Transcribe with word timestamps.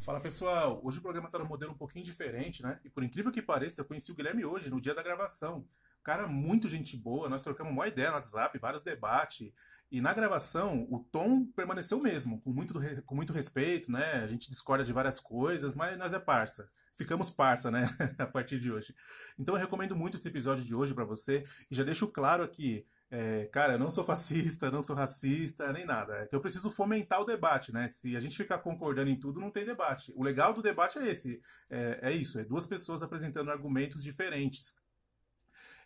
Fala 0.00 0.20
pessoal, 0.20 0.80
hoje 0.84 0.98
o 0.98 1.02
programa 1.02 1.28
está 1.28 1.38
no 1.38 1.46
modelo 1.46 1.72
um 1.72 1.76
pouquinho 1.76 2.04
diferente, 2.04 2.62
né? 2.62 2.78
E 2.84 2.90
por 2.90 3.02
incrível 3.02 3.32
que 3.32 3.40
pareça, 3.40 3.80
eu 3.80 3.86
conheci 3.86 4.12
o 4.12 4.14
Guilherme 4.14 4.44
hoje, 4.44 4.68
no 4.68 4.78
dia 4.78 4.94
da 4.94 5.02
gravação. 5.02 5.66
Cara, 6.02 6.26
muito 6.26 6.68
gente 6.68 6.98
boa, 6.98 7.30
nós 7.30 7.40
trocamos 7.40 7.72
uma 7.72 7.88
ideia 7.88 8.08
no 8.08 8.16
WhatsApp, 8.16 8.58
vários 8.58 8.82
debates. 8.82 9.50
E 9.90 10.02
na 10.02 10.12
gravação, 10.12 10.86
o 10.90 10.98
tom 10.98 11.46
permaneceu 11.46 11.98
mesmo, 11.98 12.42
com 12.42 12.50
muito, 12.50 12.74
com 13.06 13.14
muito 13.14 13.32
respeito, 13.32 13.90
né? 13.90 14.22
A 14.22 14.26
gente 14.26 14.50
discorda 14.50 14.84
de 14.84 14.92
várias 14.92 15.18
coisas, 15.18 15.74
mas 15.74 15.96
nós 15.96 16.12
é 16.12 16.18
parça. 16.18 16.70
Ficamos 16.94 17.30
parça, 17.30 17.70
né? 17.70 17.88
a 18.18 18.26
partir 18.26 18.60
de 18.60 18.70
hoje. 18.70 18.94
Então 19.38 19.54
eu 19.54 19.60
recomendo 19.60 19.96
muito 19.96 20.16
esse 20.16 20.28
episódio 20.28 20.64
de 20.64 20.74
hoje 20.74 20.94
para 20.94 21.04
você. 21.04 21.42
E 21.70 21.74
já 21.74 21.82
deixo 21.82 22.06
claro 22.06 22.42
aqui, 22.42 22.86
é, 23.10 23.46
cara, 23.46 23.74
eu 23.74 23.78
não 23.78 23.90
sou 23.90 24.04
fascista, 24.04 24.70
não 24.70 24.82
sou 24.82 24.94
racista, 24.96 25.72
nem 25.72 25.84
nada. 25.84 26.14
É 26.14 26.26
que 26.26 26.34
eu 26.34 26.40
preciso 26.40 26.70
fomentar 26.70 27.20
o 27.20 27.24
debate, 27.24 27.72
né? 27.72 27.88
Se 27.88 28.16
a 28.16 28.20
gente 28.20 28.36
ficar 28.36 28.58
concordando 28.58 29.10
em 29.10 29.18
tudo, 29.18 29.40
não 29.40 29.50
tem 29.50 29.64
debate. 29.64 30.12
O 30.16 30.22
legal 30.22 30.52
do 30.52 30.62
debate 30.62 30.98
é 30.98 31.08
esse. 31.08 31.40
É, 31.68 31.98
é 32.02 32.12
isso, 32.12 32.38
é 32.38 32.44
duas 32.44 32.66
pessoas 32.66 33.02
apresentando 33.02 33.50
argumentos 33.50 34.02
diferentes. 34.02 34.76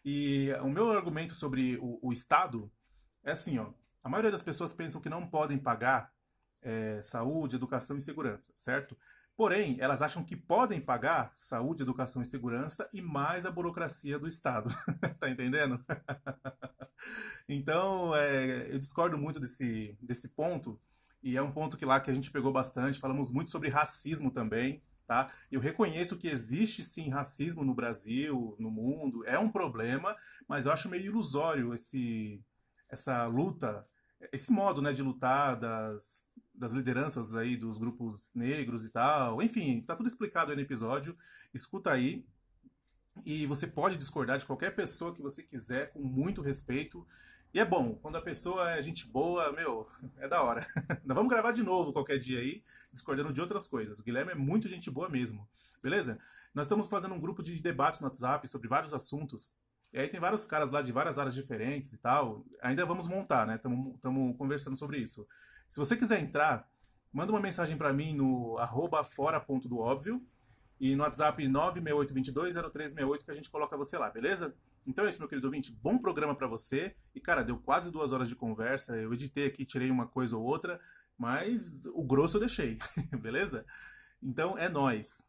E 0.04 0.52
o 0.62 0.68
meu 0.68 0.90
argumento 0.90 1.34
sobre 1.34 1.76
o, 1.82 1.98
o 2.02 2.12
Estado 2.12 2.70
é 3.24 3.32
assim, 3.32 3.58
ó. 3.58 3.72
A 4.02 4.08
maioria 4.08 4.30
das 4.30 4.42
pessoas 4.42 4.72
pensam 4.72 5.00
que 5.00 5.08
não 5.08 5.26
podem 5.26 5.58
pagar 5.58 6.10
é, 6.62 7.02
saúde, 7.02 7.56
educação 7.56 7.96
e 7.96 8.00
segurança, 8.00 8.52
certo? 8.54 8.96
Porém, 9.38 9.76
elas 9.78 10.02
acham 10.02 10.24
que 10.24 10.34
podem 10.34 10.80
pagar 10.80 11.30
saúde, 11.32 11.84
educação 11.84 12.20
e 12.20 12.26
segurança 12.26 12.88
e 12.92 13.00
mais 13.00 13.46
a 13.46 13.52
burocracia 13.52 14.18
do 14.18 14.26
Estado. 14.26 14.68
tá 15.20 15.30
entendendo? 15.30 15.80
então, 17.48 18.12
é, 18.16 18.74
eu 18.74 18.80
discordo 18.80 19.16
muito 19.16 19.38
desse, 19.38 19.96
desse 20.02 20.30
ponto, 20.30 20.76
e 21.22 21.36
é 21.36 21.42
um 21.42 21.52
ponto 21.52 21.76
que 21.76 21.84
lá 21.84 22.00
que 22.00 22.10
a 22.10 22.14
gente 22.14 22.32
pegou 22.32 22.52
bastante, 22.52 22.98
falamos 22.98 23.30
muito 23.30 23.52
sobre 23.52 23.68
racismo 23.68 24.32
também, 24.32 24.82
tá? 25.06 25.28
Eu 25.52 25.60
reconheço 25.60 26.18
que 26.18 26.26
existe 26.26 26.82
sim 26.82 27.08
racismo 27.08 27.62
no 27.62 27.76
Brasil, 27.76 28.56
no 28.58 28.72
mundo, 28.72 29.24
é 29.24 29.38
um 29.38 29.48
problema, 29.48 30.16
mas 30.48 30.66
eu 30.66 30.72
acho 30.72 30.88
meio 30.88 31.04
ilusório 31.04 31.72
esse, 31.72 32.44
essa 32.88 33.24
luta, 33.26 33.86
esse 34.32 34.50
modo 34.50 34.82
né, 34.82 34.92
de 34.92 35.00
lutar 35.00 35.54
das, 35.54 36.26
das 36.58 36.72
lideranças 36.72 37.34
aí 37.34 37.56
dos 37.56 37.78
grupos 37.78 38.32
negros 38.34 38.84
e 38.84 38.90
tal. 38.90 39.40
Enfim, 39.42 39.80
tá 39.80 39.94
tudo 39.94 40.08
explicado 40.08 40.50
aí 40.50 40.56
no 40.56 40.62
episódio. 40.62 41.16
Escuta 41.54 41.92
aí. 41.92 42.26
E 43.24 43.46
você 43.46 43.66
pode 43.66 43.96
discordar 43.96 44.38
de 44.38 44.46
qualquer 44.46 44.74
pessoa 44.74 45.14
que 45.14 45.22
você 45.22 45.42
quiser, 45.42 45.92
com 45.92 46.00
muito 46.00 46.40
respeito. 46.40 47.06
E 47.52 47.60
é 47.60 47.64
bom, 47.64 47.94
quando 47.94 48.16
a 48.16 48.22
pessoa 48.22 48.72
é 48.72 48.82
gente 48.82 49.06
boa, 49.06 49.52
meu, 49.52 49.86
é 50.18 50.28
da 50.28 50.42
hora. 50.42 50.66
Nós 51.04 51.16
vamos 51.16 51.30
gravar 51.30 51.52
de 51.52 51.62
novo 51.62 51.92
qualquer 51.92 52.18
dia 52.18 52.40
aí, 52.40 52.62
discordando 52.92 53.32
de 53.32 53.40
outras 53.40 53.66
coisas. 53.66 53.98
O 53.98 54.04
Guilherme 54.04 54.32
é 54.32 54.34
muito 54.34 54.68
gente 54.68 54.90
boa 54.90 55.08
mesmo, 55.08 55.48
beleza? 55.82 56.18
Nós 56.54 56.66
estamos 56.66 56.88
fazendo 56.88 57.14
um 57.14 57.20
grupo 57.20 57.42
de 57.42 57.58
debate 57.60 58.00
no 58.00 58.06
WhatsApp 58.06 58.46
sobre 58.48 58.68
vários 58.68 58.92
assuntos. 58.92 59.56
E 59.92 59.98
aí 59.98 60.08
tem 60.08 60.20
vários 60.20 60.46
caras 60.46 60.70
lá 60.70 60.82
de 60.82 60.92
várias 60.92 61.18
áreas 61.18 61.34
diferentes 61.34 61.92
e 61.92 61.98
tal. 61.98 62.44
Ainda 62.60 62.84
vamos 62.84 63.06
montar, 63.06 63.46
né? 63.46 63.54
Estamos 63.54 64.36
conversando 64.36 64.76
sobre 64.76 64.98
isso. 64.98 65.26
Se 65.68 65.78
você 65.78 65.96
quiser 65.96 66.20
entrar, 66.20 66.66
manda 67.12 67.30
uma 67.30 67.40
mensagem 67.40 67.76
para 67.76 67.92
mim 67.92 68.14
no 68.14 68.56
arroba 68.58 69.04
fora.doóbvio 69.04 70.26
e 70.80 70.96
no 70.96 71.02
WhatsApp 71.02 71.46
968220368 71.46 73.24
que 73.24 73.30
a 73.30 73.34
gente 73.34 73.50
coloca 73.50 73.76
você 73.76 73.98
lá, 73.98 74.08
beleza? 74.08 74.54
Então 74.86 75.04
é 75.04 75.10
isso, 75.10 75.18
meu 75.18 75.28
querido 75.28 75.46
ouvinte. 75.46 75.70
Bom 75.70 75.98
programa 75.98 76.34
para 76.34 76.46
você. 76.46 76.96
E, 77.14 77.20
cara, 77.20 77.44
deu 77.44 77.58
quase 77.58 77.90
duas 77.90 78.12
horas 78.12 78.28
de 78.28 78.34
conversa. 78.34 78.96
Eu 78.96 79.12
editei 79.12 79.46
aqui, 79.46 79.62
tirei 79.64 79.90
uma 79.90 80.06
coisa 80.06 80.34
ou 80.34 80.42
outra, 80.42 80.80
mas 81.18 81.84
o 81.92 82.02
grosso 82.02 82.36
eu 82.36 82.40
deixei, 82.40 82.78
beleza? 83.20 83.66
Então 84.22 84.56
é 84.56 84.68
nós. 84.70 85.28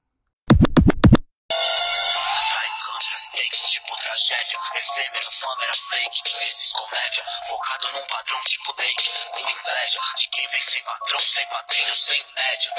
Padrão 8.40 8.44
tipo 8.44 8.74
date 8.74 9.10
Com 9.32 9.50
inveja 9.50 10.00
De 10.18 10.28
quem 10.30 10.48
vem 10.48 10.62
sem 10.62 10.82
patrão 10.84 11.20
Sem 11.20 11.46
padrinho, 11.48 11.96
sem 11.96 12.26
média 12.36 12.74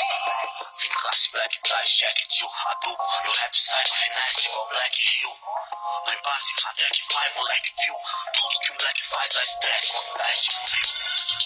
Vim 0.79 0.89
classe 0.89 1.31
black, 1.31 1.61
traz 1.61 1.89
check, 1.89 2.27
deal 2.29 2.53
Adubo 2.67 3.05
e 3.25 3.29
o 3.29 3.33
rap 3.33 3.59
sai 3.59 3.85
no 3.85 3.95
finesse 3.95 4.49
Igual 4.49 4.69
Black 4.69 5.01
Hill. 5.01 5.41
No 6.07 6.13
impasse, 6.13 6.53
até 6.65 6.89
que 6.91 7.15
vai 7.15 7.33
moleque 7.35 7.73
Viu. 7.81 7.95
Tudo 8.35 8.61
que 8.61 8.73
o 8.73 8.75
black 8.77 9.03
faz 9.05 9.31
dá 9.33 9.43
estresse 9.43 9.87
Quando 9.89 10.13
perde 10.15 10.51
frio 10.51 10.89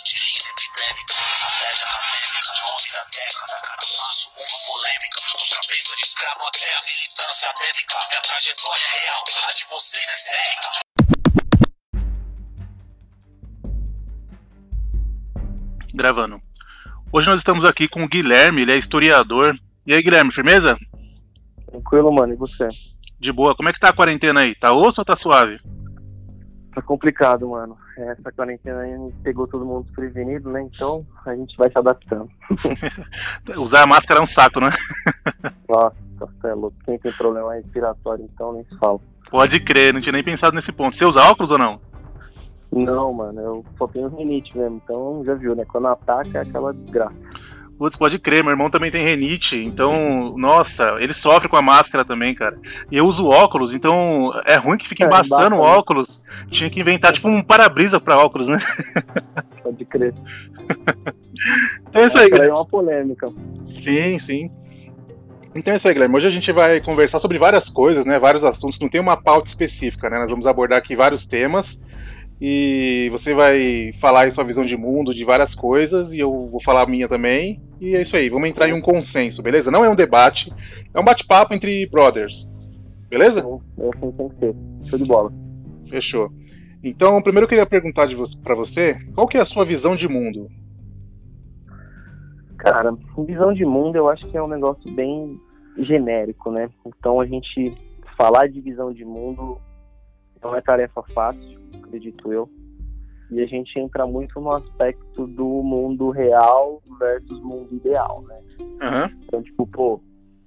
De 0.04 0.16
rima 0.16 0.50
epidêmica 0.50 1.14
A 1.14 1.50
pedra 1.60 1.86
acadêmica 1.86 2.54
Nome 2.62 2.90
da 2.90 3.04
década 3.04 3.60
Cada 3.60 3.86
passo 3.86 4.32
uma 4.36 4.58
polêmica 4.66 5.20
Dos 5.20 5.50
cabeças 5.50 5.96
de 5.96 6.04
escravo 6.04 6.46
até 6.46 6.74
a 6.74 6.82
militância 6.82 7.50
acadêmica 7.50 8.06
Minha 8.08 8.20
trajetória 8.22 8.84
é 8.84 9.00
real 9.00 9.24
A 9.48 9.52
de 9.52 9.64
você 9.64 9.74
vocês 9.74 10.08
é 10.08 10.16
sério. 10.16 10.83
Gravando. 15.94 16.40
Hoje 17.12 17.28
nós 17.28 17.36
estamos 17.36 17.68
aqui 17.68 17.88
com 17.88 18.02
o 18.02 18.08
Guilherme, 18.08 18.62
ele 18.62 18.72
é 18.72 18.78
historiador. 18.80 19.56
E 19.86 19.94
aí, 19.94 20.02
Guilherme, 20.02 20.34
firmeza? 20.34 20.76
Tranquilo, 21.70 22.12
mano, 22.12 22.32
e 22.32 22.36
você? 22.36 22.68
De 23.20 23.30
boa. 23.30 23.54
Como 23.54 23.68
é 23.68 23.72
que 23.72 23.78
tá 23.78 23.90
a 23.90 23.94
quarentena 23.94 24.40
aí? 24.40 24.56
Tá 24.56 24.72
osso 24.72 24.98
ou 24.98 25.04
tá 25.04 25.16
suave? 25.22 25.60
Tá 26.74 26.82
complicado, 26.82 27.48
mano. 27.48 27.76
Essa 27.96 28.32
quarentena 28.32 28.80
aí 28.80 29.12
pegou 29.22 29.46
todo 29.46 29.64
mundo 29.64 29.84
desprevenido, 29.84 30.50
né? 30.50 30.62
Então 30.62 31.06
a 31.24 31.36
gente 31.36 31.56
vai 31.56 31.70
se 31.70 31.78
adaptando. 31.78 32.28
Usar 33.56 33.84
a 33.84 33.86
máscara 33.86 34.18
é 34.18 34.24
um 34.24 34.34
saco, 34.36 34.58
né? 34.58 34.70
Nossa, 35.70 35.96
você 36.18 36.48
é 36.48 36.54
louco. 36.54 36.76
Quem 36.84 36.98
tem 36.98 37.12
problema 37.12 37.54
respiratório, 37.54 38.24
então 38.24 38.52
nem 38.52 38.64
se 38.64 38.76
fala. 38.78 38.98
Pode 39.30 39.60
crer, 39.60 39.94
não 39.94 40.00
tinha 40.00 40.12
nem 40.12 40.24
pensado 40.24 40.56
nesse 40.56 40.72
ponto. 40.72 40.98
Você 40.98 41.04
usa 41.04 41.30
óculos 41.30 41.52
ou 41.52 41.58
não? 41.58 41.93
Não, 42.74 43.12
mano, 43.12 43.40
eu 43.40 43.64
só 43.78 43.86
tenho 43.86 44.08
rinite 44.08 44.56
mesmo, 44.56 44.80
então 44.82 45.22
já 45.24 45.34
viu, 45.34 45.54
né? 45.54 45.64
Quando 45.64 45.86
ataca 45.86 46.38
é 46.38 46.40
aquela 46.40 46.74
desgraça. 46.74 47.14
Putz, 47.78 47.96
pode 47.98 48.18
crer, 48.18 48.42
meu 48.42 48.52
irmão 48.52 48.70
também 48.70 48.90
tem 48.90 49.04
renite, 49.04 49.56
então, 49.56 50.34
nossa, 50.36 51.00
ele 51.00 51.12
sofre 51.14 51.48
com 51.48 51.56
a 51.56 51.62
máscara 51.62 52.04
também, 52.04 52.34
cara. 52.34 52.56
E 52.90 52.96
eu 52.96 53.04
uso 53.04 53.26
óculos, 53.26 53.74
então 53.74 54.32
é 54.46 54.58
ruim 54.58 54.78
que 54.78 54.88
fique 54.88 55.04
é, 55.04 55.06
embaçando 55.06 55.56
o 55.56 55.60
óculos. 55.60 56.08
Tinha 56.50 56.70
que 56.70 56.80
inventar 56.80 57.12
tipo 57.12 57.28
um 57.28 57.42
para-brisa 57.42 58.00
pra 58.00 58.18
óculos, 58.18 58.48
né? 58.48 58.58
Pode 59.62 59.84
crer. 59.86 60.14
então 61.88 62.02
é 62.02 62.06
isso 62.06 62.18
aí. 62.18 62.48
É 62.48 62.52
uma 62.52 62.66
polêmica. 62.66 63.28
Sim, 63.82 64.20
sim. 64.26 64.50
Então 65.54 65.72
é 65.72 65.76
isso 65.76 65.86
aí, 65.86 65.94
Guilherme. 65.94 66.16
Hoje 66.16 66.26
a 66.26 66.30
gente 66.30 66.52
vai 66.52 66.80
conversar 66.80 67.20
sobre 67.20 67.38
várias 67.38 67.68
coisas, 67.70 68.04
né? 68.04 68.18
Vários 68.18 68.44
assuntos. 68.44 68.78
Não 68.80 68.88
tem 68.88 69.00
uma 69.00 69.16
pauta 69.16 69.48
específica, 69.48 70.10
né? 70.10 70.18
Nós 70.18 70.30
vamos 70.30 70.46
abordar 70.46 70.78
aqui 70.78 70.94
vários 70.94 71.24
temas 71.26 71.66
e 72.40 73.08
você 73.10 73.32
vai 73.32 73.92
falar 74.00 74.26
aí 74.26 74.34
sua 74.34 74.44
visão 74.44 74.66
de 74.66 74.76
mundo, 74.76 75.14
de 75.14 75.24
várias 75.24 75.54
coisas, 75.54 76.10
e 76.12 76.18
eu 76.18 76.48
vou 76.48 76.62
falar 76.62 76.82
a 76.82 76.86
minha 76.86 77.08
também. 77.08 77.60
E 77.80 77.94
é 77.94 78.02
isso 78.02 78.14
aí. 78.16 78.28
Vamos 78.28 78.48
entrar 78.48 78.68
em 78.68 78.74
um 78.74 78.80
consenso, 78.80 79.42
beleza? 79.42 79.70
Não 79.70 79.84
é 79.84 79.88
um 79.88 79.96
debate, 79.96 80.52
é 80.92 81.00
um 81.00 81.04
bate-papo 81.04 81.54
entre 81.54 81.86
brothers. 81.86 82.32
Beleza? 83.08 83.40
É 83.40 83.88
assim 83.88 84.12
tem 84.12 84.28
que 84.28 84.36
ser. 84.36 84.54
Show 84.90 84.98
de 84.98 85.04
bola. 85.04 85.32
Fechou. 85.88 86.30
Então, 86.82 87.22
primeiro 87.22 87.44
eu 87.44 87.48
queria 87.48 87.66
perguntar 87.66 88.06
para 88.42 88.54
você, 88.54 88.94
qual 89.14 89.26
que 89.26 89.38
é 89.38 89.42
a 89.42 89.46
sua 89.46 89.64
visão 89.64 89.96
de 89.96 90.06
mundo? 90.06 90.48
Cara, 92.58 92.94
visão 93.26 93.52
de 93.52 93.64
mundo 93.64 93.96
eu 93.96 94.08
acho 94.08 94.26
que 94.26 94.36
é 94.36 94.42
um 94.42 94.48
negócio 94.48 94.90
bem 94.92 95.38
genérico, 95.78 96.50
né? 96.50 96.68
Então 96.86 97.20
a 97.20 97.26
gente 97.26 97.74
falar 98.16 98.48
de 98.48 98.60
visão 98.60 98.92
de 98.92 99.04
mundo 99.04 99.58
não 100.42 100.54
é 100.54 100.60
tarefa 100.60 101.02
fácil, 101.14 101.58
acredito 101.94 102.32
eu. 102.32 102.48
E 103.30 103.40
a 103.40 103.46
gente 103.46 103.78
entra 103.78 104.06
muito 104.06 104.40
no 104.40 104.52
aspecto 104.52 105.26
do 105.26 105.62
mundo 105.62 106.10
real 106.10 106.82
versus 106.98 107.40
mundo 107.40 107.74
ideal, 107.74 108.22
né? 108.28 108.38
Uhum. 108.60 109.20
Então, 109.24 109.42
tipo, 109.42 109.66
pô, 109.66 110.00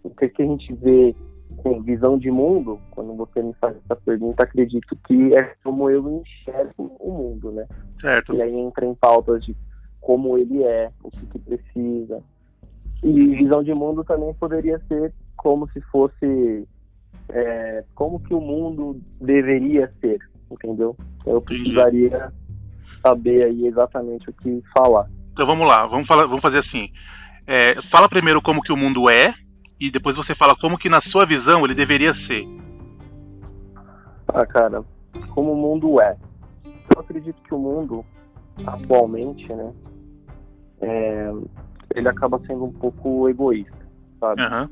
o 0.03 0.09
que, 0.11 0.29
que 0.29 0.43
a 0.43 0.45
gente 0.45 0.73
vê 0.75 1.15
com 1.57 1.81
visão 1.81 2.19
de 2.19 2.29
mundo, 2.29 2.79
quando 2.91 3.15
você 3.15 3.41
me 3.41 3.53
faz 3.53 3.75
essa 3.77 3.95
pergunta, 3.95 4.43
acredito 4.43 4.95
que 5.07 5.33
é 5.35 5.55
como 5.63 5.89
eu 5.89 6.21
enxergo 6.21 6.95
o 6.99 7.11
mundo, 7.11 7.51
né? 7.51 7.65
Certo. 7.99 8.35
E 8.35 8.41
aí 8.41 8.55
entra 8.55 8.85
em 8.85 8.93
pautas 8.93 9.43
de 9.43 9.55
como 9.99 10.37
ele 10.37 10.63
é, 10.63 10.91
o 11.03 11.09
que, 11.09 11.25
que 11.25 11.39
precisa. 11.39 12.21
E 13.03 13.35
visão 13.35 13.63
de 13.63 13.73
mundo 13.73 14.03
também 14.03 14.33
poderia 14.35 14.79
ser 14.87 15.13
como 15.35 15.69
se 15.71 15.81
fosse 15.81 16.67
é, 17.29 17.83
como 17.95 18.19
que 18.19 18.33
o 18.33 18.41
mundo 18.41 19.01
deveria 19.19 19.91
ser, 19.99 20.19
entendeu? 20.51 20.95
Eu 21.25 21.41
precisaria 21.41 22.31
saber 23.01 23.43
aí 23.43 23.67
exatamente 23.67 24.29
o 24.29 24.33
que 24.33 24.63
falar. 24.75 25.07
Então 25.31 25.45
vamos 25.45 25.67
lá, 25.67 25.85
vamos 25.85 26.07
falar, 26.07 26.25
vamos 26.25 26.41
fazer 26.41 26.59
assim. 26.59 26.89
É, 27.45 27.81
fala 27.91 28.09
primeiro 28.09 28.41
como 28.41 28.61
que 28.61 28.73
o 28.73 28.77
mundo 28.77 29.09
é 29.09 29.33
e 29.79 29.91
depois 29.91 30.15
você 30.15 30.35
fala 30.35 30.55
como 30.59 30.77
que 30.77 30.89
na 30.89 31.01
sua 31.11 31.25
visão 31.25 31.63
ele 31.63 31.75
deveria 31.75 32.13
ser. 32.27 32.45
Ah, 34.27 34.45
cara, 34.45 34.83
como 35.29 35.53
o 35.53 35.55
mundo 35.55 36.01
é. 36.01 36.17
Eu 36.93 37.01
acredito 37.01 37.41
que 37.43 37.53
o 37.53 37.59
mundo, 37.59 38.03
atualmente, 38.65 39.47
né, 39.53 39.73
é, 40.81 41.31
ele 41.95 42.09
acaba 42.09 42.39
sendo 42.45 42.65
um 42.65 42.73
pouco 42.73 43.29
egoísta, 43.29 43.77
sabe? 44.19 44.41
Uhum. 44.41 44.69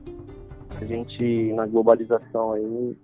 A 0.81 0.85
gente, 0.85 1.53
na 1.53 1.65
globalização 1.65 2.53
aí, 2.53 2.97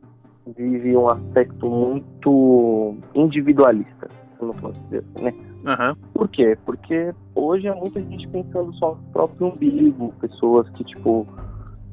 vive 0.48 0.96
um 0.96 1.08
aspecto 1.08 1.70
muito 1.70 2.96
individualista, 3.14 4.10
se 4.38 4.46
não 4.46 4.54
posso 4.56 4.80
dizer 4.84 5.04
assim, 5.16 5.24
né? 5.26 5.34
Uhum. 5.64 5.96
Por 6.14 6.28
quê? 6.30 6.58
Porque 6.66 7.14
hoje 7.36 7.68
é 7.68 7.76
muita 7.76 8.02
gente 8.02 8.28
pensando 8.30 8.74
só 8.76 8.96
no 8.96 9.04
próprio 9.12 9.48
umbigo, 9.48 10.14
pessoas 10.20 10.68
que, 10.72 10.84
tipo, 10.84 11.28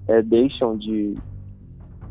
é, 0.07 0.23
deixam 0.23 0.77
de 0.77 1.17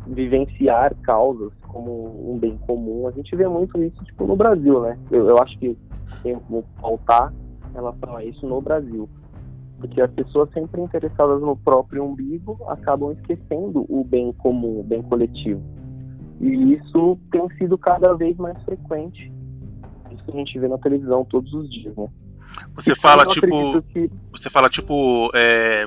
vivenciar 0.06 0.96
causas 1.02 1.52
como 1.68 2.32
um 2.32 2.38
bem 2.38 2.58
comum. 2.60 3.08
A 3.08 3.12
gente 3.12 3.36
vê 3.36 3.48
muito 3.48 3.82
isso, 3.82 4.04
tipo, 4.06 4.26
no 4.26 4.36
Brasil, 4.36 4.82
né? 4.82 4.98
Eu, 5.12 5.28
eu 5.28 5.38
acho 5.40 5.58
que 5.58 5.78
tem 6.24 6.38
como 6.40 6.64
faltar 6.80 7.34
em 7.70 7.74
relação 7.74 8.16
a 8.16 8.24
isso 8.24 8.48
no 8.48 8.62
Brasil. 8.62 9.10
Porque 9.80 10.02
as 10.02 10.12
pessoas 10.12 10.50
sempre 10.52 10.82
interessadas 10.82 11.42
no 11.42 11.56
próprio 11.56 12.04
umbigo 12.04 12.58
acabam 12.68 13.12
esquecendo 13.12 13.86
o 13.90 14.04
bem 14.04 14.32
comum, 14.34 14.80
o 14.80 14.84
bem 14.84 15.02
coletivo. 15.04 15.62
E 16.40 16.74
isso 16.74 17.18
tem 17.32 17.48
sido 17.58 17.78
cada 17.78 18.14
vez 18.14 18.38
mais 18.38 18.62
frequente. 18.64 19.32
Isso 20.12 20.24
que 20.26 20.32
a 20.32 20.36
gente 20.36 20.60
vê 20.60 20.68
na 20.68 20.78
televisão 20.78 21.26
todos 21.26 21.54
os 21.54 21.70
dias, 21.70 21.96
né? 21.96 22.08
Você 22.76 22.96
fala, 23.02 23.26
tipo. 23.34 23.82
que 23.94 24.10
Você 24.32 24.50
fala, 24.50 24.70
tipo. 24.70 25.32
é, 25.36 25.86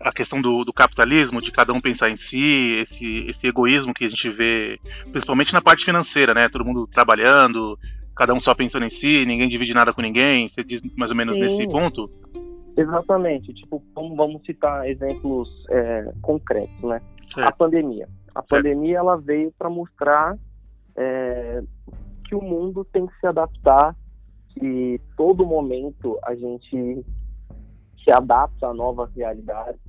a 0.00 0.12
questão 0.12 0.40
do, 0.40 0.64
do 0.64 0.72
capitalismo, 0.72 1.40
de 1.40 1.50
cada 1.50 1.72
um 1.72 1.80
pensar 1.80 2.08
em 2.08 2.16
si, 2.30 2.86
esse, 2.86 3.30
esse 3.30 3.46
egoísmo 3.46 3.92
que 3.92 4.04
a 4.04 4.08
gente 4.08 4.30
vê, 4.30 4.78
principalmente 5.10 5.52
na 5.52 5.60
parte 5.60 5.84
financeira, 5.84 6.32
né? 6.34 6.48
Todo 6.48 6.64
mundo 6.64 6.86
trabalhando, 6.86 7.76
cada 8.14 8.32
um 8.32 8.40
só 8.40 8.54
pensando 8.54 8.84
em 8.84 8.90
si, 8.90 9.26
ninguém 9.26 9.48
divide 9.48 9.74
nada 9.74 9.92
com 9.92 10.02
ninguém. 10.02 10.50
Você 10.50 10.62
diz 10.62 10.80
mais 10.96 11.10
ou 11.10 11.16
menos 11.16 11.34
Sim. 11.34 11.40
nesse 11.40 11.70
ponto? 11.70 12.10
Exatamente. 12.76 13.52
Tipo, 13.54 13.82
vamos 13.94 14.42
citar 14.46 14.88
exemplos 14.88 15.48
é, 15.70 16.12
concretos, 16.22 16.82
né? 16.82 17.00
A 17.32 17.34
Certo. 17.34 17.56
pandemia. 17.56 18.08
A 18.38 18.42
pandemia 18.42 18.98
ela 18.98 19.16
veio 19.16 19.52
para 19.58 19.68
mostrar 19.68 20.38
é, 20.96 21.60
que 22.24 22.36
o 22.36 22.40
mundo 22.40 22.84
tem 22.84 23.04
que 23.04 23.18
se 23.18 23.26
adaptar, 23.26 23.96
que 24.50 25.00
todo 25.16 25.44
momento 25.44 26.16
a 26.22 26.36
gente 26.36 27.04
se 28.04 28.12
adapta 28.12 28.68
a 28.68 28.72
novas 28.72 29.12
realidades. 29.12 29.80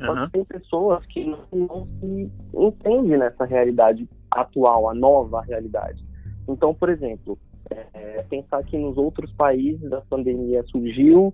Só 0.00 0.10
Uhum. 0.10 0.24
que 0.24 0.32
tem 0.32 0.44
pessoas 0.46 1.04
que 1.04 1.22
não, 1.22 1.44
não 1.52 1.86
se 2.00 2.32
entendem 2.54 3.18
nessa 3.18 3.44
realidade 3.44 4.08
atual, 4.30 4.88
a 4.88 4.94
nova 4.94 5.42
realidade. 5.42 6.02
Então, 6.48 6.72
por 6.72 6.88
exemplo, 6.88 7.38
é, 7.68 8.22
pensar 8.22 8.64
que 8.64 8.78
nos 8.78 8.96
outros 8.96 9.30
países 9.34 9.92
a 9.92 10.00
pandemia 10.00 10.62
surgiu 10.64 11.32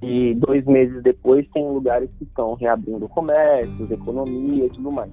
e 0.00 0.36
dois 0.36 0.64
meses 0.66 1.02
depois 1.02 1.48
tem 1.48 1.68
lugares 1.68 2.08
que 2.16 2.22
estão 2.22 2.54
reabrindo 2.54 3.08
comércios, 3.08 3.90
economia 3.90 4.66
e 4.66 4.70
tudo 4.70 4.92
mais. 4.92 5.10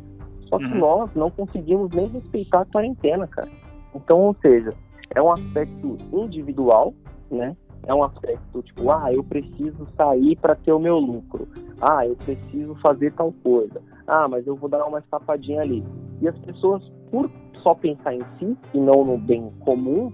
Só 0.53 0.59
que 0.59 0.65
Uhum. 0.65 0.79
nós 0.81 1.09
não 1.15 1.31
conseguimos 1.31 1.89
nem 1.89 2.05
respeitar 2.09 2.61
a 2.61 2.65
quarentena, 2.65 3.25
cara. 3.25 3.49
Então, 3.95 4.19
ou 4.19 4.35
seja, 4.39 4.71
é 5.15 5.19
um 5.19 5.31
aspecto 5.31 5.97
individual, 6.13 6.93
né? 7.31 7.57
É 7.87 7.93
um 7.93 8.03
aspecto 8.03 8.61
tipo, 8.61 8.91
ah, 8.91 9.11
eu 9.11 9.23
preciso 9.23 9.87
sair 9.97 10.35
para 10.35 10.53
ter 10.53 10.71
o 10.71 10.77
meu 10.77 10.99
lucro. 10.99 11.47
Ah, 11.81 12.05
eu 12.05 12.15
preciso 12.17 12.75
fazer 12.75 13.11
tal 13.13 13.33
coisa. 13.43 13.81
Ah, 14.05 14.27
mas 14.27 14.45
eu 14.45 14.55
vou 14.55 14.69
dar 14.69 14.85
uma 14.85 14.99
escapadinha 14.99 15.61
ali. 15.61 15.83
E 16.21 16.27
as 16.27 16.37
pessoas, 16.37 16.83
por 17.09 17.31
só 17.63 17.73
pensar 17.73 18.13
em 18.13 18.21
si 18.37 18.55
e 18.75 18.77
não 18.79 19.03
no 19.03 19.17
bem 19.17 19.51
comum, 19.61 20.13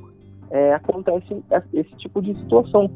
é, 0.51 0.73
acontece 0.73 1.43
esse 1.73 1.93
tipo 1.97 2.21
de 2.21 2.33
situação. 2.35 2.89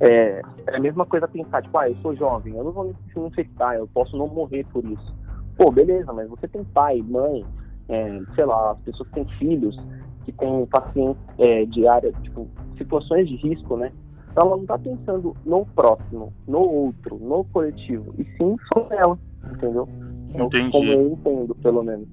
É, 0.00 0.42
é 0.66 0.76
a 0.76 0.80
mesma 0.80 1.06
coisa 1.06 1.28
pensar, 1.28 1.62
tipo, 1.62 1.78
ah, 1.78 1.88
eu 1.88 1.94
sou 2.02 2.16
jovem, 2.16 2.56
eu 2.56 2.64
não 2.64 2.72
vou 2.72 2.84
me 2.86 2.94
infectar, 3.28 3.76
eu 3.76 3.86
posso 3.94 4.16
não 4.16 4.26
morrer 4.26 4.66
por 4.72 4.84
isso. 4.84 5.19
Pô, 5.60 5.70
beleza, 5.70 6.10
mas 6.14 6.26
você 6.26 6.48
tem 6.48 6.64
pai, 6.64 7.02
mãe, 7.06 7.44
é, 7.86 8.18
sei 8.34 8.46
lá, 8.46 8.70
as 8.70 8.78
pessoas 8.80 9.06
que 9.10 9.16
têm 9.16 9.26
filhos, 9.38 9.76
que 10.24 10.32
têm 10.32 10.64
pacientes 10.64 11.22
é, 11.38 11.66
de 11.66 11.86
área, 11.86 12.10
tipo, 12.22 12.48
situações 12.78 13.28
de 13.28 13.36
risco, 13.36 13.76
né? 13.76 13.92
Então 14.32 14.46
ela 14.46 14.56
não 14.56 14.64
tá 14.64 14.78
pensando 14.78 15.36
no 15.44 15.66
próximo, 15.66 16.32
no 16.48 16.60
outro, 16.60 17.18
no 17.18 17.44
coletivo, 17.44 18.14
e 18.18 18.24
sim 18.38 18.56
só 18.72 18.88
nela, 18.88 19.18
entendeu? 19.52 19.86
É 20.32 20.42
Entendi. 20.42 20.70
Como 20.70 20.90
eu 20.92 21.12
entendo, 21.12 21.54
pelo 21.56 21.82
menos. 21.82 22.08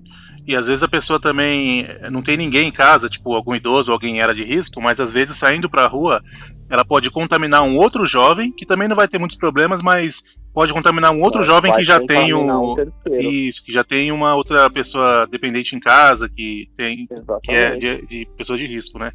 E 0.45 0.53
às 0.53 0.65
vezes 0.65 0.83
a 0.83 0.89
pessoa 0.89 1.17
também 1.21 1.87
não 2.11 2.21
tem 2.21 2.35
ninguém 2.35 2.67
em 2.67 2.73
casa, 2.73 3.07
tipo 3.07 3.33
algum 3.33 3.55
idoso, 3.55 3.89
alguém 3.91 4.17
em 4.17 4.21
área 4.21 4.35
de 4.35 4.43
risco, 4.43 4.81
mas 4.81 4.99
às 4.99 5.13
vezes 5.13 5.33
saindo 5.39 5.69
pra 5.69 5.87
rua, 5.87 6.21
ela 6.69 6.83
pode 6.83 7.09
contaminar 7.11 7.63
um 7.63 7.77
outro 7.77 8.05
jovem, 8.07 8.51
que 8.51 8.65
também 8.65 8.89
não 8.89 8.95
vai 8.95 9.07
ter 9.07 9.17
muitos 9.17 9.37
problemas, 9.37 9.79
mas 9.81 10.13
pode 10.57 10.73
contaminar 10.73 11.13
um 11.13 11.21
outro 11.21 11.41
Vai- 11.41 11.49
jovem 11.51 11.71
que 11.75 11.83
já 11.83 11.99
tem 11.99 12.33
o 12.33 12.41
um 12.41 12.75
isso, 13.47 13.63
que 13.63 13.71
já 13.73 13.83
tem 13.83 14.11
uma 14.11 14.33
outra 14.33 14.67
pessoa 14.71 15.27
dependente 15.29 15.75
em 15.75 15.79
casa, 15.79 16.27
que 16.27 16.67
tem 16.75 17.05
que 17.05 17.13
é 17.13 17.17
Exatamente. 17.19 17.79
de, 17.79 18.07
de 18.07 18.27
pessoas 18.35 18.57
de 18.59 18.65
risco, 18.65 18.97
né? 18.97 19.11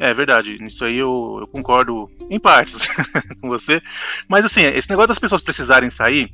É 0.00 0.12
verdade, 0.12 0.58
nisso 0.60 0.84
aí 0.84 0.98
eu, 0.98 1.38
eu 1.40 1.46
concordo 1.46 2.10
em 2.28 2.40
partes 2.40 2.74
com 3.40 3.48
você. 3.48 3.80
Mas 4.28 4.42
assim, 4.44 4.68
esse 4.76 4.90
negócio 4.90 5.10
das 5.10 5.20
pessoas 5.20 5.44
precisarem 5.44 5.88
sair, 5.92 6.28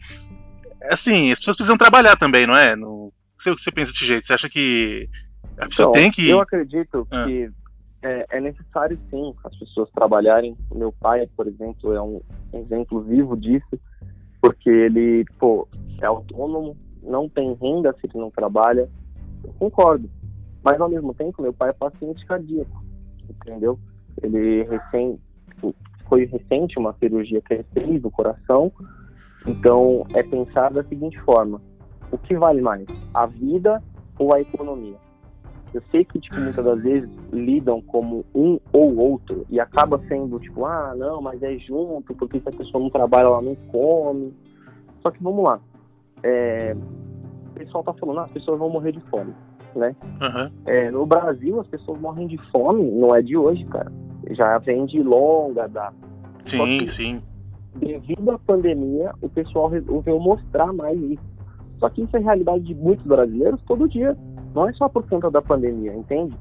assim, 0.93 1.31
as 1.31 1.39
pessoas 1.41 1.59
precisam 1.59 1.77
trabalhar 1.77 2.17
também, 2.17 2.47
não 2.47 2.55
é? 2.57 2.75
No, 2.75 3.13
você, 3.43 3.51
você 3.51 3.71
pensa 3.71 3.93
desse 3.93 4.07
jeito, 4.07 4.27
você 4.27 4.33
acha 4.33 4.49
que 4.49 5.07
a 5.59 5.67
pessoa 5.69 5.91
Então, 5.91 5.93
tem 5.93 6.11
que. 6.11 6.31
Eu 6.31 6.41
acredito 6.41 7.07
Ah. 7.11 7.27
que 7.27 7.51
é, 8.03 8.27
é 8.31 8.41
necessário 8.41 8.99
sim 9.11 9.35
as 9.45 9.55
pessoas 9.59 9.91
trabalharem. 9.91 10.57
Meu 10.75 10.91
pai, 10.91 11.29
por 11.37 11.47
exemplo, 11.47 11.93
é 11.93 12.01
um 12.01 12.23
exemplo 12.55 13.03
vivo 13.03 13.37
disso, 13.37 13.79
porque 14.41 14.71
ele, 14.71 15.25
pô, 15.39 15.67
é 16.01 16.07
autônomo, 16.07 16.77
não 17.03 17.29
tem 17.29 17.55
renda 17.55 17.93
se 17.95 18.07
ele 18.07 18.19
não 18.19 18.31
trabalha. 18.31 18.89
Eu 19.45 19.53
concordo. 19.59 20.09
Mas 20.65 20.81
ao 20.81 20.89
mesmo 20.89 21.15
tempo, 21.15 21.43
meu 21.43 21.53
pai 21.53 21.71
é 21.71 21.73
paciente 21.73 22.25
cardíaco, 22.27 22.83
entendeu? 23.29 23.79
Ele 24.23 24.65
recém, 24.65 25.19
foi 26.09 26.25
recente 26.27 26.79
uma 26.79 26.95
cirurgia 26.95 27.41
que 27.41 27.55
ele 27.55 27.67
fez 27.73 28.03
do 28.03 28.11
coração. 28.11 28.73
Então 29.47 30.07
é 30.15 30.23
pensar 30.23 30.73
da 30.73 30.83
seguinte 30.85 31.19
forma: 31.21 31.61
o 32.11 32.19
que 32.19 32.37
vale 32.37 32.61
mais, 32.61 32.87
a 33.15 33.27
vida 33.27 33.83
ou 34.19 34.35
a 34.35 34.41
economia? 34.41 34.97
Eu 35.75 35.83
sei 35.91 36.05
que, 36.05 36.19
tipo, 36.19 36.41
muitas 36.41 36.65
das 36.65 36.83
vezes 36.83 37.11
lidam 37.33 37.83
como 37.83 38.25
um 38.35 38.59
ou 38.73 38.97
outro 38.97 39.45
e 39.51 39.61
acaba 39.61 39.99
sendo, 40.09 40.39
tipo, 40.41 40.65
ah, 40.65 40.95
não, 40.97 41.21
mas 41.21 41.43
é 41.43 41.57
junto, 41.59 42.15
porque 42.15 42.41
se 42.41 42.49
a 42.49 42.53
pessoa 42.53 42.83
não 42.83 42.91
trabalha, 42.91 43.27
ela 43.27 43.43
não 43.43 43.55
come. 43.71 44.33
Só 45.03 45.11
que 45.11 45.23
vamos 45.23 45.45
lá. 45.45 45.61
É, 46.23 46.75
o 47.51 47.59
pessoal 47.59 47.85
tá 47.85 47.93
falando, 47.95 48.21
ah, 48.21 48.25
as 48.25 48.33
pessoas 48.33 48.59
vão 48.59 48.71
morrer 48.71 48.93
de 48.93 49.01
fome, 49.11 49.35
né? 49.77 49.95
Aham. 50.21 50.51
É, 50.67 50.91
no 50.91 51.05
Brasil, 51.05 51.61
as 51.61 51.67
pessoas 51.67 52.01
morrem 52.01 52.27
de 52.27 52.39
fome, 52.51 52.91
não 52.91 53.15
é 53.15 53.21
de 53.21 53.37
hoje, 53.37 53.65
cara. 53.67 53.93
Já 54.31 54.59
vem 54.59 54.87
de 54.87 55.03
longa 55.03 55.69
data. 55.69 55.97
Sim, 56.51 56.91
sim. 56.97 57.23
Devido 57.77 58.31
à 58.31 58.39
pandemia, 58.39 59.13
o 59.21 59.29
pessoal 59.29 59.69
resolveu 59.69 60.19
mostrar 60.19 60.73
mais 60.73 60.99
isso. 61.01 61.23
Só 61.79 61.89
que 61.89 62.03
isso 62.03 62.17
é 62.17 62.21
realidade 62.21 62.65
de 62.65 62.75
muitos 62.75 63.07
brasileiros 63.07 63.63
todo 63.63 63.89
dia. 63.89 64.17
Não 64.55 64.69
é 64.69 64.73
só 64.73 64.89
por 64.89 65.07
conta 65.09 65.31
da 65.31 65.43
pandemia, 65.43 65.95
entende? 65.95 66.37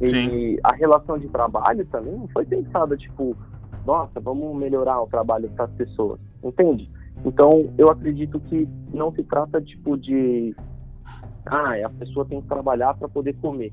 E 0.00 0.58
a 0.64 0.74
relação 0.74 1.18
de 1.18 1.28
trabalho 1.28 1.84
também 1.86 2.12
não 2.12 2.28
foi 2.28 2.44
pensada, 2.44 2.96
tipo, 2.96 3.36
nossa, 3.86 4.20
vamos 4.20 4.56
melhorar 4.56 5.00
o 5.00 5.06
trabalho 5.06 5.48
para 5.50 5.66
as 5.66 5.72
pessoas, 5.72 6.20
entende? 6.42 6.90
Então, 7.24 7.72
eu 7.78 7.88
acredito 7.90 8.40
que 8.40 8.68
não 8.92 9.12
se 9.12 9.22
trata, 9.24 9.60
tipo, 9.60 9.96
de. 9.96 10.54
Ah, 11.46 11.74
a 11.84 11.90
pessoa 11.90 12.24
tem 12.24 12.40
que 12.40 12.48
trabalhar 12.48 12.94
para 12.94 13.08
poder 13.08 13.34
comer. 13.34 13.72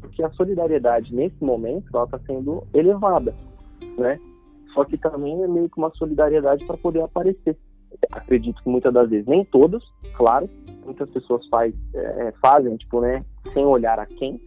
Porque 0.00 0.22
a 0.22 0.30
solidariedade, 0.32 1.14
nesse 1.14 1.42
momento, 1.42 1.88
ela 1.94 2.04
está 2.04 2.18
sendo 2.26 2.64
elevada, 2.72 3.34
né? 3.98 4.20
Só 4.74 4.84
que 4.84 4.98
também 4.98 5.42
é 5.42 5.48
meio 5.48 5.68
que 5.68 5.78
uma 5.78 5.90
solidariedade 5.94 6.64
para 6.66 6.76
poder 6.76 7.02
aparecer. 7.02 7.56
Acredito 8.10 8.62
que 8.62 8.68
muitas 8.68 8.92
das 8.92 9.08
vezes, 9.08 9.26
nem 9.26 9.44
todas, 9.44 9.82
claro, 10.16 10.48
muitas 10.84 11.08
pessoas 11.10 11.46
faz, 11.48 11.74
é, 11.94 12.32
fazem, 12.40 12.76
tipo, 12.76 13.00
né, 13.00 13.24
sem 13.52 13.64
olhar 13.64 13.98
a 13.98 14.06
quem. 14.06 14.40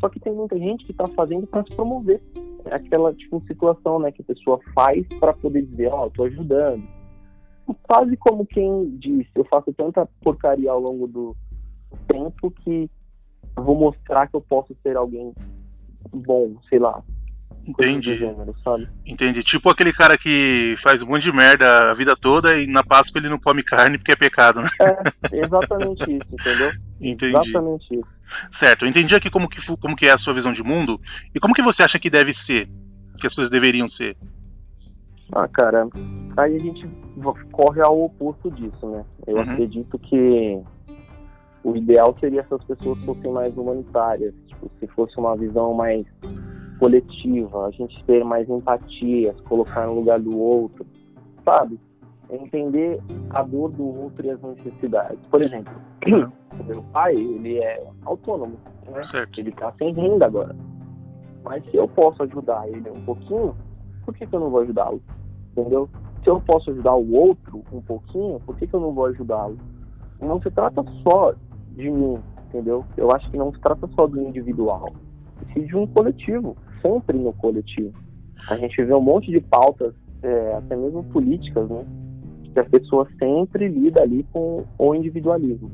Só 0.00 0.08
que 0.08 0.20
tem 0.20 0.32
muita 0.32 0.58
gente 0.58 0.84
que 0.84 0.92
está 0.92 1.08
fazendo 1.08 1.46
para 1.46 1.64
se 1.64 1.74
promover. 1.74 2.20
É 2.66 2.74
aquela, 2.74 3.14
tipo, 3.14 3.42
situação, 3.46 3.98
né, 3.98 4.12
que 4.12 4.22
a 4.22 4.24
pessoa 4.24 4.60
faz 4.74 5.06
para 5.20 5.32
poder 5.32 5.62
dizer, 5.62 5.92
ó, 5.92 6.06
eu 6.06 6.10
tô 6.10 6.24
ajudando. 6.24 6.86
Quase 7.82 8.16
como 8.16 8.46
quem 8.46 8.96
diz, 8.98 9.26
eu 9.34 9.44
faço 9.44 9.72
tanta 9.72 10.06
porcaria 10.22 10.70
ao 10.70 10.80
longo 10.80 11.06
do 11.06 11.36
tempo 12.06 12.50
que 12.50 12.88
vou 13.56 13.74
mostrar 13.74 14.28
que 14.28 14.36
eu 14.36 14.40
posso 14.40 14.76
ser 14.82 14.96
alguém 14.96 15.32
bom, 16.12 16.56
sei 16.68 16.78
lá. 16.78 17.02
Entendi. 17.66 18.16
Gênero? 18.16 18.54
Entendi. 19.04 19.42
Tipo 19.42 19.70
aquele 19.70 19.92
cara 19.92 20.16
que 20.16 20.76
faz 20.86 21.02
um 21.02 21.06
monte 21.06 21.24
de 21.24 21.32
merda 21.32 21.90
a 21.90 21.94
vida 21.94 22.14
toda 22.20 22.56
e 22.56 22.66
na 22.66 22.84
Páscoa 22.84 23.18
ele 23.18 23.28
não 23.28 23.38
come 23.38 23.62
carne 23.64 23.98
porque 23.98 24.12
é 24.12 24.16
pecado, 24.16 24.62
né? 24.62 24.70
É, 24.80 25.44
exatamente 25.44 26.02
isso, 26.02 26.28
entendeu? 26.32 26.70
Entendi. 27.00 27.32
Exatamente 27.32 27.94
isso. 27.94 28.16
Certo, 28.62 28.86
entendi 28.86 29.14
aqui 29.14 29.30
como 29.30 29.48
que, 29.48 29.60
como 29.80 29.96
que 29.96 30.06
é 30.06 30.12
a 30.12 30.18
sua 30.18 30.34
visão 30.34 30.52
de 30.52 30.62
mundo 30.62 31.00
e 31.34 31.40
como 31.40 31.54
que 31.54 31.62
você 31.62 31.82
acha 31.82 31.98
que 31.98 32.10
deve 32.10 32.34
ser, 32.46 32.68
que 33.18 33.26
as 33.26 33.34
coisas 33.34 33.50
deveriam 33.50 33.88
ser. 33.90 34.16
Ah, 35.32 35.48
cara, 35.48 35.88
aí 36.36 36.56
a 36.56 36.58
gente 36.58 36.88
corre 37.52 37.80
ao 37.82 38.04
oposto 38.04 38.50
disso, 38.50 38.86
né? 38.88 39.04
Eu 39.26 39.36
uhum. 39.36 39.42
acredito 39.42 39.98
que 39.98 40.60
o 41.64 41.76
ideal 41.76 42.16
seria 42.20 42.44
se 42.44 42.54
as 42.54 42.64
pessoas 42.64 42.98
fossem 43.04 43.32
mais 43.32 43.56
humanitárias, 43.56 44.34
tipo, 44.46 44.70
se 44.78 44.86
fosse 44.88 45.18
uma 45.18 45.36
visão 45.36 45.74
mais 45.74 46.06
coletiva, 46.78 47.66
a 47.66 47.70
gente 47.70 48.02
ter 48.04 48.24
mais 48.24 48.48
empatia, 48.48 49.34
se 49.34 49.42
colocar 49.42 49.86
no 49.86 49.94
lugar 49.94 50.20
do 50.20 50.38
outro, 50.38 50.86
sabe? 51.44 51.78
Entender 52.30 53.00
a 53.30 53.42
dor 53.42 53.70
do 53.72 53.84
outro 53.84 54.26
e 54.26 54.30
as 54.30 54.40
necessidades. 54.42 55.18
Por 55.30 55.42
exemplo, 55.42 55.72
meu 56.66 56.82
pai, 56.92 57.14
ele 57.14 57.58
é 57.58 57.86
autônomo, 58.04 58.56
né? 58.90 59.06
Certo. 59.10 59.40
Ele 59.40 59.52
tá 59.52 59.72
sem 59.78 59.92
renda 59.94 60.26
agora. 60.26 60.56
Mas 61.44 61.64
se 61.70 61.76
eu 61.76 61.86
posso 61.88 62.22
ajudar 62.24 62.68
ele 62.68 62.90
um 62.90 63.04
pouquinho, 63.04 63.54
por 64.04 64.14
que, 64.14 64.26
que 64.26 64.34
eu 64.34 64.40
não 64.40 64.50
vou 64.50 64.60
ajudá-lo? 64.60 65.00
Entendeu? 65.52 65.88
Se 66.22 66.30
eu 66.30 66.40
posso 66.40 66.70
ajudar 66.70 66.94
o 66.94 67.12
outro 67.14 67.62
um 67.72 67.80
pouquinho, 67.80 68.40
por 68.40 68.56
que, 68.56 68.66
que 68.66 68.74
eu 68.74 68.80
não 68.80 68.92
vou 68.92 69.06
ajudá-lo? 69.06 69.56
Não 70.20 70.42
se 70.42 70.50
trata 70.50 70.84
só 71.02 71.34
de 71.70 71.88
mim, 71.90 72.18
entendeu? 72.48 72.84
Eu 72.96 73.12
acho 73.12 73.30
que 73.30 73.36
não 73.36 73.52
se 73.52 73.60
trata 73.60 73.86
só 73.94 74.06
do 74.06 74.20
individual, 74.20 74.92
e 75.54 75.60
de 75.60 75.76
um 75.76 75.86
coletivo, 75.86 76.56
sempre 76.80 77.16
no 77.16 77.32
coletivo. 77.32 77.92
A 78.48 78.56
gente 78.56 78.82
vê 78.82 78.94
um 78.94 79.00
monte 79.00 79.30
de 79.30 79.40
pautas, 79.40 79.94
é, 80.22 80.54
até 80.54 80.76
mesmo 80.76 81.04
políticas, 81.04 81.68
né? 81.68 81.84
Que 82.52 82.60
a 82.60 82.64
pessoa 82.64 83.08
sempre 83.18 83.68
lida 83.68 84.02
ali 84.02 84.24
com 84.32 84.64
o 84.78 84.94
individualismo. 84.94 85.70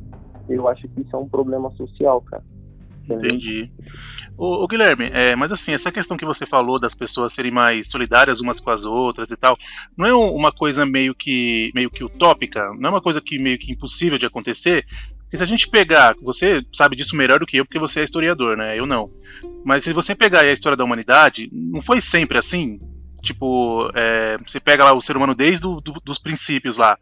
Eu 0.49 0.67
acho 0.69 0.89
que 0.89 1.01
isso 1.03 1.15
é 1.15 1.19
um 1.19 1.29
problema 1.29 1.71
social, 1.73 2.21
cara. 2.23 2.43
Entendi. 3.09 3.71
Ô, 4.37 4.65
ô 4.65 4.67
Guilherme, 4.67 5.11
é, 5.13 5.37
mas 5.37 5.53
assim, 5.53 5.73
essa 5.73 5.93
questão 5.93 6.17
que 6.17 6.25
você 6.25 6.47
falou 6.47 6.81
das 6.81 6.95
pessoas 6.95 7.35
serem 7.35 7.53
mais 7.53 7.87
solidárias 7.91 8.41
umas 8.41 8.59
com 8.61 8.71
as 8.71 8.83
outras 8.83 9.31
e 9.31 9.37
tal, 9.37 9.57
não 9.97 10.07
é 10.07 10.13
uma 10.13 10.51
coisa 10.51 10.87
meio 10.87 11.15
que 11.15 11.71
meio 11.75 11.91
que 11.91 12.03
utópica? 12.03 12.73
Não 12.79 12.89
é 12.89 12.93
uma 12.93 13.03
coisa 13.03 13.21
que 13.21 13.39
meio 13.39 13.59
que 13.59 13.73
impossível 13.73 14.19
de 14.19 14.27
acontecer? 14.27 14.85
Porque 15.23 15.37
se 15.37 15.43
a 15.43 15.47
gente 15.47 15.69
pegar, 15.71 16.15
você 16.23 16.61
sabe 16.77 16.97
disso 16.97 17.17
melhor 17.17 17.39
do 17.39 17.47
que 17.47 17.57
eu, 17.57 17.65
porque 17.65 17.79
você 17.79 18.01
é 18.01 18.05
historiador, 18.05 18.57
né? 18.57 18.79
Eu 18.79 18.87
não. 18.87 19.11
Mas 19.65 19.85
se 19.85 19.93
você 19.93 20.15
pegar 20.15 20.45
a 20.45 20.53
história 20.53 20.77
da 20.77 20.85
humanidade, 20.85 21.49
não 21.53 21.83
foi 21.83 22.03
sempre 22.15 22.39
assim? 22.39 22.79
Tipo, 23.23 23.91
é, 23.95 24.37
você 24.39 24.59
pega 24.59 24.85
lá 24.85 24.93
o 24.93 25.03
ser 25.03 25.17
humano 25.17 25.35
desde 25.35 25.61
do, 25.61 25.81
do, 25.81 25.93
dos 26.05 26.21
princípios 26.21 26.77
lá 26.77 26.97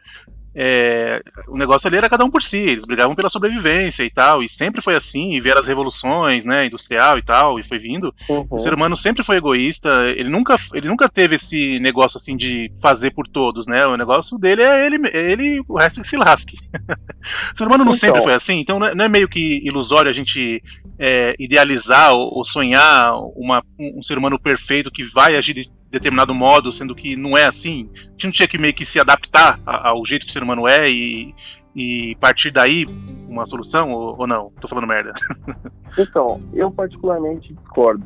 é, 0.55 1.21
o 1.49 1.57
negócio 1.57 1.87
ali 1.87 1.97
era 1.99 2.09
cada 2.09 2.25
um 2.25 2.31
por 2.31 2.43
si, 2.43 2.57
eles 2.57 2.85
brigavam 2.85 3.15
pela 3.15 3.31
sobrevivência 3.31 4.03
e 4.03 4.11
tal, 4.11 4.43
e 4.43 4.49
sempre 4.57 4.83
foi 4.83 4.95
assim, 4.95 5.35
e 5.35 5.41
vieram 5.41 5.61
as 5.61 5.67
revoluções, 5.67 6.45
né, 6.45 6.67
industrial 6.67 7.19
e 7.19 7.23
tal, 7.23 7.59
e 7.61 7.69
foi 7.69 7.79
vindo. 7.79 8.13
Uhum. 8.29 8.47
O 8.51 8.63
ser 8.63 8.75
humano 8.75 8.97
sempre 8.99 9.25
foi 9.25 9.37
egoísta, 9.37 9.89
ele 10.17 10.29
nunca, 10.29 10.57
ele 10.75 10.89
nunca 10.89 11.09
teve 11.09 11.37
esse 11.37 11.79
negócio 11.81 12.19
assim 12.19 12.37
de 12.37 12.71
fazer 12.83 13.13
por 13.15 13.29
todos, 13.29 13.67
né, 13.67 13.87
o 13.87 13.97
negócio 13.97 14.37
dele 14.39 14.63
é 14.67 14.87
ele, 14.87 15.09
é 15.09 15.33
ele 15.33 15.61
o 15.69 15.79
resto 15.79 16.03
que 16.03 16.11
se 16.11 16.17
lasque. 16.17 16.57
o 17.55 17.59
ser 17.59 17.67
humano 17.67 17.85
não 17.85 17.95
então. 17.95 18.11
sempre 18.11 18.23
foi 18.25 18.43
assim, 18.43 18.61
então 18.61 18.79
não 18.79 18.87
é, 18.87 18.95
não 18.95 19.05
é 19.05 19.09
meio 19.09 19.29
que 19.29 19.61
ilusório 19.65 20.11
a 20.11 20.15
gente 20.15 20.63
é, 20.99 21.35
idealizar 21.39 22.13
ou, 22.13 22.39
ou 22.39 22.45
sonhar 22.47 23.15
uma, 23.37 23.63
um 23.79 24.03
ser 24.03 24.19
humano 24.19 24.39
perfeito 24.39 24.91
que 24.91 25.05
vai 25.15 25.37
agir 25.37 25.55
de 25.55 25.80
determinado 25.91 26.35
modo, 26.35 26.73
sendo 26.75 26.95
que 26.95 27.17
não 27.17 27.33
é 27.37 27.47
assim. 27.49 27.91
A 27.95 28.11
gente 28.13 28.25
não 28.25 28.33
tinha 28.33 28.49
que 28.49 28.59
meio 28.59 28.75
que 28.75 28.87
se 28.87 29.01
adaptar 29.01 29.59
ao 29.67 30.05
jeito 30.07 30.25
que 30.25 30.31
o 30.31 30.33
ser 30.33 30.43
humano 30.43 30.67
é 30.67 30.89
e, 30.89 31.35
e 31.75 32.17
partir 32.21 32.53
daí 32.53 32.87
uma 33.29 33.47
solução 33.47 33.91
ou, 33.91 34.21
ou 34.21 34.27
não? 34.27 34.51
Tô 34.61 34.69
falando 34.69 34.87
merda. 34.87 35.13
então, 35.99 36.41
eu 36.53 36.71
particularmente 36.71 37.53
discordo. 37.55 38.05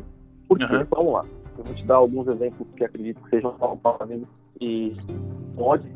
Porque, 0.48 0.64
uhum. 0.64 0.86
vamos 0.90 1.12
lá, 1.12 1.24
eu 1.58 1.64
vou 1.64 1.74
te 1.74 1.84
dar 1.84 1.96
alguns 1.96 2.26
exemplos 2.28 2.66
que 2.76 2.84
acredito 2.84 3.22
que 3.22 3.30
sejam 3.30 3.52
palpáveis 3.54 4.22
e 4.60 4.96
pode 5.56 5.88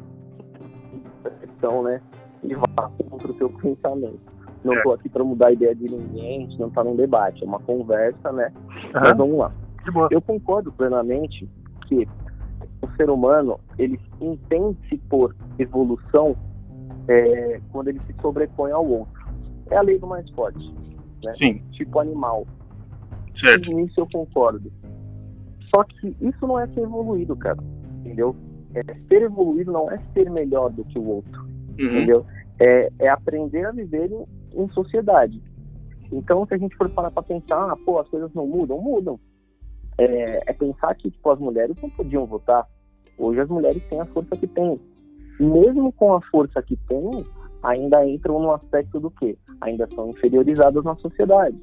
percepção, 1.23 1.83
né? 1.83 2.01
E 2.43 2.55
vá 2.55 2.91
contra 3.11 3.31
o 3.31 3.37
seu 3.37 3.51
pensamento. 3.51 4.21
Não 4.65 4.75
estou 4.75 4.93
é. 4.93 4.95
aqui 4.97 5.09
para 5.09 5.25
mudar 5.25 5.49
a 5.49 5.53
ideia 5.53 5.75
de 5.75 5.89
ninguém, 5.89 6.39
a 6.39 6.41
gente 6.41 6.59
não 6.59 6.69
está 6.69 6.83
num 6.83 6.97
debate, 6.97 7.43
é 7.43 7.47
uma 7.47 7.61
conversa, 7.61 8.33
né? 8.33 8.53
Uhum. 8.57 8.91
Mas 8.95 9.17
vamos 9.17 9.39
lá. 9.39 9.53
Eu 10.11 10.21
concordo 10.21 10.71
plenamente 10.73 11.49
que 11.89 12.07
o 12.83 12.97
ser 12.97 13.11
humano 13.11 13.59
ele 13.79 13.99
entende-se 14.21 14.99
por 15.09 15.35
evolução 15.59 16.37
é, 17.09 17.61
quando 17.73 17.89
ele 17.89 18.01
se 18.07 18.15
sobrepõe 18.21 18.71
ao 18.71 18.87
outro. 18.87 19.27
É 19.71 19.77
a 19.77 19.83
lei 19.83 19.99
do 19.99 20.07
mais 20.07 20.29
forte, 20.31 20.73
né? 21.25 21.35
Sim. 21.39 21.63
Tipo 21.73 21.99
animal. 21.99 22.47
Certo. 23.45 23.71
E 23.71 23.75
nisso 23.75 24.01
eu 24.01 24.09
concordo. 24.13 24.71
Só 25.75 25.85
que 25.85 26.17
isso 26.21 26.47
não 26.47 26.59
é 26.59 26.67
ser 26.69 26.81
evoluído, 26.81 27.37
cara. 27.37 27.59
Entendeu? 28.01 28.35
É, 28.75 28.83
ser 29.09 29.23
evoluído 29.23 29.73
não 29.73 29.91
é 29.91 29.99
ser 30.13 30.31
melhor 30.31 30.71
do 30.71 30.85
que 30.85 30.99
o 30.99 31.07
outro. 31.07 31.43
Uhum. 31.79 31.87
Entendeu? 31.87 32.27
É, 32.61 32.91
é, 32.99 33.09
aprender 33.09 33.65
a 33.67 33.73
viver 33.73 34.11
em, 34.11 34.25
em 34.63 34.69
sociedade. 34.71 35.43
Então, 36.11 36.47
se 36.47 36.55
a 36.55 36.59
gente 36.59 36.75
for 36.77 36.89
parar 36.89 37.11
para 37.11 37.23
pensar, 37.23 37.71
ah, 37.71 37.77
pô, 37.85 37.99
as 37.99 38.09
coisas 38.09 38.33
não 38.33 38.47
mudam, 38.47 38.81
mudam 38.81 39.21
é, 39.99 40.43
é, 40.47 40.53
pensar 40.53 40.95
que 40.95 41.11
tipo, 41.11 41.31
as 41.31 41.39
mulheres 41.39 41.77
não 41.83 41.91
podiam 41.91 42.25
votar. 42.25 42.67
Hoje 43.19 43.41
as 43.41 43.49
mulheres 43.49 43.83
têm 43.89 44.01
a 44.01 44.07
força 44.07 44.37
que 44.37 44.47
têm. 44.47 44.81
Mesmo 45.41 45.93
com 45.93 46.15
a 46.15 46.21
força 46.23 46.63
que 46.63 46.77
têm, 46.77 47.25
ainda 47.63 48.07
entram 48.07 48.41
no 48.41 48.53
aspecto 48.53 49.01
do 49.01 49.11
quê? 49.11 49.37
Ainda 49.61 49.89
são 49.95 50.11
inferiorizadas 50.11 50.85
na 50.85 50.95
sociedade. 50.97 51.59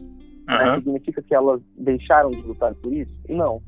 Uhum. 0.49 0.75
Significa 0.75 1.21
que 1.21 1.33
elas 1.33 1.61
deixaram 1.77 2.29
de 2.31 2.41
lutar 2.41 2.75
por 2.75 2.93
isso? 2.93 3.13
Não. 3.29 3.61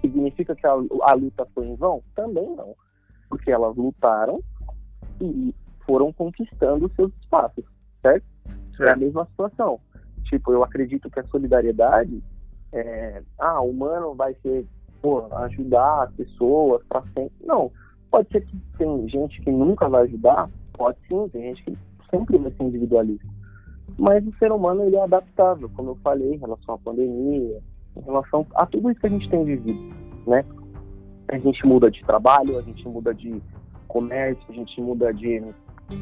Significa 0.00 0.54
que 0.54 0.66
a, 0.66 0.72
a 0.72 1.14
luta 1.14 1.46
foi 1.54 1.66
em 1.66 1.74
vão? 1.76 2.02
Também 2.14 2.48
não. 2.56 2.74
Porque 3.28 3.50
elas 3.50 3.76
lutaram 3.76 4.40
e 5.20 5.54
foram 5.84 6.12
conquistando 6.12 6.90
seus 6.94 7.12
espaços, 7.22 7.64
certo? 8.00 8.24
certo? 8.76 8.88
É 8.88 8.92
a 8.92 8.96
mesma 8.96 9.26
situação. 9.26 9.80
Tipo, 10.24 10.52
eu 10.52 10.62
acredito 10.62 11.10
que 11.10 11.20
a 11.20 11.24
solidariedade 11.24 12.22
é, 12.72 13.22
ah, 13.38 13.60
o 13.60 13.70
humano 13.70 14.14
vai 14.14 14.34
ser 14.42 14.66
pô, 15.02 15.26
ajudar 15.36 16.04
as 16.04 16.12
pessoas 16.14 16.82
para 16.88 17.02
sempre. 17.14 17.32
Não. 17.44 17.70
Pode 18.10 18.28
ser 18.28 18.46
que 18.46 18.56
tem 18.78 19.08
gente 19.08 19.40
que 19.40 19.50
nunca 19.50 19.88
vai 19.88 20.02
ajudar, 20.04 20.48
pode 20.74 20.98
sim, 21.08 21.28
tem 21.30 21.42
gente 21.42 21.64
que 21.64 21.78
sempre 22.10 22.38
vai 22.38 22.52
ser 22.52 22.62
individualista. 22.64 23.26
Mas 23.98 24.26
o 24.26 24.32
ser 24.38 24.52
humano 24.52 24.84
ele 24.84 24.96
é 24.96 25.02
adaptável, 25.02 25.70
como 25.74 25.90
eu 25.90 25.98
falei, 26.02 26.34
em 26.34 26.38
relação 26.38 26.74
à 26.74 26.78
pandemia, 26.78 27.60
em 27.96 28.00
relação 28.00 28.46
a 28.54 28.66
tudo 28.66 28.90
isso 28.90 29.00
que 29.00 29.06
a 29.06 29.10
gente 29.10 29.28
tem 29.30 29.44
vivido, 29.44 29.94
né? 30.26 30.44
A 31.28 31.38
gente 31.38 31.66
muda 31.66 31.90
de 31.90 32.02
trabalho, 32.04 32.58
a 32.58 32.62
gente 32.62 32.86
muda 32.86 33.14
de 33.14 33.42
comércio, 33.88 34.44
a 34.48 34.52
gente 34.52 34.80
muda 34.80 35.12
de 35.12 35.42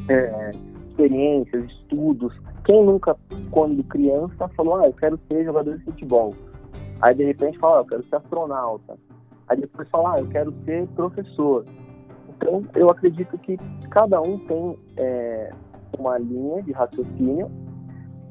é, 0.09 0.51
experiências, 0.89 1.65
estudos. 1.71 2.33
Quem 2.65 2.85
nunca, 2.85 3.15
quando 3.49 3.83
criança, 3.85 4.47
falou, 4.49 4.75
ah, 4.75 4.87
eu 4.87 4.93
quero 4.93 5.19
ser 5.27 5.45
jogador 5.45 5.77
de 5.77 5.83
futebol? 5.85 6.33
Aí 7.01 7.15
de 7.15 7.23
repente 7.23 7.57
fala, 7.57 7.77
ah, 7.77 7.81
eu 7.81 7.85
quero 7.85 8.03
ser 8.07 8.15
astronauta. 8.15 8.97
Aí 9.47 9.59
depois 9.59 9.89
fala, 9.89 10.13
ah, 10.13 10.19
eu 10.19 10.27
quero 10.27 10.53
ser 10.65 10.87
professor. 10.89 11.65
Então 12.29 12.63
eu 12.75 12.89
acredito 12.89 13.37
que 13.39 13.57
cada 13.89 14.21
um 14.21 14.37
tem 14.39 14.77
é, 14.97 15.51
uma 15.97 16.17
linha 16.17 16.61
de 16.61 16.71
raciocínio 16.71 17.51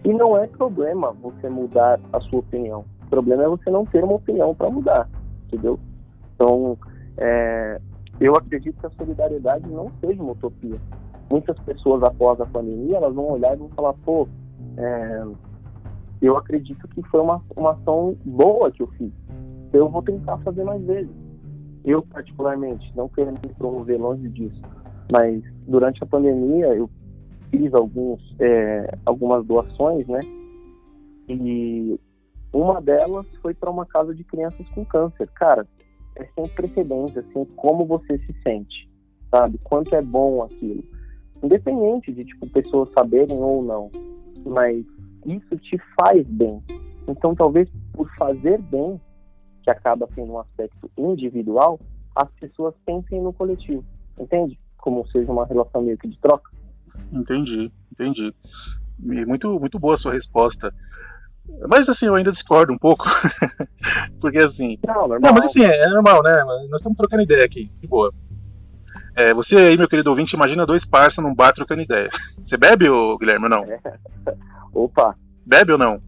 e 0.05 0.13
não 0.13 0.37
é 0.37 0.47
problema 0.47 1.13
você 1.13 1.49
mudar 1.49 2.01
a 2.13 2.21
sua 2.21 2.39
opinião. 2.39 2.85
O 3.07 3.11
problema 3.11 3.45
é 3.45 3.49
você 3.49 3.71
não 3.71 3.85
ter 3.85 4.03
uma 4.03 4.15
opinião 4.15 4.55
para 4.55 4.71
mudar, 4.71 5.09
entendeu? 5.47 5.79
Então, 6.35 6.79
é, 7.19 7.81
eu 8.21 8.35
acredito 8.35 8.79
que 8.81 8.87
a 8.87 8.91
solidariedade 8.91 9.69
não 9.69 9.91
seja 10.01 10.23
uma 10.23 10.33
utopia. 10.33 10.81
Muitas 11.29 11.59
pessoas 11.61 12.03
após 12.03 12.41
a 12.41 12.47
pandemia, 12.47 12.97
elas 12.97 13.15
vão 13.15 13.31
olhar 13.33 13.55
e 13.55 13.59
vão 13.59 13.69
falar, 13.71 13.93
pô, 14.05 14.27
é, 14.77 15.25
eu 16.21 16.37
acredito 16.37 16.87
que 16.89 17.03
foi 17.05 17.21
uma, 17.21 17.43
uma 17.57 17.73
ação 17.73 18.17
boa 18.25 18.71
que 18.71 18.83
eu 18.83 18.87
fiz. 18.89 19.13
Eu 19.73 19.89
vou 19.89 20.03
tentar 20.03 20.39
fazer 20.39 20.65
mais 20.65 20.83
vezes. 20.85 21.11
Eu, 21.85 22.03
particularmente, 22.03 22.93
não 22.95 23.09
querendo 23.09 23.41
me 23.47 23.55
promover 23.55 23.99
longe 23.99 24.29
disso, 24.29 24.61
mas 25.11 25.43
durante 25.67 26.03
a 26.03 26.07
pandemia 26.07 26.67
eu 26.75 26.91
fiz 27.51 27.73
alguns, 27.73 28.21
é, 28.39 28.99
algumas 29.07 29.47
doações, 29.47 30.07
né? 30.07 30.21
E 31.29 31.99
uma 32.53 32.81
delas 32.83 33.27
foi 33.41 33.55
para 33.55 33.71
uma 33.71 33.87
casa 33.87 34.15
de 34.15 34.25
crianças 34.25 34.69
com 34.71 34.85
câncer. 34.85 35.29
Cara, 35.29 35.67
é 36.17 36.25
sem 36.35 36.47
precedentes, 36.49 37.17
assim, 37.17 37.45
como 37.57 37.87
você 37.87 38.19
se 38.19 38.35
sente, 38.43 38.91
sabe? 39.31 39.59
Quanto 39.65 39.95
é 39.95 40.03
bom 40.03 40.43
aquilo. 40.43 40.85
Independente 41.43 42.13
de, 42.13 42.25
tipo, 42.25 42.47
pessoas 42.51 42.91
saberem 42.93 43.39
ou 43.39 43.63
não. 43.63 43.91
Mas 44.45 44.85
isso 45.25 45.57
te 45.59 45.79
faz 45.99 46.27
bem. 46.27 46.63
Então, 47.09 47.35
talvez 47.35 47.69
por 47.93 48.09
fazer 48.17 48.61
bem, 48.63 49.01
que 49.63 49.71
acaba 49.71 50.09
sendo 50.15 50.33
um 50.33 50.39
aspecto 50.39 50.91
individual, 50.97 51.79
as 52.15 52.31
pessoas 52.33 52.75
pensem 52.85 53.21
no 53.21 53.33
coletivo, 53.33 53.85
entende? 54.19 54.59
Como 54.79 55.07
seja 55.09 55.31
uma 55.31 55.47
relação 55.47 55.83
meio 55.83 55.99
que 55.99 56.09
de 56.09 56.19
troca. 56.19 56.51
Entendi, 57.13 57.71
entendi. 57.93 58.35
E 59.03 59.27
muito, 59.27 59.59
muito 59.59 59.79
boa 59.79 59.97
a 59.97 59.99
sua 59.99 60.13
resposta. 60.13 60.73
Mas 61.69 61.89
assim, 61.89 62.07
eu 62.07 62.15
ainda 62.15 62.33
discordo 62.33 62.73
um 62.73 62.79
pouco. 62.79 63.05
Porque 64.21 64.39
assim. 64.39 64.79
Não, 64.87 65.09
normal. 65.09 65.21
Não, 65.21 65.33
mas 65.33 65.51
assim, 65.51 65.65
é, 65.65 65.81
é 65.87 65.91
normal, 65.91 66.23
né? 66.23 66.33
Nós 66.69 66.81
estamos 66.81 66.97
trocando 66.97 67.23
ideia 67.23 67.45
aqui, 67.45 67.71
de 67.81 67.87
boa. 67.87 68.13
É, 69.17 69.35
você 69.35 69.55
aí, 69.55 69.77
meu 69.77 69.89
querido 69.89 70.11
ouvinte, 70.11 70.35
imagina 70.35 70.67
dois 70.67 70.85
parceiros 70.87 71.25
num 71.25 71.35
bar 71.35 71.53
trocando 71.53 71.83
ideia. 71.83 72.09
Você 72.49 72.57
bebe, 72.57 72.89
ô, 72.89 73.19
Guilherme, 73.19 73.45
ou 73.45 73.51
não? 73.51 73.65
É. 73.65 73.81
Opa, 74.73 75.17
Bebe 75.45 75.73
ou 75.73 75.79
não? 75.79 76.01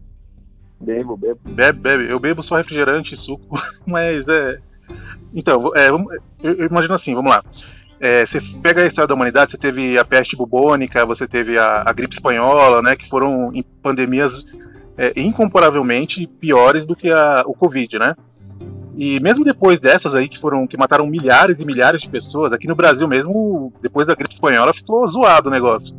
bebo, 0.79 1.17
bebo. 1.17 1.39
Bebe, 1.45 1.79
bebe. 1.79 2.11
Eu 2.11 2.19
bebo 2.19 2.43
só 2.43 2.55
refrigerante 2.55 3.13
e 3.15 3.17
suco, 3.19 3.57
mas 3.85 4.25
é. 4.27 4.57
Então, 5.33 5.71
é, 5.75 5.89
eu, 5.89 6.65
imagino 6.65 6.95
assim, 6.95 7.13
vamos 7.13 7.31
lá. 7.31 7.43
É, 7.99 8.25
você 8.25 8.41
pega 8.61 8.83
a 8.83 8.87
história 8.87 9.07
da 9.07 9.15
humanidade, 9.15 9.51
você 9.51 9.57
teve 9.57 9.97
a 9.99 10.05
peste 10.05 10.35
bubônica, 10.35 11.05
você 11.05 11.27
teve 11.27 11.57
a, 11.57 11.83
a 11.87 11.93
gripe 11.93 12.15
espanhola, 12.15 12.81
né, 12.81 12.95
que 12.95 13.07
foram 13.09 13.51
em 13.53 13.63
pandemias 13.81 14.31
é, 14.97 15.13
incomparavelmente 15.19 16.27
piores 16.39 16.85
do 16.85 16.95
que 16.95 17.07
a, 17.07 17.43
o 17.45 17.53
Covid, 17.53 17.97
né? 17.97 18.13
E 18.95 19.19
mesmo 19.19 19.43
depois 19.43 19.79
dessas 19.79 20.13
aí 20.17 20.29
que 20.29 20.39
foram 20.39 20.67
que 20.67 20.77
mataram 20.77 21.07
milhares 21.07 21.57
e 21.59 21.65
milhares 21.65 22.01
de 22.01 22.09
pessoas, 22.09 22.51
aqui 22.53 22.67
no 22.67 22.75
Brasil 22.75 23.07
mesmo, 23.07 23.73
depois 23.81 24.07
da 24.07 24.13
gripe 24.13 24.33
espanhola 24.33 24.71
ficou 24.75 25.07
zoado 25.09 25.49
o 25.49 25.51
negócio. 25.51 25.93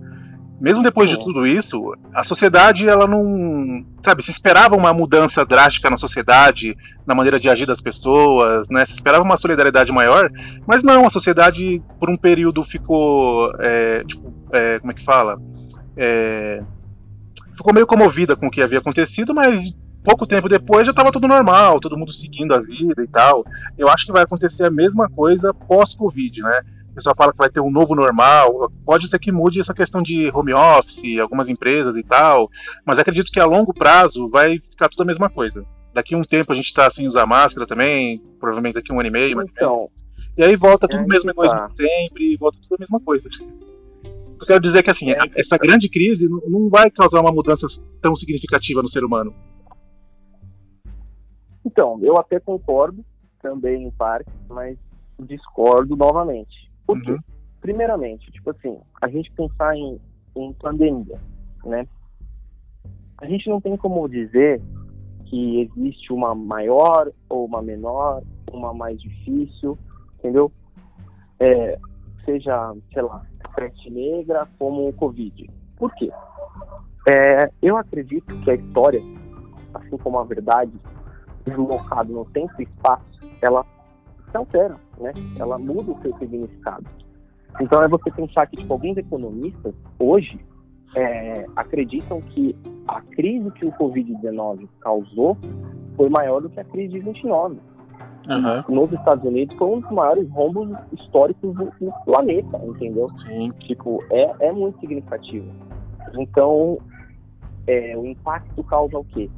Mesmo 0.60 0.82
depois 0.82 1.08
de 1.08 1.16
Sim. 1.16 1.24
tudo 1.24 1.46
isso, 1.46 1.94
a 2.14 2.24
sociedade 2.24 2.88
ela 2.88 3.06
não, 3.06 3.84
sabe, 4.06 4.24
se 4.24 4.30
esperava 4.30 4.76
uma 4.76 4.94
mudança 4.94 5.44
drástica 5.44 5.90
na 5.90 5.98
sociedade, 5.98 6.76
na 7.04 7.14
maneira 7.14 7.40
de 7.40 7.50
agir 7.50 7.66
das 7.66 7.80
pessoas, 7.82 8.66
né? 8.70 8.84
Se 8.86 8.92
esperava 8.92 9.24
uma 9.24 9.38
solidariedade 9.38 9.90
maior, 9.92 10.30
mas 10.66 10.80
não, 10.82 11.06
a 11.06 11.10
sociedade 11.10 11.82
por 11.98 12.08
um 12.08 12.16
período 12.16 12.64
ficou, 12.66 13.52
é, 13.58 14.04
tipo, 14.04 14.32
é, 14.52 14.78
como 14.78 14.92
é 14.92 14.94
que 14.94 15.04
fala? 15.04 15.36
É, 15.96 16.62
ficou 17.56 17.74
meio 17.74 17.86
comovida 17.86 18.36
com 18.36 18.46
o 18.46 18.50
que 18.50 18.62
havia 18.62 18.78
acontecido, 18.78 19.34
mas 19.34 19.48
pouco 20.04 20.26
tempo 20.26 20.48
depois 20.48 20.82
já 20.84 20.90
estava 20.90 21.10
tudo 21.10 21.26
normal, 21.26 21.80
todo 21.80 21.96
mundo 21.96 22.12
seguindo 22.14 22.54
a 22.54 22.60
vida 22.60 23.02
e 23.02 23.08
tal. 23.08 23.44
Eu 23.78 23.88
acho 23.88 24.04
que 24.06 24.12
vai 24.12 24.22
acontecer 24.22 24.66
a 24.66 24.70
mesma 24.70 25.08
coisa 25.10 25.52
pós-Covid, 25.66 26.42
né? 26.42 26.60
O 26.92 26.94
pessoal 26.94 27.14
fala 27.16 27.32
que 27.32 27.38
vai 27.38 27.48
ter 27.50 27.60
um 27.60 27.72
novo 27.72 27.94
normal, 27.96 28.70
pode 28.86 29.08
ser 29.08 29.18
que 29.18 29.32
mude 29.32 29.60
essa 29.60 29.74
questão 29.74 30.00
de 30.00 30.30
home 30.32 30.52
office, 30.52 31.18
algumas 31.20 31.48
empresas 31.48 31.96
e 31.96 32.04
tal, 32.04 32.48
mas 32.86 32.96
acredito 33.00 33.32
que 33.32 33.42
a 33.42 33.46
longo 33.46 33.74
prazo 33.74 34.28
vai 34.28 34.58
ficar 34.70 34.88
tudo 34.88 35.02
a 35.02 35.06
mesma 35.06 35.28
coisa. 35.28 35.64
Daqui 35.92 36.14
a 36.14 36.18
um 36.18 36.22
tempo 36.22 36.52
a 36.52 36.56
gente 36.56 36.66
está 36.68 36.88
sem 36.94 37.08
usar 37.08 37.26
máscara 37.26 37.66
também, 37.66 38.20
provavelmente 38.38 38.74
daqui 38.74 38.92
a 38.92 38.94
um 38.94 39.00
ano 39.00 39.08
e 39.08 39.12
meio, 39.12 39.36
mas 39.36 39.48
Então, 39.50 39.88
e 40.38 40.44
aí 40.44 40.54
volta 40.56 40.86
tudo 40.86 41.00
É 41.00 41.20
que 41.20 41.32
coisa 41.34 41.50
tá. 41.52 41.66
de 41.66 41.76
sempre, 41.76 42.36
volta 42.36 42.58
tudo 42.62 42.74
a 42.78 42.80
mesma 42.82 43.00
coisa. 43.00 43.28
Eu 44.40 44.46
quero 44.46 44.60
dizer 44.60 44.82
que 44.82 44.90
assim, 44.92 45.10
É. 45.10 45.14
a- 45.14 45.30
essa 45.40 45.56
grande 45.58 45.88
crise 45.88 46.28
não 46.48 46.68
vai 46.68 46.90
causar 46.90 47.20
uma 47.20 47.32
mudança 47.32 47.66
tão 48.02 48.14
significativa 48.16 48.82
no 48.82 48.90
ser 48.90 49.02
humano. 49.04 49.32
Então, 51.64 51.98
eu 52.02 52.18
até 52.18 52.38
concordo 52.38 53.04
também 53.40 53.84
em 53.84 53.90
parte, 53.90 54.30
mas 54.48 54.78
discordo 55.18 55.96
novamente. 55.96 56.70
Por 56.86 57.00
quê? 57.02 57.12
Uhum. 57.12 57.18
Primeiramente, 57.60 58.30
tipo 58.30 58.50
assim, 58.50 58.78
a 59.00 59.08
gente 59.08 59.30
pensar 59.32 59.74
em, 59.76 59.98
em 60.36 60.52
pandemia, 60.54 61.18
né? 61.64 61.86
A 63.18 63.26
gente 63.26 63.48
não 63.48 63.60
tem 63.60 63.76
como 63.76 64.08
dizer 64.08 64.60
que 65.26 65.60
existe 65.62 66.12
uma 66.12 66.34
maior 66.34 67.10
ou 67.28 67.46
uma 67.46 67.62
menor, 67.62 68.22
uma 68.52 68.74
mais 68.74 69.00
difícil, 69.00 69.78
entendeu? 70.18 70.52
É, 71.40 71.78
seja, 72.24 72.74
sei 72.92 73.02
lá, 73.02 73.24
a 73.42 73.48
peste 73.48 73.90
negra 73.90 74.46
como 74.58 74.88
o 74.88 74.92
Covid. 74.92 75.50
Por 75.76 75.94
quê? 75.94 76.10
É, 77.08 77.50
eu 77.62 77.76
acredito 77.76 78.38
que 78.40 78.50
a 78.50 78.54
história, 78.54 79.02
assim 79.74 79.96
como 79.98 80.18
a 80.18 80.24
verdade, 80.24 80.72
deslocado 81.44 82.12
no 82.12 82.24
tempo 82.26 82.52
e 82.58 82.64
espaço, 82.64 83.20
ela 83.42 83.64
se 84.30 84.36
altera, 84.36 84.76
né? 84.98 85.12
Ela 85.38 85.58
muda 85.58 85.92
o 85.92 86.02
seu 86.02 86.16
significado. 86.18 86.84
Então 87.60 87.82
é 87.82 87.88
você 87.88 88.10
pensar 88.10 88.46
que 88.46 88.56
tipo, 88.56 88.72
alguns 88.72 88.96
economistas 88.96 89.74
hoje 89.98 90.40
é, 90.96 91.46
acreditam 91.56 92.20
que 92.20 92.56
a 92.86 93.00
crise 93.00 93.50
que 93.52 93.66
o 93.66 93.72
Covid-19 93.72 94.68
causou 94.80 95.36
foi 95.96 96.08
maior 96.08 96.40
do 96.40 96.50
que 96.50 96.60
a 96.60 96.64
crise 96.64 96.94
de 96.94 97.00
29. 97.00 97.58
Aham, 98.28 98.64
Nos 98.68 98.90
Estados 98.92 99.22
Unidos 99.24 99.54
foi 99.58 99.68
um 99.68 99.80
dos 99.80 99.90
maiores 99.90 100.28
rombos 100.30 100.70
históricos 100.92 101.54
do, 101.54 101.66
do 101.78 101.92
planeta, 102.06 102.58
entendeu? 102.64 103.08
sim. 103.26 103.52
Tipo, 103.60 104.02
é, 104.10 104.48
é 104.48 104.52
muito 104.52 104.80
significativo. 104.80 105.46
Então, 106.14 106.78
é, 107.66 107.96
o 107.96 108.06
impacto 108.06 108.64
causa 108.64 108.98
o 108.98 109.04
quê? 109.04 109.30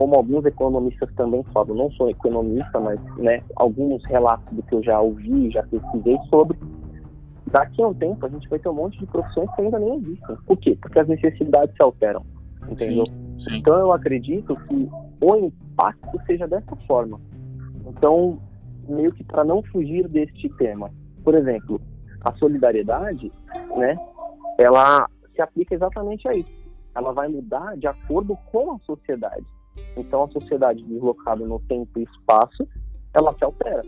Como 0.00 0.14
alguns 0.14 0.46
economistas 0.46 1.12
também 1.14 1.44
falam, 1.52 1.74
não 1.74 1.90
sou 1.90 2.08
economista, 2.08 2.80
mas 2.80 2.98
né, 3.18 3.42
alguns 3.54 4.02
relatos 4.06 4.50
do 4.50 4.62
que 4.62 4.74
eu 4.74 4.82
já 4.82 4.98
ouvi, 4.98 5.50
já 5.50 5.62
pesquisei 5.64 6.16
sobre, 6.30 6.58
daqui 7.48 7.82
a 7.82 7.88
um 7.88 7.92
tempo 7.92 8.24
a 8.24 8.30
gente 8.30 8.48
vai 8.48 8.58
ter 8.58 8.70
um 8.70 8.76
monte 8.76 8.98
de 8.98 9.04
profissões 9.04 9.54
que 9.54 9.60
ainda 9.60 9.78
nem 9.78 9.96
existem. 9.98 10.36
Por 10.46 10.56
quê? 10.56 10.78
Porque 10.80 11.00
as 11.00 11.06
necessidades 11.06 11.76
se 11.76 11.82
alteram, 11.82 12.24
entendeu? 12.66 13.04
Sim. 13.44 13.58
Então 13.58 13.78
eu 13.78 13.92
acredito 13.92 14.56
que 14.56 14.88
o 15.20 15.36
impacto 15.36 16.18
seja 16.24 16.48
dessa 16.48 16.74
forma. 16.86 17.20
Então, 17.86 18.38
meio 18.88 19.12
que 19.12 19.22
para 19.22 19.44
não 19.44 19.62
fugir 19.64 20.08
deste 20.08 20.48
tema, 20.56 20.90
por 21.22 21.34
exemplo, 21.34 21.78
a 22.22 22.32
solidariedade, 22.36 23.30
né, 23.76 23.98
ela 24.56 25.06
se 25.34 25.42
aplica 25.42 25.74
exatamente 25.74 26.26
a 26.26 26.32
isso. 26.32 26.58
Ela 26.94 27.12
vai 27.12 27.28
mudar 27.28 27.76
de 27.76 27.86
acordo 27.86 28.34
com 28.50 28.72
a 28.72 28.78
sociedade. 28.78 29.44
Então, 29.96 30.24
a 30.24 30.28
sociedade 30.28 30.82
deslocada 30.84 31.44
no 31.44 31.60
tempo 31.60 31.98
e 31.98 32.02
espaço, 32.04 32.66
ela 33.14 33.34
se 33.36 33.44
altera. 33.44 33.82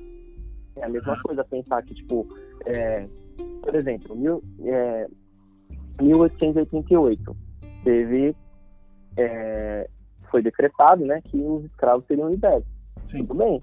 É 0.76 0.84
a 0.84 0.88
mesma 0.88 1.20
coisa 1.22 1.44
pensar 1.44 1.82
que, 1.82 1.94
tipo, 1.94 2.26
é, 2.64 3.06
por 3.62 3.74
exemplo, 3.74 4.16
mil, 4.16 4.42
é, 4.64 5.08
1888 6.00 7.36
teve 7.84 8.34
é, 9.16 9.88
foi 10.30 10.42
decretado, 10.42 11.04
né, 11.04 11.20
que 11.22 11.36
os 11.36 11.64
escravos 11.66 12.06
seriam 12.06 12.30
libertos. 12.30 12.68
Sim. 13.10 13.18
Tudo 13.18 13.34
bem. 13.34 13.62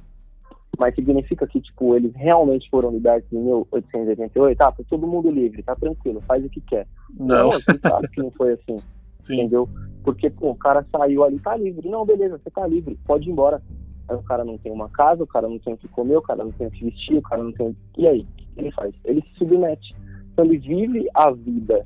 Mas 0.78 0.96
significa 0.96 1.46
que, 1.46 1.60
tipo, 1.60 1.96
eles 1.96 2.14
realmente 2.16 2.70
foram 2.70 2.92
libertos 2.92 3.30
em 3.34 3.44
1888? 3.44 4.62
Ah, 4.62 4.72
foi 4.72 4.86
todo 4.86 5.08
mundo 5.08 5.30
livre, 5.30 5.64
tá 5.64 5.76
tranquilo, 5.76 6.22
faz 6.22 6.46
o 6.46 6.50
que 6.50 6.62
quer. 6.62 6.88
Não, 7.20 7.54
é 7.56 7.62
claro 7.82 8.08
que 8.10 8.22
não 8.22 8.32
foi 8.32 8.54
assim, 8.54 8.78
sim. 9.30 9.42
entendeu? 9.42 9.70
Porque, 10.04 10.30
pô, 10.30 10.52
o 10.52 10.56
cara 10.56 10.86
saiu 10.92 11.24
ali, 11.24 11.40
tá 11.40 11.56
livre. 11.56 11.88
Não, 11.90 12.06
beleza, 12.06 12.38
você 12.38 12.50
tá 12.50 12.66
livre, 12.66 12.98
pode 13.06 13.30
ir 13.30 13.32
embora. 13.32 13.62
Aí 14.08 14.16
o 14.16 14.24
cara 14.24 14.44
não 14.44 14.58
tem 14.58 14.72
uma 14.72 14.90
casa, 14.90 15.24
o 15.24 15.28
cara 15.28 15.48
não 15.48 15.60
tem 15.60 15.74
o 15.74 15.78
que 15.78 15.88
comer, 15.90 16.18
o 16.18 16.22
cara 16.22 16.44
não 16.44 16.52
tem 16.52 16.68
o 16.68 16.72
que 16.72 16.86
vestir, 16.86 17.18
o 17.18 17.22
cara 17.22 17.44
não 17.44 17.52
tem... 17.52 17.76
E 17.98 18.08
aí, 18.08 18.22
o 18.22 18.36
que 18.36 18.48
ele 18.58 18.72
faz? 18.72 18.94
Ele 19.06 19.22
se 19.22 19.38
submete. 19.38 19.96
Então 20.34 20.46
ele 20.46 20.58
vive 20.58 21.08
a 21.14 21.30
vida 21.32 21.86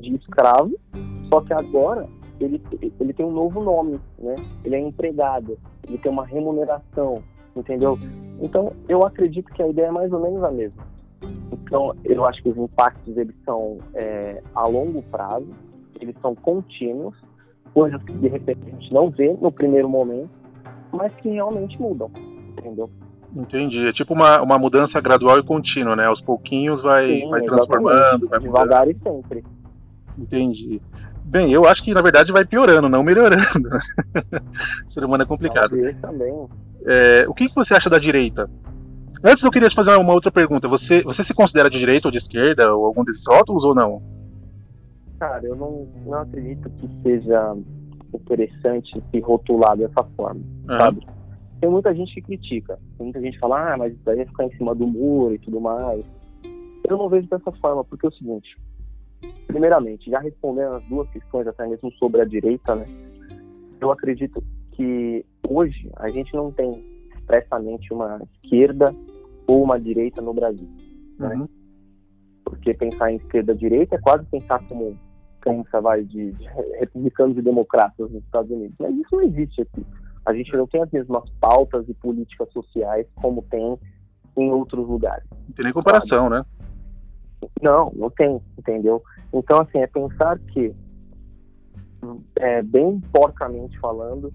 de 0.00 0.14
escravo, 0.14 0.74
só 1.28 1.40
que 1.42 1.52
agora 1.52 2.08
ele, 2.40 2.62
ele 3.00 3.12
tem 3.12 3.26
um 3.26 3.32
novo 3.32 3.62
nome, 3.62 4.00
né? 4.18 4.36
Ele 4.64 4.76
é 4.76 4.80
empregado, 4.80 5.58
ele 5.86 5.98
tem 5.98 6.10
uma 6.10 6.24
remuneração, 6.24 7.22
entendeu? 7.56 7.98
Então, 8.40 8.72
eu 8.88 9.04
acredito 9.04 9.52
que 9.52 9.62
a 9.62 9.68
ideia 9.68 9.86
é 9.86 9.90
mais 9.90 10.12
ou 10.12 10.20
menos 10.20 10.42
a 10.44 10.50
mesma. 10.50 10.86
Então, 11.52 11.94
eu 12.04 12.24
acho 12.24 12.42
que 12.42 12.48
os 12.48 12.56
impactos, 12.56 13.16
eles 13.16 13.34
são 13.44 13.78
é, 13.94 14.42
a 14.54 14.66
longo 14.66 15.02
prazo, 15.02 15.48
eles 16.00 16.14
são 16.20 16.34
contínuos, 16.34 17.14
coisas 17.74 18.02
que 18.02 18.12
de 18.12 18.28
repente 18.28 18.60
a 18.66 18.70
gente 18.70 18.92
não 18.92 19.10
vê 19.10 19.36
no 19.40 19.52
primeiro 19.52 19.88
momento, 19.88 20.30
mas 20.92 21.12
que 21.16 21.28
realmente 21.28 21.80
mudam, 21.80 22.10
entendeu? 22.56 22.90
Entendi. 23.36 23.86
É 23.86 23.92
tipo 23.92 24.14
uma, 24.14 24.40
uma 24.40 24.58
mudança 24.58 25.00
gradual 25.00 25.38
e 25.38 25.44
contínua, 25.44 25.94
né? 25.94 26.06
Aos 26.06 26.20
pouquinhos 26.22 26.82
vai, 26.82 27.06
Sim, 27.06 27.28
vai 27.28 27.42
transformando, 27.42 28.28
vai 28.28 28.38
mudando. 28.38 28.42
Devagar 28.42 28.88
e 28.88 28.96
sempre. 29.02 29.44
Entendi. 30.18 30.80
Bem, 31.24 31.52
eu 31.52 31.62
acho 31.66 31.84
que 31.84 31.92
na 31.92 32.00
verdade 32.00 32.32
vai 32.32 32.44
piorando, 32.44 32.88
não 32.88 33.02
melhorando. 33.02 33.68
o 34.88 34.92
ser 34.92 35.04
humano 35.04 35.22
é 35.22 35.26
complicado. 35.26 35.76
Também. 36.00 36.48
É, 36.86 37.28
o 37.28 37.34
que 37.34 37.48
que 37.48 37.54
você 37.54 37.74
acha 37.76 37.90
da 37.90 37.98
direita? 37.98 38.48
Antes 39.22 39.42
eu 39.42 39.50
queria 39.50 39.68
te 39.68 39.74
fazer 39.74 40.00
uma 40.00 40.14
outra 40.14 40.30
pergunta. 40.30 40.68
Você, 40.68 41.02
você 41.02 41.24
se 41.24 41.34
considera 41.34 41.68
de 41.68 41.78
direita 41.78 42.08
ou 42.08 42.12
de 42.12 42.18
esquerda, 42.18 42.72
ou 42.72 42.86
algum 42.86 43.04
desses 43.04 43.22
rótulos 43.28 43.64
ou 43.64 43.74
não? 43.74 44.00
Cara, 45.18 45.44
eu 45.44 45.56
não, 45.56 45.86
não 46.04 46.14
acredito 46.20 46.70
que 46.70 46.88
seja 47.02 47.56
interessante 48.14 49.02
se 49.10 49.20
rotular 49.20 49.76
dessa 49.76 50.04
forma, 50.16 50.40
Aham. 50.68 50.78
sabe? 50.78 51.06
Tem 51.60 51.68
muita 51.68 51.92
gente 51.92 52.14
que 52.14 52.22
critica, 52.22 52.78
tem 52.96 53.06
muita 53.06 53.20
gente 53.20 53.34
que 53.34 53.40
fala, 53.40 53.74
ah, 53.74 53.76
mas 53.76 53.92
isso 53.92 54.02
daí 54.04 54.20
é 54.20 54.26
ficar 54.26 54.44
em 54.44 54.56
cima 54.56 54.74
do 54.74 54.86
muro 54.86 55.34
e 55.34 55.38
tudo 55.38 55.60
mais. 55.60 56.04
Eu 56.88 56.96
não 56.96 57.08
vejo 57.08 57.28
dessa 57.28 57.50
forma, 57.52 57.84
porque 57.84 58.06
é 58.06 58.08
o 58.08 58.12
seguinte, 58.12 58.56
primeiramente, 59.46 60.08
já 60.08 60.20
respondendo 60.20 60.76
as 60.76 60.84
duas 60.84 61.08
questões, 61.10 61.46
até 61.48 61.66
mesmo 61.66 61.90
sobre 61.92 62.20
a 62.20 62.24
direita, 62.24 62.76
né? 62.76 62.86
Eu 63.80 63.90
acredito 63.90 64.42
que 64.72 65.24
hoje 65.48 65.90
a 65.96 66.08
gente 66.08 66.32
não 66.34 66.52
tem 66.52 66.84
expressamente 67.16 67.92
uma 67.92 68.22
esquerda 68.42 68.94
ou 69.46 69.62
uma 69.64 69.78
direita 69.80 70.22
no 70.22 70.32
Brasil. 70.32 70.68
Né? 71.18 71.34
Uhum. 71.34 71.48
Porque 72.44 72.72
pensar 72.74 73.12
em 73.12 73.16
esquerda-direita 73.16 73.96
é 73.96 73.98
quase 73.98 74.24
pensar 74.26 74.62
como 74.68 74.96
pensa 75.48 75.80
vai 75.80 76.04
de, 76.04 76.32
de 76.32 76.44
republicanos 76.78 77.38
e 77.38 77.42
democratas 77.42 78.10
nos 78.10 78.22
Estados 78.22 78.50
Unidos. 78.50 78.76
Mas 78.78 78.94
isso 78.94 79.08
não 79.12 79.22
existe 79.22 79.62
aqui. 79.62 79.86
A 80.26 80.34
gente 80.34 80.54
não 80.54 80.66
tem 80.66 80.82
as 80.82 80.90
mesmas 80.90 81.28
pautas 81.40 81.88
e 81.88 81.94
políticas 81.94 82.52
sociais 82.52 83.06
como 83.16 83.42
tem 83.42 83.78
em 84.36 84.50
outros 84.50 84.86
lugares. 84.86 85.24
Não 85.30 85.54
tem 85.54 85.64
nem 85.64 85.72
comparação, 85.72 86.28
né? 86.28 86.44
Não, 87.62 87.90
não 87.96 88.10
tem, 88.10 88.40
entendeu? 88.58 89.02
Então, 89.32 89.60
assim, 89.60 89.78
é 89.78 89.86
pensar 89.86 90.38
que, 90.38 90.74
é, 92.36 92.62
bem 92.62 93.00
porcamente 93.12 93.78
falando, 93.78 94.32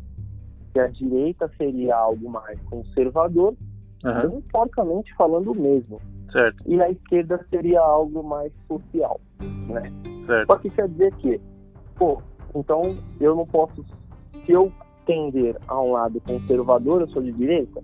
que 0.71 0.79
a 0.79 0.87
direita 0.87 1.49
seria 1.57 1.95
algo 1.95 2.29
mais 2.29 2.59
conservador, 2.63 3.55
Uhum. 4.03 4.29
bem 4.29 4.41
porcamente 4.51 5.13
falando 5.15 5.53
mesmo. 5.55 5.99
Certo, 6.31 6.63
E 6.65 6.81
a 6.81 6.89
esquerda 6.89 7.45
seria 7.49 7.79
algo 7.79 8.23
mais 8.23 8.51
social, 8.67 9.19
né? 9.39 9.83
certo. 10.25 10.51
Só 10.51 10.57
que 10.57 10.69
quer 10.71 10.89
dizer 10.89 11.13
que, 11.15 11.39
pô, 11.95 12.21
então 12.55 12.95
eu 13.19 13.35
não 13.35 13.45
posso, 13.45 13.85
se 14.45 14.51
eu 14.51 14.71
tender 15.05 15.55
a 15.67 15.79
um 15.79 15.91
lado 15.91 16.19
conservador, 16.21 17.01
eu 17.01 17.07
sou 17.09 17.21
de 17.21 17.31
direita? 17.33 17.81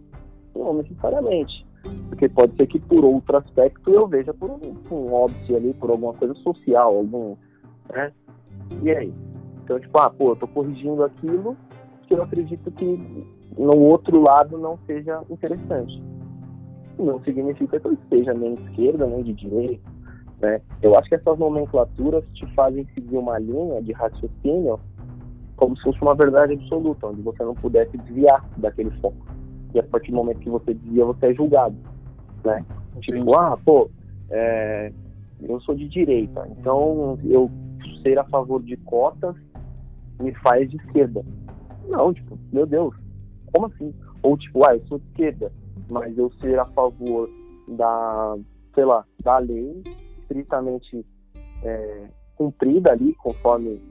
Não 0.55 0.73
necessariamente. 0.73 1.65
Porque 2.09 2.27
pode 2.27 2.55
ser 2.55 2.67
que 2.67 2.79
por 2.79 3.05
outro 3.05 3.37
aspecto 3.37 3.89
eu 3.91 4.07
veja 4.07 4.33
por 4.33 4.49
um, 4.49 4.75
um 4.91 5.13
óbvio 5.13 5.55
ali, 5.55 5.73
por 5.75 5.91
alguma 5.91 6.13
coisa 6.13 6.33
social, 6.35 6.95
algum, 6.95 7.35
né? 7.93 8.11
E 8.81 8.91
aí? 8.91 9.13
Então, 9.63 9.79
tipo, 9.79 9.97
ah, 9.99 10.09
pô, 10.09 10.31
eu 10.31 10.35
tô 10.35 10.47
corrigindo 10.47 11.03
aquilo 11.03 11.55
que 12.07 12.13
eu 12.13 12.23
acredito 12.23 12.71
que 12.71 13.27
no 13.59 13.77
outro 13.77 14.21
lado 14.21 14.57
não 14.57 14.79
seja 14.87 15.21
interessante. 15.29 16.01
Não 16.97 17.21
significa 17.23 17.77
que 17.77 17.87
eu 17.87 17.93
esteja 17.93 18.33
nem 18.33 18.55
de 18.55 18.63
esquerda, 18.63 19.05
nem 19.05 19.21
de 19.21 19.33
direita, 19.33 19.89
né? 20.41 20.61
Eu 20.81 20.97
acho 20.97 21.09
que 21.09 21.15
essas 21.15 21.37
nomenclaturas 21.37 22.23
te 22.33 22.45
fazem 22.55 22.87
seguir 22.93 23.17
uma 23.17 23.37
linha 23.37 23.81
de 23.81 23.91
raciocínio 23.91 24.79
como 25.57 25.75
se 25.75 25.83
fosse 25.83 26.01
uma 26.01 26.15
verdade 26.15 26.53
absoluta, 26.53 27.07
onde 27.07 27.21
você 27.21 27.43
não 27.43 27.53
pudesse 27.53 27.97
desviar 27.97 28.47
daquele 28.55 28.91
foco. 29.01 29.27
E 29.73 29.79
a 29.79 29.83
partir 29.83 30.11
do 30.11 30.17
momento 30.17 30.39
que 30.39 30.49
você 30.49 30.73
desvia, 30.73 31.03
você 31.03 31.27
é 31.27 31.33
julgado, 31.33 31.75
né? 32.45 32.65
Tipo, 33.01 33.37
ah, 33.37 33.57
pô, 33.65 33.89
é, 34.29 34.93
eu 35.41 35.59
sou 35.59 35.75
de 35.75 35.89
direita, 35.89 36.47
então 36.57 37.19
eu 37.25 37.51
ser 38.01 38.17
a 38.17 38.23
favor 38.23 38.63
de 38.63 38.77
cotas 38.77 39.35
me 40.17 40.33
faz 40.35 40.69
de 40.69 40.77
esquerda. 40.77 41.25
Não, 41.89 42.13
tipo, 42.13 42.39
meu 42.53 42.65
Deus, 42.65 42.95
como 43.51 43.67
assim? 43.67 43.93
Ou 44.23 44.37
tipo, 44.37 44.65
ah, 44.67 44.75
eu 44.75 44.85
sou 44.87 44.99
de 44.99 45.05
esquerda, 45.07 45.51
mas 45.89 46.17
eu 46.17 46.31
ser 46.41 46.59
a 46.59 46.65
favor 46.65 47.29
da, 47.67 48.37
sei 48.73 48.85
lá, 48.85 49.05
da 49.23 49.37
lei 49.39 49.83
estritamente 50.21 51.05
é, 51.63 52.07
cumprida 52.35 52.91
ali, 52.91 53.13
conforme 53.15 53.81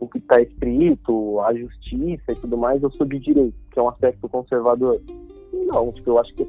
o 0.00 0.08
que 0.08 0.18
está 0.18 0.40
escrito, 0.40 1.40
a 1.40 1.52
justiça 1.54 2.32
e 2.32 2.36
tudo 2.36 2.56
mais, 2.56 2.82
eu 2.82 2.90
sou 2.92 3.06
de 3.06 3.18
direito, 3.18 3.56
que 3.72 3.78
é 3.78 3.82
um 3.82 3.88
aspecto 3.88 4.28
conservador. 4.28 5.00
Não, 5.52 5.92
tipo, 5.92 6.10
eu 6.10 6.18
acho 6.18 6.32
que 6.34 6.44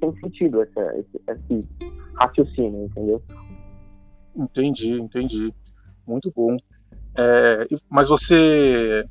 tem 0.00 0.12
sentido 0.20 0.62
esse, 0.62 0.80
esse, 1.28 1.64
raciocínio, 2.14 2.86
entendeu? 2.86 3.22
Entendi, 4.34 5.00
entendi. 5.00 5.52
Muito 6.06 6.32
bom. 6.34 6.56
É, 7.16 7.66
mas 7.88 8.08
você, 8.08 9.04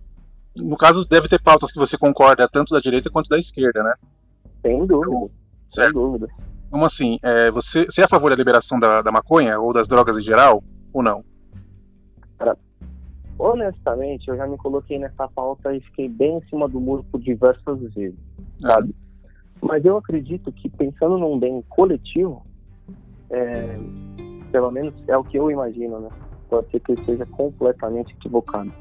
no 0.55 0.77
caso, 0.77 1.05
deve 1.05 1.27
ter 1.27 1.41
pautas 1.41 1.71
que 1.71 1.79
você 1.79 1.97
concorda 1.97 2.47
tanto 2.51 2.73
da 2.73 2.79
direita 2.79 3.09
quanto 3.09 3.27
da 3.29 3.39
esquerda, 3.39 3.83
né? 3.83 3.93
Sem 4.61 4.85
dúvida, 4.85 5.31
sem 5.73 5.83
Certo. 5.83 5.93
dúvida. 5.93 6.27
Como 6.71 6.85
assim? 6.85 7.19
É, 7.21 7.51
você, 7.51 7.85
você 7.85 8.01
é 8.01 8.05
a 8.05 8.09
favor 8.09 8.29
da 8.29 8.35
liberação 8.35 8.79
da, 8.79 9.01
da 9.01 9.11
maconha 9.11 9.59
ou 9.59 9.73
das 9.73 9.87
drogas 9.87 10.17
em 10.17 10.23
geral? 10.23 10.63
Ou 10.93 11.03
não? 11.03 11.23
Honestamente, 13.37 14.29
eu 14.29 14.37
já 14.37 14.47
me 14.47 14.57
coloquei 14.57 14.97
nessa 14.97 15.27
pauta 15.27 15.73
e 15.75 15.81
fiquei 15.81 16.07
bem 16.07 16.37
em 16.37 16.49
cima 16.49 16.69
do 16.69 16.79
muro 16.79 17.05
por 17.11 17.19
diversas 17.19 17.79
vezes, 17.93 18.17
sabe? 18.61 18.95
Mas 19.61 19.83
eu 19.83 19.97
acredito 19.97 20.51
que 20.53 20.69
pensando 20.69 21.17
num 21.17 21.37
bem 21.37 21.61
coletivo, 21.69 22.45
é, 23.29 23.77
pelo 24.51 24.71
menos 24.71 24.93
é 25.07 25.17
o 25.17 25.23
que 25.23 25.37
eu 25.37 25.51
imagino, 25.51 25.99
né? 25.99 26.09
Pode 26.49 26.69
ser 26.71 26.79
que 26.79 26.91
eu 26.91 26.95
esteja 26.95 27.25
completamente 27.25 28.13
equivocado. 28.13 28.71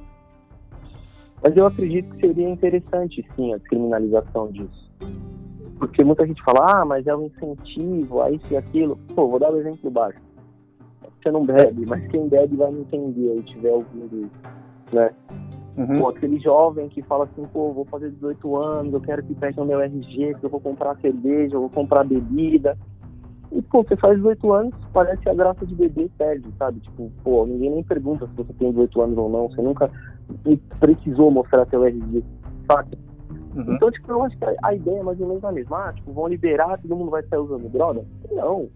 Mas 1.44 1.54
eu 1.59 1.66
acredito 1.66 2.09
que 2.14 2.26
seria 2.26 2.48
interessante, 2.48 3.22
sim, 3.37 3.52
a 3.52 3.59
descriminalização 3.59 4.50
disso. 4.50 4.90
Porque 5.78 6.02
muita 6.02 6.26
gente 6.26 6.42
fala, 6.42 6.80
ah, 6.80 6.85
mas 6.87 7.07
é 7.07 7.14
um 7.14 7.26
incentivo 7.26 8.22
a 8.22 8.30
isso 8.30 8.46
e 8.50 8.57
aquilo. 8.57 8.98
Pô, 9.14 9.28
vou 9.28 9.38
dar 9.38 9.52
um 9.52 9.59
exemplo 9.59 9.90
básico. 9.90 10.22
Você 11.22 11.30
não 11.30 11.44
bebe, 11.44 11.85
mas 11.85 12.07
quem 12.09 12.28
bebe 12.28 12.57
vai 12.57 12.72
me 12.72 12.80
entender 12.80 13.37
e 13.37 13.42
tiver 13.42 13.72
ouvindo 13.72 14.26
isso, 14.26 14.94
né? 14.94 15.11
Uhum. 15.76 16.00
Pô, 16.00 16.09
aquele 16.09 16.38
jovem 16.38 16.88
que 16.88 17.02
fala 17.02 17.24
assim, 17.24 17.46
pô, 17.52 17.72
vou 17.72 17.85
fazer 17.87 18.11
18 18.12 18.57
anos, 18.57 18.94
eu 18.94 19.00
quero 19.00 19.22
que 19.22 19.35
pegue 19.35 19.61
o 19.61 19.64
meu 19.66 19.80
RG, 19.80 20.37
que 20.38 20.46
eu 20.46 20.50
vou 20.50 20.61
comprar 20.61 20.96
cerveja, 21.00 21.57
eu 21.57 21.61
vou 21.61 21.70
comprar 21.70 22.04
bebida. 22.04 22.78
E, 23.54 23.62
pô, 23.62 23.84
você 23.84 23.96
faz 23.96 24.16
18 24.16 24.52
anos, 24.52 24.74
parece 24.92 25.22
que 25.22 25.28
a 25.28 25.34
graça 25.34 25.64
de 25.64 25.74
beber 25.76 26.10
perde, 26.18 26.48
sabe? 26.58 26.80
Tipo, 26.80 27.10
pô, 27.22 27.46
ninguém 27.46 27.70
nem 27.70 27.84
pergunta 27.84 28.26
se 28.26 28.34
você 28.34 28.52
tem 28.54 28.70
18 28.70 29.00
anos 29.00 29.18
ou 29.18 29.30
não, 29.30 29.48
você 29.48 29.62
nunca 29.62 29.88
precisou 30.80 31.30
mostrar 31.30 31.64
seu 31.66 31.84
RG, 31.84 32.24
sabe? 32.66 32.98
Uhum. 33.54 33.74
Então, 33.74 33.90
tipo, 33.92 34.10
eu 34.10 34.24
acho 34.24 34.36
que 34.36 34.44
a, 34.60 34.74
ideia 34.74 34.98
é 34.98 35.02
mais 35.04 35.20
ou 35.20 35.28
menos 35.28 35.44
a 35.44 35.52
mesma. 35.52 35.88
Ah, 35.88 35.92
tipo, 35.92 36.12
vão 36.12 36.26
liberar, 36.26 36.80
todo 36.80 36.96
mundo 36.96 37.12
vai 37.12 37.22
sair 37.22 37.38
usando 37.38 37.70
droga? 37.70 38.04
Não. 38.32 38.68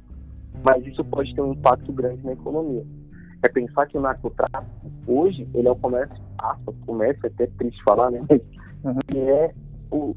Mas 0.65 0.87
isso 0.87 1.05
pode 1.05 1.35
ter 1.35 1.43
um 1.43 1.53
impacto 1.53 1.93
grande 1.93 2.25
na 2.25 2.33
economia. 2.33 2.85
É 3.43 3.49
pensar 3.49 3.87
que 3.87 3.99
o 3.99 4.01
narcotráfico, 4.01 4.73
hoje, 5.09 5.49
ele 5.55 5.67
é 5.67 5.71
o 5.71 5.77
comércio, 5.77 6.17
aspas, 6.39 6.75
comércio, 6.87 7.21
é 7.25 7.27
até 7.27 7.47
triste 7.59 7.83
falar, 7.83 8.13
né? 8.13 8.25
Mas 8.29 8.41
Uhum. 8.85 8.99
é 9.13 9.55
o, 9.91 10.15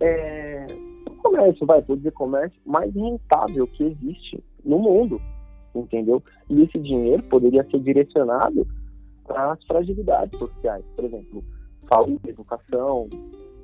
é 0.00 0.66
o 0.70 0.89
comércio, 1.20 1.66
vai, 1.66 1.80
vou 1.82 1.96
dizer 1.96 2.12
comércio, 2.12 2.60
mais 2.64 2.94
rentável 2.94 3.66
que 3.66 3.84
existe 3.84 4.42
no 4.64 4.78
mundo, 4.78 5.20
entendeu? 5.74 6.22
E 6.48 6.62
esse 6.62 6.78
dinheiro 6.78 7.22
poderia 7.24 7.64
ser 7.70 7.80
direcionado 7.80 8.66
para 9.26 9.52
as 9.52 9.64
fragilidades 9.64 10.38
sociais, 10.38 10.84
por 10.96 11.04
exemplo, 11.04 11.44
saúde, 11.88 12.28
educação, 12.28 13.08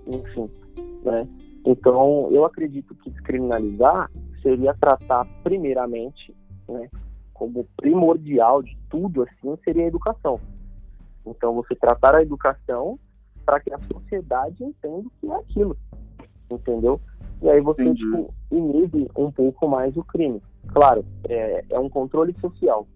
enfim, 0.06 0.48
né? 1.02 1.28
Então, 1.64 2.28
eu 2.30 2.44
acredito 2.44 2.94
que 2.94 3.10
descriminalizar 3.10 4.10
seria 4.40 4.72
tratar 4.74 5.26
primeiramente, 5.42 6.32
né, 6.68 6.88
como 7.34 7.66
primordial 7.76 8.62
de 8.62 8.78
tudo 8.88 9.24
assim, 9.24 9.58
seria 9.64 9.84
a 9.84 9.88
educação. 9.88 10.40
Então, 11.26 11.54
você 11.54 11.74
tratar 11.74 12.14
a 12.14 12.22
educação 12.22 12.98
para 13.44 13.58
que 13.58 13.72
a 13.72 13.78
sociedade 13.92 14.62
entenda 14.62 15.08
o 15.08 15.10
que 15.20 15.26
é 15.26 15.34
aquilo, 15.34 15.76
entendeu? 16.50 17.00
E 17.42 17.48
aí 17.48 17.60
você 17.60 17.82
Entendi. 17.82 18.02
tipo, 18.02 18.34
inibe 18.50 19.08
um 19.16 19.30
pouco 19.30 19.68
mais 19.68 19.96
o 19.96 20.04
crime. 20.04 20.40
Claro, 20.68 21.04
é, 21.28 21.64
é 21.70 21.78
um 21.78 21.88
controle 21.88 22.34
social. 22.40 22.86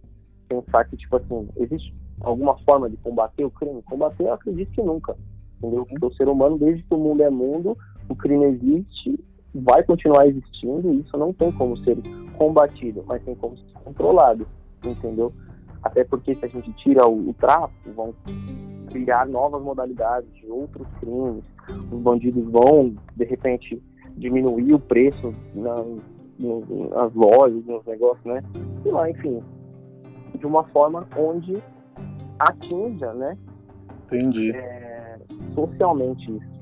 Pensar 0.49 0.85
que, 0.87 0.97
tipo 0.97 1.17
assim, 1.17 1.49
existe 1.57 1.95
alguma 2.21 2.57
forma 2.59 2.89
de 2.89 2.97
combater 2.99 3.45
o 3.45 3.51
crime? 3.51 3.83
Combater, 3.83 4.25
eu 4.25 4.35
acredito 4.35 4.73
que 4.73 4.83
nunca. 4.83 5.17
Entendeu? 5.59 5.85
Porque 5.85 6.07
o 6.07 6.15
ser 6.15 6.29
humano, 6.29 6.59
desde 6.59 6.83
que 6.83 6.95
o 6.95 6.99
mundo 6.99 7.23
é 7.23 7.31
mundo, 7.31 7.77
o 8.09 8.17
crime 8.17 8.47
existe, 8.47 9.23
vai 9.55 9.83
continuar 9.83 10.27
existindo, 10.27 10.93
e 10.93 11.01
isso 11.01 11.17
não 11.17 11.33
tem 11.33 11.53
como 11.53 11.77
ser 11.79 11.99
combatido, 12.37 13.05
mas 13.07 13.23
tem 13.23 13.35
como 13.35 13.57
ser 13.57 13.73
controlado, 13.85 14.47
entendeu? 14.83 15.33
Até 15.83 16.05
porque 16.05 16.35
se 16.35 16.45
a 16.45 16.49
gente 16.49 16.73
tira 16.75 17.07
o, 17.07 17.31
o 17.31 17.35
tráfico, 17.35 17.91
vão 17.95 18.15
criar 18.91 19.27
novas 19.27 19.63
modalidades 19.63 20.29
de 20.35 20.47
outros 20.47 20.87
crimes, 21.01 21.45
os 21.93 22.01
bandidos 22.01 22.45
vão, 22.51 22.95
de 23.17 23.25
repente, 23.25 23.81
diminuir 24.17 24.75
o 24.75 24.79
preço 24.79 25.33
na, 25.55 25.75
no- 26.39 26.89
nas 26.91 27.13
lojas, 27.15 27.65
nos 27.65 27.85
negócios, 27.87 28.25
né? 28.25 28.43
E 28.85 28.89
lá, 28.91 29.09
enfim, 29.11 29.43
de 30.39 30.47
uma 30.47 30.65
forma 30.65 31.07
onde 31.17 31.63
atinja, 32.39 33.13
né, 33.15 33.37
Entendi, 34.07 34.51
é, 34.53 35.17
socialmente 35.55 36.31
isso. 36.37 36.61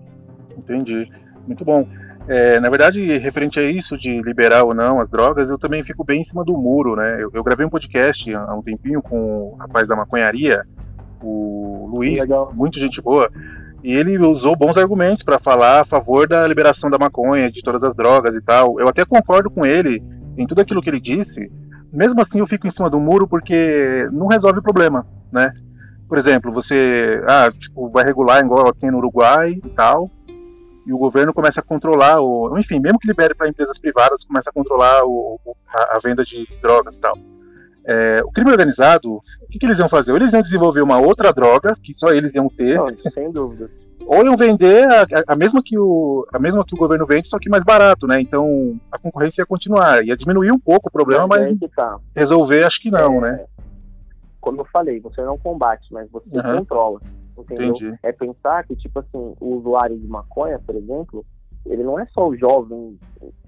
entendi. 0.59 1.09
Muito 1.47 1.65
bom. 1.65 1.87
É, 2.27 2.61
na 2.61 2.69
verdade, 2.69 3.01
referente 3.19 3.59
a 3.59 3.63
isso 3.71 3.97
de 3.97 4.21
liberar 4.21 4.65
ou 4.65 4.75
não 4.75 5.01
as 5.01 5.09
drogas, 5.09 5.49
eu 5.49 5.59
também 5.59 5.83
fico 5.83 6.05
bem 6.05 6.21
em 6.21 6.25
cima 6.27 6.45
do 6.45 6.53
muro, 6.59 6.95
né? 6.95 7.17
Eu, 7.23 7.31
eu 7.33 7.43
gravei 7.43 7.65
um 7.65 7.71
podcast 7.71 8.35
há 8.35 8.55
um 8.55 8.61
tempinho 8.63 9.01
com 9.01 9.53
o 9.53 9.55
rapaz 9.55 9.89
da 9.89 9.97
maconharia, 9.97 10.63
o 11.23 11.89
Luiz, 11.93 12.19
Legal. 12.19 12.53
muito 12.55 12.79
gente 12.79 13.01
boa, 13.01 13.29
e 13.83 13.93
ele 13.93 14.19
usou 14.19 14.57
bons 14.57 14.77
argumentos 14.77 15.25
para 15.25 15.39
falar 15.39 15.83
a 15.83 15.87
favor 15.87 16.29
da 16.29 16.47
liberação 16.47 16.91
da 16.91 16.99
maconha, 16.99 17.51
de 17.51 17.63
todas 17.63 17.83
as 17.83 17.97
drogas 17.97 18.35
e 18.35 18.41
tal. 18.43 18.79
Eu 18.81 18.89
até 18.89 19.05
concordo 19.05 19.51
com 19.51 19.65
ele 19.65 20.03
em 20.37 20.47
tudo 20.47 20.61
aquilo 20.61 20.83
que 20.83 20.91
ele 20.91 21.01
disse. 21.01 21.51
Mesmo 21.93 22.21
assim, 22.21 22.41
eu 22.41 22.47
fico 22.47 22.67
em 22.67 22.73
cima 22.73 22.91
do 22.91 23.01
muro 23.01 23.27
porque 23.27 24.09
não 24.13 24.27
resolve 24.27 24.59
o 24.59 24.63
problema, 24.63 25.07
né? 25.33 25.53
Por 26.09 26.19
exemplo, 26.19 26.53
você 26.53 27.23
ah, 27.29 27.51
tipo, 27.53 27.89
vai 27.91 28.05
regular 28.05 28.43
igual 28.45 28.69
aqui 28.69 28.91
no 28.91 28.99
Uruguai 28.99 29.53
e 29.53 29.69
tal, 29.71 30.11
e 30.87 30.93
o 30.93 30.97
governo 30.97 31.35
começa 31.35 31.61
a 31.61 31.63
controlar, 31.63 32.19
o, 32.19 32.59
enfim, 32.59 32.81
mesmo 32.81 32.99
que 32.99 33.07
libere 33.07 33.35
para 33.35 33.49
empresas 33.49 33.79
privadas, 33.79 34.25
começa 34.25 34.49
a 34.49 34.53
controlar 34.53 35.05
o, 35.05 35.39
a, 35.69 35.97
a, 35.97 36.01
venda 36.03 36.25
de 36.25 36.49
drogas 36.63 36.95
e 36.95 36.99
tal. 36.99 37.13
É, 37.87 38.23
o 38.25 38.33
crime 38.33 38.51
organizado, 38.51 39.21
o 39.49 39.51
que, 39.51 39.59
que, 39.59 39.65
eles 39.65 39.79
iam 39.79 39.89
fazer? 39.89 40.11
Ou 40.11 40.19
eles 40.19 40.33
iam 40.33 40.43
desenvolver 40.43 40.83
uma 40.83 40.99
outra 40.99 41.33
droga, 41.33 41.75
que 41.83 41.95
só 41.95 42.13
eles 42.13 42.35
iam 42.35 42.51
ter. 42.51 42.77
Não, 42.77 42.89
sem 43.15 43.33
dúvida. 43.33 43.71
Ou 44.07 44.23
iam 44.23 44.37
vender 44.37 44.87
a, 44.87 45.33
a, 45.33 45.37
mesma 45.37 45.63
que 45.65 45.79
o, 45.79 46.27
a 46.33 46.39
mesma 46.39 46.65
que 46.67 46.75
o 46.75 46.79
governo 46.79 47.07
vende, 47.07 47.29
só 47.29 47.39
que 47.39 47.49
mais 47.49 47.65
barato, 47.65 48.07
né? 48.07 48.21
Então 48.21 48.79
a 48.93 48.99
concorrência 48.99 49.41
ia 49.41 49.47
continuar, 49.47 50.05
ia 50.05 50.17
diminuir 50.17 50.53
um 50.53 50.59
pouco 50.59 50.89
o 50.89 50.93
problema, 50.93 51.27
mas, 51.27 51.59
mas 51.59 51.71
tá. 51.71 51.99
resolver 52.15 52.63
acho 52.63 52.81
que 52.83 52.91
não, 52.91 53.25
é, 53.25 53.33
né? 53.33 53.45
Como 54.39 54.61
eu 54.61 54.67
falei, 54.67 55.01
você 55.01 55.23
não 55.23 55.39
combate, 55.39 55.87
mas 55.91 56.11
você 56.11 56.29
uhum. 56.31 56.59
controla. 56.59 57.01
Entendeu? 57.39 57.69
Entendi. 57.69 57.99
É 58.03 58.13
pensar 58.13 58.67
que, 58.67 58.77
tipo 58.77 58.99
assim, 58.99 59.35
o 59.41 59.57
usuário 59.57 59.99
de 59.99 60.07
maconha, 60.07 60.59
por 60.59 60.75
exemplo, 60.75 61.25
ele 61.65 61.83
não 61.83 61.99
é 61.99 62.07
só 62.07 62.29
o 62.29 62.37
jovem 62.37 62.99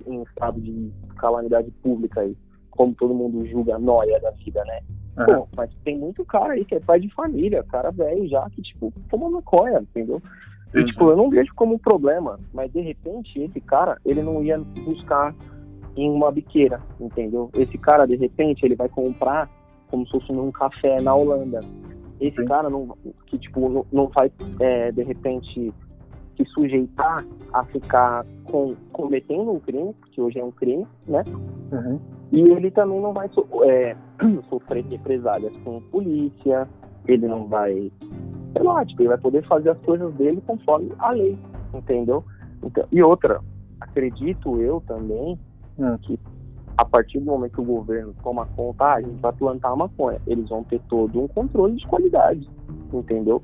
em 0.07 0.23
estado 0.23 0.61
de 0.61 0.91
calamidade 1.17 1.71
pública 1.83 2.21
aí, 2.21 2.37
como 2.71 2.95
todo 2.95 3.15
mundo 3.15 3.47
julga 3.47 3.77
a 3.77 3.79
noia 3.79 4.19
da 4.21 4.31
vida, 4.31 4.65
né? 4.65 4.81
Uhum. 5.19 5.27
Pô, 5.27 5.49
mas 5.57 5.71
tem 5.85 5.99
muito 5.99 6.25
cara 6.25 6.55
aí 6.55 6.65
que 6.65 6.75
é 6.75 6.81
pai 6.81 7.01
de 7.01 7.13
família, 7.15 7.65
cara 7.65 7.91
velho 7.91 8.29
já, 8.29 8.49
que, 8.51 8.63
tipo, 8.63 8.93
toma 9.09 9.29
maconha, 9.29 9.81
entendeu? 9.81 10.23
E, 10.75 10.85
tipo, 10.85 11.11
eu 11.11 11.17
não 11.17 11.29
vejo 11.29 11.53
como 11.55 11.75
um 11.75 11.79
problema, 11.79 12.39
mas 12.55 12.73
de 12.73 12.81
repente 12.81 13.41
esse 13.41 13.61
cara, 13.61 13.99
ele 14.05 14.23
não 14.23 14.43
ia 14.43 14.59
buscar 14.59 15.35
em 15.97 16.09
uma 16.09 16.31
biqueira, 16.31 16.81
entendeu? 17.01 17.51
Esse 17.55 17.77
cara, 17.77 18.07
de 18.07 18.15
repente, 18.15 18.65
ele 18.65 18.77
vai 18.77 18.89
comprar 18.89 19.51
como 19.91 20.07
se 20.07 20.13
fosse 20.13 20.33
num 20.33 20.53
café 20.53 21.01
na 21.01 21.15
Holanda. 21.15 21.61
Esse 22.21 22.37
Sim. 22.37 22.45
cara 22.45 22.71
não, 22.71 22.97
que 23.27 23.39
tipo 23.39 23.69
não, 23.69 23.87
não 23.91 24.07
vai 24.09 24.31
é, 24.61 24.93
de 24.93 25.03
repente 25.03 25.73
se 26.37 26.45
sujeitar 26.51 27.25
a 27.53 27.65
ficar 27.65 28.25
com, 28.45 28.77
cometendo 28.93 29.51
um 29.51 29.59
crime, 29.59 29.93
porque 29.95 30.21
hoje 30.21 30.39
é 30.39 30.45
um 30.45 30.53
crime, 30.53 30.87
né? 31.07 31.25
Uhum. 31.73 31.99
E 32.33 32.41
ele 32.41 32.71
também 32.71 33.01
não 33.01 33.13
vai 33.13 33.29
so, 33.31 33.47
é, 33.65 33.97
sofrer 34.49 34.85
represálias 34.87 35.53
com 35.65 35.81
polícia, 35.91 36.69
ele 37.07 37.27
não 37.27 37.47
vai, 37.47 37.91
sei 38.53 38.63
lá, 38.63 38.85
tipo, 38.85 39.03
ele 39.03 39.09
vai 39.09 39.19
poder 39.19 39.45
fazer 39.47 39.71
as 39.71 39.79
coisas 39.81 40.13
dele 40.15 40.43
conforme 40.47 40.93
a 40.99 41.11
lei, 41.11 41.37
entendeu? 41.75 42.25
Então, 42.63 42.85
e 42.93 43.03
outra, 43.03 43.41
acredito 43.81 44.61
eu 44.61 44.83
também 44.87 45.39
uhum. 45.79 45.99
que 45.99 46.19
a 46.77 46.85
partir 46.85 47.19
do 47.19 47.27
momento 47.27 47.53
que 47.53 47.61
o 47.61 47.65
governo 47.65 48.15
toma 48.23 48.47
conta, 48.57 48.85
ah, 48.85 48.95
a 48.95 49.03
gente 49.03 49.21
vai 49.21 49.33
plantar 49.33 49.77
maconha, 49.77 50.21
eles 50.27 50.49
vão 50.49 50.65
ter 50.65 50.81
todo 50.89 51.21
um 51.21 51.29
controle 51.29 51.77
de 51.77 51.87
qualidade, 51.87 52.49
entendeu? 52.93 53.43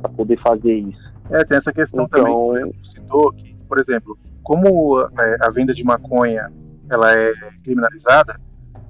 Para 0.00 0.10
poder 0.10 0.40
fazer 0.40 0.74
isso. 0.74 1.12
É, 1.30 1.44
tem 1.44 1.58
essa 1.58 1.72
questão 1.72 2.04
então, 2.04 2.24
também, 2.24 2.72
você 2.72 3.00
citou 3.00 3.32
que, 3.32 3.54
por 3.68 3.78
exemplo, 3.80 4.18
como 4.42 5.00
é, 5.00 5.36
a 5.42 5.50
venda 5.50 5.74
de 5.74 5.84
maconha 5.84 6.50
ela 6.90 7.12
é 7.12 7.32
criminalizada, 7.62 8.38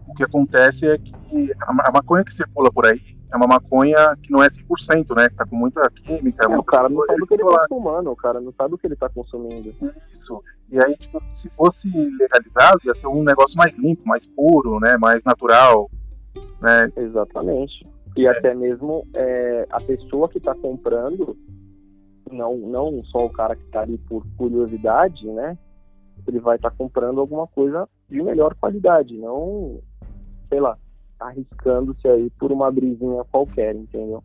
o 0.09 0.15
que 0.15 0.25
acontece 0.25 0.87
é 0.87 0.99
que 0.99 1.53
a, 1.61 1.93
maconha 1.93 2.25
que 2.25 2.35
circula 2.35 2.71
por 2.73 2.87
aí 2.87 3.01
é 3.33 3.37
uma 3.37 3.47
maconha 3.47 4.17
que 4.23 4.33
não 4.33 4.43
é 4.43 4.49
100%, 4.49 5.17
né? 5.17 5.29
Que 5.29 5.37
tá 5.37 5.47
com 5.47 5.57
muita 5.57 5.89
química. 5.91 6.45
É, 6.45 6.49
muita 6.49 6.61
o 6.61 6.65
cara 6.65 6.89
não 6.89 7.05
sabe 7.07 7.23
o 7.23 7.27
que 7.27 7.35
ele 7.35 7.45
tá 7.45 7.67
fumando, 7.69 8.11
o 8.11 8.17
cara 8.17 8.41
não 8.41 8.53
sabe 8.53 8.75
o 8.75 8.79
que 8.79 8.87
ele 8.87 8.97
tá 8.97 9.09
consumindo. 9.09 9.69
Isso. 9.69 10.43
E 10.71 10.85
aí, 10.85 10.97
tipo, 10.97 11.23
se 11.41 11.49
fosse 11.51 11.89
legalizado, 12.19 12.81
ia 12.85 12.95
ser 12.97 13.07
um 13.07 13.23
negócio 13.23 13.57
mais 13.57 13.77
limpo, 13.79 14.03
mais 14.05 14.25
puro, 14.35 14.81
né? 14.81 14.97
Mais 14.99 15.23
natural, 15.25 15.89
né? 16.61 16.91
Exatamente. 16.97 17.87
E 18.17 18.27
é. 18.27 18.31
até 18.31 18.55
mesmo 18.55 19.07
é, 19.15 19.67
a 19.71 19.81
pessoa 19.81 20.29
que 20.29 20.39
está 20.39 20.55
comprando, 20.55 21.37
não, 22.31 22.57
não 22.57 23.05
só 23.05 23.27
o 23.27 23.31
cara 23.31 23.55
que 23.55 23.65
está 23.65 23.83
ali 23.83 23.99
por 23.99 24.27
curiosidade, 24.37 25.27
né? 25.27 25.57
Ele 26.29 26.41
vai 26.41 26.57
estar 26.57 26.71
tá 26.71 26.77
comprando 26.77 27.21
alguma 27.21 27.47
coisa 27.47 27.89
de 28.09 28.23
melhor 28.23 28.55
qualidade, 28.55 29.17
não, 29.17 29.81
sei 30.49 30.61
lá, 30.61 30.77
arriscando-se 31.19 32.07
aí 32.09 32.31
por 32.39 32.51
uma 32.51 32.71
brisinha 32.71 33.25
qualquer, 33.31 33.75
entendeu? 33.75 34.23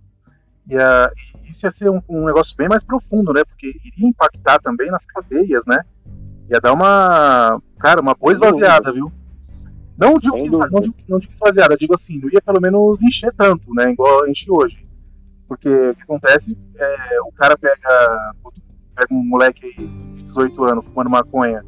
E 0.67 0.75
uh, 0.75 1.12
isso 1.43 1.65
ia 1.65 1.73
ser 1.77 1.89
um, 1.89 2.01
um, 2.10 2.25
negócio 2.25 2.55
bem 2.58 2.67
mais 2.67 2.84
profundo, 2.84 3.31
né? 3.34 3.41
Porque 3.47 3.67
iria 3.67 4.10
impactar 4.10 4.60
também 4.60 4.89
nas 4.89 5.05
cadeias, 5.05 5.62
né? 5.67 5.77
Ia 6.49 6.60
dar 6.60 6.73
uma, 6.73 7.62
cara, 7.79 8.01
uma 8.01 8.15
boa 8.15 8.34
esvaziada, 8.34 8.91
viu? 8.91 9.12
Não 9.97 10.15
digo, 10.15 10.34
que, 10.34 10.49
não, 10.49 10.81
digo, 10.81 10.95
não 11.08 11.19
digo 11.19 11.34
esvaziada, 11.34 11.77
digo 11.77 11.95
assim, 11.95 12.19
não 12.19 12.29
ia 12.29 12.41
pelo 12.41 12.60
menos 12.62 12.99
encher 13.01 13.34
tanto, 13.38 13.73
né? 13.73 13.91
Igual 13.91 14.27
enche 14.27 14.45
hoje. 14.49 14.86
Porque 15.47 15.69
o 15.69 15.95
que 15.95 16.01
acontece 16.01 16.58
é 16.75 17.21
o 17.21 17.31
cara 17.34 17.55
pega, 17.58 18.34
pega 18.95 19.13
um 19.13 19.23
moleque 19.23 19.65
aí 19.65 19.88
de 19.88 20.23
18 20.23 20.63
anos 20.63 20.86
fumando 20.86 21.10
maconha 21.10 21.63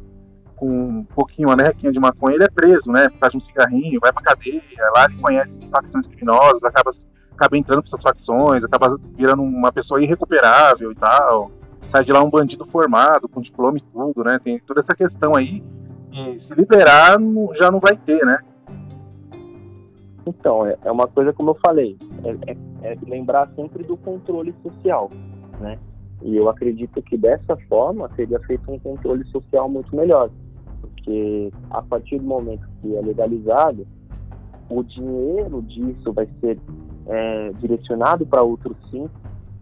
com 0.58 0.68
um 0.68 1.04
pouquinho, 1.04 1.48
uma 1.48 1.56
merrequinha 1.56 1.92
de 1.92 2.00
maconha, 2.00 2.34
ele 2.34 2.44
é 2.44 2.48
preso, 2.48 2.90
né? 2.90 3.08
Faz 3.20 3.34
um 3.34 3.40
cigarrinho, 3.40 4.00
vai 4.00 4.12
pra 4.12 4.22
cadeia, 4.22 4.62
lá 4.94 5.04
ele 5.04 5.20
conhece 5.20 5.50
facções 5.70 6.06
criminosas, 6.08 6.62
acaba, 6.64 6.92
acaba 7.32 7.56
entrando 7.56 7.82
pra 7.82 7.90
essas 7.90 8.02
facções, 8.02 8.64
acaba 8.64 8.98
virando 9.16 9.42
uma 9.42 9.72
pessoa 9.72 10.02
irrecuperável 10.02 10.92
e 10.92 10.94
tal. 10.96 11.50
Sai 11.92 12.04
de 12.04 12.12
lá 12.12 12.22
um 12.22 12.30
bandido 12.30 12.66
formado, 12.66 13.28
com 13.28 13.40
diploma 13.40 13.78
e 13.78 13.80
tudo, 13.80 14.24
né? 14.24 14.38
Tem 14.42 14.58
toda 14.60 14.80
essa 14.80 14.94
questão 14.94 15.34
aí. 15.36 15.62
E 16.12 16.40
se 16.40 16.54
liberar, 16.54 17.16
já 17.60 17.70
não 17.70 17.80
vai 17.80 17.96
ter, 17.96 18.24
né? 18.26 18.38
Então, 20.26 20.66
é, 20.66 20.76
é 20.84 20.90
uma 20.90 21.06
coisa 21.06 21.32
como 21.32 21.50
eu 21.50 21.58
falei, 21.64 21.96
é, 22.24 22.52
é, 22.52 22.92
é 22.92 22.98
lembrar 23.06 23.48
sempre 23.56 23.82
do 23.84 23.96
controle 23.96 24.54
social, 24.62 25.10
né? 25.60 25.78
E 26.20 26.36
eu 26.36 26.48
acredito 26.48 27.00
que 27.00 27.16
dessa 27.16 27.56
forma 27.68 28.10
seria 28.16 28.40
feito 28.40 28.70
um 28.70 28.78
controle 28.78 29.24
social 29.26 29.68
muito 29.68 29.94
melhor 29.94 30.28
porque 31.08 31.50
a 31.70 31.80
partir 31.80 32.18
do 32.18 32.26
momento 32.26 32.68
que 32.82 32.94
é 32.94 33.00
legalizado, 33.00 33.86
o 34.68 34.82
dinheiro 34.82 35.62
disso 35.62 36.12
vai 36.12 36.28
ser 36.40 36.58
é, 37.06 37.52
direcionado 37.54 38.26
para 38.26 38.42
outros 38.42 38.76
sim, 38.90 39.08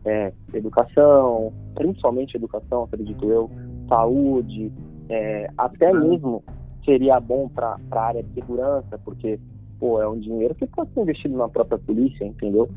é, 0.05 0.33
educação, 0.53 1.53
principalmente 1.75 2.37
educação, 2.37 2.83
acredito 2.83 3.31
eu, 3.31 3.49
saúde, 3.89 4.73
é, 5.09 5.49
até 5.57 5.93
mesmo 5.93 6.43
seria 6.85 7.21
bom 7.21 7.49
para 7.49 7.79
a 7.93 8.01
área 8.01 8.25
de 8.25 8.35
segurança, 8.35 8.99
porque 9.05 9.39
pô, 9.79 10.01
é 10.03 10.09
um 10.09 10.19
dinheiro 10.19 10.55
que 10.57 10.67
pode 10.67 10.93
ser 10.93 11.01
investido 11.01 11.37
na 11.37 11.49
própria 11.49 11.79
polícia, 11.79 12.25
entendeu? 12.25 12.69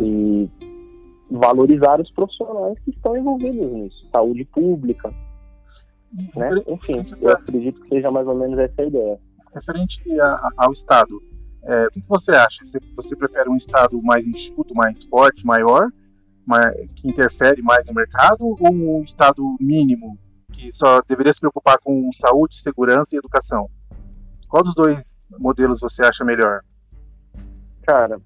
E 0.00 0.48
valorizar 1.30 2.00
os 2.00 2.10
profissionais 2.12 2.78
que 2.80 2.90
estão 2.90 3.14
envolvidos 3.16 3.70
nisso, 3.70 4.08
saúde 4.10 4.46
pública, 4.46 5.12
né? 6.12 6.50
Enfim, 6.66 7.04
eu 7.20 7.30
acredito 7.30 7.80
que 7.82 7.88
seja 7.88 8.10
mais 8.10 8.26
ou 8.26 8.34
menos 8.34 8.58
essa 8.58 8.82
a 8.82 8.86
ideia. 8.86 9.18
Referente 9.54 10.20
a, 10.20 10.48
ao 10.56 10.72
Estado, 10.72 11.22
é, 11.62 11.86
o 11.86 11.90
que 11.90 12.04
você 12.08 12.30
acha? 12.30 12.64
Você, 12.66 12.78
você, 12.94 13.16
prefere 13.16 13.48
um 13.48 13.56
Estado 13.56 14.00
mais 14.02 14.26
enxuto, 14.26 14.74
mais 14.74 15.02
forte, 15.04 15.44
maior, 15.44 15.88
mais, 16.46 16.74
que 16.96 17.08
interfere 17.08 17.62
mais 17.62 17.84
no 17.86 17.94
mercado, 17.94 18.42
ou 18.42 18.72
um 18.72 19.02
Estado 19.04 19.42
mínimo, 19.60 20.18
que 20.52 20.72
só 20.74 21.00
deveria 21.08 21.32
se 21.34 21.40
preocupar 21.40 21.78
com 21.78 22.10
saúde, 22.24 22.54
segurança 22.62 23.08
e 23.12 23.16
educação? 23.16 23.68
Qual 24.48 24.62
dos 24.62 24.74
dois 24.74 24.98
modelos 25.38 25.80
você 25.80 26.02
acha 26.02 26.24
melhor? 26.24 26.60
Cara, 27.86 28.18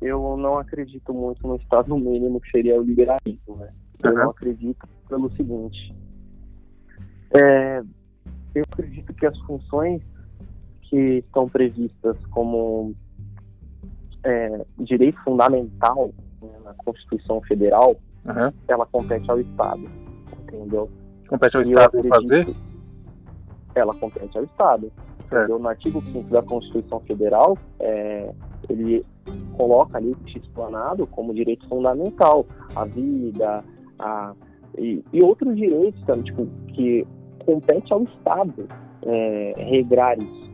eu 0.00 0.36
não 0.36 0.58
acredito 0.58 1.12
muito 1.12 1.46
no 1.46 1.56
Estado 1.56 1.96
mínimo, 1.96 2.40
que 2.40 2.50
seria 2.50 2.80
o 2.80 2.84
liberalismo. 2.84 3.56
Né? 3.56 3.72
Eu 4.02 4.10
uhum. 4.10 4.16
não 4.18 4.30
acredito 4.30 4.86
pelo 5.08 5.30
seguinte 5.36 5.94
é, 7.32 7.82
eu 8.54 8.64
acredito 8.72 9.12
que 9.14 9.26
as 9.26 9.38
funções 9.40 10.02
que 10.82 11.18
estão 11.18 11.48
previstas 11.48 12.16
como 12.30 12.94
é, 14.24 14.64
direito 14.78 15.18
fundamental 15.22 16.10
né, 16.40 16.52
na 16.64 16.74
Constituição 16.74 17.40
Federal, 17.42 17.96
uhum. 18.24 18.52
ela 18.68 18.86
compete 18.86 19.30
ao 19.30 19.40
Estado, 19.40 19.88
entendeu? 20.42 20.90
Compete 21.28 21.56
ao 21.56 21.62
e 21.62 21.70
Estado 21.70 22.08
fazer? 22.08 22.54
Ela 23.74 23.94
compete 23.94 24.38
ao 24.38 24.44
Estado. 24.44 24.92
Entendeu? 25.26 25.58
No 25.58 25.68
artigo 25.68 26.00
5 26.00 26.30
da 26.30 26.42
Constituição 26.42 27.00
Federal, 27.00 27.58
é, 27.80 28.32
ele 28.68 29.04
coloca 29.56 29.98
ali 29.98 30.14
explanado 30.26 31.06
como 31.06 31.34
direito 31.34 31.66
fundamental 31.68 32.46
a 32.74 32.84
vida, 32.84 33.64
a, 33.98 34.34
e, 34.78 35.04
e 35.12 35.22
outros 35.22 35.56
direitos 35.56 36.00
também, 36.04 36.24
tipo, 36.24 36.46
que 36.68 37.06
compete 37.44 37.92
ao 37.92 38.02
Estado 38.04 38.68
é, 39.02 39.54
regrar 39.56 40.18
isso. 40.18 40.50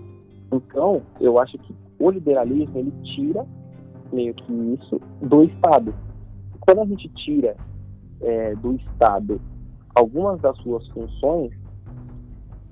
Então, 0.53 1.03
eu 1.21 1.39
acho 1.39 1.57
que 1.59 1.75
o 1.99 2.11
liberalismo 2.11 2.79
ele 2.79 2.93
tira 3.15 3.47
meio 4.13 4.35
que 4.35 4.53
isso 4.53 5.01
do 5.23 5.45
Estado. 5.45 5.95
Quando 6.61 6.81
a 6.81 6.87
gente 6.87 7.09
tira 7.11 7.57
é, 8.21 8.55
do 8.57 8.75
Estado 8.75 9.41
algumas 9.95 10.41
das 10.41 10.57
suas 10.59 10.87
funções, 10.89 11.53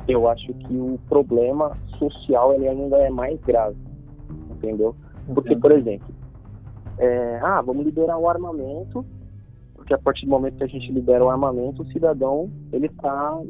eu 0.08 0.28
acho 0.28 0.52
que 0.54 0.76
o 0.76 0.98
problema 1.08 1.76
social 1.98 2.54
ele 2.54 2.68
ainda 2.68 2.96
é 2.96 3.10
mais 3.10 3.38
grave, 3.42 3.76
entendeu? 4.50 4.96
Porque, 5.34 5.54
por 5.54 5.70
exemplo, 5.72 6.08
é, 6.98 7.38
ah, 7.42 7.60
vamos 7.60 7.84
liberar 7.84 8.18
o 8.18 8.28
armamento 8.28 9.04
porque 9.88 9.94
a 9.94 9.98
partir 9.98 10.26
do 10.26 10.30
momento 10.30 10.58
que 10.58 10.64
a 10.64 10.68
gente 10.68 10.92
libera 10.92 11.24
o 11.24 11.30
armamento, 11.30 11.80
o 11.80 11.86
cidadão 11.86 12.52
ele 12.70 12.88
está 12.88 13.40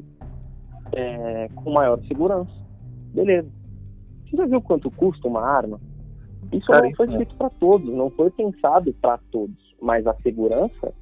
é, 0.92 1.48
com 1.48 1.72
maior 1.72 2.00
segurança. 2.06 2.52
Beleza. 3.12 3.48
Você 4.24 4.36
já 4.36 4.46
viu 4.46 4.62
quanto 4.62 4.88
custa 4.88 5.26
uma 5.26 5.42
arma? 5.42 5.80
Isso 6.52 6.70
não 6.70 6.94
foi 6.94 7.08
feito 7.08 7.34
para 7.34 7.50
todos, 7.50 7.92
não 7.92 8.08
foi 8.10 8.30
pensado 8.30 8.94
para 9.02 9.18
todos. 9.32 9.56
Mas 9.82 10.06
a 10.06 10.14
segurança 10.22 10.94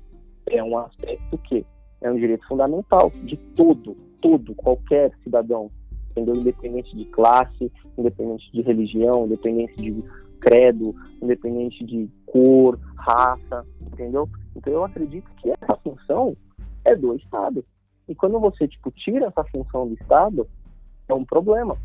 é 0.46 0.64
um 0.64 0.78
aspecto 0.78 1.36
que 1.38 1.66
é 2.00 2.10
um 2.10 2.16
direito 2.16 2.46
fundamental 2.48 3.12
de 3.24 3.36
todo, 3.54 3.94
todo, 4.22 4.54
qualquer 4.54 5.12
cidadão, 5.22 5.70
entendeu? 6.12 6.34
Independente 6.34 6.96
de 6.96 7.04
classe, 7.06 7.70
independente 7.98 8.50
de 8.52 8.62
religião, 8.62 9.26
independente 9.26 9.76
de 9.76 10.02
credo, 10.40 10.94
independente 11.20 11.84
de 11.84 12.08
cor, 12.36 12.78
raça, 12.96 13.64
entendeu? 13.80 14.28
Então 14.54 14.72
eu 14.72 14.84
acredito 14.84 15.30
que 15.36 15.50
essa 15.50 15.76
função 15.76 16.36
é 16.84 16.94
do 16.94 17.14
Estado. 17.14 17.64
E 18.06 18.14
quando 18.14 18.38
você, 18.38 18.68
tipo, 18.68 18.90
tira 18.90 19.26
essa 19.26 19.42
função 19.44 19.88
do 19.88 19.94
Estado, 19.94 20.46
é 21.08 21.14
um 21.14 21.24
problema. 21.24 21.76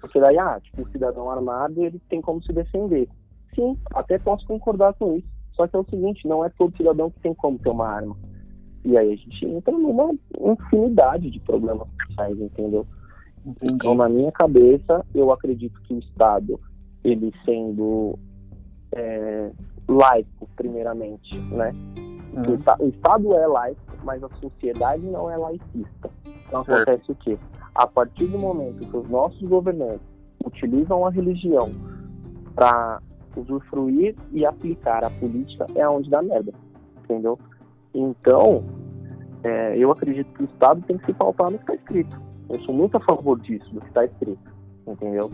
Porque 0.00 0.20
daí, 0.20 0.38
ah, 0.38 0.60
tipo, 0.60 0.82
o 0.82 0.90
cidadão 0.90 1.30
armado, 1.30 1.82
ele 1.84 2.00
tem 2.08 2.20
como 2.20 2.42
se 2.42 2.52
defender. 2.52 3.08
Sim, 3.54 3.76
até 3.92 4.18
posso 4.18 4.46
concordar 4.46 4.94
com 4.94 5.16
isso. 5.16 5.28
Só 5.52 5.66
que 5.66 5.74
é 5.74 5.78
o 5.78 5.88
seguinte, 5.88 6.28
não 6.28 6.44
é 6.44 6.48
todo 6.50 6.76
cidadão 6.76 7.10
que 7.10 7.20
tem 7.20 7.34
como 7.34 7.58
ter 7.58 7.70
uma 7.70 7.88
arma. 7.88 8.16
E 8.84 8.96
aí 8.96 9.12
a 9.12 9.16
gente 9.16 9.46
entra 9.46 9.76
numa 9.76 10.14
infinidade 10.38 11.30
de 11.30 11.40
problemas 11.40 11.88
sociais, 12.06 12.38
entendeu? 12.38 12.86
Entendi. 13.44 13.74
Então, 13.74 13.94
na 13.94 14.08
minha 14.08 14.30
cabeça, 14.30 15.04
eu 15.14 15.32
acredito 15.32 15.80
que 15.82 15.94
o 15.94 15.98
Estado, 15.98 16.60
ele 17.02 17.32
sendo 17.44 18.18
é, 18.96 19.50
laico, 19.88 20.48
primeiramente, 20.56 21.38
né? 21.50 21.72
Uhum. 22.32 22.58
O, 22.80 22.88
Estado 22.88 23.34
é 23.34 23.46
laico, 23.46 23.80
mas 24.02 24.22
a 24.22 24.28
sociedade 24.40 25.02
não 25.02 25.30
é 25.30 25.36
laicista. 25.36 26.10
Então 26.48 26.64
certo. 26.64 26.90
acontece 26.90 27.12
o 27.12 27.14
quê? 27.14 27.38
A 27.74 27.86
partir 27.86 28.26
do 28.26 28.38
momento 28.38 28.80
que 28.80 28.96
os 28.96 29.08
nossos 29.08 29.40
governantes 29.48 30.06
utilizam 30.44 31.06
a 31.06 31.10
religião 31.10 31.70
para 32.54 33.00
usufruir 33.36 34.16
e 34.32 34.46
aplicar 34.46 35.04
a 35.04 35.10
política, 35.10 35.66
é 35.74 35.86
onde 35.88 36.08
dá 36.08 36.22
merda, 36.22 36.52
entendeu? 37.04 37.38
Então, 37.94 38.64
é, 39.42 39.76
eu 39.76 39.90
acredito 39.90 40.26
que 40.32 40.42
o 40.42 40.46
Estado 40.46 40.82
tem 40.86 40.96
que 40.96 41.06
se 41.06 41.12
pautar 41.12 41.50
no 41.50 41.58
que 41.58 41.64
está 41.64 41.74
escrito. 41.74 42.20
Eu 42.48 42.60
sou 42.60 42.74
muito 42.74 42.96
a 42.96 43.00
favor 43.00 43.38
disso, 43.40 43.68
do 43.74 43.80
que 43.80 43.88
está 43.88 44.04
escrito, 44.04 44.52
entendeu? 44.86 45.30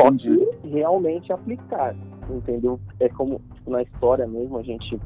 Só 0.00 0.10
que 0.10 0.68
realmente 0.68 1.32
aplicar, 1.32 1.94
entendeu? 2.30 2.78
É 3.00 3.08
como 3.08 3.40
tipo, 3.54 3.70
na 3.70 3.82
história 3.82 4.26
mesmo, 4.26 4.58
a 4.58 4.62
gente 4.62 4.98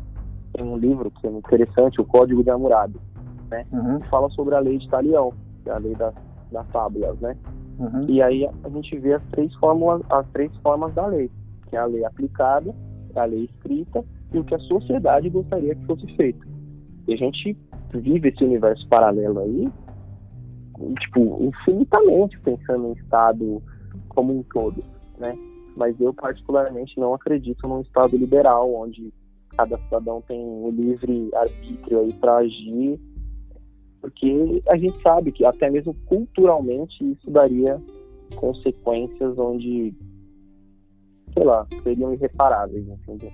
tem 0.52 0.64
um 0.64 0.76
livro 0.76 1.11
que 1.11 1.26
é 1.26 1.31
interessante, 1.31 2.00
o 2.00 2.04
Código 2.04 2.42
de 2.42 2.50
Hammurabi, 2.50 2.98
né? 3.50 3.66
Uhum. 3.72 4.00
Que 4.00 4.09
fala 4.09 4.28
sobre 4.31 4.54
a 4.54 4.61
lei 4.61 4.78
de 4.78 4.88
Talião, 4.88 5.33
que 5.62 5.70
é 5.70 5.72
a 5.72 5.78
lei 5.78 5.94
das, 5.94 6.14
das 6.50 6.66
fábulas, 6.70 7.18
né? 7.20 7.37
Uhum. 7.78 8.07
E 8.09 8.20
aí 8.20 8.48
a 8.64 8.68
gente 8.68 8.98
vê 8.98 9.14
as 9.14 9.22
três 9.31 9.54
fórmulas, 9.57 10.02
as 10.11 10.26
três 10.31 10.54
formas 10.59 10.92
da 10.94 11.07
lei, 11.07 11.31
que 11.68 11.76
é 11.76 11.78
a 11.78 11.87
lei 11.87 12.04
aplicada, 12.04 12.74
a 13.14 13.24
lei 13.24 13.44
escrita 13.44 14.04
e 14.33 14.38
o 14.38 14.44
que 14.44 14.54
a 14.54 14.59
sociedade 14.61 15.31
gostaria 15.31 15.74
que 15.74 15.87
fosse 15.87 16.07
feito. 16.16 16.46
E 17.07 17.14
a 17.14 17.16
gente 17.16 17.57
vive 17.92 18.28
esse 18.28 18.44
universo 18.44 18.87
paralelo 18.88 19.40
aí, 19.40 19.68
tipo, 21.00 21.38
infinitamente 21.42 22.38
pensando 22.40 22.88
em 22.88 22.92
Estado 22.92 23.62
como 24.09 24.38
um 24.38 24.42
todo, 24.42 24.83
né? 25.18 25.37
Mas 25.78 25.98
eu 26.00 26.12
particularmente 26.12 26.98
não 26.98 27.14
acredito 27.14 27.68
num 27.68 27.80
Estado 27.82 28.16
liberal, 28.16 28.74
onde 28.74 29.14
cada 29.56 29.78
cidadão 29.78 30.20
tem 30.22 30.44
o 30.44 30.70
livre 30.70 31.30
arbítrio 31.34 32.00
aí 32.00 32.12
para 32.14 32.38
agir, 32.38 33.00
porque 34.00 34.60
a 34.68 34.76
gente 34.76 35.00
sabe 35.02 35.30
que 35.30 35.44
até 35.44 35.70
mesmo 35.70 35.94
culturalmente 36.06 37.12
isso 37.12 37.30
daria 37.30 37.80
consequências 38.34 39.38
onde, 39.38 39.94
sei 41.32 41.44
lá, 41.44 41.64
seriam 41.84 42.12
irreparáveis, 42.12 42.86
entendeu? 42.88 43.32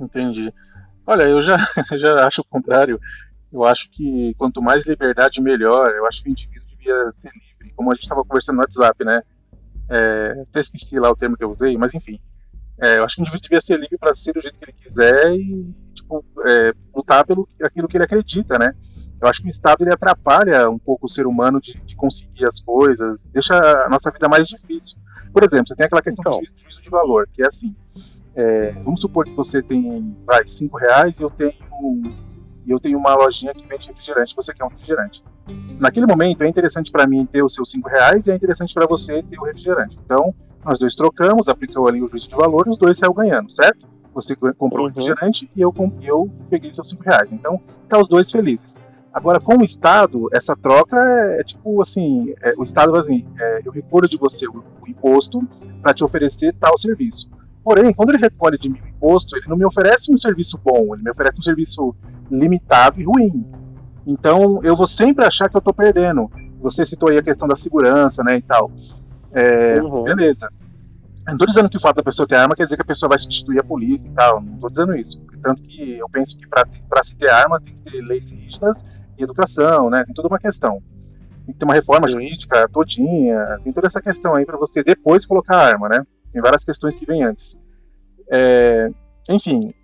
Entendi. 0.00 0.52
Olha, 1.06 1.24
eu 1.24 1.46
já, 1.46 1.56
já 1.98 2.26
acho 2.26 2.40
o 2.40 2.48
contrário. 2.48 2.98
Eu 3.52 3.62
acho 3.62 3.90
que 3.92 4.34
quanto 4.38 4.62
mais 4.62 4.84
liberdade, 4.86 5.40
melhor. 5.40 5.86
Eu 5.88 6.06
acho 6.06 6.22
que 6.22 6.30
o 6.30 6.32
indivíduo 6.32 6.66
devia 6.70 7.12
ser 7.20 7.30
livre. 7.30 7.74
Como 7.76 7.92
a 7.92 7.94
gente 7.94 8.04
estava 8.04 8.24
conversando 8.24 8.56
no 8.56 8.62
WhatsApp, 8.62 9.04
né? 9.04 9.20
É, 9.90 10.42
até 10.42 10.60
esqueci 10.60 10.98
lá 10.98 11.10
o 11.10 11.16
termo 11.16 11.36
que 11.36 11.44
eu 11.44 11.52
usei, 11.52 11.76
mas 11.76 11.92
enfim. 11.94 12.18
É, 12.82 12.98
eu 12.98 13.04
acho 13.04 13.14
que 13.14 13.20
o 13.20 13.22
indivíduo 13.22 13.48
devia 13.48 13.62
ser 13.66 13.80
livre 13.80 13.98
para 13.98 14.16
ser 14.16 14.32
do 14.32 14.42
jeito 14.42 14.58
que 14.58 14.64
ele 14.64 14.72
quiser 14.72 15.34
e 15.36 15.74
tipo, 15.94 16.24
é, 16.50 16.72
lutar 16.94 17.24
pelo 17.24 17.48
aquilo 17.62 17.88
que 17.88 17.96
ele 17.96 18.04
acredita, 18.04 18.58
né? 18.58 18.74
Eu 19.20 19.28
acho 19.28 19.40
que 19.40 19.48
o 19.48 19.50
Estado 19.50 19.82
ele 19.82 19.94
atrapalha 19.94 20.68
um 20.68 20.78
pouco 20.78 21.06
o 21.06 21.10
ser 21.10 21.26
humano 21.26 21.60
de, 21.60 21.72
de 21.72 21.96
conseguir 21.96 22.44
as 22.44 22.60
coisas, 22.62 23.18
deixa 23.32 23.54
a 23.86 23.88
nossa 23.88 24.10
vida 24.10 24.28
mais 24.28 24.46
difícil. 24.46 24.98
Por 25.32 25.42
exemplo, 25.42 25.68
você 25.68 25.76
tem 25.76 25.86
aquela 25.86 26.02
questão 26.02 26.20
então, 26.20 26.40
de 26.40 26.62
juízo 26.62 26.82
de 26.82 26.90
valor, 26.90 27.28
que 27.32 27.42
é 27.42 27.46
assim: 27.46 27.74
é, 28.34 28.72
vamos 28.82 29.00
supor 29.00 29.24
que 29.24 29.34
você 29.34 29.62
tem, 29.62 30.16
vai, 30.26 30.42
cinco 30.58 30.76
reais 30.78 31.14
e 31.18 31.22
eu 31.22 31.30
tenho 31.30 31.54
e 32.66 32.70
eu 32.70 32.80
tenho 32.80 32.98
uma 32.98 33.14
lojinha 33.14 33.52
que 33.52 33.66
vende 33.66 33.86
refrigerante, 33.86 34.34
você 34.34 34.52
quer 34.54 34.64
um 34.64 34.68
refrigerante. 34.68 35.22
Naquele 35.78 36.06
momento 36.06 36.42
é 36.42 36.48
interessante 36.48 36.90
para 36.90 37.06
mim 37.06 37.26
ter 37.26 37.42
os 37.42 37.54
seus 37.54 37.70
cinco 37.70 37.88
reais 37.88 38.26
e 38.26 38.30
é 38.30 38.36
interessante 38.36 38.72
para 38.72 38.86
você 38.86 39.22
ter 39.22 39.38
o 39.38 39.44
refrigerante. 39.44 39.98
Então 40.04 40.34
nós 40.64 40.78
dois 40.78 40.94
trocamos, 40.94 41.46
aplicou 41.48 41.88
ali 41.88 42.02
o 42.02 42.08
juízo 42.08 42.28
de 42.28 42.34
valor 42.34 42.66
os 42.68 42.78
dois 42.78 42.98
saiu 42.98 43.12
ganhando, 43.12 43.50
certo? 43.52 43.86
Você 44.14 44.34
comprou 44.36 44.86
o 44.86 44.88
uhum. 44.88 44.94
refrigerante 44.94 45.50
e 45.54 45.60
eu, 45.60 45.74
eu 46.02 46.30
peguei 46.48 46.72
seus 46.74 46.88
cinco 46.88 47.02
reais. 47.02 47.28
Então 47.32 47.60
tá 47.88 47.98
os 47.98 48.08
dois 48.08 48.30
felizes. 48.30 48.74
Agora, 49.12 49.38
com 49.38 49.56
o 49.56 49.64
Estado, 49.64 50.28
essa 50.32 50.56
troca 50.56 50.96
é, 50.96 51.40
é 51.40 51.44
tipo 51.44 51.82
assim: 51.82 52.34
é, 52.42 52.54
o 52.56 52.64
Estado 52.64 52.96
assim, 52.96 53.24
é, 53.38 53.60
eu 53.64 53.70
recolho 53.70 54.08
de 54.08 54.16
você 54.16 54.46
o, 54.48 54.64
o 54.82 54.88
imposto 54.88 55.40
para 55.80 55.94
te 55.94 56.02
oferecer 56.02 56.54
tal 56.58 56.78
serviço. 56.80 57.28
Porém, 57.62 57.94
quando 57.94 58.10
ele 58.10 58.22
recolhe 58.22 58.58
de 58.58 58.68
mim 58.68 58.80
o 58.84 58.88
imposto, 58.88 59.36
ele 59.36 59.46
não 59.48 59.56
me 59.56 59.64
oferece 59.64 60.12
um 60.12 60.18
serviço 60.18 60.58
bom, 60.62 60.94
ele 60.94 61.02
me 61.02 61.10
oferece 61.10 61.38
um 61.38 61.42
serviço 61.42 61.94
limitado 62.30 63.00
e 63.00 63.04
ruim. 63.04 63.46
Então, 64.06 64.60
eu 64.62 64.76
vou 64.76 64.88
sempre 64.90 65.24
achar 65.24 65.48
que 65.48 65.56
eu 65.56 65.60
estou 65.60 65.72
perdendo. 65.72 66.30
Você 66.60 66.86
citou 66.86 67.10
aí 67.10 67.18
a 67.18 67.22
questão 67.22 67.48
da 67.48 67.56
segurança, 67.58 68.22
né, 68.22 68.36
e 68.36 68.42
tal. 68.42 68.70
É, 69.32 69.82
uhum. 69.82 70.04
Beleza. 70.04 70.48
não 71.26 71.34
estou 71.34 71.48
dizendo 71.48 71.68
que 71.68 71.76
o 71.76 71.80
fato 71.80 71.96
da 71.96 72.02
pessoa 72.02 72.26
ter 72.26 72.36
arma 72.36 72.54
quer 72.54 72.64
dizer 72.64 72.76
que 72.76 72.82
a 72.82 72.94
pessoa 72.94 73.08
vai 73.08 73.18
substituir 73.18 73.60
a 73.60 73.64
polícia 73.64 74.06
e 74.06 74.14
tal. 74.14 74.40
Não 74.40 74.54
estou 74.54 74.70
dizendo 74.70 74.94
isso. 74.96 75.20
Tanto 75.42 75.62
que 75.62 75.98
eu 75.98 76.08
penso 76.08 76.36
que 76.38 76.46
para 76.48 77.04
se 77.04 77.14
ter 77.16 77.30
arma 77.30 77.60
tem 77.60 77.74
que 77.74 77.90
ter 77.90 78.00
leis 78.00 78.24
rígidas 78.24 78.76
e 79.18 79.22
educação, 79.24 79.90
né? 79.90 80.04
Tem 80.04 80.14
toda 80.14 80.28
uma 80.28 80.38
questão. 80.38 80.80
Tem 81.44 81.52
que 81.52 81.58
ter 81.58 81.64
uma 81.64 81.74
reforma 81.74 82.10
jurídica 82.10 82.68
todinha. 82.72 83.58
Tem 83.62 83.72
toda 83.72 83.88
essa 83.88 84.00
questão 84.00 84.34
aí 84.34 84.46
para 84.46 84.56
você 84.56 84.82
depois 84.82 85.26
colocar 85.26 85.56
a 85.56 85.66
arma, 85.66 85.88
né? 85.88 85.98
Tem 86.32 86.40
várias 86.40 86.64
questões 86.64 86.94
que 86.94 87.04
vêm 87.04 87.24
antes. 87.24 87.44
É, 88.32 88.88
enfim, 89.28 89.74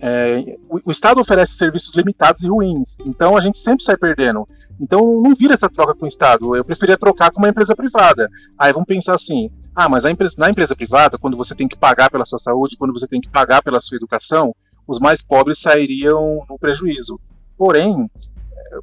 é, 0.00 0.56
o, 0.68 0.80
o, 0.84 0.92
Estado 0.92 1.20
oferece 1.20 1.52
serviços 1.56 1.90
limitados 1.96 2.42
e 2.42 2.48
ruins, 2.48 2.86
então 3.04 3.36
a 3.36 3.42
gente 3.42 3.62
sempre 3.62 3.84
sai 3.84 3.96
perdendo. 3.96 4.46
Então 4.80 5.00
não 5.00 5.34
vira 5.34 5.54
essa 5.54 5.68
troca 5.68 5.94
com 5.94 6.06
o 6.06 6.08
Estado. 6.08 6.54
Eu 6.54 6.64
preferia 6.64 6.96
trocar 6.96 7.32
com 7.32 7.40
uma 7.40 7.48
empresa 7.48 7.74
privada. 7.74 8.28
Aí 8.58 8.72
vamos 8.72 8.86
pensar 8.86 9.16
assim: 9.16 9.50
ah, 9.74 9.88
mas 9.88 10.08
empresa, 10.08 10.34
na 10.38 10.50
empresa 10.50 10.74
privada, 10.76 11.18
quando 11.18 11.36
você 11.36 11.54
tem 11.54 11.66
que 11.66 11.76
pagar 11.76 12.10
pela 12.10 12.26
sua 12.26 12.38
saúde, 12.40 12.76
quando 12.78 12.92
você 12.92 13.06
tem 13.08 13.20
que 13.20 13.30
pagar 13.30 13.62
pela 13.62 13.80
sua 13.80 13.96
educação, 13.96 14.54
os 14.86 15.00
mais 15.00 15.20
pobres 15.26 15.58
sairiam 15.60 16.44
no 16.48 16.58
prejuízo. 16.58 17.18
Porém, 17.56 18.08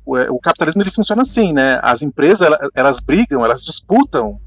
o, 0.06 0.18
o 0.36 0.40
capitalismo 0.40 0.82
ele 0.82 0.94
funciona 0.94 1.24
assim, 1.24 1.54
né? 1.54 1.80
As 1.82 2.02
empresas 2.02 2.42
elas, 2.42 2.70
elas 2.76 2.98
brigam, 3.06 3.44
elas 3.44 3.62
disputam 3.64 4.40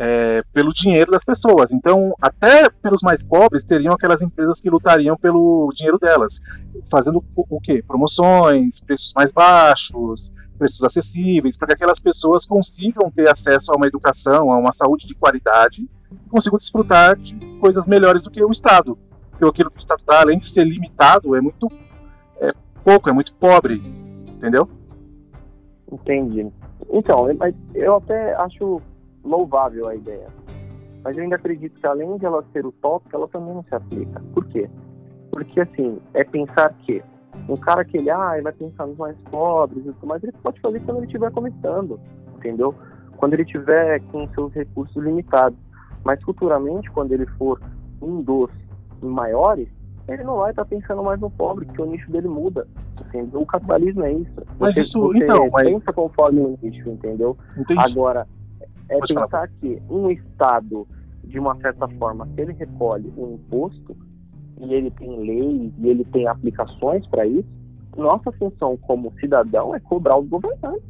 é, 0.00 0.42
pelo 0.52 0.72
dinheiro 0.72 1.10
das 1.10 1.24
pessoas. 1.24 1.66
Então, 1.72 2.14
até 2.22 2.70
pelos 2.80 3.02
mais 3.02 3.20
pobres, 3.24 3.66
teriam 3.66 3.92
aquelas 3.92 4.22
empresas 4.22 4.58
que 4.60 4.70
lutariam 4.70 5.16
pelo 5.16 5.70
dinheiro 5.76 5.98
delas, 5.98 6.32
fazendo 6.88 7.22
o, 7.34 7.56
o 7.56 7.60
quê? 7.60 7.82
Promoções, 7.86 8.78
preços 8.86 9.12
mais 9.16 9.32
baixos, 9.32 10.22
preços 10.56 10.80
acessíveis, 10.84 11.56
para 11.56 11.68
que 11.68 11.74
aquelas 11.74 11.98
pessoas 11.98 12.46
consigam 12.46 13.10
ter 13.10 13.28
acesso 13.28 13.72
a 13.72 13.76
uma 13.76 13.88
educação, 13.88 14.52
a 14.52 14.58
uma 14.58 14.72
saúde 14.80 15.06
de 15.06 15.16
qualidade, 15.16 15.88
consigam 16.30 16.60
desfrutar 16.60 17.16
de 17.16 17.34
coisas 17.58 17.84
melhores 17.86 18.22
do 18.22 18.30
que 18.30 18.42
o 18.42 18.52
Estado. 18.52 18.96
Porque 19.30 19.44
aquilo 19.44 19.70
que 19.70 19.78
o 19.78 19.82
Estado 19.82 20.02
dá, 20.06 20.20
além 20.20 20.38
de 20.38 20.52
ser 20.52 20.64
limitado, 20.64 21.34
é 21.34 21.40
muito 21.40 21.68
é 22.40 22.52
pouco, 22.84 23.10
é 23.10 23.12
muito 23.12 23.34
pobre, 23.34 23.82
entendeu? 24.28 24.68
Entendi. 25.90 26.46
Então, 26.90 27.26
eu 27.74 27.96
até 27.96 28.34
acho 28.36 28.80
louvável 29.28 29.88
a 29.88 29.94
ideia. 29.94 30.28
Mas 31.04 31.16
eu 31.16 31.22
ainda 31.22 31.36
acredito 31.36 31.78
que 31.78 31.86
além 31.86 32.16
de 32.18 32.26
ela 32.26 32.44
ser 32.52 32.66
utópica, 32.66 33.16
ela 33.16 33.28
também 33.28 33.54
não 33.54 33.62
se 33.62 33.74
aplica. 33.74 34.20
Por 34.34 34.44
quê? 34.46 34.68
Porque 35.30 35.60
assim, 35.60 35.98
é 36.14 36.24
pensar 36.24 36.74
que 36.80 37.02
um 37.48 37.56
cara 37.56 37.84
que 37.84 37.96
ele 37.96 38.10
ah, 38.10 38.40
vai 38.42 38.52
pensar 38.52 38.86
nos 38.86 38.96
mais 38.96 39.16
pobres 39.30 39.86
e 39.86 39.92
tudo 39.92 40.06
mais, 40.06 40.22
ele 40.22 40.32
pode 40.42 40.60
fazer 40.60 40.80
quando 40.80 40.98
ele 40.98 41.06
estiver 41.06 41.30
começando, 41.30 42.00
entendeu? 42.36 42.74
Quando 43.16 43.34
ele 43.34 43.44
tiver 43.44 44.00
com 44.10 44.28
seus 44.28 44.52
recursos 44.52 45.02
limitados. 45.02 45.58
Mas 46.04 46.22
futuramente, 46.22 46.90
quando 46.90 47.12
ele 47.12 47.26
for 47.38 47.60
um 48.00 48.22
dos 48.22 48.50
maiores, 49.00 49.68
ele 50.08 50.24
não 50.24 50.38
vai 50.38 50.50
estar 50.50 50.64
tá 50.64 50.68
pensando 50.68 51.02
mais 51.02 51.20
no 51.20 51.30
pobre, 51.30 51.66
porque 51.66 51.82
o 51.82 51.86
nicho 51.86 52.10
dele 52.10 52.28
muda. 52.28 52.66
Assim, 53.00 53.28
o 53.32 53.46
capitalismo 53.46 54.04
é 54.04 54.12
isso. 54.12 54.32
Mas 54.58 54.74
você, 54.74 54.80
isso, 54.80 55.00
você 55.00 55.18
então, 55.18 55.48
mas... 55.52 55.64
pensa 55.64 55.92
conforme 55.92 56.40
o 56.40 56.58
nicho, 56.62 56.88
entendeu? 56.88 57.36
Entendi. 57.56 57.80
Agora, 57.80 58.26
é 58.88 58.98
Pode 58.98 59.14
pensar 59.14 59.28
falar. 59.28 59.48
que 59.60 59.82
um 59.90 60.10
Estado, 60.10 60.86
de 61.24 61.38
uma 61.38 61.56
certa 61.56 61.88
forma, 61.88 62.26
se 62.34 62.40
ele 62.40 62.52
recolhe 62.52 63.12
um 63.16 63.34
imposto, 63.34 63.96
e 64.60 64.74
ele 64.74 64.90
tem 64.90 65.16
leis, 65.20 65.72
e 65.78 65.88
ele 65.88 66.04
tem 66.06 66.26
aplicações 66.26 67.06
para 67.06 67.26
isso, 67.26 67.48
nossa 67.96 68.30
função 68.32 68.76
como 68.76 69.12
cidadão 69.20 69.74
é 69.74 69.80
cobrar 69.80 70.18
os 70.18 70.28
governantes, 70.28 70.84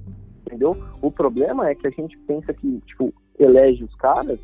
entendeu? 0.47 0.77
O 1.01 1.11
problema 1.11 1.69
é 1.69 1.75
que 1.75 1.87
a 1.87 1.91
gente 1.91 2.17
pensa 2.27 2.53
que, 2.53 2.81
tipo, 2.87 3.13
elege 3.39 3.85
os 3.85 3.95
caras 3.97 4.39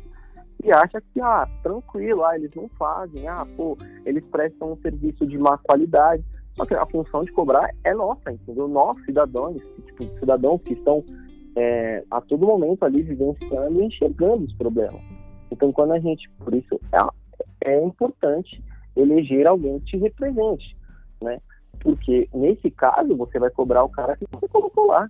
e 0.63 0.71
acha 0.71 1.01
que, 1.01 1.21
ah, 1.21 1.47
tranquilo, 1.61 2.23
ah, 2.23 2.35
eles 2.35 2.51
não 2.55 2.67
fazem, 2.69 3.27
ah, 3.27 3.45
pô, 3.55 3.77
eles 4.05 4.23
prestam 4.25 4.73
um 4.73 4.77
serviço 4.77 5.25
de 5.27 5.37
má 5.37 5.57
qualidade. 5.59 6.23
Só 6.55 6.65
que 6.65 6.73
a 6.73 6.85
função 6.85 7.23
de 7.23 7.31
cobrar 7.33 7.69
é 7.83 7.93
nossa, 7.93 8.31
entendeu? 8.31 8.67
Nós, 8.67 8.97
cidadãos, 9.03 9.61
tipo, 9.85 10.05
cidadãos 10.19 10.61
que 10.61 10.73
estão 10.73 11.03
é, 11.55 12.03
a 12.11 12.21
todo 12.21 12.45
momento 12.45 12.83
ali 12.83 13.01
vivenciando 13.01 13.81
e 13.81 13.85
enxergando 13.85 14.45
os 14.45 14.53
problemas. 14.53 15.01
Então, 15.51 15.71
quando 15.71 15.93
a 15.93 15.99
gente, 15.99 16.29
por 16.39 16.53
isso, 16.53 16.79
é, 16.91 17.71
é 17.71 17.83
importante 17.83 18.61
eleger 18.95 19.47
alguém 19.47 19.79
que 19.79 19.85
te 19.85 19.97
represente, 19.97 20.75
né? 21.21 21.39
Porque 21.79 22.27
nesse 22.33 22.71
caso 22.71 23.15
você 23.15 23.37
vai 23.39 23.49
cobrar 23.49 23.83
o 23.83 23.89
cara 23.89 24.15
que 24.17 24.25
você 24.31 24.47
colocou 24.47 24.87
lá, 24.87 25.09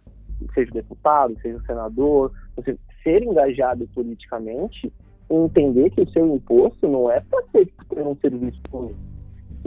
seja 0.54 0.72
deputado, 0.72 1.40
seja 1.42 1.62
senador, 1.66 2.32
você 2.56 2.78
ser 3.04 3.24
engajado 3.24 3.88
politicamente 3.94 4.92
e 5.30 5.34
entender 5.34 5.90
que 5.92 6.02
o 6.02 6.10
seu 6.10 6.36
imposto 6.36 6.88
não 6.88 7.10
é 7.10 7.22
para 7.22 7.44
ser 7.52 7.72
ter 7.90 8.06
um 8.06 8.16
serviço 8.18 8.60
ruim. 8.72 8.96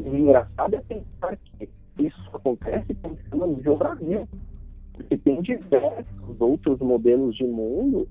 O 0.04 0.16
engraçado 0.16 0.74
é 0.74 0.80
pensar 0.80 1.36
que 1.36 1.68
isso 1.98 2.30
acontece 2.32 2.94
pensando 2.94 3.46
no 3.46 3.76
Brasil. 3.76 4.28
Porque 4.98 5.16
tem 5.16 5.40
diversos 5.40 6.04
outros 6.38 6.78
modelos 6.80 7.34
de 7.34 7.44
mundo 7.44 8.06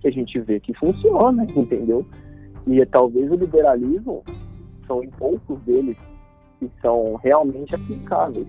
que 0.00 0.08
a 0.08 0.10
gente 0.10 0.38
vê 0.40 0.60
que 0.60 0.74
funciona, 0.74 1.44
entendeu? 1.56 2.04
E 2.66 2.84
talvez 2.86 3.30
o 3.30 3.36
liberalismo 3.36 4.22
são 4.86 5.02
em 5.02 5.10
poucos 5.10 5.58
deles 5.62 5.96
que 6.58 6.70
são 6.82 7.14
realmente 7.16 7.74
aplicáveis, 7.74 8.46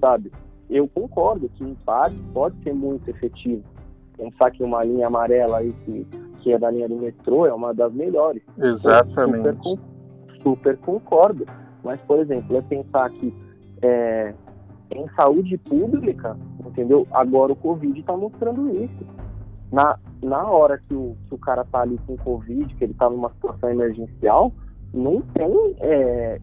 sabe? 0.00 0.32
Eu 0.70 0.88
concordo 0.88 1.50
que 1.50 1.64
em 1.64 1.74
parte 1.84 2.16
pode 2.32 2.56
ser 2.62 2.74
muito 2.74 3.08
efetivo. 3.10 3.62
Pensar 4.16 4.50
que 4.50 4.62
uma 4.62 4.82
linha 4.82 5.06
amarela 5.06 5.58
aí 5.58 5.72
que, 5.84 6.06
que 6.40 6.52
é 6.52 6.58
da 6.58 6.70
linha 6.70 6.88
do 6.88 6.96
metrô 6.96 7.46
é 7.46 7.52
uma 7.52 7.74
das 7.74 7.92
melhores. 7.92 8.42
Exatamente. 8.58 9.58
Super, 9.62 9.86
super 10.42 10.76
concordo. 10.78 11.46
Mas, 11.84 12.00
por 12.02 12.18
exemplo, 12.18 12.56
é 12.56 12.62
pensar 12.62 13.10
que 13.10 13.32
é, 13.82 14.34
em 14.90 15.08
saúde 15.14 15.58
pública, 15.58 16.36
entendeu? 16.64 17.06
Agora 17.12 17.52
o 17.52 17.56
Covid 17.56 17.98
está 17.98 18.16
mostrando 18.16 18.70
isso. 18.70 19.06
Na, 19.72 19.98
na 20.22 20.48
hora 20.48 20.78
que 20.78 20.94
o, 20.94 21.16
que 21.26 21.34
o 21.34 21.38
cara 21.38 21.64
tá 21.64 21.80
ali 21.80 21.98
com 22.06 22.16
Covid, 22.16 22.72
que 22.74 22.84
ele 22.84 22.94
tá 22.94 23.10
numa 23.10 23.30
situação 23.30 23.70
emergencial, 23.70 24.52
não 24.94 25.20
tem 25.20 25.76
é, 25.80 26.40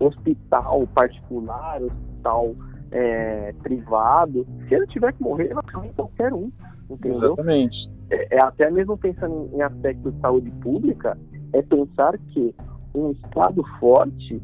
hospital 0.00 0.86
particular, 0.94 1.80
hospital 1.82 2.54
é, 2.90 3.54
privado. 3.62 4.46
Se 4.68 4.74
ele 4.74 4.86
tiver 4.88 5.12
que 5.12 5.22
morrer, 5.22 5.44
ele 5.44 5.54
vai 5.54 5.64
morrer 5.72 5.92
qualquer 5.94 6.32
um, 6.32 6.50
entendeu? 6.90 7.34
Exatamente. 7.34 7.90
É, 8.10 8.36
é 8.36 8.42
até 8.42 8.70
mesmo 8.70 8.96
pensando 8.96 9.48
em, 9.52 9.56
em 9.56 9.62
aspectos 9.62 10.12
de 10.14 10.20
saúde 10.20 10.50
pública, 10.62 11.16
é 11.52 11.62
pensar 11.62 12.18
que 12.32 12.54
um 12.94 13.12
Estado 13.12 13.62
forte, 13.78 14.42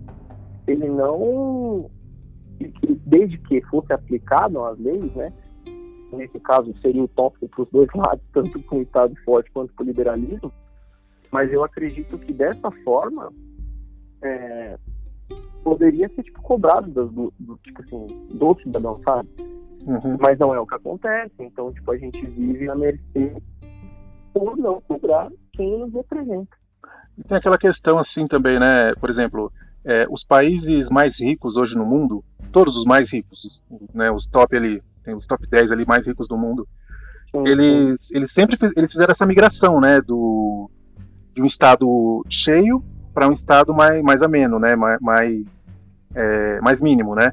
ele 0.66 0.88
não, 0.88 1.90
que- 2.56 3.00
desde 3.06 3.38
que 3.38 3.60
fosse 3.62 3.92
aplicado 3.92 4.62
as 4.64 4.78
leis, 4.78 5.12
né? 5.14 5.32
Nesse 6.12 6.38
caso 6.40 6.74
seria 6.80 7.02
utópico 7.02 7.48
para 7.48 7.62
os 7.62 7.70
dois 7.70 7.88
lados, 7.94 8.22
tanto 8.32 8.60
para 8.62 8.78
um 8.78 8.82
Estado 8.82 9.14
forte 9.24 9.50
quanto 9.50 9.72
para 9.74 9.82
o 9.82 9.86
liberalismo. 9.86 10.52
Mas 11.30 11.52
eu 11.52 11.64
acredito 11.64 12.16
que 12.18 12.32
dessa 12.32 12.70
forma 12.84 13.32
é, 14.22 14.78
poderia 15.64 16.08
ser 16.10 16.22
tipo 16.22 16.40
cobrado 16.42 16.90
do, 16.90 17.06
do- 17.08 17.34
do, 17.38 17.56
tipo 17.58 17.82
assim 17.82 18.06
do 18.32 18.54
cidadão, 18.62 19.00
sabe? 19.04 19.28
Uhum. 19.86 20.16
Mas 20.20 20.38
não 20.38 20.54
é 20.54 20.60
o 20.60 20.66
que 20.66 20.74
acontece. 20.74 21.34
Então, 21.40 21.72
tipo, 21.72 21.90
a 21.92 21.96
gente 21.96 22.24
vive 22.26 22.68
à 22.68 22.74
mercê 22.74 23.36
por 24.32 24.56
não 24.56 24.80
cobrar 24.82 25.30
quem 25.52 25.78
nos 25.78 25.92
representa. 25.92 26.56
E 27.18 27.22
tem 27.24 27.36
aquela 27.36 27.58
questão 27.58 27.98
assim 27.98 28.26
também, 28.28 28.58
né? 28.58 28.94
Por 29.00 29.10
exemplo, 29.10 29.52
é, 29.86 30.06
os 30.10 30.24
países 30.26 30.88
mais 30.90 31.16
ricos 31.18 31.56
hoje 31.56 31.74
no 31.74 31.86
mundo, 31.86 32.22
todos 32.52 32.76
os 32.76 32.84
mais 32.84 33.08
ricos, 33.10 33.38
né? 33.94 34.10
Os 34.10 34.26
top 34.30 34.56
ali, 34.56 34.82
tem 35.04 35.14
os 35.14 35.26
top 35.26 35.46
10 35.48 35.70
ali 35.70 35.84
mais 35.86 36.04
ricos 36.04 36.26
do 36.28 36.36
mundo, 36.36 36.66
eles, 37.44 37.98
eles 38.10 38.32
sempre 38.32 38.56
eles 38.76 38.90
fizeram 38.90 39.12
essa 39.14 39.26
migração, 39.26 39.80
né? 39.80 40.00
Do, 40.00 40.68
de 41.34 41.42
um 41.42 41.46
estado 41.46 42.24
cheio 42.44 42.82
para 43.14 43.28
um 43.28 43.32
estado 43.34 43.72
mais, 43.72 44.02
mais 44.02 44.20
ameno, 44.22 44.58
né? 44.58 44.74
Mais, 44.74 45.00
mais, 45.00 45.44
é, 46.14 46.60
mais 46.60 46.80
mínimo, 46.80 47.14
né? 47.14 47.30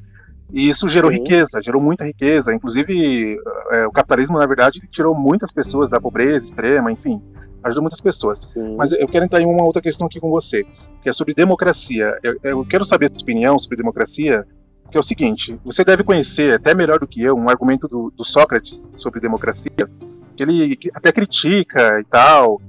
E 0.51 0.69
isso 0.69 0.87
gerou 0.89 1.11
Sim. 1.11 1.23
riqueza, 1.23 1.61
gerou 1.63 1.81
muita 1.81 2.05
riqueza. 2.05 2.53
Inclusive, 2.53 3.39
é, 3.71 3.87
o 3.87 3.91
capitalismo, 3.91 4.37
na 4.37 4.45
verdade, 4.45 4.79
tirou 4.91 5.15
muitas 5.15 5.51
pessoas 5.51 5.89
da 5.89 5.99
pobreza 5.99 6.45
extrema, 6.45 6.91
enfim, 6.91 7.19
ajudou 7.63 7.83
muitas 7.83 8.01
pessoas. 8.01 8.37
Sim. 8.53 8.75
Mas 8.75 8.91
eu 8.93 9.07
quero 9.07 9.25
entrar 9.25 9.41
em 9.41 9.45
uma 9.45 9.63
outra 9.65 9.81
questão 9.81 10.07
aqui 10.07 10.19
com 10.19 10.29
você, 10.29 10.63
que 11.01 11.09
é 11.09 11.13
sobre 11.13 11.33
democracia. 11.33 12.17
Eu, 12.23 12.35
eu 12.43 12.65
quero 12.65 12.85
saber 12.87 13.07
a 13.07 13.09
sua 13.09 13.21
opinião 13.21 13.57
sobre 13.59 13.77
democracia, 13.77 14.45
que 14.91 14.97
é 14.97 15.01
o 15.01 15.05
seguinte: 15.05 15.57
você 15.63 15.83
deve 15.83 16.03
conhecer, 16.03 16.55
até 16.55 16.75
melhor 16.75 16.99
do 16.99 17.07
que 17.07 17.21
eu, 17.21 17.35
um 17.35 17.49
argumento 17.49 17.87
do, 17.87 18.11
do 18.15 18.25
Sócrates 18.25 18.71
sobre 18.97 19.19
democracia, 19.19 19.87
que 20.35 20.43
ele 20.43 20.77
até 20.93 21.11
critica 21.11 21.99
e 21.99 22.03
tal 22.05 22.59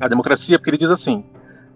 a 0.00 0.08
democracia, 0.08 0.58
porque 0.58 0.70
ele 0.70 0.78
diz 0.78 0.90
assim: 0.94 1.24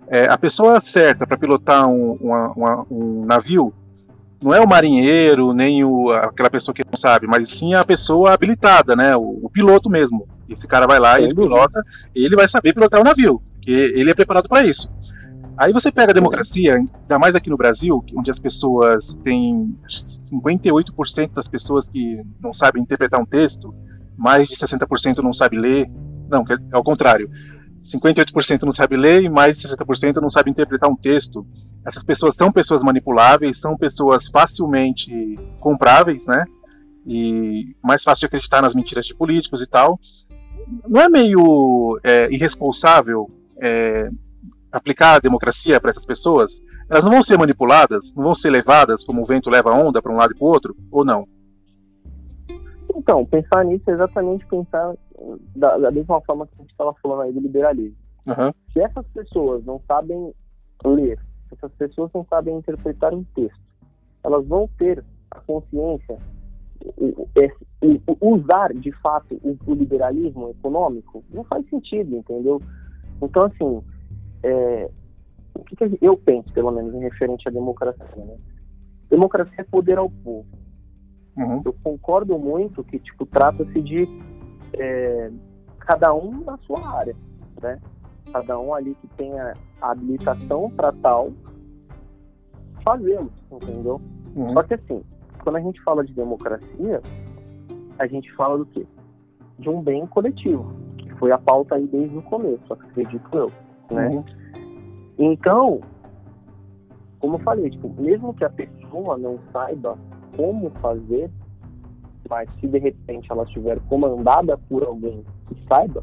é, 0.09 0.25
a 0.31 0.37
pessoa 0.37 0.83
certa 0.97 1.27
para 1.27 1.39
pilotar 1.39 1.89
um, 1.89 2.13
uma- 2.21 2.53
uma- 2.53 2.87
um 2.91 3.25
navio 3.27 3.73
não 4.43 4.55
é 4.55 4.61
o 4.61 4.67
marinheiro, 4.69 5.53
nem 5.53 5.85
o, 5.85 6.11
aquela 6.13 6.49
pessoa 6.49 6.75
que 6.75 6.83
não 6.91 6.99
sabe, 6.99 7.27
mas 7.27 7.47
sim 7.59 7.75
a 7.75 7.85
pessoa 7.85 8.33
habilitada, 8.33 8.97
né? 8.97 9.15
O, 9.15 9.39
o 9.45 9.51
piloto 9.51 9.91
mesmo. 9.91 10.27
Esse 10.51 10.67
cara 10.67 10.87
vai 10.87 10.99
lá 10.99 11.21
ele 11.21 11.35
pilota, 11.35 11.81
ele 12.15 12.35
vai 12.37 12.47
saber 12.51 12.75
pilotar 12.75 13.01
o 13.01 13.05
navio, 13.05 13.41
porque 13.55 13.71
ele 13.71 14.11
é 14.11 14.15
preparado 14.15 14.49
para 14.49 14.67
isso. 14.67 14.89
Aí 15.57 15.73
você 15.73 15.93
pega 15.93 16.11
a 16.11 16.15
democracia, 16.15 16.75
ainda 16.75 17.19
mais 17.19 17.35
aqui 17.35 17.51
no 17.51 17.57
Brasil, 17.57 18.03
onde 18.17 18.31
as 18.31 18.39
pessoas 18.39 19.05
têm 19.23 19.77
58% 20.33 21.33
das 21.35 21.47
pessoas 21.49 21.87
que 21.91 22.21
não 22.41 22.55
sabem 22.55 22.83
interpretar 22.83 23.21
um 23.21 23.27
texto, 23.27 23.75
mais 24.17 24.47
de 24.49 24.57
60% 24.57 25.19
não 25.23 25.35
sabe 25.35 25.59
ler, 25.59 25.89
não, 26.29 26.43
é 26.43 26.57
ao 26.73 26.85
contrário. 26.85 27.29
58% 27.93 28.63
não 28.63 28.75
sabe 28.75 28.97
ler 28.97 29.23
e 29.23 29.29
mais 29.29 29.57
de 29.59 29.69
60% 29.69 30.21
não 30.21 30.31
sabe 30.31 30.51
interpretar 30.51 30.89
um 30.89 30.97
texto. 30.97 31.45
Essas 31.87 32.05
pessoas 32.05 32.35
são 32.37 32.53
pessoas 32.53 32.83
manipuláveis, 32.83 33.59
são 33.61 33.77
pessoas 33.77 34.19
facilmente 34.31 35.39
compráveis, 35.59 36.25
né? 36.25 36.45
E 37.07 37.75
mais 37.83 38.03
fácil 38.03 38.21
de 38.21 38.27
acreditar 38.27 38.63
nas 38.63 38.75
mentiras 38.75 39.05
de 39.07 39.15
políticos 39.15 39.61
e 39.61 39.67
tal. 39.67 39.99
Não 40.89 41.01
é 41.01 41.09
meio 41.09 41.99
é, 42.03 42.33
irresponsável 42.33 43.31
é, 43.61 44.09
aplicar 44.73 45.17
a 45.17 45.21
democracia 45.21 45.81
para 45.81 45.91
essas 45.91 46.05
pessoas? 46.05 46.51
Elas 46.89 47.05
não 47.05 47.13
vão 47.13 47.25
ser 47.25 47.39
manipuladas, 47.39 48.03
não 48.17 48.25
vão 48.25 48.35
ser 48.37 48.51
levadas 48.51 49.05
como 49.05 49.23
o 49.23 49.27
vento 49.27 49.49
leva 49.49 49.71
a 49.71 49.79
onda 49.79 50.03
para 50.03 50.13
um 50.13 50.17
lado 50.17 50.33
e 50.33 50.37
para 50.37 50.45
o 50.45 50.49
outro, 50.49 50.77
ou 50.91 51.05
não? 51.05 51.27
Então, 52.97 53.25
pensar 53.25 53.65
nisso 53.65 53.89
é 53.89 53.93
exatamente 53.93 54.45
pensar 54.47 54.95
da, 55.55 55.79
da 55.79 55.91
mesma 55.91 56.21
forma 56.23 56.47
que 56.47 56.55
a 56.59 56.63
gente 56.63 56.71
estava 56.71 56.95
falando 57.01 57.23
aí 57.23 57.33
do 57.33 57.41
liberalismo. 57.41 57.97
Uhum. 58.27 58.53
Se 58.73 58.81
essas 58.81 59.07
pessoas 59.09 59.65
não 59.65 59.81
sabem 59.87 60.33
ler, 60.85 61.19
se 61.49 61.55
essas 61.55 61.73
pessoas 61.73 62.11
não 62.13 62.27
sabem 62.29 62.57
interpretar 62.57 63.15
um 63.15 63.25
texto, 63.35 63.61
elas 64.25 64.47
vão 64.47 64.69
ter 64.79 65.05
a 65.31 65.41
consciência, 65.41 66.19
usar 68.21 68.73
de 68.75 68.93
fato 68.93 69.35
o, 69.43 69.57
o 69.67 69.75
liberalismo 69.75 70.51
econômico, 70.51 71.25
não 71.31 71.45
faz 71.45 71.69
sentido, 71.69 72.17
entendeu? 72.17 72.61
Então, 73.23 73.45
assim, 73.45 73.83
é, 74.43 74.91
o 75.55 75.65
que, 75.65 75.77
que 75.77 75.99
eu 76.01 76.17
penso, 76.17 76.53
pelo 76.53 76.71
menos, 76.71 76.95
em 76.95 77.01
referente 77.01 77.49
à 77.49 77.51
democracia, 77.51 78.25
né? 78.25 78.37
Democracia 79.09 79.55
é 79.59 79.65
poder 79.65 79.99
ao 79.99 80.09
povo. 80.09 80.47
Uhum. 81.37 81.63
Eu 81.65 81.75
concordo 81.83 82.39
muito 82.39 82.85
que, 82.85 82.99
tipo, 82.99 83.27
trata-se 83.27 83.81
de 83.83 84.09
é, 84.75 85.31
cada 85.81 86.15
um 86.15 86.45
na 86.45 86.57
sua 86.59 86.87
área, 86.97 87.17
né? 87.61 87.81
Cada 88.33 88.59
um 88.59 88.73
ali 88.73 88.95
que 89.01 89.09
tenha 89.17 89.55
a 89.81 89.91
habilitação 89.91 90.71
para 90.71 90.93
tal 90.93 91.33
fazê-lo, 92.85 93.31
entendeu? 93.51 94.01
Uhum. 94.37 94.53
Só 94.53 94.63
que 94.63 94.75
assim, 94.75 95.03
quando 95.43 95.57
a 95.57 95.61
gente 95.61 95.81
fala 95.83 96.05
de 96.05 96.13
democracia, 96.13 97.03
a 97.99 98.07
gente 98.07 98.33
fala 98.35 98.59
do 98.59 98.67
quê? 98.67 98.87
De 99.59 99.69
um 99.69 99.83
bem 99.83 100.07
coletivo, 100.07 100.73
que 100.97 101.11
foi 101.17 101.33
a 101.33 101.39
pauta 101.39 101.75
aí 101.75 101.87
desde 101.87 102.17
o 102.17 102.23
começo, 102.23 102.73
acredito 102.73 103.29
eu, 103.33 103.53
né? 103.91 104.09
Uhum. 104.09 104.25
Então, 105.19 105.81
como 107.19 107.37
eu 107.37 107.41
falei, 107.41 107.71
tipo, 107.71 107.89
mesmo 108.01 108.33
que 108.35 108.45
a 108.45 108.51
pessoa 108.51 109.19
não 109.19 109.39
saiba 109.53 109.99
como 110.37 110.71
fazer, 110.81 111.31
mas 112.29 112.49
se 112.59 112.67
de 112.67 112.79
repente 112.79 113.31
ela 113.31 113.45
estiver 113.45 113.79
comandada 113.89 114.57
por 114.57 114.83
alguém 114.85 115.25
que 115.49 115.67
saiba, 115.69 116.03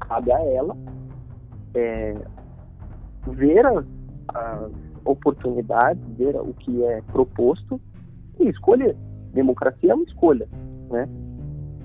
cabe 0.00 0.32
a 0.32 0.40
ela 0.40 0.76
é, 1.74 2.14
ver 3.26 3.66
as, 3.66 3.84
as 4.28 4.70
oportunidades, 5.04 6.02
ver 6.16 6.36
o 6.36 6.54
que 6.54 6.84
é 6.84 7.02
proposto 7.10 7.80
e 8.42 8.50
escolher. 8.50 8.96
Democracia 9.32 9.92
é 9.92 9.94
uma 9.94 10.04
escolha, 10.04 10.46
né? 10.90 11.08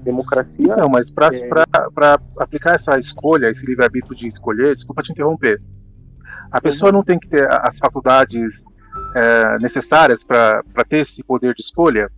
Democracia. 0.03 0.75
Não, 0.75 0.89
mas 0.89 1.09
para 1.11 1.29
é... 1.35 2.41
aplicar 2.41 2.79
essa 2.79 2.99
escolha, 2.99 3.49
esse 3.49 3.65
livre-arbítrio 3.65 4.15
de 4.15 4.27
escolher, 4.27 4.75
desculpa 4.75 5.01
te 5.03 5.11
interromper, 5.11 5.61
a 6.51 6.61
pessoa 6.61 6.91
não 6.91 7.03
tem 7.03 7.19
que 7.19 7.27
ter 7.27 7.45
as 7.47 7.77
faculdades 7.77 8.51
é, 9.15 9.57
necessárias 9.59 10.21
para 10.23 10.63
ter 10.89 11.07
esse 11.07 11.23
poder 11.23 11.53
de 11.53 11.61
escolha, 11.61 12.09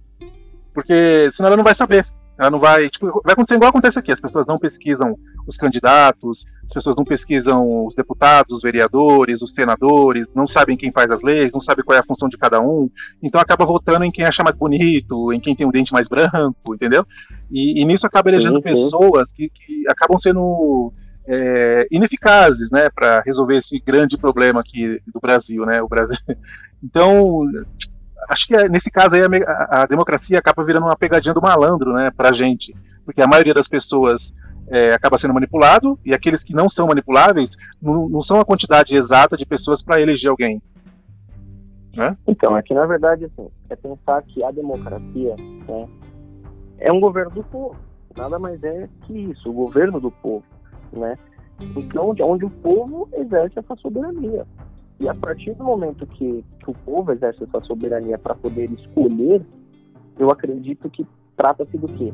porque 0.73 1.31
senão 1.35 1.47
ela 1.47 1.57
não 1.57 1.63
vai 1.63 1.75
saber. 1.75 2.05
Ela 2.39 2.51
não 2.51 2.59
vai. 2.59 2.89
Tipo, 2.89 3.21
vai 3.23 3.33
acontecer 3.33 3.57
igual 3.57 3.69
acontece 3.69 3.99
aqui: 3.99 4.13
as 4.13 4.21
pessoas 4.21 4.47
não 4.47 4.57
pesquisam 4.57 5.15
os 5.47 5.57
candidatos, 5.57 6.37
as 6.69 6.73
pessoas 6.73 6.95
não 6.95 7.03
pesquisam 7.03 7.87
os 7.87 7.95
deputados, 7.95 8.55
os 8.55 8.61
vereadores, 8.61 9.41
os 9.41 9.51
senadores, 9.55 10.27
não 10.35 10.47
sabem 10.47 10.77
quem 10.77 10.91
faz 10.91 11.09
as 11.09 11.21
leis, 11.23 11.51
não 11.51 11.61
sabem 11.61 11.83
qual 11.83 11.97
é 11.97 11.99
a 11.99 12.05
função 12.05 12.29
de 12.29 12.37
cada 12.37 12.61
um, 12.61 12.87
então 13.23 13.41
acaba 13.41 13.65
votando 13.65 14.05
em 14.05 14.11
quem 14.11 14.23
acha 14.23 14.43
mais 14.43 14.55
bonito, 14.55 15.33
em 15.33 15.39
quem 15.39 15.55
tem 15.55 15.65
um 15.65 15.71
dente 15.71 15.91
mais 15.91 16.07
branco, 16.07 16.75
entendeu? 16.75 17.03
E, 17.51 17.81
e 17.81 17.85
nisso 17.85 18.05
acaba 18.05 18.29
elegendo 18.29 18.61
sim, 18.61 18.69
sim. 18.69 18.75
pessoas 18.75 19.23
que, 19.35 19.49
que 19.49 19.83
acabam 19.89 20.19
sendo 20.21 20.93
é, 21.27 21.87
ineficazes, 21.91 22.69
né, 22.71 22.87
para 22.93 23.21
resolver 23.25 23.57
esse 23.57 23.83
grande 23.83 24.15
problema 24.17 24.61
aqui 24.61 24.99
do 25.11 25.19
Brasil, 25.19 25.65
né, 25.65 25.81
o 25.81 25.87
Brasil. 25.87 26.17
Então, 26.81 27.43
acho 28.29 28.47
que 28.47 28.55
é, 28.55 28.69
nesse 28.69 28.89
caso 28.89 29.09
aí 29.13 29.19
a, 29.45 29.81
a, 29.81 29.85
democracia 29.85 30.39
acaba 30.39 30.63
virando 30.63 30.85
uma 30.85 30.95
pegadinha 30.95 31.33
do 31.33 31.41
malandro, 31.41 31.91
né, 31.91 32.09
para 32.15 32.33
gente, 32.33 32.73
porque 33.03 33.21
a 33.21 33.27
maioria 33.27 33.53
das 33.53 33.67
pessoas 33.67 34.21
é, 34.69 34.93
acaba 34.93 35.19
sendo 35.19 35.33
manipulado 35.33 35.99
e 36.05 36.13
aqueles 36.13 36.43
que 36.43 36.53
não 36.53 36.69
são 36.69 36.87
manipuláveis 36.87 37.49
não, 37.81 38.07
não 38.07 38.23
são 38.23 38.39
a 38.39 38.45
quantidade 38.45 38.93
exata 38.93 39.35
de 39.35 39.45
pessoas 39.45 39.81
para 39.83 40.01
eleger 40.01 40.29
alguém. 40.29 40.61
Né? 41.95 42.15
Então, 42.27 42.55
é 42.55 42.61
que 42.61 42.73
na 42.73 42.85
verdade 42.85 43.25
assim, 43.25 43.49
é 43.69 43.75
pensar 43.75 44.21
que 44.23 44.43
a 44.43 44.51
democracia 44.51 45.35
né, 45.67 45.87
é 46.79 46.93
um 46.93 46.99
governo 46.99 47.31
do 47.31 47.43
povo. 47.43 47.75
Nada 48.15 48.37
mais 48.39 48.63
é 48.63 48.87
que 49.05 49.13
isso, 49.13 49.49
o 49.49 49.53
governo 49.53 49.99
do 49.99 50.11
povo 50.11 50.43
né? 50.91 51.17
Então, 51.75 52.15
onde 52.21 52.45
o 52.45 52.49
povo 52.49 53.09
exerce 53.13 53.59
essa 53.59 53.75
soberania. 53.75 54.45
E 54.99 55.07
a 55.07 55.15
partir 55.15 55.53
do 55.53 55.63
momento 55.63 56.05
que, 56.07 56.43
que 56.59 56.69
o 56.69 56.73
povo 56.73 57.11
exerce 57.11 57.43
essa 57.43 57.61
soberania 57.61 58.17
para 58.17 58.35
poder 58.35 58.69
escolher, 58.71 59.41
eu 60.17 60.29
acredito 60.29 60.89
que 60.89 61.05
trata-se 61.35 61.77
do 61.77 61.87
quê? 61.87 62.13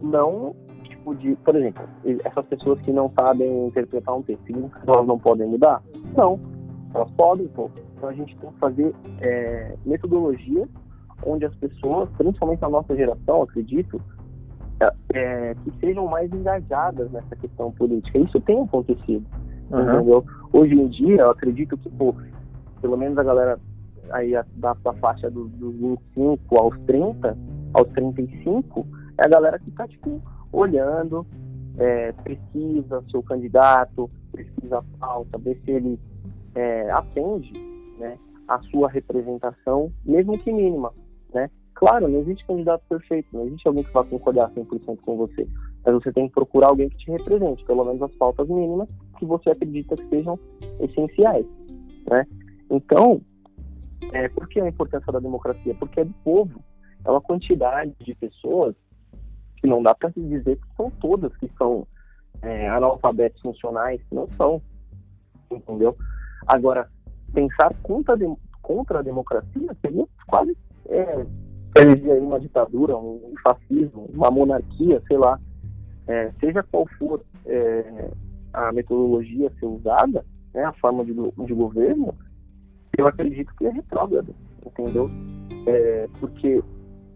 Não, 0.00 0.54
tipo, 1.00 1.14
de, 1.16 1.34
por 1.36 1.56
exemplo, 1.56 1.82
essas 2.24 2.46
pessoas 2.46 2.80
que 2.82 2.92
não 2.92 3.10
sabem 3.18 3.66
interpretar 3.66 4.14
um 4.14 4.22
texto, 4.22 4.70
elas 4.86 5.06
não 5.06 5.18
podem 5.18 5.46
mudar? 5.46 5.82
Não, 6.16 6.38
elas 6.94 7.10
podem, 7.12 7.48
pô. 7.48 7.70
Então 7.96 8.08
a 8.08 8.12
gente 8.12 8.36
tem 8.36 8.50
que 8.50 8.58
fazer 8.58 8.94
é, 9.20 9.74
metodologias 9.84 10.68
onde 11.24 11.44
as 11.44 11.54
pessoas, 11.56 12.08
principalmente 12.16 12.64
a 12.64 12.68
nossa 12.68 12.94
geração, 12.94 13.42
acredito, 13.42 14.00
é, 15.12 15.54
que 15.62 15.70
sejam 15.78 16.06
mais 16.06 16.32
engajadas 16.32 17.10
nessa 17.10 17.36
questão 17.36 17.70
política. 17.72 18.18
Isso 18.18 18.40
tem 18.40 18.62
acontecido, 18.62 19.26
uhum. 19.70 19.82
entendeu? 19.82 20.24
Hoje 20.52 20.74
em 20.74 20.88
dia, 20.88 21.22
eu 21.22 21.30
acredito 21.30 21.76
que, 21.76 21.90
pô, 21.90 22.14
pelo 22.80 22.96
menos 22.96 23.18
a 23.18 23.22
galera 23.22 23.58
aí 24.12 24.32
da, 24.56 24.74
da 24.74 24.92
faixa 24.94 25.30
dos, 25.30 25.50
dos 25.52 25.74
25 25.74 26.58
aos 26.58 26.78
30, 26.86 27.36
aos 27.74 27.88
35, 27.88 28.86
é 29.18 29.26
a 29.26 29.28
galera 29.28 29.58
que 29.58 29.68
está, 29.68 29.86
tipo, 29.86 30.20
olhando, 30.52 31.26
é, 31.78 32.12
pesquisa 32.12 33.02
seu 33.10 33.22
candidato, 33.22 34.10
pesquisa 34.32 34.78
a 34.78 34.98
pauta, 34.98 35.38
vê 35.38 35.54
se 35.64 35.70
ele 35.70 35.98
é, 36.54 36.90
atende 36.90 37.52
né, 37.98 38.18
a 38.48 38.60
sua 38.62 38.88
representação, 38.88 39.92
mesmo 40.04 40.38
que 40.38 40.52
mínima, 40.52 40.92
né? 41.32 41.50
Claro, 41.74 42.08
não 42.08 42.20
existe 42.20 42.44
candidato 42.46 42.82
perfeito, 42.88 43.28
não 43.32 43.46
existe 43.46 43.66
alguém 43.66 43.84
que 43.84 43.92
vá 43.92 44.04
concordar 44.04 44.50
100% 44.50 44.98
com 45.00 45.16
você. 45.16 45.48
Mas 45.82 45.94
você 45.94 46.12
tem 46.12 46.28
que 46.28 46.34
procurar 46.34 46.68
alguém 46.68 46.90
que 46.90 46.98
te 46.98 47.10
represente, 47.10 47.64
pelo 47.64 47.84
menos 47.84 48.02
as 48.02 48.12
pautas 48.16 48.48
mínimas 48.48 48.86
que 49.18 49.24
você 49.24 49.48
acredita 49.48 49.96
que 49.96 50.06
sejam 50.08 50.38
essenciais. 50.78 51.46
Né? 52.10 52.26
Então, 52.70 53.22
é, 54.12 54.28
por 54.28 54.46
que 54.48 54.60
a 54.60 54.68
importância 54.68 55.10
da 55.10 55.20
democracia? 55.20 55.74
Porque 55.74 56.00
é 56.00 56.04
do 56.04 56.12
povo. 56.22 56.62
É 57.02 57.10
uma 57.10 57.20
quantidade 57.20 57.94
de 58.00 58.14
pessoas 58.14 58.74
que 59.60 59.66
não 59.66 59.82
dá 59.82 59.94
para 59.94 60.10
se 60.12 60.20
dizer 60.20 60.56
que 60.56 60.76
são 60.76 60.90
todas 60.90 61.36
que 61.36 61.50
são 61.58 61.86
é, 62.42 62.68
analfabetos 62.68 63.40
funcionais, 63.40 64.00
não 64.10 64.28
são. 64.36 64.60
Entendeu? 65.50 65.96
Agora, 66.46 66.88
pensar 67.32 67.74
contra, 67.82 68.16
de, 68.16 68.24
contra 68.62 69.00
a 69.00 69.02
democracia 69.02 69.76
seria 69.80 70.06
quase 70.26 70.56
é, 70.88 71.26
eleger 71.76 72.12
aí 72.12 72.20
uma 72.20 72.40
ditadura, 72.40 72.96
um 72.96 73.34
fascismo, 73.42 74.08
uma 74.12 74.30
monarquia, 74.30 75.02
sei 75.06 75.18
lá, 75.18 75.38
é, 76.06 76.32
seja 76.40 76.62
qual 76.62 76.86
for 76.98 77.22
é, 77.46 78.10
a 78.52 78.72
metodologia 78.72 79.48
a 79.48 79.60
ser 79.60 79.66
usada, 79.66 80.24
né, 80.54 80.64
a 80.64 80.72
forma 80.74 81.04
de, 81.04 81.12
de 81.12 81.54
governo, 81.54 82.14
eu 82.98 83.06
acredito 83.06 83.52
que 83.56 83.66
é 83.66 83.70
retrógrado, 83.70 84.34
entendeu? 84.66 85.08
É, 85.66 86.08
porque, 86.18 86.62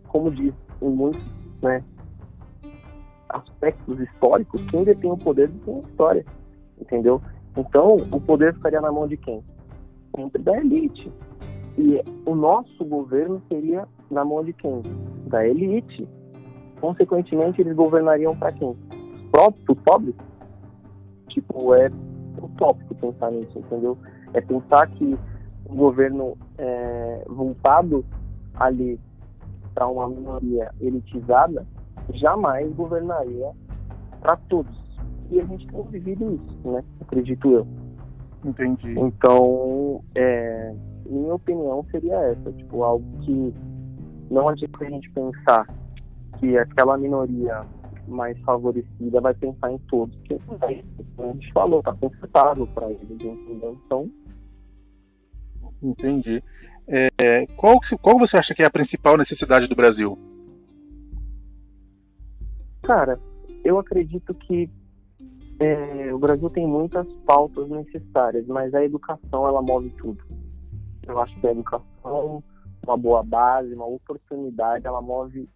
como 0.09 0.31
diz 0.31 0.55
muitos 0.81 1.25
né, 1.63 1.83
aspectos 3.35 4.01
históricos, 4.01 4.63
quem 4.71 4.85
detém 4.85 5.11
o 5.11 5.19
poder 5.19 5.49
detém 5.49 5.77
a 5.77 5.89
história, 5.89 6.25
entendeu? 6.81 7.21
Então, 7.57 7.97
o 7.97 8.21
poder 8.21 8.55
ficaria 8.55 8.81
na 8.81 8.93
mão 8.93 9.07
de 9.07 9.17
quem? 9.17 9.43
Sempre 10.17 10.43
da 10.43 10.57
elite. 10.57 11.13
E 11.77 12.01
o 12.25 12.35
nosso 12.35 12.85
governo 12.85 13.43
seria 13.49 13.87
na 14.11 14.25
mão 14.25 14.45
de 14.45 14.53
quem? 14.53 14.83
Da 15.27 15.47
elite. 15.47 16.09
Consequentemente, 16.81 17.61
eles 17.61 17.75
governariam 17.75 18.37
para 18.37 18.53
quem? 18.53 18.71
Os 18.71 19.31
próprios, 19.31 19.69
os 19.69 19.79
pobres? 19.83 20.15
Tipo, 21.29 21.75
é 21.75 21.91
utópico 22.41 22.95
pensar 22.95 23.33
nisso, 23.33 23.59
entendeu? 23.59 23.99
É 24.33 24.41
pensar 24.41 24.89
que 24.91 25.19
um 25.69 25.77
governo 25.77 26.37
é, 26.59 27.25
voltado 27.29 28.05
ali 28.55 29.01
para 29.75 29.89
uma 29.89 30.09
minoria 30.09 30.71
elitizada 30.81 31.67
jamais 32.13 32.73
governaria 32.75 33.53
para 34.21 34.37
todos. 34.49 34.75
E 35.31 35.41
a 35.41 35.45
gente 35.45 35.67
tem 35.67 35.83
vivido 35.85 36.35
isso, 36.35 36.71
né? 36.71 36.85
Acredito 37.01 37.51
eu. 37.51 37.67
Entendi. 38.45 38.99
Então, 38.99 40.03
é, 40.15 40.75
minha 41.07 41.35
opinião 41.35 41.85
seria 41.91 42.17
essa, 42.17 42.53
tipo, 42.53 42.83
algo 42.83 43.05
que 43.21 43.55
não 44.31 44.49
adianta 44.49 44.85
a 44.85 44.91
gente 44.91 45.11
pensar 45.11 45.67
que 46.39 46.57
aquela 46.59 46.99
minoria 46.99 47.65
mais 48.07 48.39
favorecida 48.41 49.21
vai 49.21 49.33
pensar 49.33 49.73
em 49.73 49.79
todos, 49.89 50.19
como 51.17 51.31
a 51.31 51.33
gente 51.33 51.53
falou, 51.53 51.83
tá 51.83 51.95
confortável 51.95 52.67
para 52.67 52.91
eles, 52.91 53.11
entendeu? 53.11 53.79
Então. 53.87 54.11
Entendi. 55.83 56.43
É, 56.87 57.47
qual, 57.57 57.79
qual 58.03 58.19
você 58.19 58.37
acha 58.39 58.55
que 58.55 58.63
é 58.63 58.67
a 58.67 58.71
principal 58.71 59.17
necessidade 59.17 59.67
do 59.69 59.75
Brasil? 59.75 60.19
Cara, 62.85 63.19
eu 63.65 63.79
acredito 63.79 64.35
que 64.35 64.71
é, 65.59 66.13
o 66.13 66.19
Brasil 66.19 66.51
tem 66.51 66.67
muitas 66.67 67.11
pautas 67.27 67.69
necessárias, 67.71 68.47
mas 68.47 68.75
a 68.75 68.85
educação 68.85 69.49
ela 69.49 69.63
move 69.63 69.89
tudo. 69.93 70.23
Eu 71.07 71.19
acho 71.19 71.39
que 71.41 71.47
a 71.47 71.53
educação, 71.53 72.45
uma 72.87 72.97
boa 72.97 73.23
base, 73.23 73.75
uma 73.75 73.87
oportunidade, 73.87 74.87
ela 74.87 75.01
move 75.01 75.49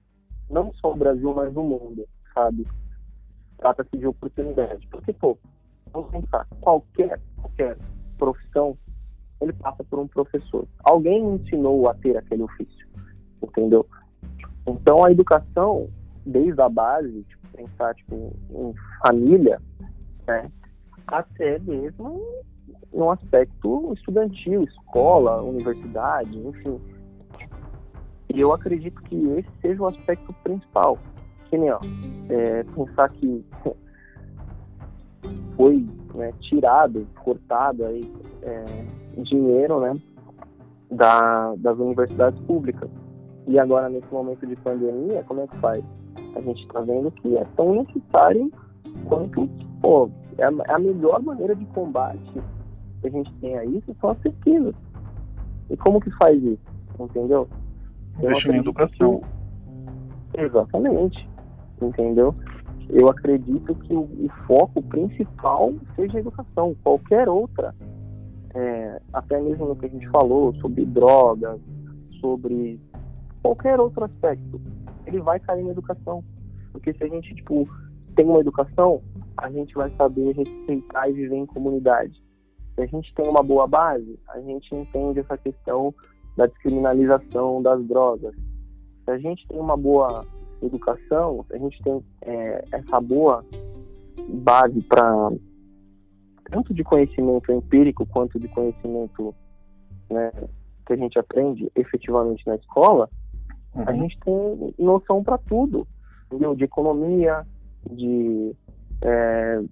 não 0.49 0.72
só 0.74 0.93
o 0.93 0.97
Brasil, 0.97 1.35
mas 1.35 1.55
o 1.55 1.62
mundo, 1.62 2.09
sabe? 2.33 2.66
Trata-se 3.59 3.99
de 3.99 4.07
oportunidade. 4.07 4.87
Porque, 4.91 5.12
pô, 5.12 5.37
vamos 5.93 6.11
pensar, 6.11 6.47
qualquer, 6.62 7.20
qualquer 7.37 7.76
profissão, 8.16 8.79
ele 9.43 9.53
passa 9.53 9.85
por 9.85 9.99
um 9.99 10.09
professor. 10.09 10.66
Alguém 10.83 11.35
ensinou 11.35 11.89
a 11.89 11.95
ter 11.95 12.16
aquele 12.16 12.45
ofício, 12.45 12.89
entendeu? 13.43 13.87
Então, 14.66 15.05
a 15.05 15.12
educação, 15.12 15.91
desde 16.29 16.61
a 16.61 16.68
base, 16.68 17.24
tipo, 17.24 17.49
pensar 17.57 17.95
tipo, 17.95 18.33
em 18.51 18.74
família, 19.03 19.61
né? 20.26 20.51
até 21.07 21.59
mesmo 21.61 22.20
no 22.93 23.11
aspecto 23.11 23.93
estudantil, 23.95 24.62
escola, 24.62 25.43
universidade, 25.43 26.39
enfim. 26.39 26.81
E 28.35 28.41
eu 28.41 28.53
acredito 28.53 29.01
que 29.03 29.16
esse 29.31 29.49
seja 29.61 29.83
o 29.83 29.87
aspecto 29.87 30.33
principal. 30.45 30.99
Que 31.47 31.57
nem, 31.57 31.70
ó, 31.70 31.81
é, 32.29 32.62
pensar 32.62 33.09
que 33.11 33.45
foi 35.57 35.87
né, 36.14 36.33
tirado, 36.41 37.07
cortado 37.24 37.87
aí, 37.87 38.11
é, 38.43 38.85
dinheiro, 39.22 39.81
né, 39.81 39.99
da, 40.91 41.55
das 41.57 41.79
universidades 41.79 42.39
públicas. 42.43 42.91
E 43.47 43.59
agora, 43.59 43.89
nesse 43.89 44.12
momento 44.12 44.47
de 44.47 44.57
pandemia, 44.57 45.24
como 45.24 45.41
é 45.41 45.47
que 45.47 45.57
faz? 45.57 45.83
A 46.35 46.41
gente 46.41 46.62
está 46.62 46.81
vendo 46.81 47.11
que 47.11 47.37
é 47.37 47.45
tão 47.57 47.74
necessário 47.74 48.51
quanto, 49.09 49.49
pô, 49.81 50.11
é 50.37 50.45
a, 50.45 50.51
é 50.68 50.72
a 50.72 50.79
melhor 50.79 51.22
maneira 51.22 51.55
de 51.55 51.64
combate 51.66 52.33
que 53.01 53.07
a 53.07 53.11
gente 53.11 53.33
tem 53.35 53.57
a 53.57 53.64
isso 53.64 53.95
são 54.01 54.11
as 54.11 54.18
pesquisas. 54.18 54.74
E 55.70 55.76
como 55.76 56.01
que 56.01 56.11
faz 56.12 56.43
isso? 56.43 56.62
Entendeu? 56.99 57.49
Investir 58.18 58.55
em 58.55 58.59
educação. 58.59 59.20
Que... 60.33 60.41
Exatamente. 60.41 61.29
Entendeu? 61.81 62.35
Eu 62.89 63.09
acredito 63.09 63.74
que 63.74 63.95
o, 63.95 64.01
o, 64.01 64.29
foco 64.47 64.83
principal 64.83 65.74
seja 65.95 66.16
a 66.16 66.20
educação. 66.20 66.74
Qualquer 66.83 67.29
outra, 67.29 67.74
é, 68.55 69.01
até 69.12 69.41
mesmo 69.41 69.66
no 69.66 69.76
que 69.76 69.87
a 69.87 69.91
gente 69.91 70.09
falou 70.09 70.55
sobre 70.55 70.85
drogas, 70.87 71.61
sobre 72.20 72.81
qualquer 73.43 73.79
outro 73.79 74.05
aspecto, 74.05 74.61
ele 75.09 75.20
vai 75.20 75.40
cair 75.40 75.64
na 75.64 75.72
educação. 75.72 76.24
Porque 76.72 76.92
se 76.92 77.02
a 77.02 77.09
gente, 77.09 77.34
tipo, 77.34 77.68
tem 78.14 78.26
uma 78.26 78.40
educação, 78.40 79.02
a 79.36 79.50
gente 79.50 79.74
vai 79.74 79.90
saber 79.96 80.32
respeitar 80.32 81.09
e 81.09 81.12
viver 81.12 81.36
em 81.36 81.46
comunidade. 81.46 82.22
Se 82.74 82.82
a 82.82 82.86
gente 82.86 83.12
tem 83.14 83.28
uma 83.28 83.42
boa 83.42 83.66
base, 83.66 84.18
a 84.28 84.40
gente 84.40 84.74
entende 84.74 85.20
essa 85.20 85.36
questão 85.36 85.94
da 86.36 86.46
descriminalização 86.46 87.62
das 87.62 87.84
drogas. 87.86 88.34
Se 89.04 89.11
a 89.11 89.18
gente 89.18 89.46
tem 89.48 89.59
uma 89.59 89.76
boa 89.76 90.24
educação, 90.62 91.44
se 91.48 91.54
a 91.54 91.59
gente 91.59 91.82
tem 91.82 92.04
é, 92.22 92.64
essa 92.72 93.00
boa 93.00 93.44
base 94.28 94.80
para 94.82 95.32
tanto 96.50 96.74
de 96.74 96.82
conhecimento 96.82 97.52
empírico 97.52 98.06
quanto 98.06 98.38
de 98.38 98.48
conhecimento 98.48 99.34
né, 100.11 100.30
que 100.86 100.92
a 100.92 100.96
gente 100.96 101.18
aprende 101.18 101.70
efetivamente 101.74 102.46
na 102.46 102.56
escola, 102.56 103.11
uhum. 103.79 103.85
a 103.87 103.93
gente 103.93 104.18
tem 104.20 104.74
noção 104.79 105.22
para 105.22 105.39
tudo, 105.39 105.87
entendeu? 106.26 106.55
De 106.55 106.64
economia, 106.64 107.47
de 107.91 108.55
é, 109.03 109.62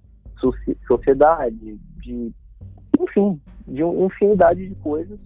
sociedade, 0.87 1.79
de 1.99 2.33
enfim, 2.99 3.41
de 3.67 3.83
infinidade 3.83 4.69
de 4.69 4.75
coisas 4.77 5.19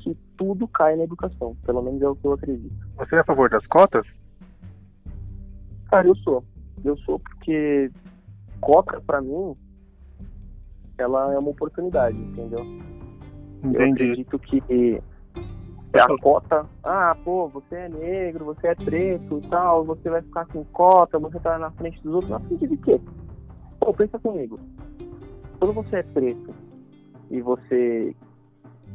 que 0.00 0.16
tudo 0.36 0.68
cai 0.68 0.96
na 0.96 1.04
educação. 1.04 1.56
Pelo 1.64 1.82
menos 1.82 2.02
é 2.02 2.08
o 2.08 2.16
que 2.16 2.26
eu 2.26 2.32
acredito. 2.32 2.74
Você 2.96 3.16
é 3.16 3.20
a 3.20 3.24
favor 3.24 3.48
das 3.48 3.66
cotas? 3.66 4.06
Cara, 5.88 6.06
eu 6.06 6.16
sou. 6.16 6.44
Eu 6.84 6.96
sou 6.98 7.18
porque 7.18 7.90
cota, 8.60 9.00
para 9.00 9.20
mim, 9.20 9.56
ela 10.98 11.32
é 11.32 11.38
uma 11.38 11.50
oportunidade, 11.50 12.18
entendeu? 12.18 12.60
Entendi. 13.62 13.76
Eu 13.76 13.92
acredito 13.92 14.38
que 14.38 15.02
a 16.00 16.18
cota, 16.18 16.66
ah, 16.82 17.16
pô, 17.24 17.48
você 17.48 17.74
é 17.74 17.88
negro, 17.88 18.44
você 18.44 18.68
é 18.68 18.74
preto 18.74 19.38
e 19.38 19.48
tal, 19.48 19.84
você 19.84 20.10
vai 20.10 20.22
ficar 20.22 20.46
com 20.46 20.64
cota, 20.64 21.18
você 21.18 21.38
tá 21.38 21.58
na 21.58 21.70
frente 21.72 22.02
dos 22.02 22.14
outros, 22.14 22.30
na 22.30 22.40
frente 22.40 22.66
de 22.66 22.76
quê? 22.76 23.00
Pô, 23.80 23.92
pensa 23.92 24.18
comigo. 24.18 24.58
Quando 25.58 25.72
você 25.74 25.96
é 25.96 26.02
preto 26.02 26.54
e 27.30 27.40
você 27.40 28.14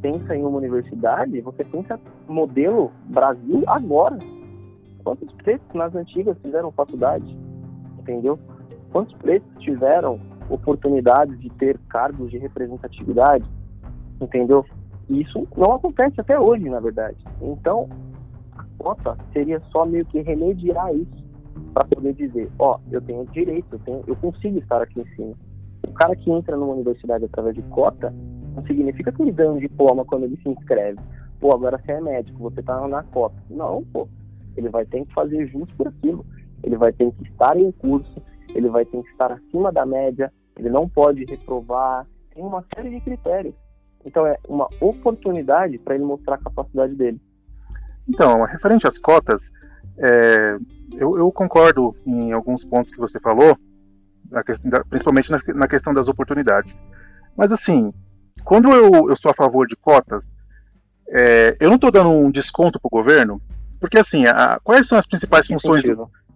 pensa 0.00 0.34
em 0.34 0.44
uma 0.44 0.58
universidade, 0.58 1.40
você 1.40 1.64
pensa 1.64 2.00
modelo 2.28 2.92
Brasil 3.06 3.62
agora. 3.66 4.18
Quantos 5.02 5.32
pretos 5.34 5.74
nas 5.74 5.94
antigas 5.94 6.36
fizeram 6.42 6.70
faculdade? 6.72 7.38
Entendeu? 7.98 8.38
Quantos 8.92 9.14
pretos 9.16 9.48
tiveram 9.62 10.20
oportunidades 10.48 11.38
de 11.40 11.48
ter 11.50 11.78
cargos 11.88 12.30
de 12.30 12.38
representatividade? 12.38 13.44
Entendeu? 14.20 14.64
Isso 15.10 15.46
não 15.56 15.72
acontece 15.72 16.20
até 16.20 16.38
hoje, 16.38 16.68
na 16.68 16.78
verdade. 16.78 17.18
Então, 17.42 17.88
a 18.56 18.64
cota 18.78 19.18
seria 19.32 19.60
só 19.72 19.84
meio 19.84 20.06
que 20.06 20.20
remediar 20.20 20.94
isso 20.94 21.28
para 21.74 21.84
poder 21.88 22.14
dizer, 22.14 22.48
ó, 22.60 22.78
eu 22.92 23.00
tenho 23.00 23.26
direito, 23.26 23.66
eu, 23.72 23.78
tenho, 23.80 24.04
eu 24.06 24.16
consigo 24.16 24.58
estar 24.58 24.80
aqui 24.80 25.00
em 25.00 25.16
cima. 25.16 25.34
O 25.86 25.92
cara 25.92 26.14
que 26.14 26.30
entra 26.30 26.56
numa 26.56 26.74
universidade 26.74 27.24
através 27.24 27.56
de 27.56 27.62
cota 27.62 28.14
não 28.54 28.64
significa 28.66 29.10
que 29.10 29.20
ele 29.20 29.32
ganha 29.32 29.50
um 29.50 29.58
diploma 29.58 30.04
quando 30.04 30.24
ele 30.24 30.38
se 30.42 30.48
inscreve. 30.48 31.00
Pô, 31.40 31.52
agora 31.52 31.78
você 31.78 31.92
é 31.92 32.00
médico, 32.00 32.38
você 32.38 32.62
tá 32.62 32.86
na 32.86 33.02
cota. 33.02 33.36
Não, 33.50 33.82
pô. 33.92 34.08
Ele 34.56 34.68
vai 34.68 34.84
ter 34.86 35.04
que 35.04 35.12
fazer 35.12 35.46
justo 35.48 35.74
por 35.74 35.88
aquilo. 35.88 36.24
Ele 36.62 36.76
vai 36.76 36.92
ter 36.92 37.10
que 37.12 37.24
estar 37.24 37.56
em 37.56 37.72
curso, 37.72 38.22
ele 38.54 38.68
vai 38.68 38.84
ter 38.84 39.02
que 39.02 39.08
estar 39.10 39.32
acima 39.32 39.72
da 39.72 39.86
média, 39.86 40.32
ele 40.56 40.68
não 40.68 40.88
pode 40.88 41.24
reprovar. 41.24 42.06
Tem 42.32 42.44
uma 42.44 42.64
série 42.74 42.90
de 42.90 43.00
critérios. 43.00 43.54
Então 44.04 44.26
é 44.26 44.38
uma 44.48 44.68
oportunidade 44.80 45.78
para 45.78 45.94
ele 45.94 46.04
mostrar 46.04 46.36
a 46.36 46.38
capacidade 46.38 46.94
dele. 46.94 47.20
Então, 48.08 48.44
referente 48.44 48.86
às 48.88 48.98
cotas, 48.98 49.40
é, 49.98 50.56
eu, 50.96 51.18
eu, 51.18 51.30
concordo 51.30 51.94
em 52.06 52.32
alguns 52.32 52.64
pontos 52.64 52.90
que 52.92 52.98
você 52.98 53.20
falou, 53.20 53.56
questão, 54.44 54.70
principalmente 54.88 55.30
na, 55.30 55.54
na, 55.54 55.68
questão 55.68 55.92
das 55.92 56.08
oportunidades. 56.08 56.72
Mas 57.36 57.52
assim, 57.52 57.92
quando 58.44 58.70
eu, 58.70 59.10
eu 59.10 59.16
sou 59.18 59.30
a 59.30 59.34
favor 59.34 59.66
de 59.66 59.76
cotas, 59.76 60.22
é, 61.08 61.56
eu 61.60 61.68
não 61.68 61.76
estou 61.76 61.90
dando 61.90 62.10
um 62.10 62.30
desconto 62.30 62.80
para 62.80 62.88
o 62.88 63.02
governo, 63.02 63.40
porque 63.78 63.98
assim, 63.98 64.24
a, 64.26 64.58
quais 64.64 64.86
são 64.88 64.98
as 64.98 65.06
principais 65.06 65.46
funções? 65.46 65.84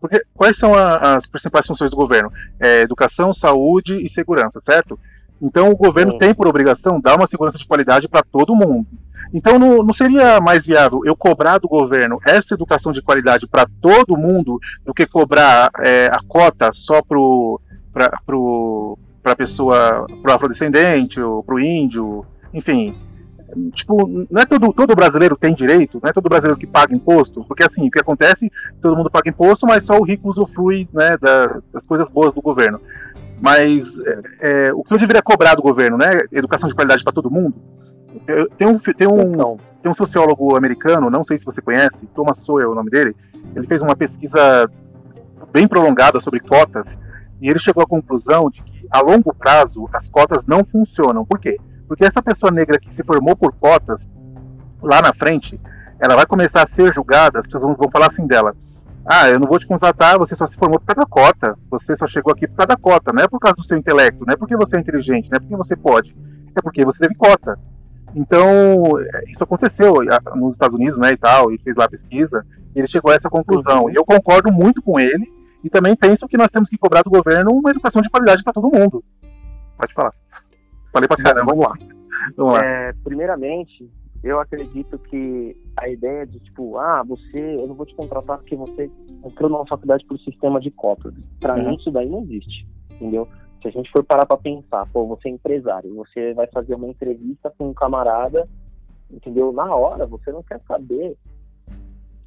Porque 0.01 0.23
quais 0.35 0.57
são 0.59 0.75
a, 0.75 1.17
as 1.17 1.27
principais 1.29 1.67
funções 1.67 1.91
do 1.91 1.97
governo? 1.97 2.31
É, 2.61 2.83
educação, 2.83 3.35
saúde 3.35 3.95
e 3.95 4.13
segurança, 4.13 4.61
certo? 4.69 4.99
Então 5.45 5.71
o 5.71 5.77
governo 5.77 6.17
tem 6.17 6.35
por 6.35 6.49
obrigação 6.49 6.99
dar 6.99 7.17
uma 7.17 7.29
segurança 7.29 7.59
de 7.59 7.67
qualidade 7.67 8.09
para 8.09 8.23
todo 8.23 8.57
mundo. 8.57 8.87
Então 9.33 9.59
não, 9.59 9.79
não, 9.79 9.95
seria 9.95 10.41
mais 10.41 10.65
viável 10.65 11.03
eu 11.05 11.15
cobrar 11.15 11.59
do 11.59 11.69
governo 11.69 12.19
essa 12.27 12.55
educação 12.55 12.93
de 12.93 13.03
qualidade 13.03 13.47
para 13.47 13.67
todo 13.83 14.17
mundo 14.17 14.59
do 14.87 14.95
que 14.95 15.07
cobrar 15.07 15.71
é, 15.85 16.07
a 16.07 16.21
cota 16.27 16.71
só 16.87 17.03
para 17.03 18.11
pro, 18.25 18.99
a 19.25 19.37
pessoa, 19.37 20.07
pro 20.23 20.33
afrodescendente 20.33 21.21
ou 21.21 21.43
pro 21.43 21.61
índio, 21.61 22.25
enfim. 22.55 22.95
Tipo, 23.75 24.09
não 24.09 24.41
é 24.41 24.47
todo, 24.47 24.73
todo 24.73 24.97
brasileiro 24.97 25.37
tem 25.37 25.55
direito, 25.55 26.01
não 26.03 26.09
é 26.09 26.13
todo 26.13 26.29
brasileiro 26.29 26.59
que 26.59 26.67
paga 26.67 26.95
imposto, 26.95 27.45
porque 27.45 27.63
assim, 27.63 27.87
o 27.87 27.91
que 27.91 28.01
acontece, 28.01 28.51
todo 28.81 28.97
mundo 28.97 29.11
paga 29.11 29.29
imposto, 29.29 29.67
mas 29.67 29.85
só 29.85 29.99
o 29.99 30.05
rico 30.05 30.31
usufrui 30.31 30.89
né, 30.93 31.17
das, 31.21 31.63
das 31.73 31.85
coisas 31.87 32.09
boas 32.11 32.35
do 32.35 32.41
governo. 32.41 32.81
Mas 33.45 33.61
é, 34.41 34.69
é, 34.69 34.73
o 34.73 34.83
que 34.83 34.95
eu 34.95 34.99
deveria 34.99 35.21
cobrar 35.21 35.55
do 35.55 35.61
governo, 35.61 35.99
né? 35.99 36.09
Educação 36.33 36.67
de 36.67 36.75
qualidade 36.75 37.05
para 37.05 37.13
todo 37.13 37.31
mundo. 37.31 37.55
Tem 38.57 38.67
um, 38.67 38.79
tem, 38.79 39.07
um, 39.07 39.59
tem 39.83 39.93
um 39.93 39.95
sociólogo 39.95 40.57
americano, 40.57 41.11
não 41.11 41.27
sei 41.27 41.39
se 41.39 41.45
você 41.45 41.61
conhece, 41.61 41.91
Thomas 42.15 42.39
Sowell 42.47 42.71
é 42.71 42.73
o 42.73 42.75
nome 42.75 42.89
dele. 42.89 43.15
Ele 43.55 43.67
fez 43.67 43.83
uma 43.83 43.95
pesquisa 43.95 44.67
bem 45.53 45.69
prolongada 45.69 46.23
sobre 46.23 46.41
cotas 46.41 46.87
e 47.39 47.51
ele 47.51 47.61
chegou 47.61 47.83
à 47.83 47.87
conclusão 47.87 48.49
de 48.49 48.63
que 48.63 48.87
a 48.91 49.03
longo 49.03 49.35
prazo 49.35 49.91
as 49.93 50.09
cotas 50.09 50.43
não 50.47 50.65
funcionam. 50.65 51.27
Por 51.27 51.39
quê? 51.39 51.59
Porque 51.87 52.05
essa 52.07 52.23
pessoa 52.23 52.51
negra 52.51 52.81
que 52.81 52.89
se 52.95 53.03
formou 53.03 53.37
por 53.37 53.53
cotas 53.57 53.99
lá 54.81 55.03
na 55.03 55.13
frente, 55.13 55.61
ela 56.01 56.17
vai 56.17 56.25
começar 56.25 56.63
a 56.63 56.75
ser 56.75 56.95
julgada, 56.95 57.41
as 57.41 57.45
pessoas 57.45 57.77
vão 57.77 57.91
falar 57.93 58.09
assim 58.11 58.27
dela: 58.27 58.57
ah, 59.07 59.29
eu 59.29 59.39
não 59.39 59.47
vou 59.47 59.59
te 59.59 59.67
contratar, 59.67 60.19
você 60.19 60.35
só 60.35 60.47
se 60.49 60.57
formou 60.57 60.81
por 60.81 60.87
causa 60.87 61.01
da 61.01 61.07
cota. 61.07 61.59
Você 61.71 61.97
só 61.97 62.07
chegou 62.09 62.33
aqui 62.33 62.49
por 62.49 62.57
causa 62.57 62.69
da 62.69 62.77
cota. 62.77 63.13
Não 63.13 63.23
é 63.23 63.29
por 63.29 63.39
causa 63.39 63.57
do 63.57 63.65
seu 63.67 63.77
intelecto, 63.77 64.25
não 64.27 64.33
é 64.33 64.37
porque 64.37 64.57
você 64.57 64.77
é 64.77 64.81
inteligente, 64.81 65.29
não 65.31 65.37
é 65.37 65.41
porque 65.41 65.57
você 65.57 65.77
pode. 65.77 66.17
É 66.57 66.63
porque 66.63 66.85
você 66.85 66.99
teve 66.99 67.15
cota. 67.15 67.59
Então, 68.15 68.99
é, 68.99 69.31
isso 69.31 69.43
aconteceu 69.43 69.95
nos 70.37 70.53
Estados 70.53 70.79
Unidos, 70.79 70.99
né, 70.99 71.11
e 71.11 71.17
tal, 71.17 71.53
e 71.53 71.59
fez 71.59 71.77
lá 71.77 71.85
a 71.85 71.91
pesquisa, 71.91 72.47
e 72.75 72.79
ele 72.79 72.89
chegou 72.89 73.11
a 73.11 73.17
essa 73.17 73.29
conclusão. 73.29 73.91
E 73.91 73.95
eu 73.95 74.05
concordo 74.05 74.53
muito 74.53 74.81
com 74.81 75.01
ele, 75.01 75.31
e 75.65 75.69
também 75.69 75.97
penso 75.97 76.29
que 76.29 76.39
nós 76.39 76.49
temos 76.49 76.71
que 76.71 76.79
cobrar 76.79 77.03
do 77.03 77.11
governo 77.11 77.51
uma 77.53 77.71
educação 77.71 78.01
de 78.01 78.09
qualidade 78.09 78.43
para 78.43 78.53
todo 78.53 78.71
mundo. 78.73 79.03
Pode 79.77 79.93
falar. 79.93 80.13
Falei 80.93 81.09
pra 81.09 81.17
caramba. 81.17 81.51
Vamos 81.51 81.67
lá. 81.67 81.75
Vamos 82.37 82.53
lá. 82.53 82.61
É, 82.63 82.93
primeiramente, 83.03 83.91
eu 84.25 84.41
acredito 84.41 84.99
que 84.99 85.55
a 85.77 85.87
ideia 85.87 86.27
de 86.27 86.41
tipo, 86.41 86.79
ah, 86.79 87.03
você, 87.03 87.57
eu 87.57 87.67
não 87.67 87.75
vou 87.75 87.85
te 87.85 87.95
contratar 87.95 88.39
porque 88.39 88.57
você 88.57 88.91
entrou 89.23 89.51
numa 89.51 89.67
faculdade 89.67 90.05
por 90.07 90.19
sistema 90.19 90.59
de 90.59 90.71
cotas. 90.71 91.13
Para 91.39 91.57
uhum. 91.57 91.71
mim 91.71 91.77
isso 91.77 91.91
daí 91.91 92.09
não 92.09 92.23
existe, 92.23 92.67
entendeu? 92.93 93.29
Se 93.61 93.69
a 93.69 93.71
gente 93.71 93.91
for 93.91 94.03
parar 94.03 94.25
para 94.25 94.39
pensar, 94.39 94.87
pô, 94.91 95.07
você 95.07 95.29
é 95.29 95.33
empresário, 95.33 95.95
você 95.95 96.33
vai 96.33 96.47
fazer 96.47 96.75
uma 96.75 96.89
entrevista 96.89 97.53
com 97.59 97.69
um 97.69 97.75
camarada, 97.75 98.49
entendeu? 99.11 99.53
Na 99.53 99.75
hora, 99.75 100.07
você 100.07 100.33
não 100.33 100.43
quer 100.43 100.61
saber 100.67 101.17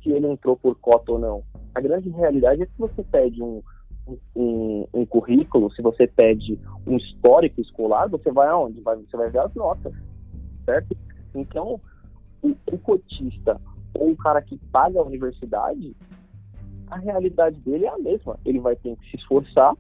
se 0.04 0.12
ele 0.12 0.28
entrou 0.28 0.56
por 0.56 0.76
cota 0.76 1.14
ou 1.14 1.20
não. 1.20 1.44
A 1.74 1.82
grande 1.82 2.10
realidade 2.10 2.62
é 2.62 2.66
que 2.68 2.78
você 2.78 3.04
pede 3.04 3.42
um, 3.42 3.64
um, 4.36 4.86
um, 4.94 5.06
currículo, 5.06 5.72
se 5.72 5.82
você 5.82 6.06
pede 6.06 6.60
um 6.86 6.96
histórico 6.98 7.60
escolar, 7.60 8.08
você 8.08 8.32
vai 8.32 8.48
aonde? 8.50 8.82
Vai, 8.82 8.98
você 8.98 9.18
vai 9.18 9.32
ver 9.32 9.40
as 9.40 9.54
notas, 9.56 9.94
certo? 10.64 10.96
Então, 11.36 11.80
o, 12.42 12.56
o 12.72 12.78
cotista 12.78 13.60
ou 13.94 14.12
o 14.12 14.18
cara 14.18 14.42
que 14.42 14.58
paga 14.72 15.00
a 15.00 15.04
universidade, 15.04 15.96
a 16.90 16.98
realidade 16.98 17.60
dele 17.62 17.86
é 17.86 17.90
a 17.90 17.98
mesma. 17.98 18.40
Ele 18.46 18.60
vai 18.60 18.76
ter 18.76 18.96
que 18.98 19.10
se 19.12 19.18
esforçar, 19.18 19.76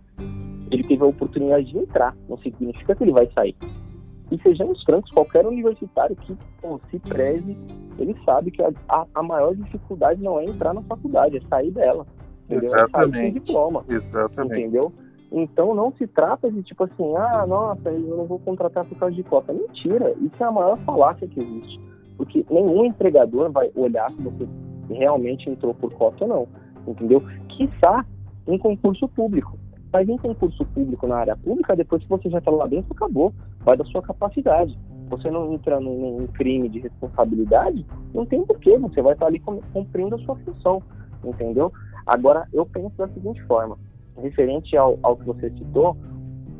ele 0.71 0.83
teve 0.83 1.03
a 1.03 1.07
oportunidade 1.07 1.65
de 1.65 1.77
entrar, 1.77 2.15
não 2.27 2.37
significa 2.37 2.95
que 2.95 3.03
ele 3.03 3.11
vai 3.11 3.29
sair. 3.33 3.55
E 4.29 4.37
sejamos 4.41 4.83
francos, 4.83 5.09
qualquer 5.11 5.45
universitário 5.45 6.15
que 6.15 6.37
pô, 6.61 6.81
se 6.91 6.99
preze, 6.99 7.57
ele 7.97 8.15
sabe 8.25 8.51
que 8.51 8.61
a, 8.61 8.71
a, 8.89 9.05
a, 9.15 9.23
maior 9.23 9.55
dificuldade 9.55 10.21
não 10.21 10.37
é 10.39 10.45
entrar 10.45 10.73
na 10.73 10.81
faculdade, 10.81 11.37
é 11.37 11.41
sair 11.47 11.71
dela. 11.71 12.05
Entendeu? 12.45 12.73
Exatamente. 12.73 13.17
É 13.17 13.21
sair 13.21 13.31
diploma. 13.31 13.85
Exatamente. 13.87 14.59
Entendeu? 14.59 14.93
Então 15.31 15.75
não 15.75 15.91
se 15.93 16.07
trata 16.07 16.49
de 16.49 16.63
tipo 16.63 16.83
assim, 16.83 17.15
ah, 17.17 17.45
nossa, 17.45 17.89
eu 17.89 18.17
não 18.17 18.25
vou 18.25 18.39
contratar 18.39 18.85
por 18.85 18.97
causa 18.97 19.15
de 19.15 19.23
cota. 19.23 19.53
Mentira, 19.53 20.13
isso 20.21 20.35
é 20.39 20.43
a 20.43 20.51
maior 20.51 20.77
falácia 20.79 21.27
que 21.27 21.39
existe. 21.39 21.79
Porque 22.15 22.45
nenhum 22.49 22.85
empregador 22.85 23.51
vai 23.51 23.69
olhar 23.75 24.09
se 24.11 24.21
você 24.21 24.47
realmente 24.89 25.49
entrou 25.49 25.73
por 25.73 25.93
cota 25.93 26.23
ou 26.23 26.29
não. 26.29 26.47
Entendeu? 26.87 27.21
Quiçá 27.49 28.05
em 28.47 28.57
concurso 28.57 29.07
público. 29.09 29.57
Mas 29.91 30.07
em 30.07 30.17
concurso 30.17 30.65
público 30.65 31.07
na 31.07 31.17
área 31.17 31.35
pública, 31.35 31.75
depois 31.75 32.01
que 32.03 32.09
você 32.09 32.29
já 32.29 32.39
está 32.39 32.51
lá 32.51 32.65
dentro, 32.65 32.93
acabou. 32.93 33.33
Vai 33.59 33.75
da 33.75 33.85
sua 33.85 34.01
capacidade. 34.01 34.77
Você 35.09 35.29
não 35.29 35.53
entra 35.53 35.79
num, 35.79 36.19
num 36.19 36.27
crime 36.27 36.67
de 36.67 36.79
responsabilidade, 36.79 37.85
não 38.13 38.25
tem 38.25 38.45
porquê. 38.45 38.77
Você 38.77 39.01
vai 39.01 39.13
estar 39.13 39.25
tá 39.25 39.27
ali 39.27 39.41
cumprindo 39.73 40.15
a 40.15 40.19
sua 40.19 40.35
função. 40.37 40.81
Entendeu? 41.23 41.71
Agora, 42.05 42.47
eu 42.53 42.65
penso 42.65 42.95
da 42.97 43.07
seguinte 43.09 43.41
forma 43.43 43.77
referente 44.21 44.75
ao, 44.75 44.99
ao 45.03 45.15
que 45.15 45.25
você 45.25 45.49
citou, 45.51 45.97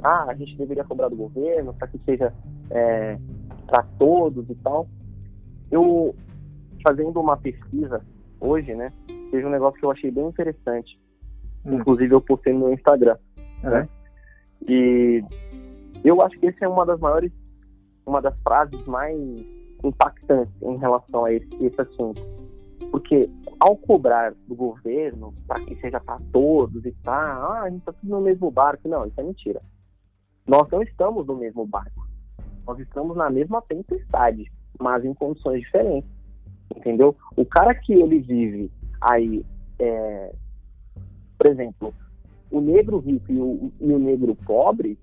ah, 0.03 0.26
a 0.30 0.36
gente 0.36 0.55
deveria 0.58 0.84
cobrar 0.84 1.10
do 1.10 1.16
governo 1.16 1.74
para 1.74 1.88
que 1.88 1.97
seja 1.99 2.34
é, 2.70 3.18
para 3.66 3.84
todos 3.97 4.49
e 4.49 4.55
tal. 4.55 4.88
Eu, 5.72 6.16
fazendo 6.86 7.20
uma 7.20 7.36
pesquisa 7.38 8.05
hoje, 8.39 8.74
né, 8.76 8.91
teve 9.32 9.45
um 9.45 9.49
negócio 9.49 9.80
que 9.80 9.86
eu 9.86 9.91
achei 9.91 10.12
bem 10.12 10.28
interessante. 10.28 10.99
Hum. 11.66 11.76
Inclusive, 11.76 12.14
eu 12.14 12.22
postei 12.22 12.53
no 12.53 12.60
meu 12.60 12.74
Instagram. 12.74 13.18
É. 13.64 13.70
Né? 13.70 13.89
E 14.68 15.24
eu 16.03 16.22
acho 16.22 16.38
que 16.39 16.47
essa 16.47 16.66
é 16.66 16.68
uma 16.68 16.86
das 16.86 16.99
maiores, 16.99 17.32
uma 18.05 18.22
das 18.22 18.38
frases 18.41 18.86
mais 18.86 19.18
impactantes 19.84 20.53
em 20.62 20.78
relação 20.78 21.26
a 21.26 21.34
esse, 21.34 21.47
esse 21.64 21.82
assunto. 21.82 22.22
Porque 22.91 23.30
ao 23.60 23.76
cobrar 23.76 24.34
do 24.47 24.55
governo 24.55 25.34
para 25.47 25.64
que 25.64 25.76
seja 25.80 25.99
para 25.99 26.20
todos 26.32 26.86
e 26.86 26.91
tá, 27.03 27.14
ah, 27.14 27.64
a 27.64 27.70
gente 27.70 27.80
está 27.80 27.93
tudo 27.93 28.10
no 28.10 28.22
mesmo 28.22 28.51
barco, 28.51 28.88
não, 28.88 29.05
isso 29.05 29.20
é 29.20 29.24
mentira. 29.24 29.62
Nós 30.45 30.70
não 30.72 30.82
estamos 30.82 31.26
no 31.28 31.36
mesmo 31.36 31.66
barco. 31.66 32.08
Nós 32.66 32.80
estamos 32.80 33.16
na 33.18 33.30
mesma 33.30 33.62
tempestade, 33.62 34.51
mas 34.80 35.03
em 35.03 35.14
condições 35.14 35.62
diferentes. 35.62 36.10
Entendeu? 36.76 37.16
O 37.36 37.45
cara 37.45 37.74
que 37.74 37.93
ele 37.93 38.20
vive 38.20 38.72
aí, 39.01 39.45
é, 39.80 40.34
por 41.38 41.47
exemplo, 41.47 41.93
o 42.51 42.62
negro 42.62 42.99
rico 42.99 43.32
e 43.32 43.39
o, 43.39 43.72
e 43.80 43.93
o 43.93 43.99
negro 43.99 44.36
pobre, 44.45 44.97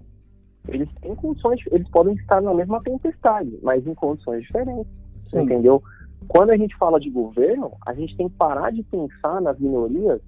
eles 0.69 0.89
têm 1.01 1.15
condições, 1.15 1.61
eles 1.71 1.89
podem 1.91 2.15
estar 2.15 2.41
na 2.41 2.55
mesma 2.55 2.83
tempestade, 2.83 3.59
mas 3.63 3.87
em 3.87 3.95
condições 3.95 4.43
diferentes. 4.43 4.91
Sim. 5.31 5.43
Entendeu? 5.43 5.83
Quando 6.29 6.51
a 6.51 6.57
gente 6.57 6.77
fala 6.77 6.99
de 6.99 7.11
governo, 7.11 7.73
a 7.87 7.93
gente 7.93 8.17
tem 8.17 8.29
que 8.29 8.37
parar 8.37 8.73
de 8.73 8.83
pensar 8.83 9.41
nas 9.41 9.59
minorias 9.59 10.21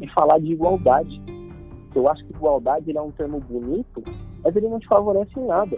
e 0.00 0.08
falar 0.08 0.38
de 0.38 0.52
igualdade. 0.52 1.20
Eu 1.94 2.08
acho 2.08 2.24
que 2.24 2.32
igualdade 2.32 2.96
é 2.96 3.00
um 3.00 3.10
termo 3.10 3.40
bonito, 3.40 4.02
mas 4.44 4.54
ele 4.54 4.68
não 4.68 4.78
te 4.78 4.86
favorece 4.86 5.38
em 5.38 5.46
nada. 5.46 5.76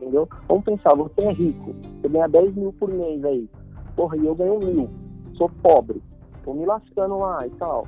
Entendeu? 0.00 0.28
Vamos 0.48 0.64
pensar, 0.64 0.94
você 0.94 1.20
é 1.20 1.32
rico, 1.32 1.72
você 1.72 2.08
ganha 2.08 2.26
10 2.26 2.54
mil 2.54 2.72
por 2.72 2.88
mês 2.88 3.22
aí. 3.24 3.48
Porra, 3.94 4.16
e 4.16 4.26
eu 4.26 4.34
ganho 4.34 4.58
mil. 4.58 4.88
Sou 5.34 5.50
pobre. 5.62 6.02
Tô 6.42 6.54
me 6.54 6.64
lascando 6.64 7.18
lá 7.18 7.46
e 7.46 7.50
tal. 7.50 7.86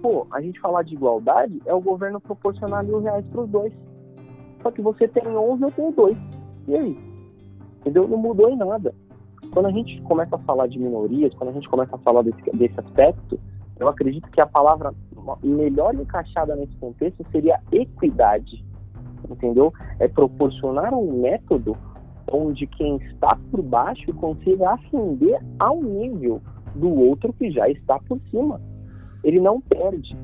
Pô, 0.00 0.26
a 0.32 0.40
gente 0.40 0.58
falar 0.60 0.82
de 0.82 0.94
igualdade 0.94 1.60
é 1.66 1.74
o 1.74 1.80
governo 1.80 2.20
proporcionar 2.20 2.82
mil 2.82 3.00
reais 3.00 3.24
pros 3.26 3.48
dois. 3.50 3.72
Só 4.62 4.70
que 4.70 4.80
você 4.80 5.06
tem 5.06 5.26
11, 5.26 5.62
eu 5.62 5.70
tenho 5.72 5.92
dois. 5.92 6.16
E 6.66 6.74
aí? 6.74 6.98
Entendeu? 7.80 8.08
Não 8.08 8.16
mudou 8.16 8.48
em 8.48 8.56
nada. 8.56 8.94
Quando 9.52 9.66
a 9.66 9.72
gente 9.72 10.00
começa 10.02 10.36
a 10.36 10.38
falar 10.40 10.68
de 10.68 10.78
minorias, 10.78 11.34
quando 11.34 11.50
a 11.50 11.52
gente 11.52 11.68
começa 11.68 11.94
a 11.94 11.98
falar 11.98 12.22
desse, 12.22 12.40
desse 12.56 12.78
aspecto, 12.78 13.38
eu 13.78 13.88
acredito 13.88 14.30
que 14.30 14.40
a 14.40 14.46
palavra 14.46 14.94
melhor 15.42 15.94
encaixada 15.94 16.54
nesse 16.54 16.76
contexto 16.76 17.24
seria 17.32 17.60
equidade, 17.72 18.64
entendeu? 19.28 19.72
É 19.98 20.06
proporcionar 20.06 20.94
um 20.94 21.20
método 21.20 21.76
onde 22.30 22.66
quem 22.66 22.96
está 22.98 23.36
por 23.50 23.62
baixo 23.62 24.12
consiga 24.14 24.74
ascender 24.74 25.40
ao 25.58 25.82
nível 25.82 26.40
do 26.74 26.88
outro 26.88 27.32
que 27.32 27.50
já 27.50 27.68
está 27.68 27.98
por 27.98 28.20
cima. 28.30 28.60
Ele 29.24 29.40
não 29.40 29.60
perde. 29.60 30.16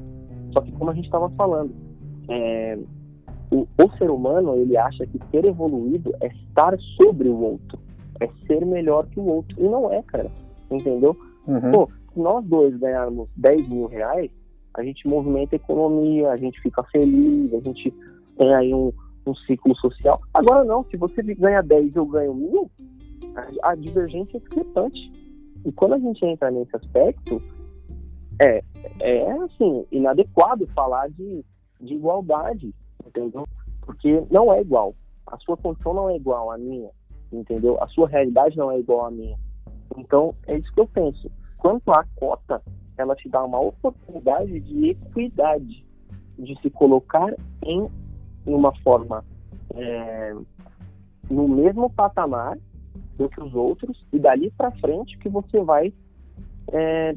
Só 0.52 0.60
que 0.60 0.70
como 0.72 0.90
a 0.90 0.94
gente 0.94 1.06
estava 1.06 1.28
falando, 1.30 1.74
é, 2.28 2.78
o, 3.50 3.62
o 3.62 3.96
ser 3.98 4.08
humano 4.08 4.54
ele 4.54 4.76
acha 4.76 5.04
que 5.06 5.20
ser 5.30 5.44
evoluído 5.44 6.14
é 6.20 6.28
estar 6.28 6.78
sobre 6.96 7.28
o 7.28 7.40
outro 7.40 7.85
é 8.20 8.28
ser 8.46 8.64
melhor 8.64 9.06
que 9.06 9.20
o 9.20 9.26
outro. 9.26 9.56
E 9.58 9.68
não 9.68 9.92
é, 9.92 10.02
cara. 10.02 10.30
Entendeu? 10.70 11.16
Uhum. 11.46 11.72
Pô, 11.72 11.90
se 12.12 12.20
nós 12.20 12.44
dois 12.44 12.76
ganharmos 12.76 13.28
10 13.36 13.68
mil 13.68 13.86
reais, 13.86 14.30
a 14.74 14.82
gente 14.82 15.06
movimenta 15.06 15.54
a 15.54 15.56
economia, 15.56 16.30
a 16.30 16.36
gente 16.36 16.60
fica 16.60 16.82
feliz, 16.84 17.52
a 17.54 17.60
gente 17.60 17.92
tem 18.36 18.54
aí 18.54 18.74
um, 18.74 18.92
um 19.26 19.34
ciclo 19.34 19.74
social. 19.76 20.20
Agora 20.34 20.64
não, 20.64 20.84
se 20.84 20.96
você 20.96 21.22
ganha 21.22 21.62
10 21.62 21.94
e 21.94 21.96
eu 21.96 22.06
ganho 22.06 22.34
mil, 22.34 22.70
a, 23.62 23.70
a 23.70 23.74
divergência 23.74 24.36
é 24.36 24.40
discrepante. 24.40 25.12
E 25.64 25.72
quando 25.72 25.94
a 25.94 25.98
gente 25.98 26.24
entra 26.24 26.50
nesse 26.50 26.74
aspecto, 26.76 27.42
é, 28.40 28.62
é 29.00 29.32
assim, 29.32 29.86
inadequado 29.90 30.66
falar 30.74 31.08
de, 31.10 31.44
de 31.80 31.94
igualdade, 31.94 32.74
entendeu? 33.06 33.44
Porque 33.80 34.22
não 34.30 34.52
é 34.52 34.60
igual. 34.60 34.94
A 35.26 35.38
sua 35.38 35.56
condição 35.56 35.94
não 35.94 36.10
é 36.10 36.16
igual 36.16 36.50
à 36.50 36.58
minha 36.58 36.90
entendeu? 37.32 37.82
A 37.82 37.88
sua 37.88 38.08
realidade 38.08 38.56
não 38.56 38.70
é 38.70 38.78
igual 38.78 39.06
à 39.06 39.10
minha. 39.10 39.36
Então, 39.96 40.34
é 40.46 40.56
isso 40.56 40.72
que 40.72 40.80
eu 40.80 40.86
penso. 40.86 41.30
Quanto 41.58 41.90
à 41.90 42.04
cota, 42.16 42.62
ela 42.96 43.14
te 43.14 43.28
dá 43.28 43.42
uma 43.44 43.60
oportunidade 43.60 44.60
de 44.60 44.90
equidade, 44.90 45.84
de 46.38 46.60
se 46.60 46.70
colocar 46.70 47.34
em 47.62 47.88
uma 48.46 48.74
forma 48.82 49.24
é, 49.74 50.34
no 51.30 51.48
mesmo 51.48 51.90
patamar 51.90 52.58
do 53.16 53.28
que 53.28 53.40
os 53.40 53.54
outros 53.54 54.04
e 54.12 54.18
dali 54.18 54.50
para 54.50 54.70
frente 54.72 55.18
que 55.18 55.28
você 55.28 55.60
vai 55.62 55.92
é, 56.72 57.16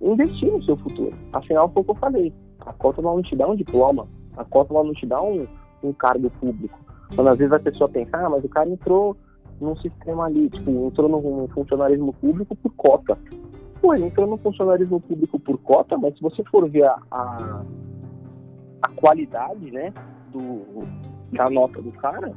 investir 0.00 0.50
no 0.50 0.62
seu 0.64 0.76
futuro. 0.76 1.16
Afinal, 1.32 1.68
foi 1.70 1.82
o 1.82 1.84
que 1.84 1.90
eu 1.90 1.96
falei. 1.96 2.32
A 2.60 2.72
cota 2.72 3.00
não 3.00 3.22
te 3.22 3.34
dá 3.36 3.48
um 3.48 3.56
diploma, 3.56 4.06
a 4.36 4.44
cota 4.44 4.74
não 4.74 4.92
te 4.92 5.06
dá 5.06 5.22
um, 5.22 5.46
um 5.82 5.92
cargo 5.92 6.30
público. 6.30 6.78
Quando 7.14 7.28
às 7.28 7.38
vezes 7.38 7.52
a 7.52 7.60
pessoa 7.60 7.88
pensa, 7.88 8.16
ah, 8.16 8.28
mas 8.28 8.44
o 8.44 8.48
cara 8.48 8.68
entrou 8.68 9.16
num 9.60 9.76
sistema 9.76 10.24
ali, 10.24 10.48
tipo, 10.48 10.70
entrou 10.86 11.08
no 11.08 11.48
funcionarismo 11.48 12.12
público 12.14 12.56
por 12.56 12.72
cota. 12.74 13.18
Pô, 13.80 13.94
ele 13.94 14.06
entrou 14.06 14.26
no 14.26 14.36
funcionarismo 14.38 15.00
público 15.00 15.38
por 15.38 15.58
cota, 15.58 15.96
mas 15.96 16.14
se 16.14 16.22
você 16.22 16.42
for 16.44 16.68
ver 16.68 16.84
a, 16.84 16.98
a, 17.10 17.62
a 18.82 18.88
qualidade, 18.96 19.70
né, 19.70 19.92
do, 20.32 20.62
da 21.32 21.48
nota 21.48 21.80
do 21.80 21.92
cara, 21.92 22.32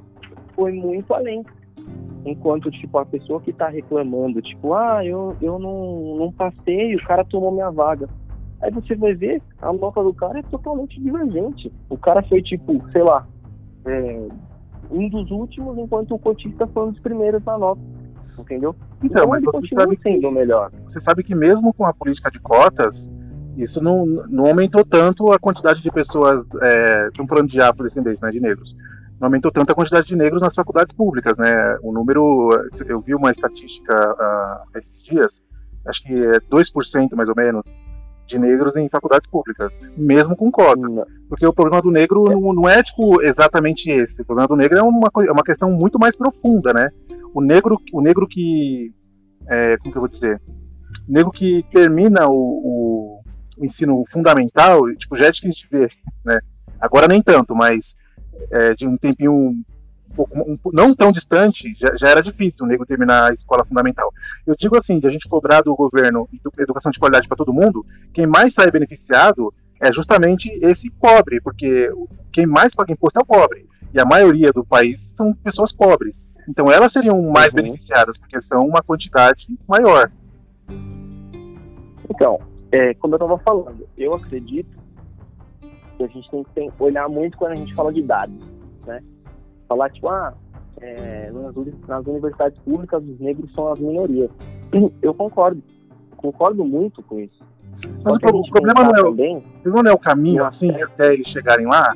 foi 0.55 0.71
muito 0.73 1.13
além. 1.13 1.43
Enquanto, 2.25 2.71
tipo, 2.71 2.97
a 2.97 3.05
pessoa 3.05 3.41
que 3.41 3.51
tá 3.51 3.67
reclamando, 3.67 4.41
tipo, 4.41 4.73
ah, 4.73 5.05
eu, 5.05 5.35
eu 5.41 5.59
não, 5.59 6.15
não 6.17 6.31
passei, 6.31 6.95
o 6.95 7.03
cara 7.03 7.25
tomou 7.25 7.51
minha 7.51 7.69
vaga. 7.69 8.07
Aí 8.61 8.71
você 8.71 8.95
vai 8.95 9.13
ver, 9.13 9.41
a 9.61 9.73
nota 9.73 10.01
do 10.01 10.13
cara 10.13 10.39
é 10.39 10.43
totalmente 10.43 11.01
divergente. 11.01 11.71
O 11.89 11.97
cara 11.97 12.23
foi, 12.23 12.41
tipo, 12.41 12.81
sei 12.91 13.03
lá, 13.03 13.27
é, 13.85 14.27
um 14.91 15.09
dos 15.09 15.29
últimos, 15.31 15.77
enquanto 15.77 16.13
o 16.13 16.19
cotista 16.19 16.67
foi 16.67 16.87
um 16.87 16.91
dos 16.91 16.99
primeiros 16.99 17.43
na 17.43 17.57
nota. 17.57 17.81
Entendeu? 18.37 18.75
Então, 19.03 19.23
então 19.23 19.35
ele 19.35 19.45
continua 19.45 19.83
sabe 19.83 19.99
sendo 20.01 20.27
o 20.27 20.31
melhor. 20.31 20.71
Você 20.85 20.99
sabe 21.01 21.23
que 21.23 21.35
mesmo 21.35 21.73
com 21.73 21.85
a 21.85 21.93
política 21.93 22.31
de 22.31 22.39
cotas, 22.39 22.93
isso 23.57 23.81
não, 23.81 24.05
não 24.05 24.45
aumentou 24.45 24.83
tanto 24.83 25.31
a 25.31 25.37
quantidade 25.37 25.81
de 25.81 25.91
pessoas 25.91 26.45
é, 26.61 27.09
que 27.13 27.21
um 27.21 27.27
plano 27.27 27.47
de 27.47 27.61
afrodescendentes, 27.61 28.21
né, 28.21 28.31
de 28.31 28.39
negros. 28.39 28.75
Não 29.19 29.27
aumentou 29.27 29.51
tanto 29.51 29.71
a 29.71 29.75
quantidade 29.75 30.07
de 30.07 30.15
negros 30.15 30.41
nas 30.41 30.55
faculdades 30.55 30.95
públicas, 30.95 31.37
né? 31.37 31.77
O 31.83 31.93
número, 31.93 32.49
eu 32.87 32.99
vi 33.01 33.13
uma 33.13 33.31
estatística 33.31 33.95
uh, 33.95 34.77
esses 34.77 35.03
dias, 35.05 35.27
acho 35.87 36.03
que 36.03 36.13
é 36.13 36.39
2% 36.39 37.15
mais 37.15 37.29
ou 37.29 37.35
menos, 37.35 37.63
de 38.33 38.39
negros 38.39 38.75
em 38.75 38.89
faculdades 38.89 39.29
públicas, 39.29 39.71
mesmo 39.95 40.35
com 40.35 40.51
cota. 40.51 41.07
Porque 41.29 41.45
o 41.45 41.53
problema 41.53 41.81
do 41.81 41.91
negro 41.91 42.23
não, 42.25 42.53
não, 42.53 42.69
é 42.69 42.81
tipo 42.81 43.21
exatamente 43.21 43.89
esse. 43.89 44.21
O 44.21 44.25
problema 44.25 44.47
do 44.47 44.55
negro 44.55 44.77
é 44.77 44.81
uma, 44.81 45.09
é 45.27 45.31
uma 45.31 45.43
questão 45.43 45.71
muito 45.71 45.99
mais 45.99 46.15
profunda, 46.15 46.73
né? 46.73 46.89
O 47.33 47.41
negro, 47.41 47.79
o 47.91 48.01
negro 48.01 48.27
que. 48.27 48.91
É, 49.47 49.77
como 49.77 49.91
que 49.91 49.97
eu 49.97 50.01
vou 50.01 50.09
dizer? 50.09 50.41
O 51.07 51.11
negro 51.11 51.31
que 51.31 51.65
termina 51.71 52.27
o, 52.27 52.33
o, 52.33 53.21
o 53.57 53.65
ensino 53.65 54.03
fundamental, 54.11 54.81
tipo, 54.95 55.17
já 55.17 55.27
é 55.27 55.31
difícil 55.31 55.63
de 55.63 55.77
ver, 55.77 55.91
né? 56.25 56.39
Agora 56.79 57.07
nem 57.07 57.21
tanto, 57.21 57.55
mas 57.55 57.79
é, 58.51 58.73
de 58.73 58.87
um 58.87 58.97
tempinho 58.97 59.53
um, 60.17 60.57
não 60.71 60.93
tão 60.93 61.11
distante, 61.11 61.75
já, 61.79 61.95
já, 61.99 62.09
era 62.09 62.21
difícil 62.21 62.65
o 62.65 62.67
nego 62.67 62.85
terminar 62.85 63.31
a 63.31 63.33
escola 63.33 63.65
fundamental. 63.65 64.11
Eu 64.45 64.55
digo 64.59 64.77
assim, 64.77 64.99
de 64.99 65.07
a 65.07 65.09
gente 65.09 65.27
cobrar 65.27 65.61
do 65.61 65.75
governo 65.75 66.27
educação 66.59 66.91
de 66.91 66.99
qualidade 66.99 67.27
para 67.27 67.37
todo 67.37 67.53
mundo, 67.53 67.85
quem 68.13 68.27
mais 68.27 68.53
sai 68.53 68.69
beneficiado 68.69 69.53
é 69.79 69.91
justamente 69.93 70.47
esse 70.61 70.89
pobre, 70.91 71.41
porque 71.41 71.91
quem 72.31 72.45
mais 72.45 72.73
paga 72.73 72.93
imposto 72.93 73.19
é 73.19 73.23
o 73.23 73.25
pobre. 73.25 73.67
E 73.93 73.99
a 73.99 74.05
maioria 74.05 74.51
do 74.53 74.63
país 74.63 74.99
são 75.17 75.33
pessoas 75.35 75.73
pobres. 75.73 76.15
Então 76.47 76.71
elas 76.71 76.91
seriam 76.91 77.21
mais 77.31 77.49
uhum. 77.49 77.55
beneficiadas, 77.55 78.17
porque 78.17 78.41
são 78.43 78.61
uma 78.61 78.81
quantidade 78.81 79.45
maior. 79.67 80.11
Então, 82.09 82.39
é, 82.71 82.93
como 82.95 83.13
eu 83.13 83.17
estava 83.17 83.37
falando, 83.39 83.87
eu 83.97 84.13
acredito 84.13 84.77
que 85.97 86.03
a 86.03 86.07
gente 86.07 86.29
tem 86.53 86.69
que 86.69 86.83
olhar 86.83 87.07
muito 87.07 87.37
quando 87.37 87.51
a 87.53 87.55
gente 87.55 87.73
fala 87.73 87.93
de 87.93 88.01
dados, 88.01 88.35
né? 88.85 89.01
Falar 89.73 89.89
tipo, 89.89 90.07
ah, 90.07 90.33
é, 90.79 91.31
nas, 91.31 91.55
nas 91.87 92.05
universidades 92.05 92.59
públicas 92.59 93.03
os 93.03 93.19
negros 93.19 93.51
são 93.53 93.71
as 93.71 93.79
minorias. 93.79 94.29
Eu 95.01 95.15
concordo, 95.15 95.63
concordo 96.15 96.63
muito 96.63 97.01
com 97.01 97.19
isso. 97.19 97.43
Mas 98.03 98.13
o, 98.31 98.37
o 98.37 98.49
problema 98.51 98.83
não 98.83 98.91
é, 98.91 99.03
também, 99.03 99.43
não 99.65 99.91
é 99.91 99.91
o 99.91 99.97
caminho 99.97 100.45
assim 100.45 100.69
até 100.83 101.11
eles 101.11 101.27
chegarem 101.29 101.65
lá, 101.65 101.91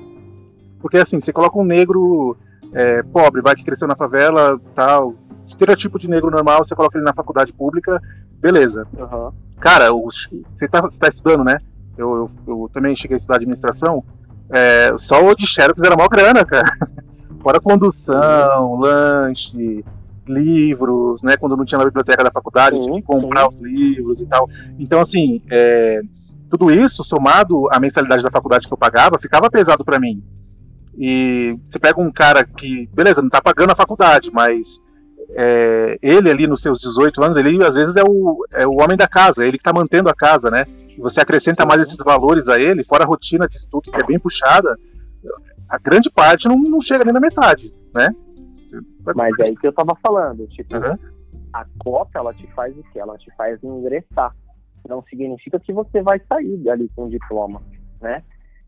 porque 0.82 0.97
assim, 0.97 1.21
você 1.21 1.32
coloca 1.32 1.59
um 1.59 1.63
negro 1.63 2.36
é, 2.73 3.03
pobre, 3.03 3.43
vai 3.43 3.55
que 3.55 3.63
cresceu 3.63 3.88
na 3.88 3.95
favela, 3.95 4.59
tal, 4.73 5.13
estereotipo 5.49 5.99
de 5.99 6.09
negro 6.09 6.32
normal, 6.32 6.65
você 6.67 6.73
coloca 6.73 6.97
ele 6.97 7.05
na 7.05 7.13
faculdade 7.13 7.53
pública, 7.53 8.01
beleza. 8.39 8.88
Uhum. 8.97 9.32
Cara, 9.59 9.93
os, 9.93 10.15
você 10.57 10.65
está 10.65 10.82
tá 10.82 11.09
estudando, 11.09 11.43
né? 11.43 11.57
Eu, 11.95 12.15
eu, 12.15 12.32
eu, 12.47 12.69
também 12.73 12.95
cheguei 12.97 13.17
a 13.17 13.19
estudar 13.19 13.36
administração, 13.36 14.03
é, 14.49 14.89
só 15.07 15.23
o 15.23 15.36
de 15.36 15.45
Xerox 15.53 15.80
era 15.86 15.95
maior 15.95 16.09
grana, 16.09 16.43
cara. 16.43 16.65
Fora 17.47 17.61
condução, 17.61 18.75
lanche, 18.75 19.85
livros, 20.27 21.21
né? 21.23 21.37
Quando 21.39 21.55
não 21.55 21.63
tinha 21.63 21.79
na 21.79 21.85
biblioteca 21.85 22.21
da 22.21 22.29
faculdade, 22.29 22.75
sim, 22.75 22.83
tinha 22.83 22.99
que 22.99 23.07
comprar 23.07 23.43
sim. 23.43 23.55
os 23.55 23.61
livros 23.61 24.19
e 24.19 24.25
tal. 24.25 24.49
Então, 24.77 24.99
assim, 24.99 25.41
é, 25.49 26.01
tudo 26.51 26.69
isso, 26.69 27.05
somado 27.05 27.69
à 27.71 27.79
mensalidade 27.79 28.21
da 28.21 28.29
faculdade 28.29 28.67
que 28.67 28.73
eu 28.73 28.77
pagava, 28.77 29.17
ficava 29.21 29.49
pesado 29.49 29.85
para 29.85 29.97
mim. 29.97 30.21
E 30.97 31.57
você 31.71 31.79
pega 31.79 32.01
um 32.01 32.11
cara 32.11 32.43
que, 32.43 32.89
beleza, 32.93 33.21
não 33.21 33.29
tá 33.29 33.41
pagando 33.41 33.71
a 33.71 33.77
faculdade, 33.77 34.29
mas 34.33 34.59
é, 35.29 35.99
ele 36.01 36.29
ali 36.29 36.47
nos 36.47 36.61
seus 36.61 36.77
18 36.81 37.23
anos, 37.23 37.39
ele 37.39 37.63
às 37.63 37.73
vezes 37.73 37.95
é 37.95 38.03
o, 38.05 38.45
é 38.55 38.67
o 38.67 38.73
homem 38.73 38.97
da 38.97 39.07
casa, 39.07 39.35
é 39.41 39.47
ele 39.47 39.57
que 39.57 39.65
está 39.65 39.71
mantendo 39.71 40.09
a 40.09 40.13
casa, 40.13 40.51
né? 40.51 40.65
E 40.89 40.99
você 40.99 41.21
acrescenta 41.21 41.65
mais 41.65 41.81
esses 41.81 41.95
valores 41.95 42.45
a 42.49 42.57
ele, 42.57 42.83
fora 42.83 43.05
a 43.05 43.07
rotina 43.07 43.47
de 43.47 43.55
estudo 43.55 43.89
que 43.89 44.03
é 44.03 44.05
bem 44.05 44.19
puxada, 44.19 44.75
a 45.70 45.78
grande 45.78 46.09
parte 46.11 46.47
não, 46.47 46.57
não 46.57 46.82
chega 46.82 47.03
nem 47.03 47.13
na 47.13 47.20
metade, 47.20 47.74
né? 47.93 48.07
Mas 49.15 49.34
é 49.39 49.47
aí 49.47 49.55
que 49.55 49.68
eu 49.68 49.74
tava 49.74 49.95
falando, 50.05 50.47
tipo, 50.47 50.76
uhum. 50.76 50.97
a 51.53 51.65
cota 51.80 52.20
ela 52.20 52.34
te 52.34 52.47
faz 52.53 52.78
o 52.78 52.84
quê? 52.91 52.99
Ela 52.99 53.18
te 53.18 53.34
faz 53.36 53.61
ingressar. 53.63 54.36
Não 54.88 55.03
significa 55.03 55.59
que 55.59 55.74
você 55.74 56.01
vai 56.01 56.20
sair 56.28 56.70
ali 56.70 56.89
com 56.95 57.05
o 57.05 57.09
diploma, 57.09 57.61
né? 58.01 58.24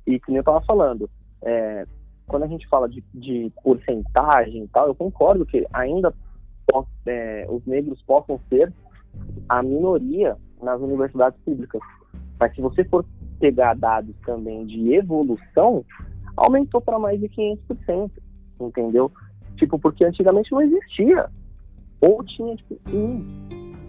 E 0.07 0.19
como 0.19 0.37
eu 0.37 0.43
tava 0.43 0.61
falando, 0.61 1.09
é, 1.41 1.85
quando 2.27 2.43
a 2.43 2.47
gente 2.47 2.67
fala 2.67 2.87
de, 2.87 3.03
de 3.13 3.51
porcentagem 3.63 4.63
e 4.63 4.67
tal, 4.69 4.87
eu 4.87 4.95
concordo 4.95 5.45
que 5.45 5.65
ainda 5.73 6.13
é, 7.05 7.45
os 7.49 7.65
negros 7.65 8.01
possam 8.03 8.39
ser 8.49 8.73
a 9.47 9.61
minoria 9.61 10.37
nas 10.61 10.79
universidades 10.79 11.39
públicas. 11.41 11.81
Mas 12.39 12.53
se 12.55 12.61
você 12.61 12.83
for 12.85 13.05
pegar 13.39 13.75
dados 13.75 14.15
também 14.25 14.65
de 14.65 14.93
evolução, 14.93 15.83
aumentou 16.39 16.81
para 16.81 16.99
mais 16.99 17.19
de 17.19 17.27
500%, 17.29 18.11
entendeu? 18.59 19.11
Tipo, 19.57 19.77
porque 19.77 20.05
antigamente 20.05 20.51
não 20.51 20.61
existia. 20.61 21.29
Ou 22.01 22.23
tinha, 22.23 22.55
tipo, 22.55 22.79
um, 22.87 23.25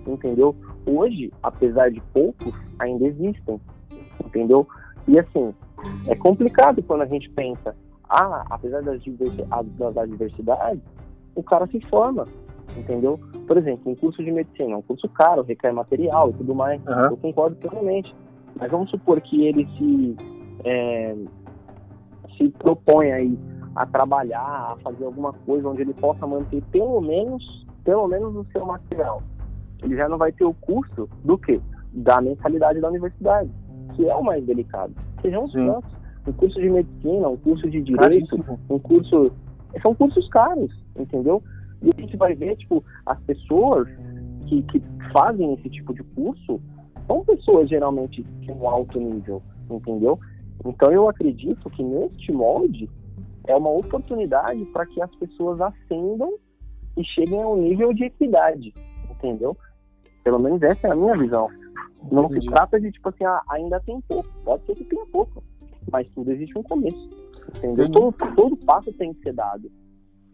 entendeu? 0.07 0.55
Hoje, 0.85 1.33
apesar 1.43 1.91
de 1.91 2.01
poucos, 2.13 2.55
ainda 2.79 3.07
existem, 3.07 3.61
entendeu? 4.25 4.67
E 5.07 5.19
assim, 5.19 5.55
é 6.07 6.15
complicado 6.17 6.83
quando 6.83 7.03
a 7.03 7.07
gente 7.07 7.31
pensa 7.31 7.75
ah, 8.11 8.45
apesar 8.51 8.83
das, 8.83 9.01
das 9.79 9.97
adversidades, 9.97 10.83
o 11.37 11.43
cara 11.45 11.69
se 11.69 11.81
forma, 11.83 12.27
entendeu? 12.77 13.21
Por 13.47 13.57
exemplo, 13.57 13.93
um 13.93 13.95
curso 13.95 14.23
de 14.23 14.33
medicina 14.33 14.73
é 14.73 14.77
um 14.77 14.83
curso 14.83 15.09
caro, 15.11 15.43
requer 15.43 15.73
material 15.73 16.31
e 16.31 16.33
tudo 16.33 16.53
mais, 16.53 16.85
uhum. 16.85 17.11
eu 17.11 17.17
concordo 17.17 17.55
plenamente. 17.57 18.13
Mas 18.57 18.69
vamos 18.69 18.91
supor 18.91 19.21
que 19.21 19.47
ele 19.47 19.65
se, 19.79 20.17
é, 20.65 21.15
se 22.41 22.49
propõe 22.51 23.13
aí 23.13 23.39
a 23.77 23.87
trabalhar, 23.87 24.73
a 24.73 24.77
fazer 24.83 25.05
alguma 25.05 25.33
coisa 25.33 25.69
onde 25.69 25.83
ele 25.83 25.95
possa 25.95 26.27
manter 26.27 26.63
pelo 26.71 27.01
menos, 27.01 27.67
pelo 27.85 28.09
menos 28.09 28.35
o 28.35 28.47
seu 28.53 28.65
material. 28.65 29.23
Ele 29.83 29.97
já 29.97 30.09
não 30.09 30.19
vai 30.19 30.33
ter 30.33 30.45
o 30.45 30.55
custo 30.55 31.09
do 31.25 31.39
quê? 31.39 31.61
Da 31.93 32.21
mensalidade 32.21 32.81
da 32.81 32.89
universidade, 32.89 33.51
que 33.95 34.09
é 34.09 34.15
o 34.15 34.25
mais 34.25 34.45
delicado. 34.45 34.95
Sejam 35.23 35.45
os 35.45 35.53
cantos 35.53 36.01
um 36.27 36.33
curso 36.33 36.61
de 36.61 36.69
medicina, 36.69 37.29
um 37.29 37.37
curso 37.37 37.69
de 37.71 37.81
direito, 37.83 38.45
um 38.69 38.79
curso. 38.79 39.33
São 39.83 39.95
cursos 39.95 40.29
caros, 40.29 40.73
entendeu? 40.97 41.43
E 41.83 41.91
a 41.97 42.01
gente 42.01 42.17
vai 42.17 42.35
ver, 42.35 42.57
tipo, 42.57 42.85
as 43.07 43.19
pessoas 43.21 43.89
que, 44.47 44.63
que 44.65 44.83
fazem 45.13 45.55
esse 45.55 45.71
tipo 45.71 45.95
de 45.95 46.03
curso 46.03 46.61
são 47.07 47.25
pessoas 47.25 47.69
geralmente 47.69 48.23
de 48.23 48.53
um 48.53 48.69
alto 48.69 48.99
nível, 48.99 49.43
entendeu? 49.71 50.19
Então 50.65 50.93
eu 50.93 51.09
acredito 51.09 51.69
que 51.71 51.83
neste 51.83 52.33
molde 52.33 52.89
é 53.47 53.55
uma 53.57 53.71
oportunidade 53.71 54.65
para 54.67 54.87
que 54.87 55.01
as 55.01 55.15
pessoas 55.17 55.61
ascendam 55.61 56.35
e 56.97 57.05
cheguem 57.05 57.43
a 57.43 57.49
um 57.49 57.57
nível 57.57 57.93
de 57.93 58.05
equidade, 58.05 58.75
entendeu? 59.11 59.57
Pelo 60.23 60.39
menos 60.39 60.63
essa 60.63 60.89
é 60.89 60.91
a 60.93 60.97
minha 60.97 61.17
visão. 61.17 61.49
Não 62.11 62.29
se 62.29 62.41
trata 62.47 62.81
de 62.81 62.91
tipo 62.93 63.09
assim, 63.09 63.25
ah, 63.25 63.43
ainda 63.49 63.81
tem 63.81 64.01
pouco. 64.03 64.29
Pode 64.45 64.65
ser 64.67 64.75
que 64.75 64.85
tenha 64.85 65.07
pouco 65.07 65.43
mas 65.91 66.09
tudo 66.11 66.31
existe 66.33 66.57
um 66.59 66.63
começo. 66.63 67.11
Entendeu? 67.57 67.91
Todo, 67.91 68.17
todo 68.35 68.57
passo 68.59 68.93
tem 68.95 69.13
que 69.15 69.23
ser 69.23 69.33
dado. 69.33 69.71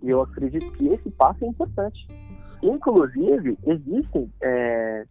E 0.03 0.11
eu 0.11 0.23
acredito 0.23 0.71
que 0.73 0.89
esse 0.89 1.11
passo 1.11 1.45
é 1.45 1.49
importante. 1.49 2.07
Inclusive, 2.63 3.57
existem 3.67 4.31
é, 4.43 5.05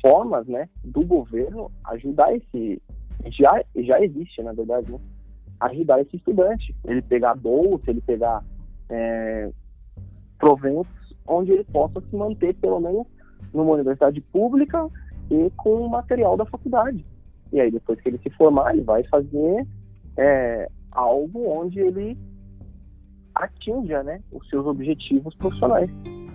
formas 0.00 0.46
né, 0.46 0.68
do 0.84 1.04
governo 1.04 1.70
ajudar 1.86 2.34
esse. 2.34 2.80
Já, 3.30 3.62
já 3.76 4.00
existe, 4.00 4.42
na 4.42 4.52
verdade, 4.52 4.90
né, 4.90 4.98
ajudar 5.60 6.00
esse 6.00 6.16
estudante. 6.16 6.74
Ele 6.84 7.02
pegar 7.02 7.34
bolsa, 7.34 7.90
ele 7.90 8.00
pegar 8.00 8.44
é, 8.88 9.50
proventos 10.38 10.90
onde 11.26 11.52
ele 11.52 11.64
possa 11.64 12.00
se 12.00 12.16
manter, 12.16 12.54
pelo 12.54 12.80
menos, 12.80 13.06
numa 13.52 13.74
universidade 13.74 14.20
pública 14.20 14.88
e 15.30 15.50
com 15.56 15.86
o 15.86 15.90
material 15.90 16.36
da 16.36 16.44
faculdade. 16.44 17.04
E 17.52 17.60
aí, 17.60 17.70
depois 17.70 18.00
que 18.00 18.08
ele 18.08 18.18
se 18.18 18.30
formar, 18.30 18.72
ele 18.72 18.82
vai 18.82 19.04
fazer 19.04 19.66
é, 20.16 20.68
algo 20.90 21.48
onde 21.48 21.80
ele 21.80 22.18
atinja 23.34 24.02
né, 24.02 24.20
os 24.32 24.48
seus 24.48 24.66
objetivos 24.66 25.34
profissionais. 25.36 25.90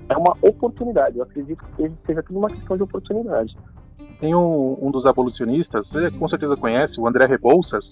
É 0.09 0.17
uma 0.17 0.35
oportunidade. 0.41 1.17
Eu 1.17 1.23
acredito 1.23 1.63
que 1.75 1.91
seja 2.05 2.23
tudo 2.23 2.39
uma 2.39 2.49
questão 2.49 2.77
de 2.77 2.83
oportunidade. 2.83 3.55
Tem 4.19 4.33
um, 4.33 4.77
um 4.81 4.91
dos 4.91 5.05
abolicionistas, 5.05 5.87
você 5.87 6.11
com 6.11 6.27
certeza 6.27 6.55
conhece, 6.55 6.99
o 6.99 7.07
André 7.07 7.25
Rebouças, 7.25 7.85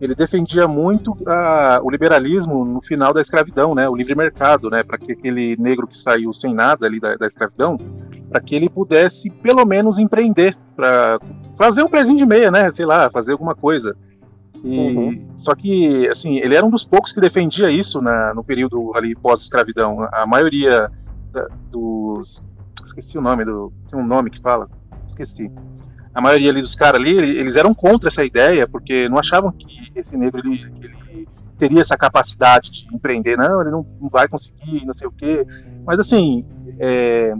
ele 0.00 0.14
defendia 0.14 0.66
muito 0.68 1.12
uh, 1.12 1.82
o 1.82 1.90
liberalismo 1.90 2.64
no 2.64 2.82
final 2.82 3.12
da 3.12 3.22
escravidão, 3.22 3.74
né, 3.74 3.88
o 3.88 3.96
livre 3.96 4.14
mercado, 4.14 4.68
né, 4.70 4.82
para 4.82 4.98
que 4.98 5.12
aquele 5.12 5.56
negro 5.58 5.86
que 5.86 6.02
saiu 6.02 6.32
sem 6.34 6.54
nada 6.54 6.86
ali 6.86 7.00
da, 7.00 7.14
da 7.16 7.26
escravidão, 7.26 7.78
para 8.28 8.40
que 8.40 8.54
ele 8.54 8.68
pudesse 8.68 9.30
pelo 9.42 9.64
menos 9.64 9.98
empreender, 9.98 10.56
para 10.74 11.18
fazer 11.58 11.82
um 11.82 11.88
pezinho 11.88 12.18
de 12.18 12.26
meia, 12.26 12.50
né? 12.50 12.70
Sei 12.76 12.84
lá, 12.84 13.10
fazer 13.10 13.32
alguma 13.32 13.54
coisa. 13.54 13.96
E, 14.62 14.78
uhum. 14.78 15.26
Só 15.42 15.54
que, 15.54 16.08
assim, 16.08 16.38
ele 16.38 16.56
era 16.56 16.66
um 16.66 16.70
dos 16.70 16.84
poucos 16.84 17.12
que 17.12 17.20
defendia 17.20 17.70
isso 17.70 18.00
na, 18.00 18.34
no 18.34 18.44
período 18.44 18.92
ali 18.96 19.14
pós-escravidão. 19.14 20.02
A 20.12 20.26
maioria 20.26 20.90
da, 21.32 21.46
dos. 21.70 22.28
Esqueci 22.88 23.16
o 23.16 23.22
nome 23.22 23.44
do. 23.44 23.72
Tem 23.90 23.98
um 23.98 24.06
nome 24.06 24.30
que 24.30 24.40
fala. 24.40 24.68
Esqueci. 25.18 25.50
A 26.14 26.20
maioria 26.20 26.50
ali 26.50 26.62
dos 26.62 26.74
caras 26.76 27.00
ali, 27.00 27.10
eles 27.10 27.54
eram 27.56 27.74
contra 27.74 28.10
essa 28.10 28.24
ideia, 28.24 28.66
porque 28.66 29.08
não 29.08 29.18
achavam 29.18 29.52
que 29.52 29.66
esse 29.94 30.16
negro 30.16 30.40
ele, 30.40 30.62
ele 30.80 31.28
teria 31.58 31.82
essa 31.82 31.96
capacidade 31.96 32.70
de 32.70 32.94
empreender. 32.94 33.36
Não, 33.36 33.60
ele 33.60 33.70
não, 33.70 33.86
não 34.00 34.08
vai 34.08 34.26
conseguir, 34.28 34.84
não 34.86 34.94
sei 34.94 35.06
o 35.06 35.12
quê. 35.12 35.46
Mas, 35.86 35.98
assim, 36.00 36.44
é, 36.78 37.34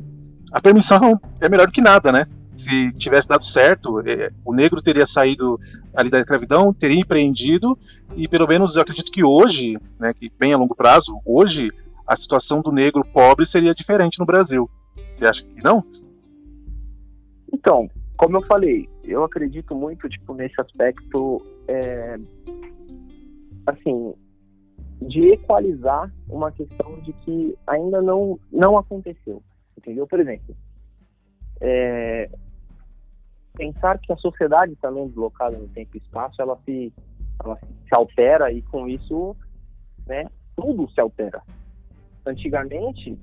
a 0.52 0.60
permissão 0.60 1.20
é 1.40 1.48
melhor 1.48 1.66
do 1.66 1.72
que 1.72 1.80
nada, 1.80 2.12
né? 2.12 2.26
se 2.66 2.92
tivesse 2.98 3.28
dado 3.28 3.44
certo, 3.52 4.00
é, 4.00 4.30
o 4.44 4.52
negro 4.52 4.82
teria 4.82 5.06
saído 5.14 5.58
ali 5.94 6.10
da 6.10 6.18
escravidão, 6.18 6.74
teria 6.74 7.00
empreendido, 7.00 7.78
e 8.16 8.26
pelo 8.28 8.46
menos 8.46 8.74
eu 8.74 8.82
acredito 8.82 9.10
que 9.12 9.24
hoje, 9.24 9.78
né, 9.98 10.12
que 10.12 10.30
bem 10.38 10.52
a 10.52 10.58
longo 10.58 10.74
prazo, 10.74 11.20
hoje 11.24 11.70
a 12.06 12.16
situação 12.18 12.60
do 12.60 12.72
negro 12.72 13.02
pobre 13.12 13.48
seria 13.50 13.74
diferente 13.74 14.18
no 14.18 14.26
Brasil. 14.26 14.68
Você 15.16 15.26
acha 15.26 15.42
que 15.42 15.62
não? 15.62 15.82
Então, 17.56 17.88
como 18.18 18.36
eu 18.36 18.42
falei, 18.42 18.86
eu 19.02 19.24
acredito 19.24 19.74
muito 19.74 20.06
tipo 20.10 20.34
nesse 20.34 20.60
aspecto, 20.60 21.42
é, 21.66 22.18
assim, 23.66 24.14
de 25.00 25.32
equalizar 25.32 26.12
uma 26.28 26.52
questão 26.52 27.00
de 27.00 27.14
que 27.14 27.56
ainda 27.66 28.02
não 28.02 28.38
não 28.52 28.76
aconteceu, 28.76 29.42
entendeu? 29.76 30.06
Por 30.06 30.20
exemplo, 30.20 30.54
é, 31.62 32.28
pensar 33.54 33.98
que 34.00 34.12
a 34.12 34.16
sociedade 34.18 34.76
também 34.76 35.08
deslocada 35.08 35.56
no 35.56 35.68
tempo 35.68 35.96
e 35.96 35.98
espaço, 35.98 36.42
ela 36.42 36.58
se, 36.66 36.92
ela 37.42 37.56
se 37.58 37.94
altera 37.94 38.52
e 38.52 38.60
com 38.60 38.86
isso, 38.86 39.34
né, 40.06 40.26
tudo 40.54 40.90
se 40.90 41.00
altera. 41.00 41.42
Antigamente, 42.26 43.18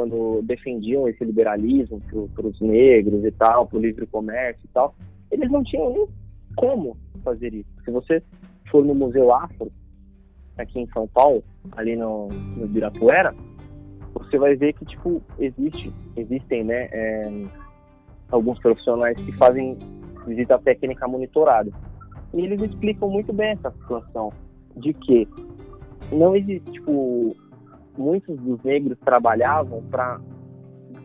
quando 0.00 0.40
defendiam 0.44 1.06
esse 1.06 1.22
liberalismo 1.22 2.00
para 2.34 2.46
os 2.46 2.58
negros 2.58 3.22
e 3.22 3.30
tal, 3.32 3.66
para 3.66 3.76
o 3.76 3.82
livre 3.82 4.06
comércio 4.06 4.64
e 4.64 4.68
tal, 4.68 4.94
eles 5.30 5.50
não 5.50 5.62
tinham 5.62 5.92
nem 5.92 6.08
como 6.56 6.96
fazer 7.22 7.52
isso. 7.52 7.68
Se 7.84 7.90
você 7.90 8.22
for 8.70 8.82
no 8.82 8.94
Museu 8.94 9.30
Afro, 9.30 9.70
aqui 10.56 10.80
em 10.80 10.86
São 10.86 11.06
Paulo, 11.06 11.44
ali 11.72 11.96
no, 11.96 12.28
no 12.28 12.64
Ibirapuera, 12.64 13.34
você 14.14 14.38
vai 14.38 14.56
ver 14.56 14.72
que, 14.72 14.86
tipo, 14.86 15.20
existe, 15.38 15.92
existem, 16.16 16.64
né, 16.64 16.88
é, 16.90 17.44
alguns 18.30 18.58
profissionais 18.58 19.18
que 19.18 19.32
fazem 19.32 19.78
visita 20.26 20.58
técnica 20.60 21.06
monitorada. 21.06 21.70
E 22.32 22.40
eles 22.40 22.62
explicam 22.62 23.10
muito 23.10 23.34
bem 23.34 23.50
essa 23.50 23.70
situação 23.72 24.32
de 24.76 24.94
que 24.94 25.28
não 26.10 26.34
existe, 26.34 26.72
tipo, 26.72 27.36
muitos 28.00 28.36
dos 28.40 28.62
negros 28.62 28.98
trabalhavam 29.04 29.82
para 29.90 30.18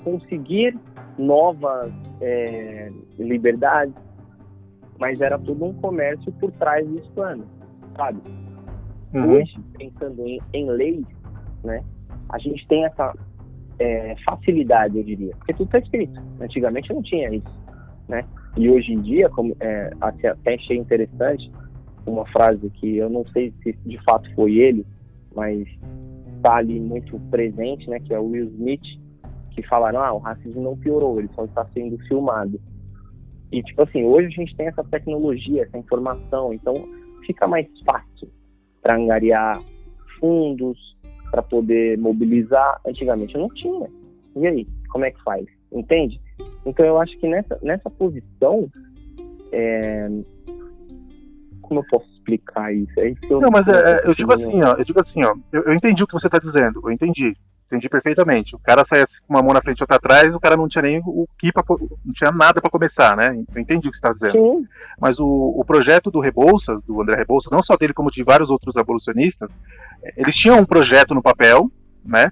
conseguir 0.04 0.78
novas 1.18 1.92
é, 2.22 2.92
liberdades, 3.20 3.94
mas 4.98 5.20
era 5.20 5.38
todo 5.38 5.66
um 5.66 5.74
comércio 5.74 6.32
por 6.34 6.52
trás 6.54 6.88
dos 6.88 7.06
planos, 7.10 7.46
sabe? 7.98 8.22
Uhum. 9.14 9.34
Hoje, 9.34 9.56
pensando 9.78 10.26
em, 10.26 10.40
em 10.54 10.70
leis, 10.70 11.06
né, 11.64 11.84
a 12.30 12.38
gente 12.40 12.66
tem 12.68 12.86
essa 12.86 13.14
é, 13.80 14.16
facilidade, 14.28 14.98
eu 14.98 15.04
diria, 15.04 15.36
porque 15.38 15.54
tudo 15.54 15.66
está 15.66 15.80
escrito. 15.80 16.22
Antigamente 16.40 16.94
não 16.94 17.02
tinha 17.02 17.30
isso, 17.34 17.60
né? 18.08 18.24
E 18.56 18.70
hoje 18.70 18.94
em 18.94 19.02
dia, 19.02 19.30
como 19.30 19.56
é, 19.60 19.92
até 20.00 20.34
achei 20.54 20.78
interessante 20.78 21.52
uma 22.06 22.26
frase 22.28 22.70
que 22.70 22.98
eu 22.98 23.10
não 23.10 23.26
sei 23.28 23.54
se 23.62 23.74
de 23.86 24.02
fato 24.04 24.34
foi 24.34 24.56
ele, 24.56 24.86
mas 25.36 25.68
está 26.46 26.58
ali 26.58 26.80
muito 26.80 27.20
presente, 27.32 27.90
né? 27.90 28.00
Que 28.00 28.14
é 28.14 28.20
o 28.20 28.28
Will 28.28 28.46
Smith, 28.50 28.84
que 29.52 29.64
falaram, 29.68 30.00
ah, 30.00 30.14
o 30.14 30.20
racismo 30.20 30.62
não 30.62 30.78
piorou, 30.78 31.18
ele 31.20 31.30
só 31.34 31.46
está 31.46 31.66
sendo 31.74 31.98
filmado. 32.08 32.62
E 33.52 33.64
tipo 33.64 33.82
assim, 33.82 34.04
hoje 34.04 34.28
a 34.28 34.30
gente 34.30 34.56
tem 34.56 34.68
essa 34.68 34.84
tecnologia, 34.84 35.64
essa 35.64 35.78
informação, 35.78 36.54
então 36.54 36.76
fica 37.26 37.48
mais 37.48 37.68
fácil 37.84 38.30
para 38.82 38.98
angariar 38.98 39.60
fundos, 40.20 40.78
para 41.32 41.42
poder 41.42 41.98
mobilizar. 41.98 42.80
Antigamente 42.86 43.36
não 43.36 43.50
tinha. 43.50 43.90
E 44.36 44.46
aí, 44.46 44.68
como 44.90 45.06
é 45.06 45.12
que 45.12 45.24
faz? 45.24 45.48
Entende? 45.72 46.22
Então 46.64 46.86
eu 46.86 47.00
acho 47.00 47.18
que 47.18 47.28
nessa, 47.28 47.58
nessa 47.64 47.90
posição, 47.90 48.70
é... 49.52 50.08
como 51.62 51.80
eu 51.80 51.86
posso 51.90 52.15
explicar 52.26 52.74
isso? 52.74 53.00
É 53.00 53.10
isso 53.10 53.40
não, 53.40 53.50
mas 53.52 53.68
é, 53.68 53.92
é, 53.92 54.08
eu 54.08 54.16
digo 54.16 54.34
assim, 54.34 54.62
ó, 54.64 54.74
eu 54.78 54.86
digo 54.86 55.00
assim, 55.02 55.24
ó, 55.24 55.34
eu, 55.52 55.64
eu 55.64 55.74
entendi 55.74 56.04
o 56.04 56.08
que 56.08 56.14
você 56.14 56.28
está 56.28 56.40
dizendo, 56.40 56.82
eu 56.84 56.92
entendi. 56.92 57.34
Entendi 57.68 57.90
perfeitamente. 57.90 58.56
O 58.56 58.60
cara 58.60 58.86
saia 58.88 59.08
com 59.08 59.34
uma 59.34 59.42
mão 59.42 59.52
na 59.52 59.62
frente 59.62 59.80
e 59.80 59.84
outra 59.84 59.96
atrás, 59.96 60.34
o 60.34 60.40
cara 60.40 60.56
não 60.56 60.68
tinha 60.68 60.84
nem 60.84 61.02
o 61.04 61.26
que 61.40 61.52
pra, 61.52 61.64
não 61.68 62.14
tinha 62.14 62.32
nada 62.32 62.62
para 62.62 62.70
começar, 62.70 63.18
né? 63.18 63.36
Eu 63.56 63.62
entendi 63.62 63.88
o 63.88 63.92
que 63.92 63.98
você 63.98 64.08
está 64.08 64.14
dizendo. 64.14 64.34
Sim. 64.34 64.68
Mas 65.00 65.18
o, 65.18 65.26
o 65.26 65.66
projeto 65.66 66.12
do 66.12 66.20
Rebouças, 66.20 66.84
do 66.86 67.02
André 67.02 67.18
Rebouças, 67.18 67.52
não 67.52 67.64
só 67.64 67.76
dele 67.76 67.94
como 67.94 68.12
de 68.12 68.24
vários 68.24 68.52
outros 68.52 68.76
abolicionistas, 68.78 69.50
eles 70.16 70.36
tinham 70.36 70.60
um 70.60 70.66
projeto 70.66 71.16
no 71.16 71.24
papel, 71.24 71.72
né? 72.06 72.30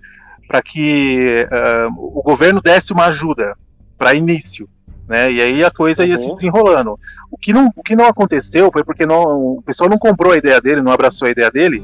Para 0.47 0.61
que 0.61 1.35
uh, 1.35 1.89
o 1.97 2.21
governo 2.21 2.61
desse 2.61 2.93
uma 2.93 3.07
ajuda 3.07 3.55
para 3.97 4.15
início, 4.15 4.69
né? 5.07 5.31
E 5.31 5.41
aí 5.41 5.63
a 5.63 5.71
coisa 5.71 6.07
ia 6.07 6.17
uhum. 6.17 6.29
se 6.29 6.35
desenrolando. 6.35 6.97
O 7.31 7.37
que 7.37 7.53
não, 7.53 7.69
o 7.75 7.83
que 7.83 7.95
não 7.95 8.05
aconteceu 8.05 8.69
foi 8.71 8.83
porque 8.83 9.05
não, 9.05 9.57
o 9.57 9.63
pessoal 9.65 9.89
não 9.89 9.97
comprou 9.97 10.33
a 10.33 10.37
ideia 10.37 10.59
dele, 10.61 10.81
não 10.81 10.91
abraçou 10.91 11.27
a 11.27 11.31
ideia 11.31 11.49
dele 11.49 11.83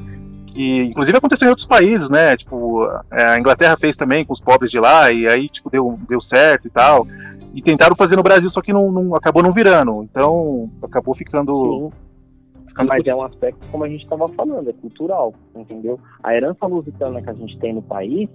que 0.59 0.83
inclusive 0.83 1.17
aconteceu 1.17 1.47
em 1.47 1.49
outros 1.49 1.67
países, 1.67 2.09
né? 2.09 2.35
Tipo, 2.35 2.85
é, 3.11 3.23
a 3.23 3.39
Inglaterra 3.39 3.77
fez 3.79 3.95
também 3.95 4.25
com 4.25 4.33
os 4.33 4.41
pobres 4.41 4.71
de 4.71 4.79
lá 4.79 5.11
e 5.11 5.27
aí 5.29 5.47
tipo 5.49 5.69
deu, 5.69 5.97
deu 6.07 6.21
certo 6.21 6.67
e 6.67 6.69
tal. 6.69 7.05
E 7.53 7.61
tentaram 7.61 7.95
fazer 7.95 8.15
no 8.15 8.23
Brasil, 8.23 8.49
só 8.51 8.61
que 8.61 8.73
não, 8.73 8.91
não 8.91 9.15
acabou 9.15 9.41
não 9.41 9.53
virando. 9.53 10.03
Então 10.03 10.69
acabou 10.83 11.15
ficando. 11.15 11.91
Mas 12.85 13.05
é 13.05 13.15
um 13.15 13.23
aspecto 13.23 13.59
como 13.71 13.83
a 13.83 13.89
gente 13.89 14.03
estava 14.03 14.27
falando, 14.29 14.69
é 14.69 14.73
cultural, 14.73 15.33
entendeu? 15.55 15.99
A 16.23 16.33
herança 16.33 16.65
lusitana 16.65 17.21
que 17.21 17.29
a 17.29 17.33
gente 17.33 17.57
tem 17.59 17.73
no 17.73 17.81
país 17.81 18.29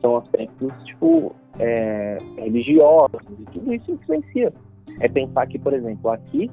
são 0.00 0.16
aspectos 0.16 0.72
tipo 0.84 1.34
é, 1.58 2.18
religiosos 2.36 3.20
e 3.40 3.44
tudo 3.52 3.74
isso 3.74 3.92
influencia. 3.92 4.52
É 5.00 5.08
pensar 5.08 5.46
que, 5.46 5.58
por 5.58 5.74
exemplo, 5.74 6.10
aqui 6.10 6.50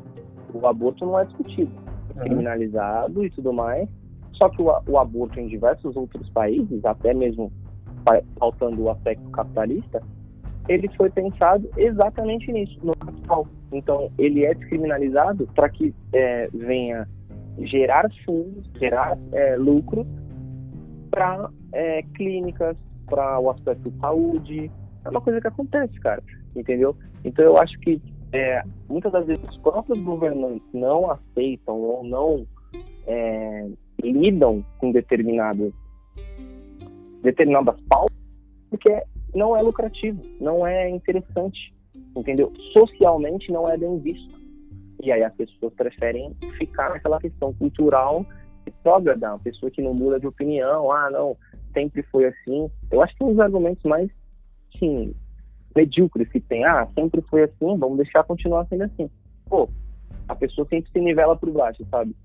o 0.54 0.68
aborto 0.68 1.06
não 1.06 1.18
é 1.20 1.26
discutido, 1.26 1.72
é 2.16 2.20
criminalizado 2.20 3.26
e 3.26 3.30
tudo 3.30 3.54
mais 3.54 3.88
só 4.34 4.50
que 4.50 4.62
o, 4.62 4.66
o 4.88 4.98
aborto 4.98 5.40
em 5.40 5.48
diversos 5.48 5.96
outros 5.96 6.30
países, 6.30 6.84
até 6.84 7.14
mesmo 7.14 7.52
faltando 8.38 8.84
o 8.84 8.90
aspecto 8.90 9.30
capitalista, 9.30 10.02
ele 10.68 10.90
foi 10.98 11.10
pensado 11.10 11.70
exatamente 11.78 12.52
nisso, 12.52 12.78
no 12.84 12.96
capital. 12.98 13.48
Então, 13.72 14.12
ele 14.18 14.44
é 14.44 14.54
descriminalizado 14.54 15.48
para 15.56 15.70
que 15.70 15.94
é, 16.12 16.50
venha 16.54 17.08
gerar 17.60 18.10
fundos, 18.26 18.70
gerar 18.78 19.18
é, 19.32 19.56
lucro 19.56 20.06
para 21.12 21.50
é, 21.72 22.02
clínicas, 22.16 22.76
para 23.06 23.40
o 23.40 23.50
aspecto 23.50 23.90
de 23.90 24.00
saúde. 24.00 24.72
É 25.06 25.10
uma 25.10 25.22
coisa 25.22 25.42
que 25.42 25.48
acontece, 25.48 26.00
cara, 26.00 26.24
entendeu? 26.56 26.96
Então, 27.24 27.44
eu 27.44 27.58
acho 27.58 27.78
que 27.80 28.02
é, 28.32 28.64
muitas 28.90 29.12
das 29.12 29.26
vezes 29.26 29.44
os 29.48 29.58
próprios 29.58 30.00
governantes 30.04 30.68
não 30.74 31.12
aceitam 31.12 31.76
ou 31.76 32.04
não 32.04 32.48
é, 33.06 33.70
lidam 34.02 34.64
com 34.80 34.92
determinadas 34.92 35.72
determinadas 37.22 37.80
pautas 37.88 38.18
porque 38.70 39.02
não 39.34 39.56
é 39.56 39.62
lucrativo, 39.62 40.22
não 40.42 40.66
é 40.66 40.90
interessante, 40.90 41.74
entendeu? 42.16 42.52
Socialmente 42.74 43.52
não 43.52 43.70
é 43.70 43.78
bem 43.78 44.00
visto. 44.00 44.34
E 45.02 45.12
aí 45.12 45.24
as 45.24 45.34
pessoas 45.34 45.74
preferem 45.74 46.36
ficar 46.58 46.90
naquela 46.90 47.20
questão 47.20 47.54
cultural 47.54 48.26
retrógrada, 48.66 49.30
uma 49.30 49.40
pessoa 49.40 49.70
que 49.70 49.82
não 49.82 49.94
muda 49.94 50.20
de 50.20 50.28
opinião, 50.28 50.92
ah, 50.92 51.10
não, 51.12 51.38
sempre 51.74 52.04
foi 52.04 52.26
assim. 52.26 52.70
Eu 52.92 53.02
acho 53.02 53.16
que 53.16 53.24
um 53.24 53.32
dos 53.32 53.40
argumentos 53.40 53.84
mais, 53.84 54.10
sim, 54.78 55.14
medíocres 55.76 56.30
que 56.30 56.40
tem, 56.40 56.64
ah, 56.64 56.88
sempre 56.94 57.22
foi 57.24 57.44
assim, 57.44 57.78
vamos 57.78 57.98
deixar 57.98 58.24
continuar 58.24 58.66
sendo 58.68 58.84
assim. 58.84 59.10
Pô, 59.50 59.70
a 60.28 60.36
pessoa 60.36 60.68
sempre 60.70 60.92
se 60.92 61.00
nivela 61.00 61.36
por 61.36 61.52
baixo, 61.52 61.86
sabe? 61.90 62.16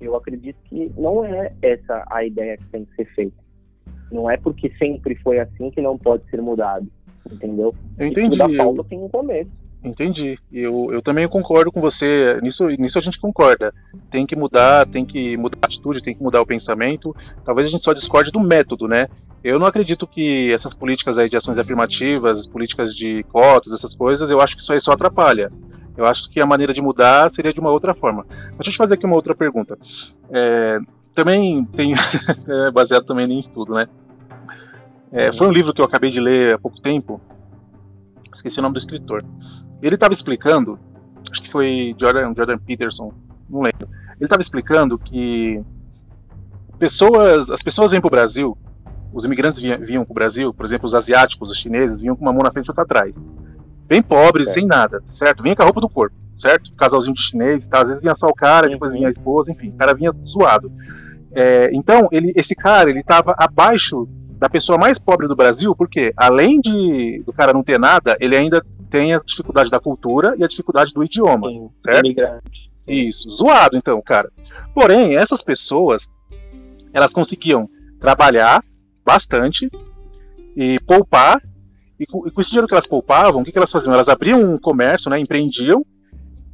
Eu 0.00 0.14
acredito 0.14 0.58
que 0.64 0.92
não 0.96 1.24
é 1.24 1.52
essa 1.62 2.04
a 2.10 2.24
ideia 2.24 2.56
que 2.56 2.66
tem 2.66 2.84
que 2.84 2.94
ser 2.96 3.06
feita. 3.14 3.44
Não 4.12 4.30
é 4.30 4.36
porque 4.36 4.70
sempre 4.76 5.14
foi 5.16 5.38
assim 5.38 5.70
que 5.70 5.80
não 5.80 5.96
pode 5.96 6.28
ser 6.30 6.40
mudado, 6.40 6.86
entendeu? 7.30 7.74
Entendi. 7.98 8.36
Da 8.36 8.46
pauta 8.56 8.84
tem 8.84 8.98
um 8.98 9.08
começo. 9.08 9.50
Entendi. 9.84 10.38
Eu, 10.52 10.88
eu 10.92 11.00
também 11.00 11.28
concordo 11.28 11.70
com 11.70 11.80
você. 11.80 12.38
Nisso, 12.42 12.66
nisso 12.78 12.98
a 12.98 13.02
gente 13.02 13.20
concorda. 13.20 13.72
Tem 14.10 14.26
que 14.26 14.34
mudar, 14.34 14.86
tem 14.86 15.04
que 15.04 15.36
mudar 15.36 15.58
a 15.62 15.66
atitude, 15.66 16.02
tem 16.02 16.14
que 16.14 16.22
mudar 16.22 16.40
o 16.40 16.46
pensamento. 16.46 17.14
Talvez 17.44 17.68
a 17.68 17.70
gente 17.70 17.84
só 17.84 17.92
discorde 17.92 18.30
do 18.30 18.40
método, 18.40 18.88
né? 18.88 19.06
Eu 19.44 19.58
não 19.60 19.66
acredito 19.66 20.06
que 20.06 20.52
essas 20.52 20.74
políticas 20.74 21.16
aí 21.18 21.28
de 21.28 21.36
ações 21.36 21.56
afirmativas, 21.56 22.46
políticas 22.48 22.92
de 22.96 23.24
cotas, 23.30 23.72
essas 23.74 23.94
coisas, 23.94 24.28
eu 24.28 24.40
acho 24.40 24.56
que 24.56 24.62
isso 24.62 24.72
aí 24.72 24.80
só 24.82 24.92
atrapalha. 24.92 25.52
Eu 25.96 26.04
acho 26.04 26.28
que 26.30 26.42
a 26.42 26.46
maneira 26.46 26.74
de 26.74 26.80
mudar 26.80 27.30
seria 27.34 27.52
de 27.52 27.60
uma 27.60 27.70
outra 27.70 27.94
forma. 27.94 28.26
Deixa 28.28 28.70
eu 28.70 28.72
te 28.72 28.76
fazer 28.76 28.94
aqui 28.94 29.06
uma 29.06 29.16
outra 29.16 29.34
pergunta. 29.34 29.78
É, 30.30 30.78
também 31.14 31.64
tem 31.66 31.94
é 32.48 32.70
baseado 32.72 33.06
também 33.06 33.30
em 33.30 33.40
estudo, 33.40 33.74
né? 33.74 33.86
É, 35.12 35.32
foi 35.38 35.46
um 35.46 35.52
livro 35.52 35.72
que 35.72 35.80
eu 35.80 35.86
acabei 35.86 36.10
de 36.10 36.20
ler 36.20 36.54
há 36.54 36.58
pouco 36.58 36.80
tempo. 36.80 37.20
Esqueci 38.34 38.58
o 38.58 38.62
nome 38.62 38.74
do 38.74 38.80
escritor. 38.80 39.24
Ele 39.82 39.94
estava 39.94 40.14
explicando, 40.14 40.78
acho 41.30 41.42
que 41.42 41.52
foi 41.52 41.94
Jordan, 42.00 42.34
Jordan 42.34 42.58
Peterson, 42.58 43.12
não 43.48 43.60
lembro. 43.60 43.88
Ele 44.16 44.24
estava 44.24 44.42
explicando 44.42 44.98
que 44.98 45.62
pessoas, 46.78 47.48
as 47.50 47.62
pessoas 47.62 47.90
vêm 47.90 48.00
para 48.00 48.08
o 48.08 48.10
Brasil, 48.10 48.58
os 49.12 49.24
imigrantes 49.24 49.60
vinham, 49.60 49.78
vinham 49.80 50.04
para 50.04 50.12
o 50.12 50.14
Brasil, 50.14 50.54
por 50.54 50.66
exemplo, 50.66 50.88
os 50.88 50.94
asiáticos, 50.94 51.50
os 51.50 51.58
chineses, 51.60 52.00
vinham 52.00 52.16
com 52.16 52.22
uma 52.22 52.32
mão 52.32 52.42
na 52.42 52.50
frente 52.50 52.66
e 52.66 52.70
outra 52.70 52.84
atrás 52.84 53.14
bem 53.88 54.02
pobres, 54.02 54.52
sem 54.54 54.66
nada, 54.66 55.02
certo? 55.18 55.42
Vinha 55.42 55.56
com 55.56 55.62
a 55.62 55.66
roupa 55.66 55.80
do 55.80 55.88
corpo, 55.88 56.14
certo? 56.44 56.70
Casalzinho 56.76 57.14
de 57.14 57.30
chinês, 57.30 57.64
tá? 57.68 57.80
às 57.80 57.86
vezes 57.86 58.02
vinha 58.02 58.16
só 58.18 58.26
o 58.26 58.34
cara, 58.34 58.68
depois 58.68 58.92
vinha 58.92 59.08
a 59.08 59.12
esposa, 59.12 59.50
enfim, 59.50 59.68
o 59.68 59.76
cara 59.76 59.94
vinha 59.94 60.12
zoado. 60.32 60.70
É, 61.34 61.70
então, 61.72 62.08
ele, 62.10 62.32
esse 62.36 62.54
cara, 62.54 62.90
ele 62.90 63.00
estava 63.00 63.34
abaixo 63.38 64.08
da 64.38 64.48
pessoa 64.48 64.78
mais 64.78 64.98
pobre 64.98 65.28
do 65.28 65.36
Brasil, 65.36 65.74
porque 65.76 66.12
além 66.16 66.60
de 66.60 67.22
do 67.24 67.32
cara 67.32 67.52
não 67.52 67.62
ter 67.62 67.78
nada, 67.78 68.16
ele 68.20 68.36
ainda 68.36 68.62
tem 68.90 69.14
a 69.14 69.20
dificuldade 69.24 69.70
da 69.70 69.80
cultura 69.80 70.34
e 70.38 70.44
a 70.44 70.48
dificuldade 70.48 70.92
do 70.92 71.04
idioma, 71.04 71.48
Sim, 71.48 71.70
certo? 71.84 72.06
Imigrante. 72.06 72.70
Isso, 72.86 73.28
zoado 73.36 73.76
então, 73.76 74.00
cara. 74.02 74.30
Porém, 74.74 75.16
essas 75.16 75.42
pessoas, 75.42 76.00
elas 76.92 77.12
conseguiam 77.12 77.68
trabalhar 78.00 78.62
bastante 79.04 79.68
e 80.56 80.78
poupar 80.86 81.40
e 81.98 82.06
com, 82.06 82.26
e 82.26 82.30
com 82.30 82.40
esse 82.40 82.50
dinheiro 82.50 82.68
que 82.68 82.74
elas 82.74 82.86
poupavam, 82.86 83.40
o 83.40 83.44
que, 83.44 83.52
que 83.52 83.58
elas 83.58 83.70
faziam? 83.70 83.92
Elas 83.92 84.08
abriam 84.08 84.40
um 84.40 84.58
comércio, 84.58 85.10
né, 85.10 85.18
empreendiam, 85.18 85.84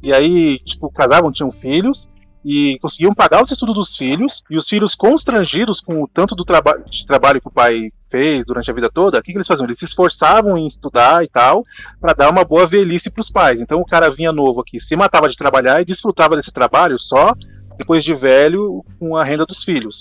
e 0.01 0.13
aí, 0.13 0.59
tipo, 0.65 0.91
casavam, 0.91 1.31
tinham 1.31 1.51
filhos, 1.51 1.97
e 2.45 2.77
conseguiam 2.81 3.13
pagar 3.13 3.43
os 3.43 3.51
estudos 3.51 3.75
dos 3.75 3.97
filhos, 3.97 4.31
e 4.49 4.57
os 4.57 4.67
filhos 4.67 4.93
constrangidos 4.95 5.79
com 5.81 6.03
o 6.03 6.07
tanto 6.07 6.35
do 6.35 6.43
traba 6.43 6.77
de 6.79 7.05
trabalho 7.05 7.41
que 7.41 7.47
o 7.47 7.51
pai 7.51 7.91
fez 8.13 8.45
durante 8.45 8.69
a 8.69 8.73
vida 8.73 8.91
toda, 8.93 9.17
o 9.17 9.23
que, 9.23 9.31
que 9.31 9.37
eles 9.39 9.47
faziam? 9.47 9.65
Eles 9.65 9.79
se 9.79 9.85
esforçavam 9.85 10.55
em 10.55 10.67
estudar 10.67 11.23
e 11.23 11.27
tal, 11.27 11.65
para 11.99 12.13
dar 12.13 12.31
uma 12.31 12.43
boa 12.43 12.67
velhice 12.67 13.09
para 13.09 13.23
os 13.23 13.31
pais. 13.31 13.59
Então 13.59 13.81
o 13.81 13.85
cara 13.85 14.13
vinha 14.13 14.31
novo 14.31 14.61
aqui, 14.61 14.79
se 14.81 14.95
matava 14.95 15.27
de 15.27 15.35
trabalhar 15.35 15.81
e 15.81 15.85
desfrutava 15.85 16.35
desse 16.35 16.51
trabalho 16.51 16.99
só 16.99 17.33
depois 17.75 18.03
de 18.03 18.13
velho 18.13 18.85
com 18.99 19.17
a 19.17 19.23
renda 19.23 19.45
dos 19.45 19.63
filhos. 19.63 19.95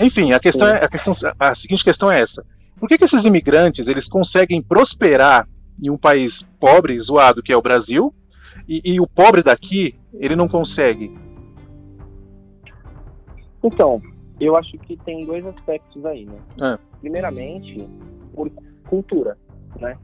Enfim, 0.00 0.32
a 0.32 0.40
questão, 0.40 0.66
é, 0.66 0.84
a, 0.84 0.88
questão, 0.88 1.16
a 1.38 1.54
seguinte 1.54 1.84
questão 1.84 2.10
é 2.10 2.20
essa. 2.20 2.44
Por 2.80 2.88
que, 2.88 2.98
que 2.98 3.04
esses 3.04 3.24
imigrantes 3.24 3.86
eles 3.86 4.06
conseguem 4.08 4.60
prosperar 4.60 5.46
em 5.80 5.90
um 5.90 5.96
país 5.96 6.32
pobre, 6.58 6.98
zoado, 7.00 7.40
que 7.40 7.52
é 7.52 7.56
o 7.56 7.62
Brasil, 7.62 8.12
e, 8.68 8.80
e 8.84 9.00
o 9.00 9.06
pobre 9.06 9.42
daqui, 9.42 9.94
ele 10.14 10.34
não 10.34 10.48
consegue? 10.48 11.16
Então, 13.62 14.02
eu 14.40 14.56
acho 14.56 14.76
que 14.78 14.96
tem 14.98 15.24
dois 15.24 15.46
aspectos 15.46 16.04
aí, 16.04 16.26
né? 16.26 16.38
É. 16.60 16.78
Primeiramente, 17.00 17.88
por 18.34 18.50
cultura, 18.88 19.36
né? 19.80 19.96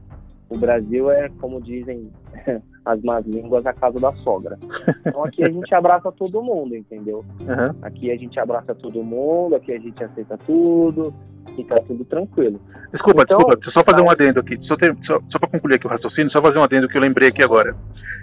O 0.49 0.57
Brasil 0.57 1.09
é, 1.09 1.29
como 1.39 1.61
dizem 1.61 2.11
as 2.85 3.01
más 3.03 3.25
línguas, 3.25 3.65
a 3.65 3.73
casa 3.73 3.99
da 3.99 4.13
sogra. 4.17 4.57
Então 5.05 5.23
aqui 5.23 5.43
a 5.43 5.49
gente 5.51 5.73
abraça 5.73 6.11
todo 6.11 6.43
mundo, 6.43 6.75
entendeu? 6.75 7.23
Uhum. 7.39 7.77
Aqui 7.81 8.11
a 8.11 8.17
gente 8.17 8.39
abraça 8.39 8.75
todo 8.75 9.03
mundo, 9.03 9.55
aqui 9.55 9.71
a 9.71 9.79
gente 9.79 10.03
aceita 10.03 10.37
tudo, 10.39 11.13
e 11.57 11.63
tá 11.63 11.75
tudo 11.87 12.03
tranquilo. 12.05 12.59
Desculpa, 12.91 13.23
então, 13.23 13.37
desculpa, 13.37 13.55
deixa 13.55 13.69
eu 13.69 13.73
só 13.73 13.83
fazer 13.83 14.03
um 14.03 14.09
adendo 14.09 14.39
aqui, 14.39 14.57
só, 14.63 14.75
só, 15.05 15.19
só 15.31 15.39
para 15.39 15.49
concluir 15.49 15.75
aqui 15.75 15.87
o 15.87 15.89
raciocínio, 15.89 16.31
só 16.31 16.41
fazer 16.41 16.59
um 16.59 16.63
adendo 16.63 16.87
que 16.87 16.97
eu 16.97 17.01
lembrei 17.01 17.29
aqui 17.29 17.43
agora. 17.43 17.75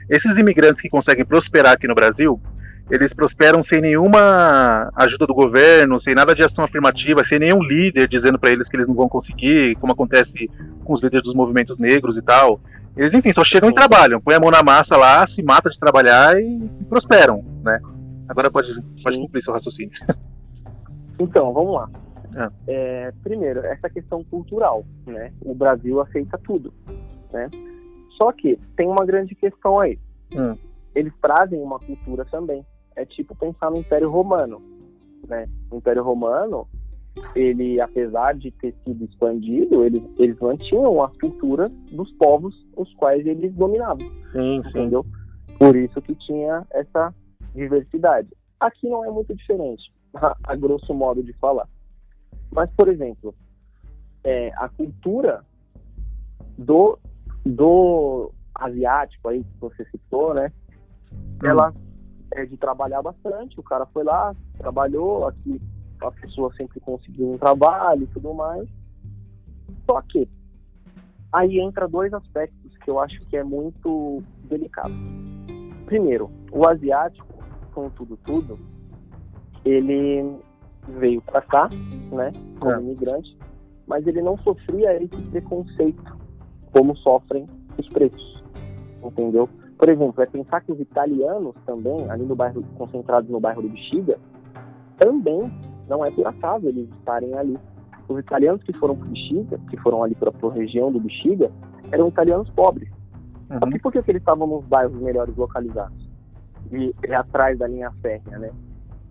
Esses 0.09 0.41
imigrantes 0.41 0.81
que 0.81 0.89
conseguem 0.89 1.25
prosperar 1.25 1.73
aqui 1.73 1.87
no 1.87 1.95
Brasil, 1.95 2.41
eles 2.91 3.13
prosperam 3.13 3.63
sem 3.65 3.83
nenhuma 3.83 4.91
ajuda 4.97 5.27
do 5.27 5.35
governo, 5.35 6.01
sem 6.03 6.15
nada 6.15 6.35
de 6.35 6.45
ação 6.45 6.65
afirmativa, 6.65 7.21
sem 7.29 7.39
nenhum 7.39 7.63
líder 7.63 8.09
dizendo 8.09 8.39
para 8.39 8.51
eles 8.51 8.67
que 8.69 8.77
eles 8.77 8.89
não 8.89 8.95
vão 8.95 9.09
conseguir, 9.09 9.77
como 9.77 9.93
acontece 9.93 10.49
com 10.85 10.95
os 10.95 11.03
líderes 11.03 11.25
dos 11.25 11.35
movimentos 11.35 11.79
negros 11.79 12.17
e 12.17 12.23
tal. 12.23 12.59
Eles, 12.97 13.17
enfim, 13.17 13.31
só 13.37 13.45
chegam 13.45 13.71
e 13.71 13.75
trabalham, 13.75 14.21
põem 14.21 14.37
a 14.37 14.41
mão 14.41 14.51
na 14.51 14.63
massa 14.63 14.97
lá, 14.97 15.27
se 15.35 15.43
mata 15.43 15.69
de 15.69 15.79
trabalhar 15.79 16.35
e, 16.41 16.65
e 16.81 16.85
prosperam, 16.85 17.45
né? 17.63 17.79
Agora 18.29 18.51
pode, 18.51 18.69
pode 19.03 19.17
cumprir 19.19 19.45
seu 19.45 19.53
raciocínio. 19.53 19.93
Então, 21.21 21.53
vamos 21.53 21.75
lá. 21.75 21.91
É. 22.37 22.51
É, 22.69 23.13
primeiro, 23.25 23.59
essa 23.67 23.91
questão 23.91 24.23
cultural, 24.23 24.85
né? 25.05 25.33
O 25.43 25.53
Brasil 25.53 26.01
aceita 26.01 26.39
tudo, 26.39 26.73
né? 27.33 27.51
Só 28.17 28.31
que 28.31 28.57
tem 28.77 28.87
uma 28.87 29.05
grande 29.05 29.35
questão 29.35 29.81
aí. 29.81 29.99
Hum. 30.33 30.57
Eles 30.95 31.13
trazem 31.21 31.61
uma 31.61 31.81
cultura 31.81 32.25
também. 32.27 32.65
É 32.99 33.05
tipo 33.07 33.33
pensar 33.37 33.71
no 33.71 33.79
Império 33.79 34.11
Romano, 34.11 34.61
né? 35.29 35.49
O 35.71 35.77
Império 35.77 36.03
Romano, 36.03 36.67
ele, 37.33 37.81
apesar 37.81 38.35
de 38.35 38.51
ter 38.51 38.75
sido 38.85 39.05
expandido, 39.05 39.85
eles, 39.85 40.03
eles 40.19 40.37
mantinham 40.41 41.01
a 41.01 41.09
cultura 41.21 41.69
dos 41.93 42.11
povos 42.15 42.67
os 42.77 42.93
quais 42.95 43.25
eles 43.25 43.55
dominavam. 43.55 44.05
Sim, 44.33 44.57
entendeu? 44.57 45.05
Sim. 45.05 45.57
Por 45.59 45.77
isso 45.77 46.03
que 46.03 46.13
tinha 46.17 46.67
essa 46.71 47.15
diversidade. 47.55 48.31
Aqui 48.59 48.89
não 48.89 49.05
é 49.05 49.11
muito 49.13 49.33
diferente, 49.33 49.93
a, 50.15 50.37
a 50.43 50.57
grosso 50.57 50.93
modo 50.93 51.23
de 51.23 51.33
falar. 51.35 51.69
Mas, 52.51 52.69
por 52.77 52.89
exemplo, 52.89 53.33
é, 54.25 54.51
a 54.57 54.69
cultura 54.69 55.45
do, 56.57 56.99
do 57.47 58.33
asiático 58.57 59.29
aí 59.29 59.45
que 59.45 59.61
você 59.61 59.85
citou, 59.85 60.35
né? 60.35 60.51
Hum. 61.13 61.47
Ela 61.47 61.73
é 62.33 62.45
de 62.45 62.57
trabalhar 62.57 63.03
bastante. 63.03 63.59
O 63.59 63.63
cara 63.63 63.87
foi 63.87 64.05
lá, 64.05 64.35
trabalhou, 64.57 65.27
aqui 65.27 65.61
a 66.01 66.11
pessoa 66.11 66.53
sempre 66.55 66.81
conseguiu 66.81 67.33
um 67.33 67.39
trabalho 67.39 68.05
e 68.05 68.07
tudo 68.09 68.33
mais. 68.35 68.69
Só 69.87 70.01
que 70.03 70.29
aí 71.33 71.59
entra 71.59 71.89
dois 71.89 72.13
aspectos 72.13 72.77
que 72.79 72.91
eu 72.91 72.99
acho 73.01 73.21
que 73.27 73.37
é 73.37 73.45
muito 73.45 74.23
delicado. 74.45 74.95
Primeiro, 75.87 76.31
o 76.53 76.69
asiático, 76.69 77.27
com 77.75 77.91
tudo 77.91 78.17
tudo, 78.19 78.59
ele 79.65 80.39
veio 80.89 81.21
para 81.23 81.43
cá, 81.43 81.69
né, 82.13 82.33
como 82.59 82.73
é. 82.73 82.81
imigrante, 82.81 83.37
mas 83.87 84.07
ele 84.07 84.23
não 84.23 84.37
sofria 84.39 85.03
esse 85.03 85.17
preconceito 85.31 86.19
como 86.73 86.97
sofrem 86.97 87.47
os 87.79 87.89
pretos, 87.89 88.43
entendeu? 89.03 89.49
Por 89.79 89.89
exemplo, 89.89 90.21
é 90.21 90.27
pensar 90.27 90.61
que 90.63 90.73
os 90.73 90.81
italianos 90.81 91.55
também, 91.65 92.11
ali 92.11 92.25
no 92.25 92.35
bairro, 92.35 92.65
concentrados 92.77 93.31
no 93.31 93.39
bairro 93.39 93.63
do 93.63 93.69
Bexiga, 93.69 94.19
também 94.99 95.51
não 95.89 96.05
é 96.05 96.11
por 96.11 96.27
acaso 96.27 96.67
eles 96.67 96.89
estarem 96.99 97.33
ali. 97.35 97.57
Os 98.09 98.19
italianos 98.19 98.63
que 98.65 98.73
foram 98.73 98.97
para 98.97 99.07
Bexiga, 99.07 99.61
que 99.71 99.77
foram 99.77 100.03
ali 100.03 100.17
para 100.17 100.31
a 100.31 100.53
região 100.53 100.91
do 100.91 100.99
Bexiga, 100.99 101.51
eram 101.93 102.09
italianos 102.09 102.51
pobres. 102.51 102.91
Uhum. 103.51 103.59
Só 103.61 103.67
que 103.71 103.79
por 103.79 103.93
que, 103.93 104.03
que 104.03 104.11
eles 104.11 104.23
estavam 104.23 104.49
nos 104.49 104.65
bairros 104.65 105.01
melhores 105.01 105.37
localizados? 105.37 106.09
E, 106.73 106.93
e 107.07 107.15
atrás 107.15 107.57
da 107.59 107.69
linha 107.69 107.93
férrea, 108.03 108.39
né? 108.39 108.51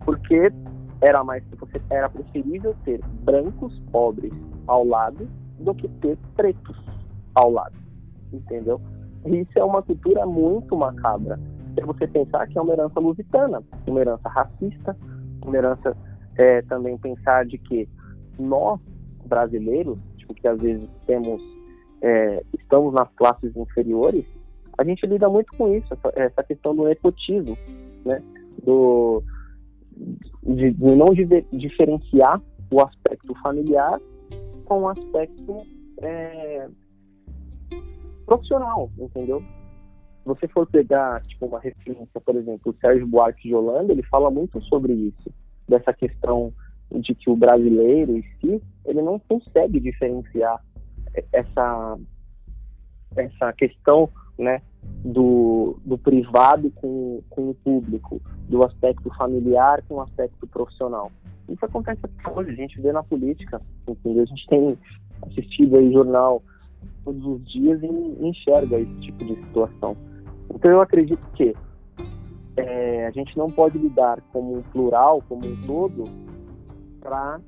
Porque 0.04 0.52
era 1.00 1.24
mais 1.24 1.42
era 1.90 2.08
preferível 2.08 2.74
ter 2.84 3.00
brancos 3.22 3.78
pobres 3.90 4.32
ao 4.66 4.84
lado 4.84 5.28
do 5.60 5.74
que 5.74 5.88
ter 5.88 6.18
pretos 6.36 6.76
ao 7.34 7.50
lado, 7.50 7.74
entendeu? 8.32 8.80
Isso 9.26 9.58
é 9.58 9.64
uma 9.64 9.82
cultura 9.82 10.26
muito 10.26 10.76
macabra. 10.76 11.38
É 11.76 11.84
você 11.84 12.06
pensar 12.06 12.46
que 12.46 12.58
é 12.58 12.62
uma 12.62 12.72
herança 12.72 12.98
lusitana, 13.00 13.62
uma 13.86 14.00
herança 14.00 14.28
racista, 14.28 14.96
uma 15.44 15.56
herança 15.56 15.96
é, 16.36 16.62
também 16.62 16.96
pensar 16.98 17.46
de 17.46 17.58
que 17.58 17.88
nós 18.38 18.80
brasileiros, 19.26 19.98
tipo, 20.16 20.34
que 20.34 20.48
às 20.48 20.58
vezes 20.60 20.88
temos 21.06 21.42
é, 22.00 22.42
estamos 22.58 22.94
nas 22.94 23.08
classes 23.14 23.54
inferiores, 23.56 24.24
a 24.76 24.84
gente 24.84 25.04
lida 25.06 25.28
muito 25.28 25.56
com 25.56 25.74
isso, 25.74 25.92
essa, 25.92 26.12
essa 26.14 26.42
questão 26.44 26.74
do 26.74 26.84
nepotismo, 26.84 27.58
né? 28.04 28.22
Do 28.64 29.22
de, 30.42 30.70
de 30.70 30.94
não 30.94 31.08
diferenciar 31.52 32.40
o 32.70 32.80
aspecto 32.80 33.34
familiar 33.42 34.00
com 34.64 34.82
o 34.82 34.88
aspecto 34.88 35.66
é, 36.00 36.68
profissional, 38.28 38.90
entendeu? 38.98 39.40
Se 39.40 40.26
você 40.26 40.48
for 40.48 40.66
pegar 40.66 41.22
tipo, 41.22 41.46
uma 41.46 41.58
referência, 41.58 42.20
por 42.20 42.36
exemplo, 42.36 42.72
o 42.72 42.76
Sérgio 42.78 43.06
Buarque 43.06 43.48
de 43.48 43.54
Holanda, 43.54 43.92
ele 43.92 44.02
fala 44.02 44.30
muito 44.30 44.60
sobre 44.64 44.92
isso, 44.92 45.32
dessa 45.66 45.92
questão 45.94 46.52
de 46.90 47.14
que 47.14 47.30
o 47.30 47.36
brasileiro 47.36 48.16
em 48.16 48.22
si, 48.40 48.62
ele 48.84 49.00
não 49.00 49.18
consegue 49.18 49.80
diferenciar 49.80 50.62
essa, 51.32 51.98
essa 53.16 53.52
questão 53.54 54.10
né, 54.38 54.60
do, 55.04 55.78
do 55.84 55.96
privado 55.96 56.70
com, 56.72 57.22
com 57.30 57.50
o 57.50 57.54
público, 57.54 58.20
do 58.48 58.62
aspecto 58.64 59.10
familiar 59.16 59.82
com 59.88 59.94
o 59.94 60.00
aspecto 60.02 60.46
profissional. 60.46 61.10
Isso 61.48 61.64
acontece 61.64 62.02
hoje, 62.34 62.50
a 62.50 62.54
gente 62.54 62.80
vê 62.80 62.92
na 62.92 63.02
política, 63.02 63.60
entendeu? 63.86 64.22
A 64.22 64.26
gente 64.26 64.46
tem 64.46 64.78
assistido 65.22 65.76
aí 65.76 65.92
jornal 65.92 66.42
todos 67.08 67.24
os 67.24 67.44
dias 67.50 67.82
e 67.82 68.26
enxerga 68.26 68.78
esse 68.78 68.94
tipo 69.00 69.24
de 69.24 69.34
situação. 69.36 69.96
Então 70.54 70.70
eu 70.70 70.80
acredito 70.82 71.26
que 71.34 71.54
é, 72.56 73.06
a 73.06 73.10
gente 73.10 73.36
não 73.38 73.46
pode 73.46 73.78
lidar 73.78 74.20
como 74.32 74.58
um 74.58 74.62
plural, 74.62 75.22
como 75.28 75.46
um 75.46 75.56
todo, 75.66 76.04
para 77.00 77.40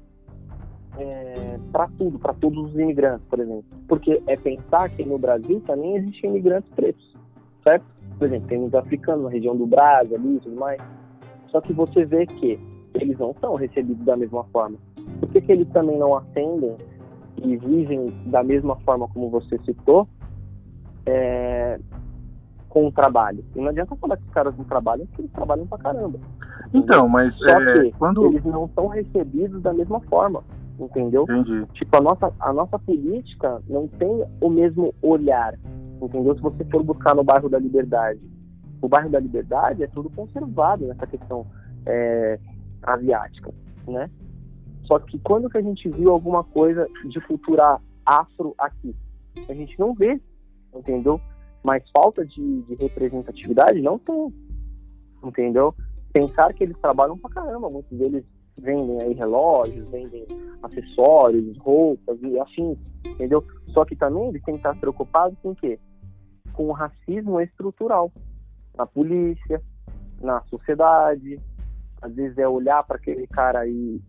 é, 0.98 1.58
para 1.70 1.88
tudo, 1.98 2.18
para 2.18 2.32
todos 2.34 2.70
os 2.70 2.74
imigrantes, 2.74 3.26
por 3.28 3.38
exemplo. 3.38 3.64
Porque 3.86 4.22
é 4.26 4.36
pensar 4.36 4.88
que 4.90 5.04
no 5.04 5.18
Brasil 5.18 5.60
também 5.66 5.96
existem 5.96 6.30
imigrantes 6.30 6.70
pretos, 6.74 7.14
certo? 7.66 7.84
Por 8.18 8.26
exemplo, 8.26 8.48
tem 8.48 8.58
muitos 8.58 8.78
africanos 8.78 9.24
na 9.24 9.30
região 9.30 9.56
do 9.56 9.66
Brasil 9.66 10.16
ali 10.16 10.36
e 10.36 10.40
tudo 10.40 10.56
mais. 10.56 10.80
Só 11.48 11.60
que 11.60 11.72
você 11.72 12.04
vê 12.04 12.26
que 12.26 12.58
eles 12.94 13.18
não 13.18 13.34
são 13.40 13.54
recebidos 13.56 14.04
da 14.04 14.16
mesma 14.16 14.44
forma. 14.44 14.78
Por 15.20 15.28
que, 15.30 15.40
que 15.40 15.52
eles 15.52 15.68
também 15.68 15.98
não 15.98 16.16
ascendem 16.16 16.76
e 17.36 17.56
vivem 17.56 18.12
da 18.26 18.42
mesma 18.42 18.76
forma 18.76 19.08
como 19.08 19.30
você 19.30 19.58
citou 19.64 20.08
é, 21.06 21.78
com 22.68 22.86
o 22.86 22.92
trabalho? 22.92 23.44
E 23.54 23.60
não 23.60 23.68
adianta 23.68 23.96
falar 23.96 24.16
que 24.16 24.24
os 24.24 24.32
caras 24.32 24.56
não 24.56 24.64
trabalham, 24.64 25.06
porque 25.06 25.22
eles 25.22 25.32
trabalham 25.32 25.66
pra 25.66 25.78
caramba. 25.78 26.18
Então, 26.72 27.08
mas 27.08 27.34
Só 27.36 27.60
é, 27.60 27.74
que 27.74 27.92
quando... 27.92 28.26
eles 28.26 28.44
não 28.44 28.68
são 28.74 28.88
recebidos 28.88 29.62
da 29.62 29.72
mesma 29.72 30.00
forma 30.02 30.42
entendeu? 30.84 31.24
Entendi. 31.24 31.66
Tipo, 31.74 31.96
a 31.96 32.00
nossa, 32.00 32.32
a 32.40 32.52
nossa 32.52 32.78
política 32.78 33.62
não 33.68 33.86
tem 33.86 34.24
o 34.40 34.48
mesmo 34.48 34.94
olhar, 35.02 35.54
entendeu? 36.00 36.34
Se 36.34 36.40
você 36.40 36.64
for 36.64 36.82
buscar 36.82 37.14
no 37.14 37.22
bairro 37.24 37.48
da 37.48 37.58
Liberdade, 37.58 38.20
o 38.80 38.88
bairro 38.88 39.10
da 39.10 39.20
Liberdade 39.20 39.82
é 39.82 39.86
tudo 39.86 40.10
conservado 40.10 40.86
nessa 40.86 41.06
questão 41.06 41.46
é, 41.86 42.38
asiática, 42.82 43.52
né? 43.86 44.10
Só 44.90 44.98
que 44.98 45.18
quando 45.20 45.48
que 45.48 45.58
a 45.58 45.62
gente 45.62 45.88
viu 45.88 46.10
alguma 46.10 46.42
coisa 46.42 46.86
de 47.04 47.20
cultura 47.20 47.80
afro 48.04 48.54
aqui? 48.58 48.94
A 49.48 49.54
gente 49.54 49.78
não 49.78 49.94
vê, 49.94 50.20
entendeu? 50.74 51.20
Mas 51.62 51.88
falta 51.90 52.26
de, 52.26 52.62
de 52.62 52.74
representatividade 52.74 53.80
não 53.80 53.98
tem, 53.98 54.34
entendeu? 55.22 55.74
pensar 56.12 56.52
que 56.54 56.64
eles 56.64 56.76
trabalham 56.78 57.16
pra 57.18 57.30
caramba, 57.30 57.70
muitos 57.70 57.96
deles 57.96 58.24
vendem 58.58 59.00
aí 59.00 59.14
relógios, 59.14 59.88
vendem 59.88 60.26
acessórios, 60.62 61.56
roupas 61.58 62.18
e 62.22 62.38
assim, 62.40 62.76
entendeu? 63.04 63.44
Só 63.68 63.84
que 63.84 63.96
também 63.96 64.28
eles 64.28 64.42
têm 64.42 64.54
que 64.54 64.60
estar 64.60 64.76
preocupados 64.78 65.38
com 65.42 65.50
o 65.50 65.56
quê? 65.56 65.78
Com 66.52 66.68
o 66.68 66.72
racismo 66.72 67.40
estrutural 67.40 68.12
na 68.76 68.86
polícia, 68.86 69.62
na 70.20 70.42
sociedade. 70.42 71.40
Às 72.02 72.14
vezes 72.14 72.36
é 72.38 72.48
olhar 72.48 72.82
para 72.82 72.96
aquele 72.96 73.26
cara 73.26 73.66
e 73.66 74.00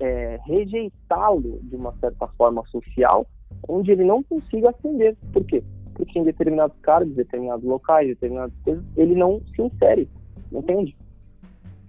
é, 0.00 0.38
rejeitá-lo 0.44 1.60
de 1.62 1.76
uma 1.76 1.92
certa 2.00 2.26
forma 2.28 2.64
social, 2.66 3.26
onde 3.68 3.90
ele 3.90 4.04
não 4.04 4.22
consiga 4.22 4.70
ascender. 4.70 5.16
Por 5.32 5.44
quê? 5.44 5.62
Porque 5.94 6.18
em 6.18 6.24
determinados 6.24 6.76
cargos, 6.80 7.14
determinados 7.14 7.64
locais, 7.64 8.08
determinadas 8.08 8.54
coisas, 8.64 8.84
ele 8.96 9.14
não 9.14 9.40
se 9.54 9.62
insere, 9.62 10.08
entende? 10.52 10.96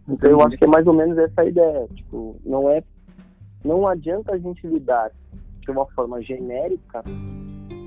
Então 0.07 0.31
eu 0.31 0.41
acho 0.41 0.57
que 0.57 0.65
é 0.65 0.67
mais 0.67 0.87
ou 0.87 0.93
menos 0.93 1.17
essa 1.17 1.41
a 1.41 1.45
ideia. 1.45 1.87
Tipo, 1.93 2.37
não 2.45 2.69
é, 2.69 2.81
não 3.63 3.85
adianta 3.87 4.33
a 4.33 4.37
gente 4.37 4.65
lidar 4.65 5.11
de 5.59 5.71
uma 5.71 5.85
forma 5.87 6.21
genérica 6.21 7.03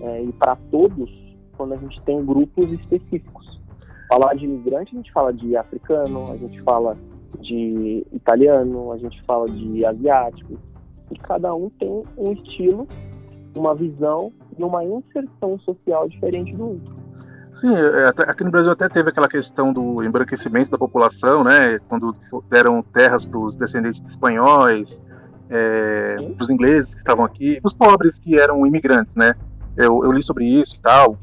é, 0.02 0.22
e 0.22 0.32
para 0.32 0.56
todos 0.70 1.10
quando 1.56 1.74
a 1.74 1.76
gente 1.76 2.00
tem 2.02 2.24
grupos 2.24 2.70
específicos. 2.72 3.60
Falar 4.08 4.34
de 4.34 4.44
imigrante, 4.44 4.94
a 4.94 4.96
gente 4.96 5.12
fala 5.12 5.32
de 5.32 5.56
africano, 5.56 6.32
a 6.32 6.36
gente 6.36 6.60
fala 6.62 6.96
de 7.40 8.06
italiano, 8.12 8.92
a 8.92 8.98
gente 8.98 9.22
fala 9.24 9.46
de 9.46 9.84
asiático. 9.84 10.58
E 11.10 11.18
cada 11.18 11.54
um 11.54 11.70
tem 11.70 12.04
um 12.16 12.32
estilo, 12.32 12.86
uma 13.56 13.74
visão 13.74 14.32
e 14.56 14.62
uma 14.62 14.84
inserção 14.84 15.58
social 15.60 16.08
diferente 16.08 16.54
do 16.54 16.68
outro. 16.68 17.00
Sim, 17.60 17.74
é, 17.74 18.30
aqui 18.30 18.42
no 18.42 18.50
Brasil 18.50 18.72
até 18.72 18.88
teve 18.88 19.10
aquela 19.10 19.28
questão 19.28 19.72
do 19.72 20.02
embranquecimento 20.02 20.70
da 20.70 20.78
população, 20.78 21.44
né? 21.44 21.78
Quando 21.88 22.16
deram 22.48 22.82
terras 22.82 23.24
para 23.26 23.38
os 23.38 23.54
descendentes 23.56 24.02
de 24.02 24.10
espanhóis, 24.12 24.88
é, 25.50 26.16
para 26.36 26.44
os 26.44 26.50
ingleses 26.50 26.88
que 26.88 26.98
estavam 26.98 27.24
aqui, 27.24 27.60
os 27.62 27.74
pobres 27.74 28.14
que 28.22 28.40
eram 28.40 28.66
imigrantes, 28.66 29.14
né? 29.14 29.32
Eu, 29.76 30.02
eu 30.04 30.12
li 30.12 30.22
sobre 30.24 30.44
isso 30.44 30.74
e 30.74 30.80
tal. 30.80 31.18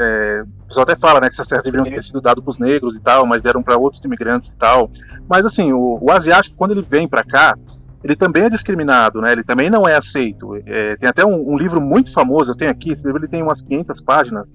É, 0.00 0.42
o 0.42 0.68
pessoal 0.68 0.86
até 0.88 0.96
fala, 0.96 1.20
né, 1.20 1.28
que 1.28 1.34
essas 1.34 1.48
terras 1.48 1.64
deveriam 1.64 1.84
ter 1.84 2.02
sido 2.04 2.20
dadas 2.20 2.42
para 2.42 2.52
os 2.52 2.58
negros 2.58 2.96
e 2.96 3.00
tal, 3.00 3.26
mas 3.26 3.44
eram 3.44 3.62
para 3.62 3.76
outros 3.76 4.02
imigrantes 4.04 4.48
e 4.48 4.58
tal. 4.58 4.90
Mas 5.28 5.44
assim, 5.44 5.72
o, 5.72 5.98
o 6.00 6.10
asiático 6.10 6.56
quando 6.56 6.72
ele 6.72 6.86
vem 6.88 7.06
para 7.06 7.22
cá, 7.22 7.54
ele 8.02 8.16
também 8.16 8.44
é 8.44 8.50
discriminado, 8.50 9.20
né? 9.20 9.32
Ele 9.32 9.44
também 9.44 9.68
não 9.70 9.82
é 9.86 9.96
aceito. 9.96 10.56
É, 10.66 10.96
tem 10.96 11.08
até 11.08 11.24
um, 11.24 11.52
um, 11.52 11.58
livro 11.58 11.80
muito 11.80 12.12
famoso, 12.12 12.50
eu 12.50 12.56
tenho 12.56 12.70
aqui, 12.70 12.92
esse 12.92 13.02
livro 13.04 13.18
ele 13.18 13.28
tem 13.28 13.42
umas 13.42 13.60
500 13.60 14.02
páginas, 14.04 14.46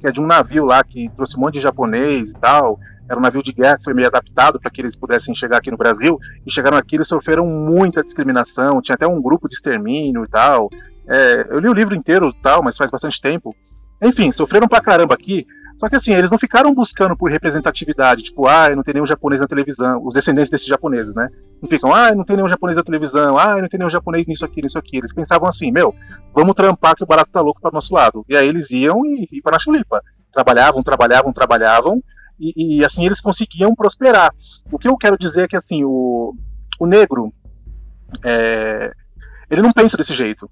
que 0.00 0.08
é 0.08 0.12
de 0.12 0.20
um 0.20 0.26
navio 0.26 0.64
lá 0.64 0.82
que 0.82 1.10
trouxe 1.14 1.36
um 1.36 1.40
monte 1.40 1.54
de 1.54 1.62
japonês 1.62 2.28
e 2.28 2.34
tal. 2.40 2.78
Era 3.08 3.18
um 3.18 3.22
navio 3.22 3.42
de 3.42 3.52
guerra 3.52 3.76
que 3.76 3.84
foi 3.84 3.92
meio 3.92 4.08
adaptado 4.08 4.58
para 4.58 4.70
que 4.70 4.80
eles 4.80 4.96
pudessem 4.96 5.34
chegar 5.34 5.58
aqui 5.58 5.70
no 5.70 5.76
Brasil. 5.76 6.18
E 6.46 6.50
chegaram 6.52 6.78
aqui, 6.78 6.96
eles 6.96 7.06
sofreram 7.06 7.46
muita 7.46 8.02
discriminação. 8.02 8.80
Tinha 8.80 8.94
até 8.94 9.06
um 9.06 9.20
grupo 9.20 9.46
de 9.46 9.54
extermínio 9.54 10.24
e 10.24 10.28
tal. 10.28 10.70
É, 11.06 11.46
eu 11.50 11.58
li 11.58 11.68
o 11.68 11.74
livro 11.74 11.94
inteiro 11.94 12.30
e 12.30 12.42
tal, 12.42 12.62
mas 12.62 12.76
faz 12.76 12.90
bastante 12.90 13.20
tempo. 13.20 13.54
Enfim, 14.02 14.32
sofreram 14.32 14.68
pra 14.68 14.80
caramba 14.80 15.14
aqui. 15.14 15.46
Só 15.78 15.88
que 15.88 15.96
assim, 15.96 16.12
eles 16.12 16.30
não 16.30 16.38
ficaram 16.38 16.72
buscando 16.72 17.16
por 17.16 17.30
representatividade, 17.30 18.22
tipo, 18.22 18.46
ah, 18.46 18.70
não 18.74 18.82
tem 18.82 18.94
nenhum 18.94 19.06
japonês 19.06 19.40
na 19.40 19.46
televisão, 19.46 20.00
os 20.02 20.14
descendentes 20.14 20.50
desses 20.50 20.66
japoneses, 20.66 21.14
né? 21.14 21.28
Não 21.60 21.68
ficam, 21.68 21.92
ah, 21.92 22.10
não 22.14 22.24
tem 22.24 22.36
nenhum 22.36 22.48
japonês 22.48 22.76
na 22.76 22.82
televisão, 22.82 23.36
ah, 23.36 23.60
não 23.60 23.68
tem 23.68 23.78
nenhum 23.78 23.90
japonês 23.90 24.26
nisso 24.26 24.44
aqui, 24.44 24.62
nisso 24.62 24.78
aqui. 24.78 24.98
Eles 24.98 25.12
pensavam 25.12 25.48
assim, 25.48 25.70
meu, 25.72 25.94
vamos 26.32 26.54
trampar 26.54 26.94
que 26.94 27.02
o 27.02 27.06
barato 27.06 27.30
tá 27.32 27.40
louco 27.40 27.60
para 27.60 27.72
nosso 27.72 27.92
lado. 27.92 28.24
E 28.28 28.36
aí 28.36 28.46
eles 28.46 28.66
iam 28.70 29.04
e, 29.04 29.28
e 29.30 29.42
para 29.42 29.56
na 29.56 29.62
chulipa. 29.62 30.00
Trabalhavam, 30.32 30.82
trabalhavam, 30.82 31.32
trabalhavam, 31.32 32.02
e, 32.40 32.78
e, 32.78 32.86
assim 32.86 33.04
eles 33.04 33.20
conseguiam 33.20 33.74
prosperar. 33.74 34.30
O 34.72 34.78
que 34.78 34.88
eu 34.88 34.96
quero 34.96 35.18
dizer 35.18 35.42
é 35.42 35.48
que 35.48 35.56
assim, 35.56 35.84
o, 35.84 36.34
o 36.80 36.86
negro, 36.86 37.32
é, 38.24 38.92
ele 39.50 39.62
não 39.62 39.72
pensa 39.72 39.96
desse 39.96 40.16
jeito. 40.16 40.48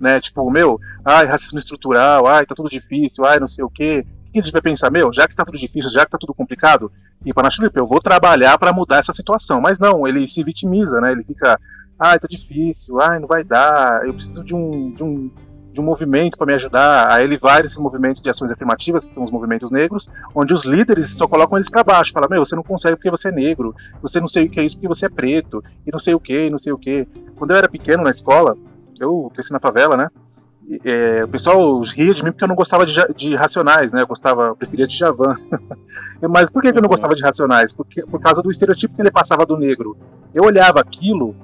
Né, 0.00 0.20
tipo, 0.20 0.48
meu, 0.48 0.78
ai, 1.04 1.26
racismo 1.26 1.58
estrutural, 1.58 2.26
ai, 2.28 2.46
tá 2.46 2.54
tudo 2.54 2.68
difícil, 2.68 3.24
ai, 3.24 3.40
não 3.40 3.48
sei 3.48 3.64
o 3.64 3.70
quê 3.70 4.06
que 4.32 4.38
a 4.40 4.42
gente 4.42 4.52
vai 4.52 4.62
pensar, 4.62 4.90
meu, 4.90 5.12
já 5.12 5.26
que 5.26 5.32
está 5.32 5.44
tudo 5.44 5.58
difícil, 5.58 5.90
já 5.90 6.00
que 6.00 6.08
está 6.08 6.18
tudo 6.18 6.34
complicado, 6.34 6.90
e 7.24 7.32
para 7.32 7.48
eu 7.74 7.86
vou 7.86 8.00
trabalhar 8.00 8.58
para 8.58 8.72
mudar 8.72 9.00
essa 9.00 9.12
situação. 9.12 9.60
Mas 9.60 9.78
não, 9.78 10.06
ele 10.06 10.28
se 10.28 10.42
vitimiza, 10.42 11.00
né? 11.00 11.12
Ele 11.12 11.24
fica, 11.24 11.58
ai, 11.98 12.18
tá 12.18 12.28
difícil, 12.28 13.00
ai, 13.00 13.18
não 13.18 13.26
vai 13.26 13.42
dar, 13.42 14.06
eu 14.06 14.14
preciso 14.14 14.44
de 14.44 14.54
um, 14.54 14.92
de 14.92 15.02
um, 15.02 15.30
de 15.72 15.80
um 15.80 15.84
movimento 15.84 16.36
para 16.36 16.46
me 16.46 16.54
ajudar. 16.54 17.10
Aí 17.10 17.24
ele 17.24 17.38
vai 17.38 17.62
nesse 17.62 17.78
movimento 17.78 18.22
de 18.22 18.30
ações 18.30 18.50
afirmativas, 18.52 19.04
que 19.04 19.14
são 19.14 19.24
os 19.24 19.32
movimentos 19.32 19.70
negros, 19.70 20.06
onde 20.34 20.54
os 20.54 20.64
líderes 20.64 21.10
só 21.16 21.26
colocam 21.26 21.58
eles 21.58 21.70
para 21.70 21.82
baixo, 21.82 22.12
fala, 22.12 22.28
meu, 22.30 22.46
você 22.46 22.54
não 22.54 22.62
consegue 22.62 22.96
porque 22.96 23.10
você 23.10 23.28
é 23.28 23.32
negro, 23.32 23.74
você 24.00 24.20
não 24.20 24.28
sei 24.28 24.46
o 24.46 24.50
que 24.50 24.60
é 24.60 24.64
isso 24.64 24.76
porque 24.76 24.88
você 24.88 25.06
é 25.06 25.10
preto, 25.10 25.62
e 25.86 25.90
não 25.90 26.00
sei 26.00 26.14
o 26.14 26.20
que, 26.20 26.48
não 26.48 26.60
sei 26.60 26.72
o 26.72 26.78
que. 26.78 27.06
Quando 27.36 27.50
eu 27.50 27.56
era 27.56 27.68
pequeno 27.68 28.04
na 28.04 28.10
escola, 28.10 28.56
eu 29.00 29.30
cresci 29.34 29.52
na 29.52 29.60
favela, 29.60 29.96
né? 29.96 30.08
é, 30.84 31.24
o 31.24 31.28
pessoal 31.28 31.80
ria 31.96 32.12
de 32.12 32.22
mim 32.22 32.30
porque 32.30 32.44
eu 32.44 32.48
não 32.48 32.54
gostava 32.54 32.84
de, 32.84 32.94
de 33.14 33.34
Racionais, 33.36 33.90
né? 33.90 34.02
Eu 34.02 34.06
gostava, 34.06 34.48
eu 34.48 34.56
preferia 34.56 34.86
de 34.86 34.98
Javan. 34.98 35.36
Mas 36.28 36.46
por 36.50 36.62
que, 36.62 36.68
eu 36.68 36.82
não 36.82 36.88
gostava 36.88 37.14
de 37.14 37.22
Racionais? 37.22 37.72
Porque, 37.72 38.02
por 38.02 38.20
causa 38.20 38.42
do 38.42 38.52
estereotipo 38.52 38.94
que 38.94 39.00
ele 39.00 39.10
passava 39.10 39.46
do 39.46 39.56
negro. 39.56 39.96
Eu 40.34 40.44
olhava 40.44 40.80
aquilo 40.80 41.34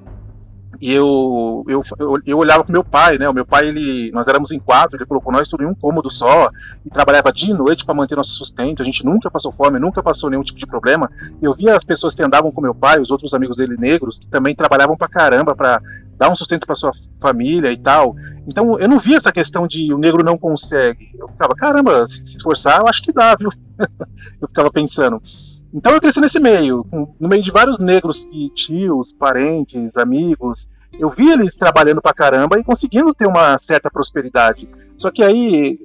e 0.81 0.93
eu, 0.93 1.65
eu, 1.69 1.83
eu, 1.99 2.15
eu 2.27 2.39
olhava 2.39 2.65
com 2.65 2.73
meu 2.73 2.85
pai, 2.85 3.17
né? 3.17 3.29
O 3.29 3.33
meu 3.33 3.47
pai, 3.47 3.63
ele, 3.65 4.11
nós 4.13 4.27
éramos 4.27 4.51
em 4.51 4.59
quatro, 4.59 4.97
ele 4.97 5.07
colocou 5.07 5.33
nós 5.33 5.49
em 5.59 5.65
um 5.65 5.75
cômodo 5.75 6.11
só 6.11 6.49
e 6.85 6.91
trabalhava 6.91 7.33
dia 7.33 7.55
e 7.55 7.57
noite 7.57 7.85
para 7.87 7.95
manter 7.95 8.17
nosso 8.17 8.33
sustento. 8.33 8.83
A 8.83 8.85
gente 8.85 9.05
nunca 9.05 9.31
passou 9.31 9.53
fome, 9.53 9.79
nunca 9.79 10.03
passou 10.03 10.29
nenhum 10.29 10.43
tipo 10.43 10.59
de 10.59 10.67
problema. 10.67 11.09
Eu 11.41 11.55
via 11.55 11.77
as 11.77 11.85
pessoas 11.85 12.15
que 12.15 12.25
andavam 12.25 12.51
com 12.53 12.61
meu 12.61 12.75
pai, 12.75 13.01
os 13.01 13.11
outros 13.11 13.33
amigos 13.33 13.57
dele 13.57 13.77
negros, 13.79 14.19
que 14.19 14.27
também 14.27 14.55
trabalhavam 14.55 14.97
para 14.97 15.09
caramba 15.09 15.55
para 15.55 15.81
dar 16.17 16.33
um 16.33 16.37
sustento 16.37 16.67
para 16.67 16.77
sua 16.77 16.91
família 17.21 17.73
e 17.73 17.79
tal. 17.79 18.15
Então 18.47 18.79
eu 18.79 18.89
não 18.89 18.99
via 19.01 19.19
essa 19.19 19.33
questão 19.33 19.67
de 19.67 19.93
o 19.93 19.99
negro 19.99 20.25
não 20.25 20.39
consegue. 20.39 21.11
Eu 21.19 21.29
ficava, 21.29 21.55
caramba, 21.55 22.07
se 22.09 22.37
esforçar, 22.37 22.81
eu 22.81 22.89
acho 22.89 23.03
que 23.03 23.13
dá, 23.13 23.35
viu? 23.39 23.51
eu 24.41 24.49
ficava 24.49 24.71
pensando. 24.71 25.21
Então 25.73 25.93
eu 25.93 26.01
cresci 26.01 26.21
nesse 26.21 26.39
meio, 26.39 26.87
no 27.19 27.29
meio 27.29 27.43
de 27.43 27.51
vários 27.51 27.79
negros 27.81 28.17
e 28.33 28.49
tios, 28.67 29.13
parentes, 29.19 29.91
amigos. 29.97 30.57
Eu 30.97 31.11
vi 31.11 31.29
eles 31.29 31.53
trabalhando 31.57 32.01
pra 32.01 32.15
caramba 32.15 32.59
e 32.59 32.63
conseguindo 32.63 33.13
ter 33.13 33.27
uma 33.27 33.59
certa 33.69 33.91
prosperidade. 33.91 34.69
Só 34.99 35.11
que 35.11 35.25
aí, 35.25 35.79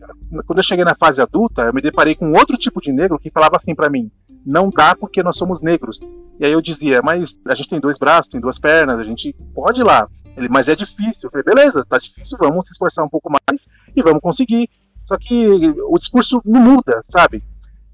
quando 0.46 0.60
eu 0.60 0.66
cheguei 0.66 0.86
na 0.86 0.96
fase 0.96 1.20
adulta, 1.20 1.64
eu 1.64 1.74
me 1.74 1.82
deparei 1.82 2.16
com 2.16 2.32
outro 2.32 2.56
tipo 2.58 2.80
de 2.80 2.92
negro 2.92 3.18
que 3.18 3.32
falava 3.32 3.58
assim 3.58 3.74
para 3.74 3.90
mim: 3.90 4.12
não 4.46 4.70
dá 4.70 4.96
porque 4.96 5.24
nós 5.24 5.38
somos 5.38 5.62
negros. 5.62 5.98
E 6.40 6.46
aí 6.46 6.54
eu 6.54 6.62
dizia, 6.62 7.02
mas 7.04 7.28
a 7.48 7.56
gente 7.56 7.70
tem 7.70 7.80
dois 7.80 7.98
braços, 7.98 8.30
tem 8.32 8.40
duas 8.40 8.58
pernas, 8.60 9.00
a 9.00 9.04
gente 9.04 9.36
pode 9.54 9.82
ir 9.82 9.84
lá. 9.84 10.08
Ele, 10.40 10.48
mas 10.50 10.66
é 10.68 10.76
difícil. 10.76 11.20
Eu 11.24 11.30
falei, 11.30 11.44
beleza, 11.44 11.86
tá 11.88 11.98
difícil, 11.98 12.38
vamos 12.40 12.66
se 12.66 12.72
esforçar 12.72 13.04
um 13.04 13.10
pouco 13.10 13.30
mais 13.30 13.62
e 13.96 14.02
vamos 14.02 14.22
conseguir. 14.22 14.70
Só 15.06 15.18
que 15.18 15.48
o 15.48 16.00
discurso 16.00 16.42
não 16.46 16.62
muda, 16.62 17.04
sabe? 17.16 17.44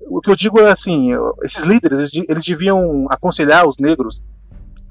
O 0.02 0.22
que 0.22 0.30
eu 0.30 0.36
digo 0.36 0.60
é 0.60 0.72
assim, 0.72 1.12
esses 1.44 1.64
líderes, 1.64 2.12
eles 2.14 2.46
deviam 2.46 3.08
aconselhar 3.10 3.68
os 3.68 3.76
negros 3.80 4.22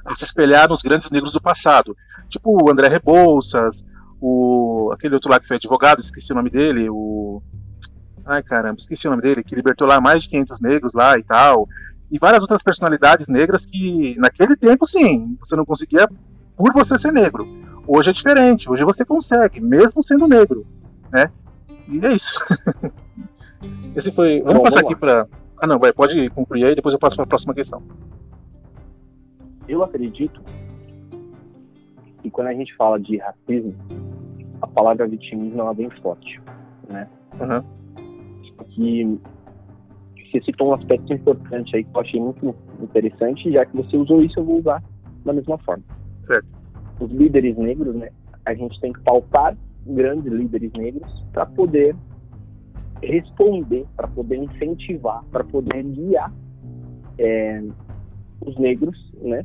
a 0.05 0.17
se 0.17 0.25
espelhar 0.25 0.69
nos 0.69 0.83
grandes 0.83 1.09
negros 1.11 1.33
do 1.33 1.41
passado. 1.41 1.97
Tipo 2.31 2.59
o 2.65 2.71
André 2.71 2.89
Rebouças, 2.89 3.77
o, 4.21 4.91
aquele 4.93 5.15
outro 5.15 5.31
lá 5.31 5.39
que 5.39 5.47
foi 5.47 5.57
advogado, 5.57 6.03
esqueci 6.03 6.33
o 6.33 6.35
nome 6.35 6.51
dele, 6.51 6.89
o... 6.91 7.41
Ai, 8.27 8.43
caramba, 8.43 8.81
esqueci 8.81 9.07
o 9.07 9.11
nome 9.11 9.23
dele, 9.23 9.45
que 9.45 9.55
libertou 9.55 9.87
lá 9.87 10.01
mais 10.01 10.23
de 10.23 10.31
500 10.31 10.61
negros 10.61 10.93
lá 10.95 11.15
e 11.19 11.23
tal. 11.23 11.69
E 12.11 12.19
várias 12.19 12.41
outras 12.41 12.63
personalidades 12.63 13.27
negras 13.29 13.63
que, 13.67 14.17
naquele 14.19 14.57
tempo, 14.57 14.89
sim, 14.89 15.37
você 15.41 15.55
não 15.55 15.65
conseguia 15.65 16.09
por 16.57 16.73
você 16.73 17.01
ser 17.01 17.13
negro. 17.13 17.47
Hoje 17.87 18.11
é 18.11 18.13
diferente, 18.13 18.69
hoje 18.69 18.83
você 18.85 19.05
consegue, 19.05 19.61
mesmo 19.61 20.03
sendo 20.05 20.27
negro, 20.27 20.65
né? 21.13 21.31
E 21.89 22.05
é 22.05 22.15
isso. 22.15 22.95
Esse 23.97 24.11
foi. 24.13 24.41
Vamos 24.41 24.59
Bom, 24.59 24.63
passar 24.65 24.77
vamos 24.77 24.91
aqui 24.91 24.97
para. 24.97 25.27
Ah, 25.61 25.67
não, 25.67 25.79
vai, 25.79 25.93
pode 25.93 26.29
concluir 26.31 26.65
aí, 26.65 26.75
depois 26.75 26.93
eu 26.93 26.99
passo 26.99 27.17
para 27.17 27.25
a 27.25 27.29
próxima 27.29 27.55
questão. 27.55 27.83
Eu 29.69 29.83
acredito 29.83 30.41
que 32.23 32.31
quando 32.31 32.49
a 32.49 32.55
gente 32.55 32.75
fala 32.77 32.99
de 32.99 33.19
racismo, 33.19 33.75
a 34.61 34.67
palavra 34.67 35.07
vitimismo 35.07 35.63
é 35.63 35.75
bem 35.75 35.91
forte, 36.03 36.41
né? 36.89 37.09
Uhum. 37.41 37.63
Que 38.67 39.21
você 40.31 40.43
citou 40.43 40.71
um 40.71 40.75
aspecto 40.75 41.13
importante 41.13 41.77
aí 41.77 41.85
que 41.85 41.91
eu 41.95 42.01
achei 42.01 42.21
muito 42.21 42.55
interessante, 42.81 43.53
já 43.53 43.65
que 43.65 43.77
você 43.77 43.97
usou 43.97 44.23
isso, 44.23 44.39
eu 44.41 44.45
vou 44.45 44.59
usar 44.59 44.83
da 45.25 45.33
mesma 45.33 45.57
forma. 45.59 45.85
Certo. 46.27 46.47
Os 47.01 47.11
líderes 47.11 47.57
negros, 47.57 47.95
né? 47.95 48.11
A 48.45 48.55
gente 48.55 48.79
tem 48.81 48.93
que 48.93 49.01
pautar 49.01 49.57
grandes 49.87 50.33
líderes 50.33 50.73
negros 50.73 51.25
para 51.33 51.47
poder 51.47 51.95
responder, 53.03 53.87
para 53.97 54.09
poder 54.09 54.37
incentivar, 54.37 55.23
para 55.31 55.45
poder 55.45 55.83
guiar 55.83 56.33
é, 57.19 57.63
os 58.41 58.57
negros, 58.59 59.13
né? 59.21 59.45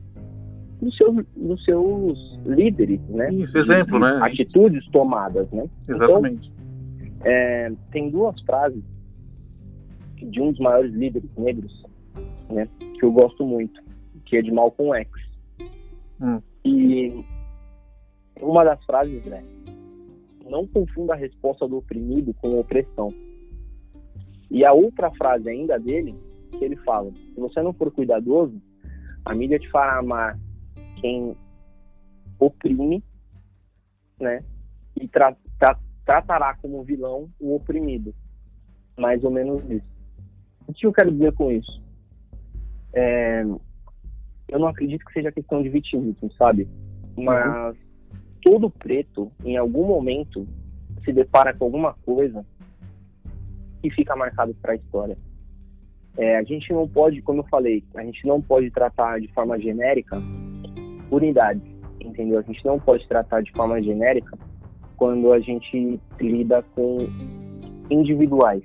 Dos 0.82 0.96
seus, 0.96 1.26
dos 1.36 1.64
seus 1.66 2.40
líderes, 2.46 3.02
né? 3.10 3.34
Isso, 3.34 3.58
exemplo, 3.58 4.00
né? 4.00 4.20
Atitudes 4.22 4.88
tomadas, 4.92 5.50
né? 5.52 5.70
Exatamente. 5.88 6.52
Então, 6.98 7.32
é, 7.32 7.72
tem 7.92 8.10
duas 8.10 8.40
frases 8.42 8.84
de 10.16 10.42
um 10.42 10.52
dos 10.52 10.60
maiores 10.60 10.94
líderes 10.94 11.30
negros 11.38 11.80
né? 12.50 12.68
Que 12.96 13.06
eu 13.06 13.12
gosto 13.12 13.46
muito, 13.46 13.82
que 14.26 14.38
é 14.38 14.42
de 14.42 14.52
Malcolm 14.52 14.94
X. 14.98 15.10
Hum. 16.22 16.42
E 16.64 17.26
uma 18.42 18.64
das 18.64 18.84
frases 18.86 19.26
é: 19.28 19.44
não 20.50 20.68
confunda 20.68 21.14
a 21.14 21.18
resposta 21.18 21.68
do 21.68 21.78
oprimido 21.78 22.34
com 22.36 22.60
opressão. 22.60 23.14
E 24.50 24.66
a 24.66 24.74
outra 24.74 25.12
frase 25.12 25.48
ainda 25.50 25.80
dele, 25.80 26.16
que 26.52 26.64
ele 26.64 26.76
fala: 26.78 27.12
se 27.12 27.40
você 27.40 27.62
não 27.62 27.74
for 27.74 27.92
cuidadoso, 27.92 28.60
a 29.26 29.36
mídia 29.36 29.60
te 29.60 29.70
fará 29.70 30.00
amar 30.00 30.40
quem 31.00 31.36
oprime, 32.40 33.04
né? 34.20 34.44
E 35.00 35.08
tra 35.08 35.36
tra 35.58 35.80
tratará 36.06 36.56
como 36.56 36.84
vilão 36.84 37.30
o 37.40 37.56
oprimido. 37.56 38.16
Mais 38.98 39.24
ou 39.24 39.30
menos 39.30 39.64
isso. 39.70 39.86
O 40.68 40.74
que 40.74 40.88
eu 40.88 40.92
quero 40.92 41.12
dizer 41.12 41.34
com 41.34 41.52
isso? 41.52 41.82
É, 42.94 43.44
eu 44.50 44.60
não 44.60 44.68
acredito 44.68 45.06
que 45.06 45.14
seja 45.14 45.32
questão 45.32 45.62
de 45.62 45.70
vitimismo, 45.70 46.32
sabe? 46.38 46.68
Mas 47.18 47.76
uhum. 47.76 47.82
todo 48.42 48.70
preto, 48.70 49.32
em 49.44 49.58
algum 49.58 49.86
momento, 49.86 50.48
se 51.04 51.14
depara 51.14 51.54
com 51.54 51.66
alguma 51.66 51.94
coisa 52.06 52.46
que 53.82 53.90
fica 53.92 54.16
marcado 54.16 54.54
para 54.62 54.74
a 54.74 54.76
história. 54.76 55.18
É, 56.18 56.38
a 56.38 56.44
gente 56.44 56.74
não 56.74 56.88
pode, 56.88 57.22
como 57.22 57.42
eu 57.42 57.46
falei, 57.46 57.84
a 57.96 58.04
gente 58.04 58.26
não 58.28 58.42
pode 58.42 58.70
tratar 58.72 59.20
de 59.22 59.28
forma 59.30 59.60
genérica 59.60 60.22
unidade, 61.10 61.62
entendeu? 62.00 62.40
A 62.40 62.42
gente 62.42 62.64
não 62.66 62.80
pode 62.80 63.08
tratar 63.08 63.42
de 63.42 63.52
forma 63.52 63.82
genérica 63.82 64.38
quando 64.98 65.32
a 65.32 65.40
gente 65.40 66.00
lida 66.20 66.64
com 66.76 66.98
individuais. 67.90 68.64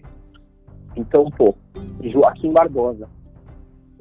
Então, 0.96 1.30
pô, 1.30 1.54
Joaquim 2.02 2.52
Barbosa, 2.52 3.08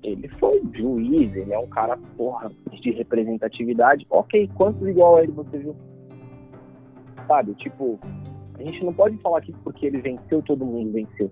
ele 0.03 0.27
foi 0.39 0.61
juiz, 0.73 1.33
ele 1.35 1.53
é 1.53 1.59
um 1.59 1.67
cara, 1.67 1.97
porra, 2.17 2.51
de 2.71 2.91
representatividade. 2.91 4.05
Ok, 4.09 4.49
quantos 4.55 4.87
igual 4.87 5.17
a 5.17 5.23
ele 5.23 5.31
você 5.31 5.57
viu? 5.57 5.75
Sabe, 7.27 7.53
tipo, 7.55 7.99
a 8.59 8.63
gente 8.63 8.83
não 8.83 8.93
pode 8.93 9.17
falar 9.17 9.41
que 9.41 9.53
porque 9.63 9.85
ele 9.85 10.01
venceu, 10.01 10.41
todo 10.41 10.65
mundo 10.65 10.91
venceu. 10.91 11.31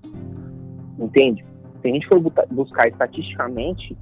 Entende? 0.98 1.46
Se 1.82 1.88
a 1.88 1.92
gente 1.92 2.08
for 2.08 2.20
buscar 2.52 2.88
estatisticamente 2.88 3.98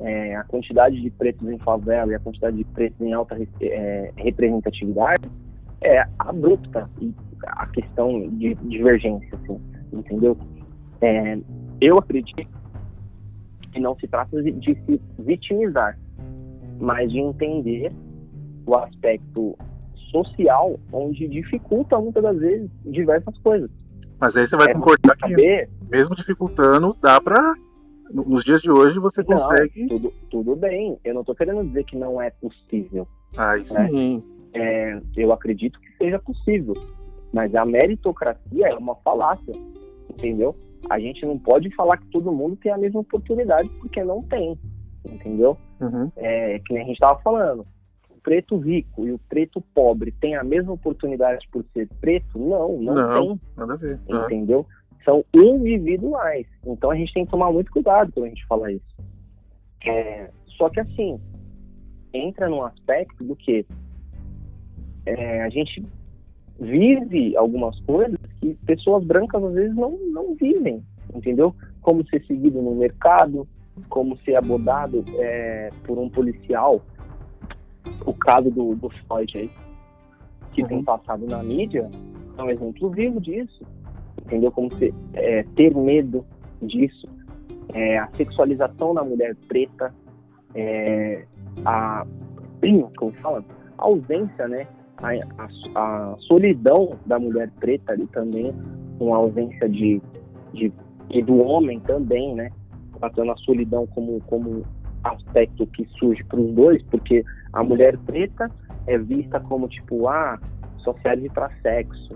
é, 0.00 0.36
a 0.36 0.44
quantidade 0.44 1.00
de 1.00 1.10
pretos 1.10 1.48
em 1.48 1.58
favela 1.58 2.12
e 2.12 2.14
a 2.14 2.20
quantidade 2.20 2.56
de 2.56 2.64
pretos 2.64 3.00
em 3.00 3.12
alta 3.12 3.38
é, 3.60 4.12
representatividade, 4.16 5.28
é 5.80 6.04
abrupta 6.18 6.90
a 7.46 7.66
questão 7.68 8.28
de 8.30 8.54
divergência, 8.54 9.28
assim, 9.34 9.60
entendeu? 9.92 10.36
É, 11.00 11.38
eu 11.80 11.96
acredito 11.98 12.48
que 13.72 13.80
não 13.80 13.96
se 13.98 14.06
trata 14.08 14.42
de, 14.42 14.52
de 14.52 14.74
se 14.84 15.00
vitimizar, 15.18 15.98
mas 16.80 17.10
de 17.10 17.18
entender 17.18 17.92
o 18.66 18.76
aspecto 18.76 19.56
social, 20.10 20.78
onde 20.92 21.28
dificulta 21.28 21.98
muitas 21.98 22.22
das 22.22 22.38
vezes 22.38 22.70
diversas 22.84 23.36
coisas. 23.38 23.70
Mas 24.20 24.34
aí 24.36 24.48
você 24.48 24.56
vai 24.56 24.70
é 24.70 24.74
concordar 24.74 25.16
que, 25.16 25.28
saber... 25.28 25.70
mesmo 25.90 26.16
dificultando, 26.16 26.96
dá 27.00 27.20
para 27.20 27.54
nos 28.10 28.44
dias 28.44 28.60
de 28.62 28.70
hoje 28.70 28.98
você 28.98 29.22
consegue. 29.22 29.82
Não, 29.82 29.88
tudo, 29.88 30.12
tudo 30.30 30.56
bem. 30.56 30.98
Eu 31.04 31.14
não 31.14 31.20
estou 31.20 31.34
querendo 31.34 31.64
dizer 31.64 31.84
que 31.84 31.96
não 31.96 32.20
é 32.20 32.30
possível. 32.30 33.06
Ah, 33.36 33.56
né? 33.56 33.88
sim. 33.90 34.22
É, 34.54 35.00
eu 35.16 35.32
acredito 35.32 35.78
que 35.78 35.96
seja 35.98 36.18
possível. 36.18 36.74
Mas 37.32 37.54
a 37.54 37.64
meritocracia 37.64 38.68
é 38.68 38.74
uma 38.74 38.94
falácia. 38.96 39.54
Entendeu? 40.08 40.56
A 40.88 40.98
gente 40.98 41.24
não 41.24 41.38
pode 41.38 41.74
falar 41.74 41.98
que 41.98 42.06
todo 42.06 42.32
mundo 42.32 42.56
tem 42.56 42.72
a 42.72 42.78
mesma 42.78 43.00
oportunidade, 43.00 43.68
porque 43.80 44.02
não 44.02 44.22
tem. 44.22 44.58
Entendeu? 45.04 45.56
Uhum. 45.80 46.10
É, 46.16 46.58
que 46.60 46.72
nem 46.72 46.82
a 46.82 46.86
gente 46.86 46.96
estava 46.96 47.20
falando. 47.20 47.66
O 48.10 48.20
preto 48.20 48.58
rico 48.58 49.06
e 49.06 49.12
o 49.12 49.18
preto 49.28 49.60
pobre 49.74 50.12
têm 50.12 50.36
a 50.36 50.44
mesma 50.44 50.72
oportunidade 50.72 51.48
por 51.50 51.64
ser 51.72 51.88
preto? 52.00 52.38
Não, 52.38 52.78
não, 52.78 52.94
não 52.94 53.20
tem. 53.20 53.40
Nada 53.56 53.74
a 53.74 53.76
ver. 53.76 54.00
Entendeu? 54.08 54.66
São 55.04 55.24
individuais. 55.34 56.46
Então 56.66 56.90
a 56.90 56.96
gente 56.96 57.12
tem 57.12 57.24
que 57.24 57.30
tomar 57.30 57.52
muito 57.52 57.70
cuidado 57.70 58.12
quando 58.12 58.26
a 58.26 58.28
gente 58.28 58.46
fala 58.46 58.72
isso. 58.72 58.96
É, 59.86 60.30
só 60.56 60.68
que 60.68 60.80
assim, 60.80 61.20
entra 62.12 62.48
num 62.48 62.62
aspecto 62.62 63.22
do 63.24 63.36
que 63.36 63.64
é, 65.06 65.42
a 65.42 65.48
gente 65.48 65.82
vive 66.58 67.36
algumas 67.36 67.78
coisas 67.80 68.18
que 68.40 68.54
pessoas 68.66 69.04
brancas 69.04 69.42
às 69.42 69.54
vezes 69.54 69.76
não, 69.76 69.96
não 70.12 70.34
vivem, 70.34 70.82
entendeu? 71.14 71.54
Como 71.80 72.06
ser 72.08 72.24
seguido 72.26 72.60
no 72.60 72.74
mercado, 72.74 73.46
como 73.88 74.16
ser 74.18 74.36
abordado 74.36 75.04
é, 75.16 75.70
por 75.84 75.98
um 75.98 76.08
policial. 76.08 76.82
O 78.04 78.12
caso 78.12 78.50
do, 78.50 78.74
do 78.74 78.90
Floyd 78.90 79.38
aí, 79.38 79.50
que 80.52 80.62
uhum. 80.62 80.68
tem 80.68 80.84
passado 80.84 81.26
na 81.26 81.42
mídia, 81.42 81.90
é 82.36 82.42
um 82.42 82.50
exemplo 82.50 82.90
vivo 82.90 83.20
disso, 83.20 83.64
entendeu? 84.24 84.50
Como 84.50 84.72
ser, 84.76 84.92
é, 85.14 85.42
ter 85.54 85.74
medo 85.74 86.24
disso, 86.60 87.08
é, 87.72 87.98
a 87.98 88.08
sexualização 88.16 88.94
da 88.94 89.04
mulher 89.04 89.34
preta, 89.46 89.94
é, 90.54 91.24
a, 91.64 92.06
como 92.96 93.12
fala, 93.22 93.44
a 93.78 93.84
ausência, 93.84 94.48
né? 94.48 94.66
A, 95.02 95.10
a, 95.38 96.12
a, 96.12 96.16
solidão 96.20 96.96
da 97.06 97.18
mulher 97.18 97.50
preta 97.60 97.92
ali 97.92 98.06
também, 98.08 98.52
com 98.98 99.14
a 99.14 99.18
ausência 99.18 99.68
de, 99.68 100.00
de 100.52 100.72
e 101.10 101.22
do 101.22 101.38
homem 101.38 101.80
também, 101.80 102.34
né? 102.34 102.50
Tratando 102.98 103.32
a 103.32 103.36
solidão 103.36 103.86
como, 103.88 104.20
como 104.22 104.64
aspecto 105.04 105.66
que 105.68 105.86
surge 105.98 106.22
para 106.24 106.40
os 106.40 106.52
dois, 106.54 106.82
porque 106.84 107.24
a 107.52 107.62
mulher 107.62 107.96
preta 107.98 108.50
é 108.86 108.98
vista 108.98 109.40
como 109.40 109.68
tipo, 109.68 110.08
ah, 110.08 110.38
só 110.78 110.94
serve 111.02 111.28
para 111.30 111.50
sexo, 111.62 112.14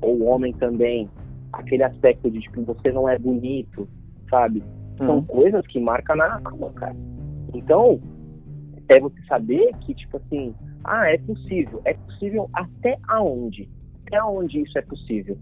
ou 0.00 0.16
o 0.16 0.24
homem 0.26 0.52
também, 0.54 1.08
aquele 1.52 1.82
aspecto 1.82 2.30
de 2.30 2.40
tipo, 2.40 2.62
você 2.62 2.92
não 2.92 3.08
é 3.08 3.18
bonito, 3.18 3.88
sabe? 4.28 4.62
São 4.98 5.16
uhum. 5.16 5.24
coisas 5.24 5.66
que 5.66 5.80
marcam 5.80 6.16
na 6.16 6.40
alma, 6.44 6.70
cara. 6.74 6.96
Então, 7.54 8.00
é 8.88 9.00
você 9.00 9.20
saber 9.26 9.72
que, 9.80 9.94
tipo 9.94 10.16
assim, 10.16 10.54
ah, 10.84 11.10
é 11.10 11.18
possível. 11.18 11.80
É 11.84 11.94
possível 11.94 12.48
até 12.52 12.98
aonde? 13.08 13.68
Até 14.06 14.22
onde 14.22 14.62
isso 14.62 14.78
é 14.78 14.82
possível? 14.82 15.36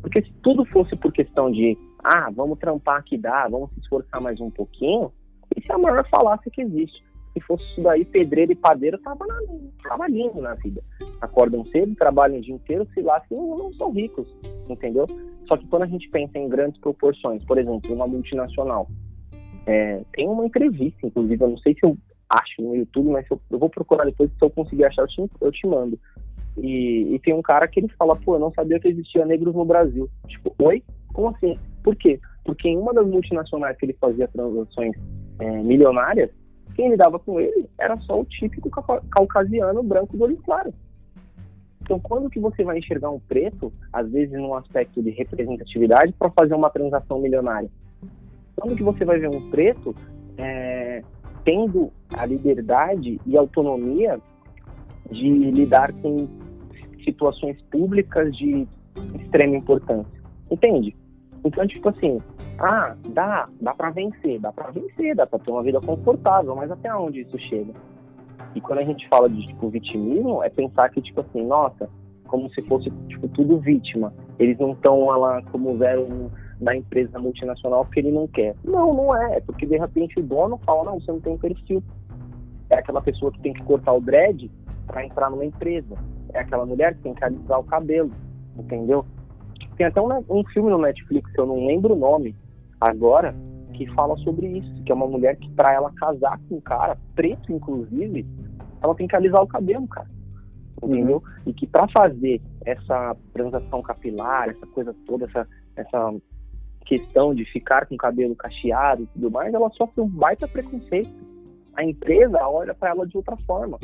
Porque 0.00 0.22
se 0.22 0.32
tudo 0.42 0.64
fosse 0.66 0.96
por 0.96 1.12
questão 1.12 1.50
de, 1.50 1.76
ah, 2.02 2.30
vamos 2.34 2.58
trampar 2.58 3.04
que 3.04 3.16
dá, 3.16 3.48
vamos 3.48 3.70
se 3.72 3.80
esforçar 3.80 4.20
mais 4.20 4.40
um 4.40 4.50
pouquinho, 4.50 5.12
isso 5.56 5.70
é 5.70 5.74
a 5.74 5.78
maior 5.78 6.06
falácia 6.08 6.50
que 6.50 6.62
existe. 6.62 7.02
Se 7.32 7.40
fosse 7.40 7.64
isso 7.64 7.82
daí, 7.82 8.04
pedreiro 8.04 8.52
e 8.52 8.56
padeiro 8.56 8.98
tava, 8.98 9.26
na, 9.26 9.38
tava 9.82 10.06
lindo 10.06 10.40
na 10.40 10.54
vida. 10.54 10.82
Acordam 11.20 11.64
cedo, 11.66 11.94
trabalham 11.94 12.38
o 12.38 12.42
dia 12.42 12.54
inteiro, 12.54 12.86
se 12.92 13.00
lá, 13.00 13.22
não, 13.30 13.56
não 13.56 13.72
são 13.74 13.90
ricos, 13.90 14.28
entendeu? 14.68 15.06
Só 15.46 15.56
que 15.56 15.66
quando 15.66 15.84
a 15.84 15.86
gente 15.86 16.08
pensa 16.10 16.38
em 16.38 16.48
grandes 16.48 16.78
proporções, 16.80 17.42
por 17.44 17.56
exemplo, 17.58 17.94
uma 17.94 18.06
multinacional, 18.06 18.86
é, 19.66 20.02
tem 20.12 20.28
uma 20.28 20.44
entrevista, 20.44 21.06
inclusive, 21.06 21.42
eu 21.42 21.50
não 21.50 21.58
sei 21.58 21.74
se 21.74 21.80
eu 21.84 21.96
acho 22.32 22.62
no 22.62 22.76
YouTube, 22.76 23.10
mas 23.10 23.26
eu, 23.30 23.40
eu 23.50 23.58
vou 23.58 23.68
procurar 23.68 24.04
depois, 24.04 24.30
se 24.30 24.44
eu 24.44 24.50
conseguir 24.50 24.84
achar, 24.84 25.02
eu 25.02 25.08
te, 25.08 25.30
eu 25.40 25.52
te 25.52 25.66
mando. 25.66 25.98
E, 26.56 27.14
e, 27.14 27.18
tem 27.20 27.34
um 27.34 27.42
cara 27.42 27.66
que 27.66 27.80
ele 27.80 27.88
fala, 27.98 28.16
pô, 28.16 28.34
eu 28.36 28.40
não 28.40 28.52
sabia 28.52 28.78
que 28.78 28.88
existia 28.88 29.24
negros 29.24 29.54
no 29.54 29.64
Brasil. 29.64 30.08
Tipo, 30.26 30.54
oi? 30.58 30.82
Como 31.12 31.28
assim? 31.28 31.58
Por 31.82 31.96
quê? 31.96 32.20
Porque 32.44 32.68
em 32.68 32.76
uma 32.76 32.92
das 32.92 33.06
multinacionais 33.06 33.76
que 33.76 33.86
ele 33.86 33.96
fazia 34.00 34.28
transações 34.28 34.94
é, 35.38 35.50
milionárias, 35.62 36.30
quem 36.74 36.90
lidava 36.90 37.18
com 37.18 37.40
ele 37.40 37.68
era 37.78 37.96
só 38.00 38.20
o 38.20 38.24
típico 38.24 38.70
caucasiano 39.10 39.82
branco 39.82 40.16
do 40.16 40.24
olho 40.24 40.36
claro. 40.38 40.72
Então, 41.82 41.98
quando 41.98 42.30
que 42.30 42.40
você 42.40 42.62
vai 42.62 42.78
enxergar 42.78 43.10
um 43.10 43.18
preto, 43.18 43.72
às 43.92 44.10
vezes 44.10 44.32
num 44.32 44.54
aspecto 44.54 45.02
de 45.02 45.10
representatividade, 45.10 46.12
para 46.12 46.30
fazer 46.30 46.54
uma 46.54 46.70
transação 46.70 47.20
milionária? 47.20 47.68
Quando 48.56 48.76
que 48.76 48.82
você 48.82 49.04
vai 49.04 49.18
ver 49.18 49.28
um 49.28 49.50
preto 49.50 49.94
é, 50.38 50.81
tendo 51.44 51.92
a 52.14 52.24
liberdade 52.26 53.20
e 53.26 53.36
autonomia 53.36 54.20
de 55.10 55.28
lidar 55.50 55.92
com 55.94 56.28
situações 57.04 57.60
públicas 57.70 58.34
de 58.36 58.66
extrema 59.20 59.56
importância? 59.56 60.22
Entende? 60.50 60.94
Então, 61.44 61.66
tipo 61.66 61.88
assim, 61.88 62.20
ah, 62.58 62.94
dá, 63.08 63.48
dá 63.60 63.74
para 63.74 63.90
vencer, 63.90 64.38
dá 64.40 64.52
para 64.52 64.70
vencer, 64.70 65.16
dá 65.16 65.26
para 65.26 65.38
ter 65.38 65.50
uma 65.50 65.62
vida 65.62 65.80
confortável, 65.80 66.54
mas 66.54 66.70
até 66.70 66.94
onde 66.94 67.22
isso 67.22 67.38
chega? 67.38 67.72
E 68.54 68.60
quando 68.60 68.80
a 68.80 68.84
gente 68.84 69.08
fala 69.08 69.28
de 69.28 69.46
tipo 69.48 69.68
vitimismo, 69.68 70.42
é 70.42 70.50
pensar 70.50 70.90
que 70.90 71.00
tipo 71.00 71.20
assim, 71.20 71.44
nossa, 71.44 71.88
como 72.28 72.48
se 72.50 72.62
fosse 72.62 72.90
tipo 73.08 73.28
tudo 73.28 73.58
vítima. 73.58 74.12
Eles 74.38 74.58
não 74.58 74.72
estão 74.72 75.06
lá 75.06 75.42
como 75.50 75.76
zero 75.78 76.30
da 76.62 76.76
empresa 76.76 77.18
multinacional 77.18 77.84
porque 77.84 78.00
ele 78.00 78.12
não 78.12 78.26
quer. 78.26 78.54
Não, 78.64 78.94
não 78.94 79.16
é, 79.16 79.38
é 79.38 79.40
porque 79.40 79.66
de 79.66 79.76
repente 79.76 80.18
o 80.18 80.22
dono 80.22 80.58
fala, 80.64 80.84
não, 80.84 81.00
você 81.00 81.10
não 81.10 81.20
tem 81.20 81.36
perfil. 81.36 81.82
É 82.70 82.78
aquela 82.78 83.02
pessoa 83.02 83.32
que 83.32 83.40
tem 83.40 83.52
que 83.52 83.62
cortar 83.64 83.92
o 83.92 84.00
dread 84.00 84.50
para 84.86 85.04
entrar 85.04 85.30
numa 85.30 85.44
empresa. 85.44 85.96
É 86.32 86.40
aquela 86.40 86.64
mulher 86.64 86.94
que 86.94 87.02
tem 87.02 87.14
que 87.14 87.24
alisar 87.24 87.60
o 87.60 87.64
cabelo, 87.64 88.10
entendeu? 88.56 89.04
Tem 89.76 89.86
até 89.86 90.00
um, 90.00 90.24
um 90.28 90.44
filme 90.52 90.70
no 90.70 90.78
Netflix, 90.78 91.30
eu 91.36 91.46
não 91.46 91.66
lembro 91.66 91.94
o 91.94 91.98
nome 91.98 92.34
agora, 92.80 93.34
que 93.72 93.86
fala 93.94 94.16
sobre 94.18 94.46
isso, 94.58 94.82
que 94.84 94.92
é 94.92 94.94
uma 94.94 95.06
mulher 95.06 95.36
que 95.36 95.48
para 95.50 95.72
ela 95.72 95.92
casar 95.92 96.38
com 96.48 96.56
um 96.56 96.60
cara, 96.60 96.96
preto 97.14 97.52
inclusive, 97.52 98.26
ela 98.82 98.94
tem 98.94 99.06
que 99.06 99.16
alisar 99.16 99.42
o 99.42 99.46
cabelo, 99.46 99.86
cara. 99.88 100.08
Entendeu? 100.82 101.16
Uhum. 101.16 101.42
E 101.46 101.52
que 101.52 101.66
para 101.66 101.86
fazer 101.88 102.40
essa 102.64 103.16
transação 103.32 103.82
capilar, 103.82 104.48
essa 104.48 104.66
coisa 104.66 104.94
toda, 105.06 105.26
essa, 105.26 105.46
essa 105.76 106.14
questão 106.82 107.34
de 107.34 107.44
ficar 107.44 107.86
com 107.86 107.94
o 107.94 107.98
cabelo 107.98 108.36
cacheado 108.36 109.02
e 109.02 109.06
tudo 109.06 109.30
mais, 109.30 109.52
ela 109.54 109.70
sofre 109.70 110.00
um 110.00 110.08
baita 110.08 110.46
preconceito. 110.46 111.10
A 111.74 111.84
empresa 111.84 112.46
olha 112.46 112.74
para 112.74 112.90
ela 112.90 113.06
de 113.06 113.16
outra 113.16 113.36
forma. 113.46 113.78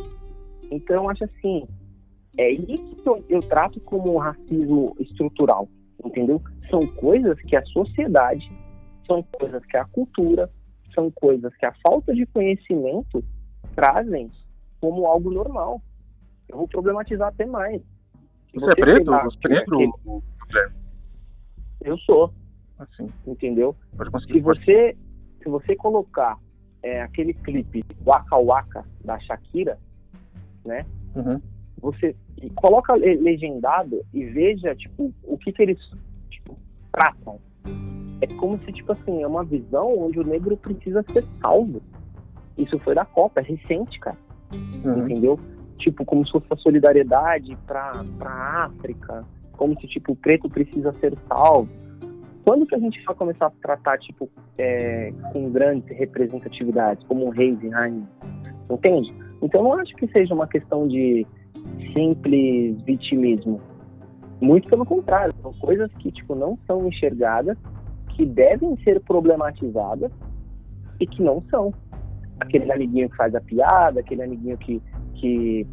Então, 0.70 1.04
eu 1.04 1.10
acho 1.10 1.24
assim, 1.24 1.66
é 2.36 2.50
isso 2.50 2.96
que 2.96 3.08
eu, 3.08 3.24
eu 3.28 3.40
trato 3.40 3.80
como 3.80 4.18
racismo 4.18 4.94
estrutural, 5.00 5.68
entendeu? 6.04 6.42
São 6.70 6.86
coisas 6.86 7.40
que 7.42 7.56
a 7.56 7.64
sociedade, 7.66 8.50
são 9.06 9.22
coisas 9.22 9.64
que 9.64 9.76
a 9.76 9.84
cultura, 9.86 10.50
são 10.94 11.10
coisas 11.10 11.54
que 11.56 11.64
a 11.64 11.72
falta 11.82 12.14
de 12.14 12.26
conhecimento 12.26 13.24
trazem 13.74 14.30
como 14.80 15.06
algo 15.06 15.30
normal. 15.30 15.80
Eu 16.48 16.58
vou 16.58 16.68
problematizar 16.68 17.28
até 17.28 17.46
mais. 17.46 17.80
Você, 18.54 18.66
você 18.66 18.80
é 18.80 18.82
preto? 18.82 19.10
Você 19.10 19.54
é 19.54 19.64
preto? 19.64 20.22
Eu 21.82 21.98
sou. 21.98 22.32
Assim. 22.78 23.08
Entendeu? 23.26 23.74
Se 24.26 24.40
você, 24.40 24.96
se 25.42 25.48
você 25.48 25.74
colocar 25.74 26.38
é, 26.82 27.02
aquele 27.02 27.34
clipe 27.34 27.84
Waka 28.04 28.36
Waka 28.36 28.84
da 29.04 29.18
Shakira, 29.18 29.78
né? 30.64 30.86
Uhum. 31.14 31.40
Você 31.80 32.14
coloca 32.54 32.94
legendado 32.94 34.04
e 34.12 34.24
veja 34.24 34.74
tipo 34.74 35.12
o 35.24 35.38
que, 35.38 35.52
que 35.52 35.62
eles 35.62 35.78
tipo, 36.30 36.56
tratam. 36.92 37.40
É 38.20 38.26
como 38.34 38.58
se 38.64 38.72
tipo 38.72 38.92
assim 38.92 39.22
é 39.22 39.26
uma 39.26 39.44
visão 39.44 39.96
onde 39.98 40.18
o 40.18 40.24
negro 40.24 40.56
precisa 40.56 41.04
ser 41.12 41.24
salvo. 41.40 41.80
Isso 42.56 42.78
foi 42.80 42.94
da 42.94 43.04
Copa, 43.04 43.40
é 43.40 43.44
recente, 43.44 43.98
cara. 44.00 44.18
Uhum. 44.52 45.04
Entendeu? 45.04 45.40
Tipo 45.78 46.04
como 46.04 46.24
se 46.26 46.32
fosse 46.32 46.46
a 46.50 46.56
solidariedade 46.56 47.56
para 47.66 48.04
para 48.18 48.64
África, 48.64 49.24
como 49.52 49.78
se 49.80 49.86
tipo 49.86 50.12
o 50.12 50.16
preto 50.16 50.48
precisa 50.48 50.92
ser 51.00 51.16
salvo 51.28 51.68
quando 52.48 52.64
que 52.64 52.74
a 52.74 52.78
gente 52.78 53.04
vai 53.04 53.14
começar 53.14 53.48
a 53.48 53.50
tratar, 53.50 53.98
tipo, 53.98 54.26
é, 54.56 55.12
com 55.34 55.50
grandes 55.50 55.86
representatividades, 55.98 57.06
como 57.06 57.26
um 57.26 57.28
reis 57.28 57.62
e 57.62 57.68
rainha? 57.68 58.08
Entende? 58.70 59.14
Então, 59.42 59.62
não 59.62 59.74
acho 59.74 59.94
que 59.96 60.08
seja 60.08 60.32
uma 60.32 60.48
questão 60.48 60.88
de 60.88 61.26
simples 61.92 62.80
vitimismo. 62.84 63.60
Muito 64.40 64.66
pelo 64.66 64.86
contrário, 64.86 65.34
são 65.42 65.52
coisas 65.60 65.92
que, 65.98 66.10
tipo, 66.10 66.34
não 66.34 66.58
são 66.66 66.88
enxergadas, 66.88 67.58
que 68.16 68.24
devem 68.24 68.78
ser 68.82 68.98
problematizadas 69.00 70.10
e 70.98 71.06
que 71.06 71.22
não 71.22 71.42
são. 71.50 71.74
Aquele 72.40 72.72
amiguinho 72.72 73.10
que 73.10 73.16
faz 73.16 73.34
a 73.34 73.42
piada, 73.42 74.00
aquele 74.00 74.22
amiguinho 74.22 74.56
que, 74.56 74.80
que, 75.16 75.66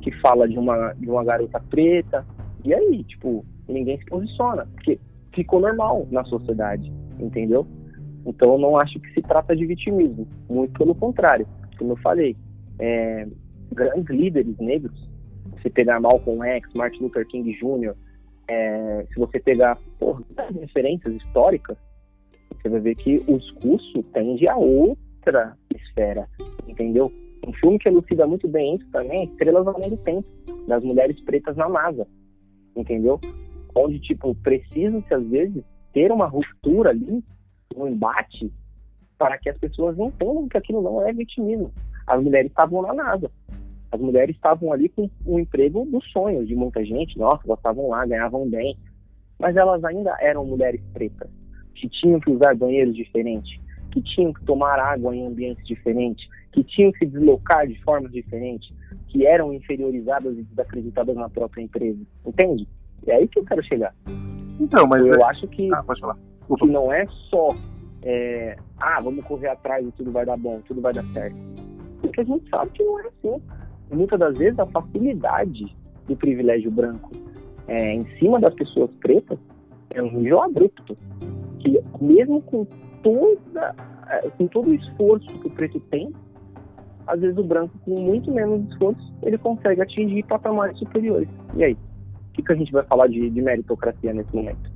que 0.00 0.10
fala 0.22 0.48
de 0.48 0.58
uma, 0.58 0.94
de 0.94 1.10
uma 1.10 1.22
garota 1.22 1.60
preta. 1.68 2.24
E 2.64 2.72
aí, 2.72 3.04
tipo, 3.04 3.44
ninguém 3.68 3.98
se 3.98 4.06
posiciona. 4.06 4.66
Porque 4.74 4.98
ficou 5.38 5.60
normal 5.60 6.08
na 6.10 6.24
sociedade, 6.24 6.92
entendeu? 7.20 7.64
Então 8.26 8.54
eu 8.54 8.58
não 8.58 8.76
acho 8.76 8.98
que 8.98 9.12
se 9.14 9.22
trata 9.22 9.54
de 9.54 9.64
vitimismo, 9.64 10.26
muito 10.50 10.76
pelo 10.76 10.96
contrário. 10.96 11.46
Como 11.78 11.92
eu 11.92 11.96
falei, 11.98 12.36
é, 12.80 13.28
grandes 13.72 14.10
líderes 14.10 14.58
negros, 14.58 15.08
se 15.62 15.70
pegar 15.70 16.00
Malcolm 16.00 16.44
X, 16.44 16.74
Martin 16.74 17.04
Luther 17.04 17.24
King 17.28 17.52
Jr., 17.52 17.94
é, 18.48 19.06
se 19.12 19.20
você 19.20 19.38
pegar 19.38 19.78
porra, 20.00 20.24
referências 20.60 21.14
históricas, 21.14 21.76
você 22.50 22.68
vai 22.68 22.80
ver 22.80 22.96
que 22.96 23.22
o 23.28 23.38
discurso 23.38 24.02
tende 24.12 24.48
a 24.48 24.56
outra 24.56 25.56
esfera, 25.72 26.26
entendeu? 26.66 27.12
Um 27.46 27.52
filme 27.52 27.78
que 27.78 27.88
elucida 27.88 28.26
muito 28.26 28.48
bem 28.48 28.74
isso 28.74 28.90
também 28.90 29.20
é 29.20 29.24
Estrelas 29.26 29.68
Além 29.68 29.90
do 29.90 29.96
Tempo, 29.98 30.26
das 30.66 30.82
mulheres 30.82 31.20
pretas 31.20 31.56
na 31.56 31.68
NASA, 31.68 32.06
entendeu? 32.74 33.20
Onde, 33.78 34.00
tipo, 34.00 34.34
precisa-se, 34.36 35.12
às 35.14 35.26
vezes, 35.28 35.62
ter 35.92 36.10
uma 36.10 36.26
ruptura 36.26 36.90
ali, 36.90 37.22
um 37.76 37.86
embate, 37.86 38.52
para 39.16 39.38
que 39.38 39.48
as 39.48 39.58
pessoas 39.58 39.98
entendam 39.98 40.48
que 40.48 40.56
aquilo 40.56 40.82
não 40.82 41.06
é 41.06 41.12
vitimismo. 41.12 41.72
As 42.06 42.22
mulheres 42.22 42.50
estavam 42.50 42.82
na 42.82 42.94
NASA. 42.94 43.30
As 43.90 44.00
mulheres 44.00 44.36
estavam 44.36 44.72
ali 44.72 44.88
com 44.88 45.08
um 45.26 45.38
emprego 45.38 45.86
dos 45.86 46.04
sonhos 46.12 46.46
de 46.46 46.54
muita 46.54 46.84
gente. 46.84 47.18
Nossa, 47.18 47.42
elas 47.46 47.58
estavam 47.58 47.88
lá, 47.88 48.04
ganhavam 48.06 48.48
bem. 48.48 48.76
Mas 49.38 49.56
elas 49.56 49.82
ainda 49.84 50.16
eram 50.20 50.44
mulheres 50.44 50.80
pretas, 50.92 51.30
que 51.74 51.88
tinham 51.88 52.20
que 52.20 52.30
usar 52.30 52.56
banheiros 52.56 52.94
diferentes, 52.94 53.58
que 53.92 54.02
tinham 54.02 54.32
que 54.32 54.44
tomar 54.44 54.78
água 54.78 55.14
em 55.14 55.26
ambientes 55.26 55.64
diferentes, 55.66 56.26
que 56.52 56.64
tinham 56.64 56.92
que 56.92 56.98
se 56.98 57.06
deslocar 57.06 57.66
de 57.66 57.80
formas 57.82 58.10
diferentes, 58.10 58.68
que 59.08 59.26
eram 59.26 59.52
inferiorizadas 59.52 60.36
e 60.36 60.42
desacreditadas 60.42 61.16
na 61.16 61.28
própria 61.28 61.62
empresa. 61.62 62.00
Entende? 62.26 62.66
É 63.06 63.16
aí 63.16 63.28
que 63.28 63.38
eu 63.38 63.44
quero 63.44 63.62
chegar. 63.64 63.94
Então, 64.60 64.86
mas. 64.86 65.04
Eu 65.04 65.14
é... 65.14 65.24
acho 65.24 65.46
que, 65.48 65.72
ah, 65.72 65.82
pode 65.82 66.00
falar. 66.00 66.16
que 66.58 66.66
não 66.66 66.92
é 66.92 67.06
só. 67.30 67.54
É, 68.02 68.56
ah, 68.80 69.00
vamos 69.00 69.24
correr 69.24 69.48
atrás 69.48 69.86
e 69.86 69.90
tudo 69.92 70.12
vai 70.12 70.24
dar 70.24 70.36
bom, 70.36 70.60
tudo 70.66 70.80
vai 70.80 70.92
dar 70.92 71.04
certo. 71.12 71.36
Porque 72.00 72.20
a 72.20 72.24
gente 72.24 72.48
sabe 72.48 72.70
que 72.72 72.84
não 72.84 73.00
é 73.00 73.08
assim. 73.08 73.42
muitas 73.92 74.18
das 74.18 74.38
vezes 74.38 74.58
a 74.58 74.66
facilidade 74.66 75.76
do 76.06 76.16
privilégio 76.16 76.70
branco 76.70 77.10
é, 77.66 77.94
em 77.94 78.06
cima 78.18 78.40
das 78.40 78.54
pessoas 78.54 78.90
pretas 79.00 79.38
é 79.90 80.02
um 80.02 80.12
nível 80.12 80.42
abrupto. 80.42 80.96
Que 81.58 81.82
mesmo 82.00 82.40
com 82.42 82.64
toda 83.02 83.74
é, 84.08 84.30
com 84.30 84.46
todo 84.46 84.70
o 84.70 84.74
esforço 84.74 85.26
que 85.26 85.46
o 85.46 85.50
preto 85.50 85.80
tem, 85.90 86.12
às 87.06 87.20
vezes 87.20 87.36
o 87.38 87.44
branco, 87.44 87.76
com 87.84 87.98
muito 88.00 88.30
menos 88.30 88.70
esforço, 88.70 89.14
ele 89.22 89.38
consegue 89.38 89.80
atingir 89.80 90.22
patamares 90.24 90.78
superiores. 90.78 91.28
E 91.56 91.64
aí? 91.64 91.76
Que, 92.38 92.42
que 92.42 92.52
a 92.52 92.56
gente 92.56 92.72
vai 92.72 92.84
falar 92.84 93.08
de, 93.08 93.28
de 93.28 93.42
meritocracia 93.42 94.14
nesse 94.14 94.34
momento? 94.34 94.70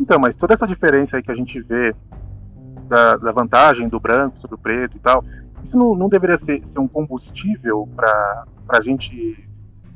Então, 0.00 0.18
mas 0.18 0.36
toda 0.36 0.54
essa 0.54 0.66
diferença 0.66 1.16
aí 1.16 1.22
que 1.22 1.30
a 1.30 1.34
gente 1.34 1.60
vê 1.62 1.94
da, 2.88 3.16
da 3.16 3.32
vantagem 3.32 3.88
do 3.88 4.00
branco 4.00 4.38
sobre 4.40 4.56
o 4.56 4.58
preto 4.58 4.96
e 4.96 5.00
tal, 5.00 5.22
isso 5.64 5.76
não, 5.76 5.94
não 5.94 6.08
deveria 6.08 6.38
ser, 6.44 6.62
ser 6.72 6.78
um 6.78 6.88
combustível 6.88 7.88
para 7.94 8.44
a 8.68 8.82
gente 8.82 9.48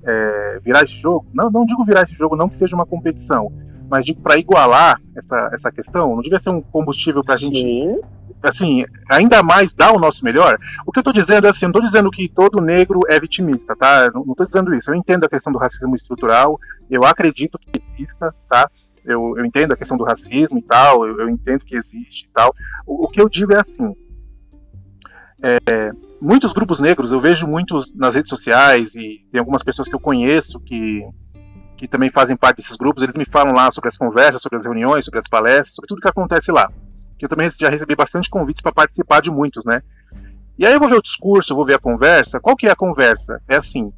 é, 0.04 0.60
virar 0.64 0.82
esse 0.82 1.00
jogo? 1.00 1.26
Não, 1.34 1.50
não 1.50 1.64
digo 1.64 1.84
virar 1.84 2.02
esse 2.02 2.14
jogo, 2.14 2.36
não 2.36 2.48
que 2.48 2.58
seja 2.58 2.74
uma 2.74 2.86
competição, 2.86 3.52
mas 3.90 4.04
digo 4.04 4.20
para 4.20 4.38
igualar 4.38 5.00
essa, 5.16 5.50
essa 5.54 5.72
questão, 5.72 6.14
não 6.14 6.22
devia 6.22 6.40
ser 6.40 6.50
um 6.50 6.60
combustível 6.60 7.22
para 7.22 7.34
a 7.34 7.38
gente 7.38 7.52
Sim 7.54 8.00
assim, 8.42 8.84
ainda 9.10 9.42
mais 9.42 9.70
dar 9.74 9.92
o 9.92 9.98
nosso 9.98 10.24
melhor. 10.24 10.56
O 10.86 10.92
que 10.92 10.98
eu 10.98 11.02
estou 11.02 11.12
dizendo 11.12 11.46
é 11.46 11.50
assim, 11.50 11.62
não 11.62 11.70
estou 11.70 11.90
dizendo 11.90 12.10
que 12.10 12.28
todo 12.28 12.62
negro 12.62 13.00
é 13.08 13.20
vitimista, 13.20 13.76
tá? 13.76 14.10
Não 14.12 14.22
estou 14.22 14.46
dizendo 14.46 14.74
isso. 14.74 14.90
Eu 14.90 14.94
entendo 14.94 15.24
a 15.24 15.28
questão 15.28 15.52
do 15.52 15.58
racismo 15.58 15.96
estrutural, 15.96 16.58
eu 16.90 17.04
acredito 17.04 17.58
que 17.58 17.82
exista, 17.94 18.34
tá? 18.48 18.68
Eu, 19.04 19.36
eu 19.36 19.44
entendo 19.44 19.72
a 19.72 19.76
questão 19.76 19.96
do 19.96 20.04
racismo 20.04 20.58
e 20.58 20.62
tal, 20.62 21.06
eu, 21.06 21.20
eu 21.20 21.28
entendo 21.28 21.64
que 21.64 21.76
existe 21.76 22.26
e 22.26 22.32
tal. 22.32 22.54
O, 22.86 23.04
o, 23.04 23.08
que 23.08 23.20
eu 23.20 23.28
digo 23.28 23.52
é 23.52 23.60
assim, 23.60 23.94
é, 25.42 25.90
muitos 26.20 26.52
grupos 26.52 26.80
negros, 26.80 27.10
eu 27.10 27.20
vejo 27.20 27.46
muitos 27.46 27.90
nas 27.94 28.10
redes 28.10 28.28
sociais 28.28 28.88
e 28.94 29.24
tem 29.30 29.38
algumas 29.38 29.62
pessoas 29.62 29.88
que 29.88 29.94
eu 29.94 30.00
conheço 30.00 30.60
que, 30.60 31.02
que 31.78 31.88
também 31.88 32.10
fazem 32.10 32.36
parte 32.36 32.60
desses 32.60 32.76
grupos, 32.76 33.02
eles 33.02 33.16
me 33.16 33.26
falam 33.26 33.54
lá 33.54 33.70
sobre 33.72 33.88
as 33.88 33.96
conversas, 33.96 34.42
sobre 34.42 34.58
as 34.58 34.64
reuniões, 34.64 35.04
sobre 35.04 35.20
as 35.20 35.28
palestras, 35.28 35.74
sobre 35.74 35.88
tudo 35.88 36.02
que 36.02 36.08
acontece 36.08 36.52
lá 36.52 36.70
que 37.20 37.26
eu 37.26 37.28
também 37.28 37.52
já 37.60 37.68
recebi 37.68 37.94
bastante 37.94 38.30
convites 38.30 38.62
para 38.62 38.72
participar 38.72 39.20
de 39.20 39.30
muitos, 39.30 39.62
né? 39.64 39.82
E 40.58 40.66
aí 40.66 40.72
eu 40.72 40.80
vou 40.80 40.88
ver 40.88 40.96
o 40.96 41.02
discurso, 41.02 41.52
eu 41.52 41.56
vou 41.56 41.66
ver 41.66 41.74
a 41.74 41.78
conversa. 41.78 42.40
Qual 42.40 42.56
que 42.56 42.66
é 42.66 42.72
a 42.72 42.76
conversa? 42.76 43.40
É 43.48 43.56
assim, 43.56 43.92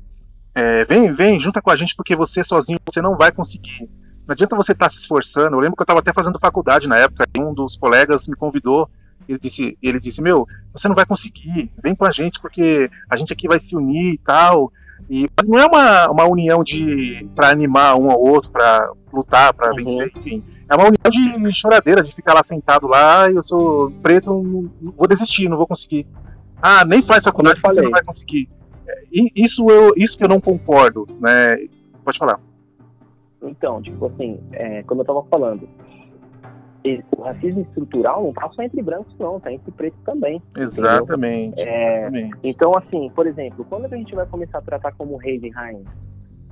é, 0.55 0.85
vem, 0.85 1.13
vem, 1.15 1.41
junta 1.41 1.63
com 1.63 1.71
a 1.71 1.77
gente 1.77 1.95
porque 1.97 2.17
você 2.17 2.43
sozinho 2.45 2.79
você 2.85 3.01
não 3.01 3.17
vai 3.17 3.31
conseguir. 3.31 3.89
Não 4.27 4.33
adianta 4.33 4.57
você 4.57 4.73
estar 4.73 4.89
tá 4.89 4.93
se 4.93 5.01
esforçando. 5.01 5.57
Eu 5.57 5.61
lembro 5.61 5.77
que 5.77 5.83
eu 5.83 5.85
estava 5.85 6.01
até 6.01 6.13
fazendo 6.13 6.39
faculdade 6.41 6.87
na 6.87 6.97
época, 6.97 7.25
e 7.35 7.41
um 7.41 7.55
dos 7.55 7.77
colegas 7.79 8.27
me 8.27 8.37
convidou. 8.37 8.89
Ele 9.29 9.39
disse, 9.39 9.79
ele 9.81 10.01
disse, 10.01 10.21
meu, 10.21 10.47
você 10.73 10.89
não 10.89 10.97
vai 10.97 11.07
conseguir. 11.07 11.71
Vem 11.83 11.95
com 11.95 12.05
a 12.05 12.13
gente 12.13 12.41
porque 12.41 12.91
a 13.09 13.17
gente 13.17 13.33
aqui 13.33 13.47
vai 13.47 13.61
se 13.61 13.75
unir 13.75 14.15
e 14.15 14.19
tal. 14.19 14.73
E 15.11 15.29
não 15.47 15.59
é 15.59 15.67
uma, 15.67 16.11
uma 16.11 16.25
união 16.27 16.63
de 16.63 17.29
para 17.35 17.51
animar 17.51 17.97
um 17.97 18.11
ao 18.11 18.21
outro, 18.21 18.51
para 18.51 18.93
lutar, 19.13 19.53
para 19.53 19.71
uhum. 19.71 19.99
vencer, 19.99 20.13
enfim. 20.17 20.45
É 20.71 20.75
uma 20.75 20.87
união 20.87 21.51
de 21.51 21.61
choradeira, 21.61 22.03
de 22.03 22.15
ficar 22.15 22.35
lá 22.35 22.43
sentado 22.49 22.87
lá 22.87 23.31
e 23.31 23.35
eu 23.35 23.45
sou 23.45 23.91
preto, 24.03 24.31
não, 24.43 24.71
vou 24.93 25.07
desistir, 25.07 25.49
não 25.49 25.57
vou 25.57 25.67
conseguir. 25.67 26.07
Ah, 26.63 26.85
nem 26.87 27.03
faz 27.03 27.21
faculdade, 27.23 27.61
você 27.61 27.83
não 27.83 27.91
vai 27.91 28.03
conseguir. 28.03 28.49
É, 28.87 29.03
isso, 29.13 29.67
eu, 29.69 29.93
isso 29.97 30.17
que 30.17 30.25
eu 30.25 30.29
não 30.29 30.41
concordo, 30.41 31.07
né? 31.21 31.57
Pode 32.05 32.19
falar. 32.19 32.41
Então, 33.43 33.83
tipo 33.83 34.07
assim, 34.07 34.39
é, 34.53 34.83
como 34.85 35.03
eu 35.03 35.05
tava 35.05 35.23
falando, 35.25 35.69
o 37.17 37.23
racismo 37.23 37.63
estrutural 37.63 38.25
não 38.25 38.33
tá 38.33 38.49
só 38.53 38.63
entre 38.63 38.83
brancos, 38.83 39.17
não, 39.19 39.39
tá 39.39 39.53
entre 39.53 39.71
pretos 39.73 40.01
também. 40.05 40.43
Exatamente, 40.57 41.61
é, 41.61 42.01
exatamente. 42.01 42.39
Então, 42.43 42.73
assim, 42.77 43.11
por 43.15 43.27
exemplo, 43.27 43.65
quando 43.69 43.85
a 43.87 43.97
gente 43.97 44.15
vai 44.15 44.27
começar 44.27 44.59
a 44.59 44.63
tratar 44.63 44.93
como 44.93 45.17
rei 45.17 45.39
e 45.43 45.51
rainha? 45.51 45.85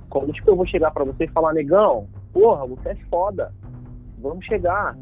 Como, 0.09 0.31
tipo, 0.31 0.49
eu 0.49 0.55
vou 0.55 0.65
chegar 0.65 0.91
para 0.91 1.05
você 1.05 1.25
e 1.25 1.29
falar, 1.29 1.53
negão, 1.53 2.07
porra, 2.33 2.65
você 2.65 2.89
é 2.89 2.95
foda, 3.09 3.53
vamos 4.19 4.45
chegar, 4.45 4.97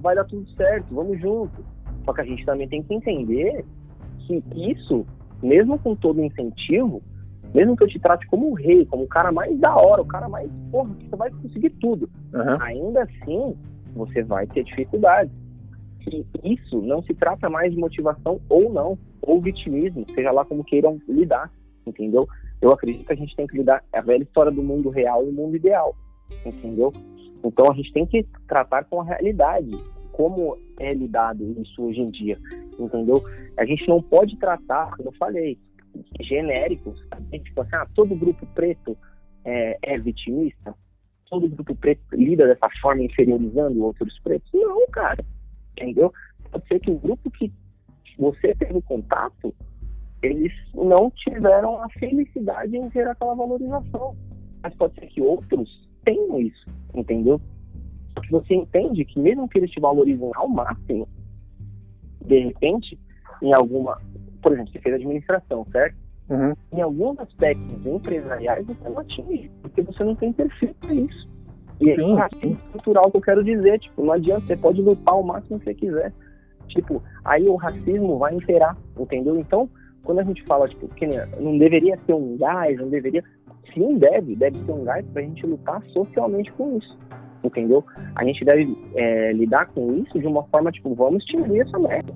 vai 0.00 0.14
dar 0.14 0.24
tudo 0.24 0.48
certo, 0.50 0.94
vamos 0.94 1.20
junto. 1.20 1.64
Só 2.04 2.12
que 2.12 2.20
a 2.20 2.24
gente 2.24 2.44
também 2.44 2.68
tem 2.68 2.82
que 2.82 2.94
entender 2.94 3.64
que 4.26 4.42
isso, 4.54 5.06
mesmo 5.42 5.78
com 5.78 5.94
todo 5.94 6.22
incentivo, 6.22 7.02
mesmo 7.54 7.76
que 7.76 7.84
eu 7.84 7.88
te 7.88 7.98
trate 7.98 8.26
como 8.26 8.50
um 8.50 8.54
rei, 8.54 8.84
como 8.86 9.04
o 9.04 9.08
cara 9.08 9.32
mais 9.32 9.58
da 9.58 9.74
hora, 9.74 10.02
o 10.02 10.06
cara 10.06 10.28
mais, 10.28 10.50
porra, 10.70 10.90
você 11.00 11.16
vai 11.16 11.30
conseguir 11.30 11.70
tudo. 11.70 12.08
Uhum. 12.34 12.62
Ainda 12.62 13.02
assim, 13.04 13.56
você 13.94 14.22
vai 14.22 14.46
ter 14.46 14.64
dificuldades. 14.64 15.32
E 16.06 16.24
isso 16.44 16.80
não 16.80 17.02
se 17.02 17.14
trata 17.14 17.50
mais 17.50 17.72
de 17.72 17.78
motivação 17.78 18.40
ou 18.48 18.72
não, 18.72 18.98
ou 19.20 19.40
vitimismo, 19.40 20.06
seja 20.14 20.30
lá 20.30 20.44
como 20.44 20.64
queiram 20.64 20.98
lidar, 21.08 21.50
entendeu? 21.86 22.26
Eu 22.60 22.72
acredito 22.72 23.06
que 23.06 23.12
a 23.12 23.16
gente 23.16 23.36
tem 23.36 23.46
que 23.46 23.58
lidar 23.58 23.84
é 23.92 23.98
a 23.98 24.02
velha 24.02 24.22
história 24.22 24.50
do 24.50 24.62
mundo 24.62 24.88
real 24.90 25.24
e 25.24 25.28
o 25.28 25.32
mundo 25.32 25.56
ideal, 25.56 25.94
entendeu? 26.44 26.92
Então 27.44 27.70
a 27.70 27.74
gente 27.74 27.92
tem 27.92 28.06
que 28.06 28.26
tratar 28.46 28.84
com 28.84 29.00
a 29.00 29.04
realidade, 29.04 29.70
como 30.12 30.56
é 30.78 30.92
lidado 30.92 31.44
isso 31.60 31.82
hoje 31.82 32.00
em 32.00 32.10
dia, 32.10 32.38
entendeu? 32.78 33.22
A 33.56 33.64
gente 33.64 33.86
não 33.88 34.02
pode 34.02 34.36
tratar, 34.38 34.96
como 34.96 35.10
eu 35.10 35.12
falei, 35.12 35.58
genéricos, 36.20 37.00
tipo 37.44 37.60
assim, 37.60 37.76
ah, 37.76 37.86
todo 37.94 38.16
grupo 38.16 38.46
preto 38.54 38.96
é, 39.44 39.78
é 39.82 39.98
vitimista, 39.98 40.74
todo 41.28 41.48
grupo 41.48 41.74
preto 41.76 42.02
lida 42.12 42.46
dessa 42.46 42.68
forma 42.80 43.02
inferiorizando 43.02 43.84
outros 43.84 44.18
pretos. 44.20 44.50
Não, 44.52 44.86
cara, 44.88 45.24
entendeu? 45.72 46.12
Pode 46.50 46.66
ser 46.66 46.80
que 46.80 46.90
o 46.90 46.98
grupo 46.98 47.30
que 47.30 47.52
você 48.18 48.54
teve 48.54 48.80
contato, 48.82 49.54
eles 50.22 50.52
não 50.74 51.10
tiveram 51.10 51.82
a 51.82 51.88
felicidade 51.90 52.76
em 52.76 52.90
ter 52.90 53.06
aquela 53.06 53.34
valorização. 53.34 54.16
Mas 54.62 54.74
pode 54.74 54.94
ser 54.94 55.06
que 55.06 55.20
outros 55.20 55.88
tenham 56.04 56.40
isso, 56.40 56.66
entendeu? 56.94 57.40
Porque 58.14 58.30
você 58.30 58.54
entende 58.54 59.04
que 59.04 59.20
mesmo 59.20 59.48
que 59.48 59.58
eles 59.58 59.70
te 59.70 59.78
valorizem 59.78 60.30
ao 60.34 60.48
máximo, 60.48 61.08
de 62.24 62.40
repente, 62.40 62.98
em 63.40 63.54
alguma, 63.54 64.00
por 64.42 64.52
exemplo, 64.52 64.72
você 64.72 64.80
fez 64.80 64.94
administração, 64.96 65.64
certo? 65.70 65.96
Uhum. 66.30 66.52
Em 66.72 66.82
alguns 66.82 67.18
aspectos 67.20 67.86
empresariais 67.86 68.66
você 68.66 68.88
não 68.88 68.98
atinge, 68.98 69.50
porque 69.62 69.82
você 69.82 70.04
não 70.04 70.14
tem 70.14 70.32
perfil 70.32 70.74
para 70.80 70.94
isso. 70.94 71.28
E 71.80 71.94
sim, 71.94 72.18
é 72.18 72.22
assim 72.22 72.58
estrutural 72.66 73.10
que 73.10 73.16
eu 73.16 73.22
quero 73.22 73.44
dizer, 73.44 73.78
tipo, 73.78 74.04
não 74.04 74.12
adianta, 74.12 74.46
você 74.46 74.56
pode 74.56 74.82
lutar 74.82 75.18
o 75.18 75.22
máximo 75.22 75.58
que 75.58 75.64
você 75.64 75.74
quiser. 75.74 76.12
Tipo, 76.68 77.02
aí 77.24 77.48
o 77.48 77.56
racismo 77.56 78.18
vai 78.18 78.34
imperar, 78.34 78.76
entendeu? 78.98 79.38
Então, 79.38 79.70
quando 80.02 80.18
a 80.20 80.24
gente 80.24 80.44
fala, 80.44 80.68
tipo, 80.68 80.88
que 80.88 81.06
não 81.06 81.56
deveria 81.56 81.96
ter 82.06 82.14
um 82.14 82.36
gás, 82.36 82.78
não 82.78 82.88
deveria. 82.88 83.22
Sim, 83.72 83.96
deve, 83.96 84.34
deve 84.36 84.58
ter 84.58 84.72
um 84.72 84.84
gás 84.84 85.06
pra 85.12 85.22
gente 85.22 85.46
lutar 85.46 85.82
socialmente 85.86 86.52
com 86.52 86.76
isso. 86.76 86.98
Entendeu? 87.44 87.84
A 88.16 88.24
gente 88.24 88.44
deve 88.44 88.76
é, 88.94 89.32
lidar 89.32 89.66
com 89.66 89.94
isso 89.94 90.18
de 90.18 90.26
uma 90.26 90.42
forma, 90.44 90.72
tipo, 90.72 90.94
vamos 90.94 91.22
extinguir 91.22 91.60
essa 91.60 91.78
merda. 91.78 92.12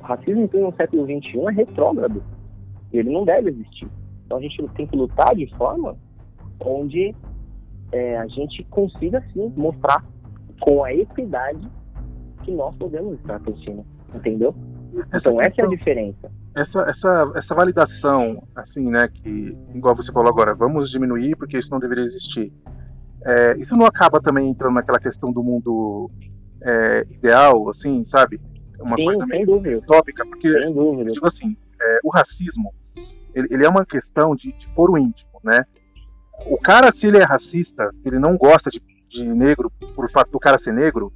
O 0.00 0.02
racismo 0.02 0.42
em 0.42 0.48
pleno 0.48 0.74
século 0.76 1.04
XXI 1.04 1.40
é 1.48 1.52
retrógrado. 1.52 2.22
Ele 2.92 3.10
não 3.10 3.24
deve 3.24 3.50
existir. 3.50 3.88
Então 4.24 4.38
a 4.38 4.40
gente 4.40 4.62
tem 4.74 4.86
que 4.86 4.96
lutar 4.96 5.34
de 5.34 5.46
forma 5.56 5.96
onde 6.60 7.14
é, 7.92 8.18
a 8.18 8.26
gente 8.26 8.64
consiga, 8.64 9.22
sim, 9.32 9.52
mostrar 9.56 10.04
com 10.60 10.82
a 10.84 10.92
equidade 10.92 11.68
que 12.42 12.52
nós 12.52 12.74
podemos 12.76 13.18
estar 13.20 13.36
assistindo. 13.36 13.84
Entendeu? 14.14 14.54
Então 15.14 15.40
essa 15.40 15.60
é 15.60 15.64
a 15.64 15.68
diferença. 15.68 16.30
Essa, 16.54 16.80
essa, 16.88 17.32
essa 17.36 17.54
validação, 17.54 18.42
assim, 18.54 18.88
né, 18.90 19.08
que, 19.12 19.56
igual 19.74 19.94
você 19.94 20.10
falou 20.10 20.30
agora, 20.30 20.54
vamos 20.54 20.90
diminuir 20.90 21.36
porque 21.36 21.58
isso 21.58 21.70
não 21.70 21.78
deveria 21.78 22.04
existir. 22.04 22.52
É, 23.24 23.56
isso 23.58 23.76
não 23.76 23.84
acaba 23.86 24.20
também 24.20 24.48
entrando 24.48 24.74
naquela 24.74 24.98
questão 24.98 25.32
do 25.32 25.42
mundo 25.42 26.10
é, 26.62 27.06
ideal, 27.10 27.68
assim, 27.70 28.06
sabe? 28.10 28.40
Uma 28.80 28.96
Sim, 28.96 29.04
coisa 29.04 29.26
meio 29.26 29.46
dúvida. 29.46 29.78
utópica, 29.78 30.24
porque, 30.26 30.50
sem 30.50 30.72
dúvida. 30.72 31.12
tipo 31.12 31.28
assim, 31.28 31.56
é, 31.86 32.00
o 32.02 32.10
racismo, 32.10 32.72
ele, 33.34 33.48
ele, 33.50 33.64
é 33.64 33.68
uma 33.68 33.84
questão 33.84 34.34
de, 34.34 34.52
de 34.52 34.68
pôr 34.74 34.90
o 34.90 34.98
íntimo, 34.98 35.40
né? 35.44 35.64
O 36.46 36.58
cara, 36.58 36.92
se 36.98 37.06
ele 37.06 37.18
é 37.18 37.24
racista, 37.24 37.90
ele 38.04 38.18
não 38.18 38.36
gosta 38.36 38.70
de, 38.70 38.82
de 39.10 39.24
negro, 39.24 39.70
por 39.94 40.10
fato 40.10 40.30
do 40.30 40.38
cara 40.38 40.60
ser 40.62 40.72
negro, 40.72 41.12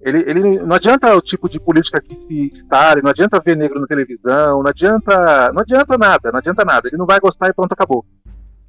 ele, 0.00 0.18
ele 0.30 0.60
não 0.60 0.76
adianta 0.76 1.14
o 1.16 1.20
tipo 1.20 1.48
de 1.48 1.58
política 1.58 2.00
que 2.00 2.14
se 2.14 2.56
instale, 2.56 3.02
não 3.02 3.10
adianta 3.10 3.42
ver 3.44 3.56
negro 3.56 3.80
na 3.80 3.86
televisão, 3.86 4.62
não 4.62 4.70
adianta, 4.70 5.50
não 5.52 5.62
adianta 5.62 5.98
nada, 5.98 6.30
não 6.30 6.38
adianta 6.38 6.64
nada. 6.64 6.88
Ele 6.88 6.96
não 6.96 7.06
vai 7.06 7.18
gostar 7.18 7.48
e 7.48 7.52
pronto, 7.52 7.72
acabou. 7.72 8.04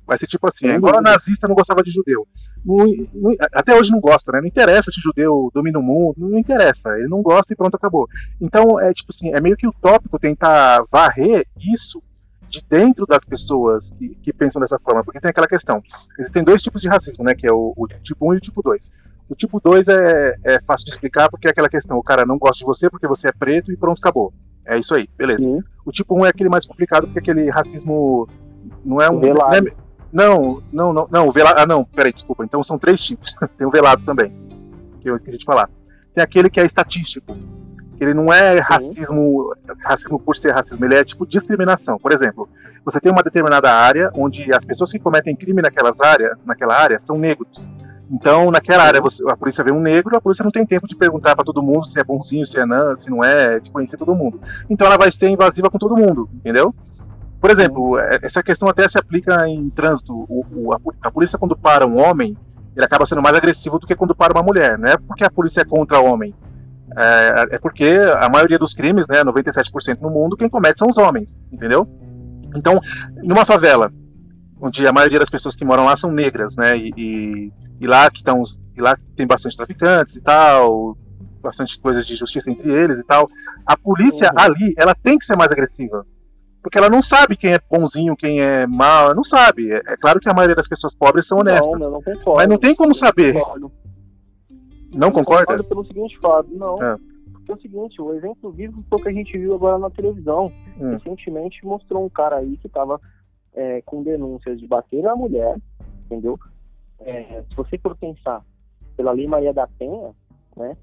Vai 0.07 0.17
ser 0.17 0.27
tipo 0.27 0.47
assim, 0.47 0.73
agora 0.73 1.01
nazista 1.01 1.49
não 1.49 1.55
gostava 1.55 1.84
de 1.84 1.91
judeu. 1.91 2.25
Não, 2.65 2.77
não, 3.13 3.35
até 3.53 3.75
hoje 3.75 3.91
não 3.91 3.99
gosta, 3.99 4.31
né? 4.31 4.39
Não 4.39 4.47
interessa 4.47 4.89
se 4.89 5.01
judeu 5.01 5.51
domina 5.53 5.77
o 5.79 5.84
mundo, 5.84 6.15
não 6.17 6.39
interessa. 6.39 6.97
Ele 6.97 7.09
não 7.09 7.21
gosta 7.21 7.51
e 7.51 7.55
pronto, 7.55 7.75
acabou. 7.75 8.07
Então, 8.39 8.79
é 8.79 8.93
tipo 8.93 9.13
assim, 9.13 9.34
é 9.34 9.41
meio 9.41 9.57
que 9.57 9.67
utópico 9.67 10.17
tentar 10.17 10.81
varrer 10.89 11.45
isso 11.57 12.01
de 12.49 12.63
dentro 12.69 13.05
das 13.05 13.19
pessoas 13.19 13.84
que, 13.99 14.15
que, 14.23 14.31
pensam 14.31 14.61
dessa 14.61 14.79
forma, 14.79 15.03
porque 15.03 15.19
tem 15.19 15.29
aquela 15.29 15.47
questão. 15.47 15.84
Existem 16.17 16.43
dois 16.43 16.61
tipos 16.61 16.81
de 16.81 16.88
racismo, 16.88 17.25
né? 17.25 17.35
Que 17.35 17.45
é 17.45 17.51
o, 17.51 17.73
o 17.75 17.88
tipo 18.03 18.31
1 18.31 18.35
e 18.35 18.38
o 18.38 18.41
tipo 18.41 18.61
2. 18.63 18.81
O 19.29 19.35
tipo 19.35 19.59
2 19.59 19.85
é, 19.88 20.35
é, 20.45 20.61
fácil 20.61 20.85
de 20.85 20.91
explicar 20.93 21.29
porque 21.29 21.49
é 21.49 21.51
aquela 21.51 21.67
questão, 21.67 21.97
o 21.97 22.03
cara 22.03 22.25
não 22.25 22.38
gosta 22.38 22.59
de 22.59 22.65
você 22.65 22.89
porque 22.89 23.07
você 23.07 23.27
é 23.27 23.38
preto 23.38 23.73
e 23.73 23.77
pronto, 23.77 23.99
acabou. 23.99 24.31
É 24.65 24.79
isso 24.79 24.95
aí, 24.95 25.09
beleza. 25.17 25.41
Sim. 25.41 25.61
O 25.85 25.91
tipo 25.91 26.17
1 26.17 26.25
é 26.25 26.29
aquele 26.29 26.49
mais 26.49 26.65
complicado 26.65 27.07
porque 27.07 27.19
aquele 27.19 27.49
racismo 27.49 28.27
não 28.84 29.01
é 29.01 29.09
um. 29.09 29.19
Velado. 29.19 29.65
Não, 29.65 29.86
não, 30.11 30.61
não, 30.71 31.07
não, 31.11 31.27
o 31.27 31.31
velado. 31.31 31.59
Ah, 31.59 31.65
não, 31.65 31.84
peraí, 31.84 32.13
desculpa. 32.13 32.43
Então 32.43 32.63
são 32.63 32.77
três 32.77 32.99
tipos. 33.01 33.27
tem 33.57 33.67
o 33.67 33.71
velado 33.71 34.03
também, 34.05 34.31
que 35.01 35.09
eu 35.09 35.17
esqueci 35.17 35.38
de 35.38 35.45
falar. 35.45 35.69
Tem 36.13 36.23
aquele 36.23 36.49
que 36.49 36.59
é 36.59 36.65
estatístico, 36.65 37.35
que 37.97 38.03
ele 38.03 38.13
não 38.13 38.31
é 38.31 38.59
racismo, 38.59 39.53
racismo 39.79 40.19
por 40.19 40.35
ser 40.38 40.51
racismo, 40.51 40.84
ele 40.85 40.95
é 40.95 41.03
tipo 41.03 41.27
discriminação. 41.27 41.97
Por 41.97 42.11
exemplo, 42.11 42.49
você 42.84 42.99
tem 42.99 43.11
uma 43.11 43.23
determinada 43.23 43.71
área 43.71 44.09
onde 44.15 44.43
as 44.53 44.63
pessoas 44.65 44.91
que 44.91 44.99
cometem 44.99 45.35
crime 45.35 45.61
naquelas 45.61 45.99
áreas, 45.99 46.38
naquela 46.45 46.75
área 46.75 47.01
são 47.05 47.17
negros. 47.17 47.49
Então, 48.09 48.49
naquela 48.49 48.84
área, 48.84 49.01
você, 49.01 49.21
a 49.29 49.35
polícia 49.35 49.63
vê 49.63 49.73
um 49.73 49.81
negro, 49.81 50.15
a 50.15 50.21
polícia 50.21 50.43
não 50.43 50.51
tem 50.51 50.65
tempo 50.65 50.88
de 50.88 50.95
perguntar 50.95 51.35
para 51.35 51.43
todo 51.43 51.61
mundo 51.61 51.85
se 51.88 51.99
é 51.99 52.03
bonzinho, 52.03 52.47
se 52.47 52.57
é 52.57 52.65
não, 52.65 52.97
se 53.01 53.09
não 53.09 53.23
é, 53.23 53.59
de 53.59 53.69
conhecer 53.69 53.97
todo 53.97 54.15
mundo. 54.15 54.39
Então, 54.69 54.88
ela 54.88 54.97
vai 54.97 55.09
ser 55.11 55.29
invasiva 55.29 55.69
com 55.69 55.77
todo 55.77 55.97
mundo, 55.97 56.29
entendeu? 56.34 56.73
Por 57.39 57.51
exemplo, 57.51 57.99
é, 57.99 58.19
essa 58.23 58.41
questão 58.43 58.68
até 58.68 58.84
se 58.84 58.97
aplica 58.99 59.47
em 59.47 59.69
trânsito. 59.69 60.14
O, 60.14 60.45
o, 60.51 60.73
a, 60.73 60.80
a, 61.03 61.11
polícia, 61.11 61.38
quando 61.38 61.55
para 61.55 61.88
um 61.88 62.01
homem, 62.01 62.35
ele 62.76 62.85
acaba 62.85 63.07
sendo 63.07 63.22
mais 63.22 63.35
agressivo 63.35 63.80
do 63.80 63.88
que 63.88 63.95
quando 63.95 64.15
para 64.15 64.34
uma 64.34 64.43
mulher. 64.43 64.77
Não 64.77 64.89
é 64.89 64.97
porque 64.97 65.26
a 65.26 65.30
polícia 65.30 65.61
é 65.61 65.65
contra 65.65 65.99
o 65.99 66.05
homem, 66.05 66.34
é, 66.95 67.55
é 67.55 67.59
porque 67.59 67.91
a 68.19 68.30
maioria 68.30 68.57
dos 68.57 68.73
crimes, 68.73 69.05
né, 69.07 69.23
97% 69.23 69.99
no 70.01 70.09
mundo, 70.09 70.38
quem 70.38 70.49
comete 70.49 70.80
são 70.80 70.88
os 70.89 70.97
homens, 70.97 71.27
entendeu? 71.51 71.88
Então, 72.55 72.80
numa 73.18 73.45
favela, 73.45 73.91
onde 74.59 74.88
a 74.88 74.93
maioria 74.93 75.19
das 75.19 75.30
pessoas 75.30 75.55
que 75.55 75.65
moram 75.65 75.85
lá 75.85 75.97
são 75.99 76.11
negras, 76.11 76.55
né, 76.55 76.76
e, 76.77 76.91
e, 76.97 77.51
e 77.81 77.88
lá 77.88 78.09
que 78.09 78.18
estão, 78.18 78.41
e 78.76 78.81
lá 78.81 78.95
tem 79.15 79.27
bastante 79.27 79.57
traficantes 79.57 80.15
e 80.15 80.22
tal, 80.22 80.97
bastante 81.41 81.80
coisas 81.81 82.05
de 82.07 82.15
justiça 82.15 82.49
entre 82.49 82.72
eles 82.72 82.97
e 82.97 83.03
tal, 83.03 83.30
a 83.65 83.77
polícia 83.77 84.31
uhum. 84.31 84.43
ali, 84.43 84.73
ela 84.77 84.95
tem 85.03 85.18
que 85.18 85.26
ser 85.26 85.38
mais 85.38 85.51
agressiva, 85.51 86.05
porque 86.68 86.80
ela 86.80 86.89
não 86.89 87.02
sabe 87.03 87.38
quem 87.38 87.53
é 87.53 87.60
bonzinho, 87.72 88.18
quem 88.18 88.41
é 88.41 88.68
mal, 88.68 89.15
não 89.15 89.23
sabe. 89.23 89.72
É, 89.72 89.77
é 89.77 89.95
claro 89.95 90.19
que 90.19 90.30
a 90.30 90.34
maioria 90.34 90.56
das 90.56 90.68
pessoas 90.68 90.94
pobres 90.95 91.26
são 91.26 91.38
honestas, 91.38 91.80
não, 91.80 91.91
não 91.91 92.02
concordo, 92.02 92.35
mas 92.35 92.48
não 92.48 92.57
tem 92.57 92.76
como 92.76 92.94
saber. 92.98 93.31
Concordo. 93.34 93.72
Não 94.94 95.10
concorda? 95.10 95.45
Concordo 95.45 95.64
pelo 95.64 95.85
seguinte 95.85 96.19
fato, 96.19 96.49
não. 96.52 96.84
É. 96.84 96.98
Porque 97.31 97.52
é 97.53 97.56
o 97.56 97.61
seguinte, 97.61 98.02
o 98.02 98.14
exemplo 98.14 98.52
vivo 98.52 98.84
foi 98.89 98.99
o 98.99 99.02
que 99.02 99.07
a 99.07 99.14
gente 99.14 99.38
viu 99.38 99.56
agora 99.56 99.77
na 99.77 99.89
televisão. 99.89 100.52
Hum. 100.77 100.91
Recentemente 100.91 101.65
mostrou 101.65 102.03
um 102.03 102.10
cara 102.10 102.35
aí 102.35 102.57
que 102.57 102.68
estava 102.68 102.99
é, 103.53 103.81
com 103.84 104.03
denúncias 104.03 104.60
de 104.60 104.68
bater 104.68 105.02
na 105.02 105.15
mulher, 105.15 105.56
entendeu? 106.06 106.38
É, 106.99 107.44
se 107.48 107.56
você 107.56 107.77
for 107.77 107.95
pensar 107.95 108.41
pela 108.98 109.14
Lei 109.14 109.26
Maria 109.26 109.53
da 109.53 109.68
Penha, 109.68 110.11
né, 110.57 110.76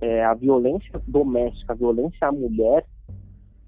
é, 0.00 0.24
a 0.24 0.34
violência 0.34 1.00
doméstica, 1.06 1.74
a 1.74 1.76
violência 1.76 2.26
à 2.26 2.32
mulher, 2.32 2.84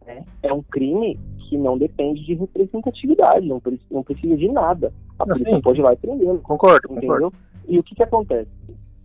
né, 0.06 0.24
é 0.42 0.52
um 0.52 0.62
crime 0.62 1.18
que 1.38 1.58
não 1.58 1.76
depende 1.76 2.24
de 2.24 2.34
representatividade, 2.34 3.46
não, 3.46 3.60
não 3.90 4.02
precisa 4.02 4.36
de 4.36 4.48
nada. 4.48 4.92
A 5.18 5.26
polícia 5.26 5.52
assim, 5.52 5.62
pode 5.62 5.80
ir 5.80 5.82
lá 5.82 5.92
e 5.92 5.96
prender. 5.96 6.38
Concordo, 6.38 6.88
entendeu? 6.90 7.08
Concordo. 7.08 7.32
E 7.68 7.78
o 7.78 7.82
que, 7.82 7.94
que 7.94 8.02
acontece? 8.02 8.48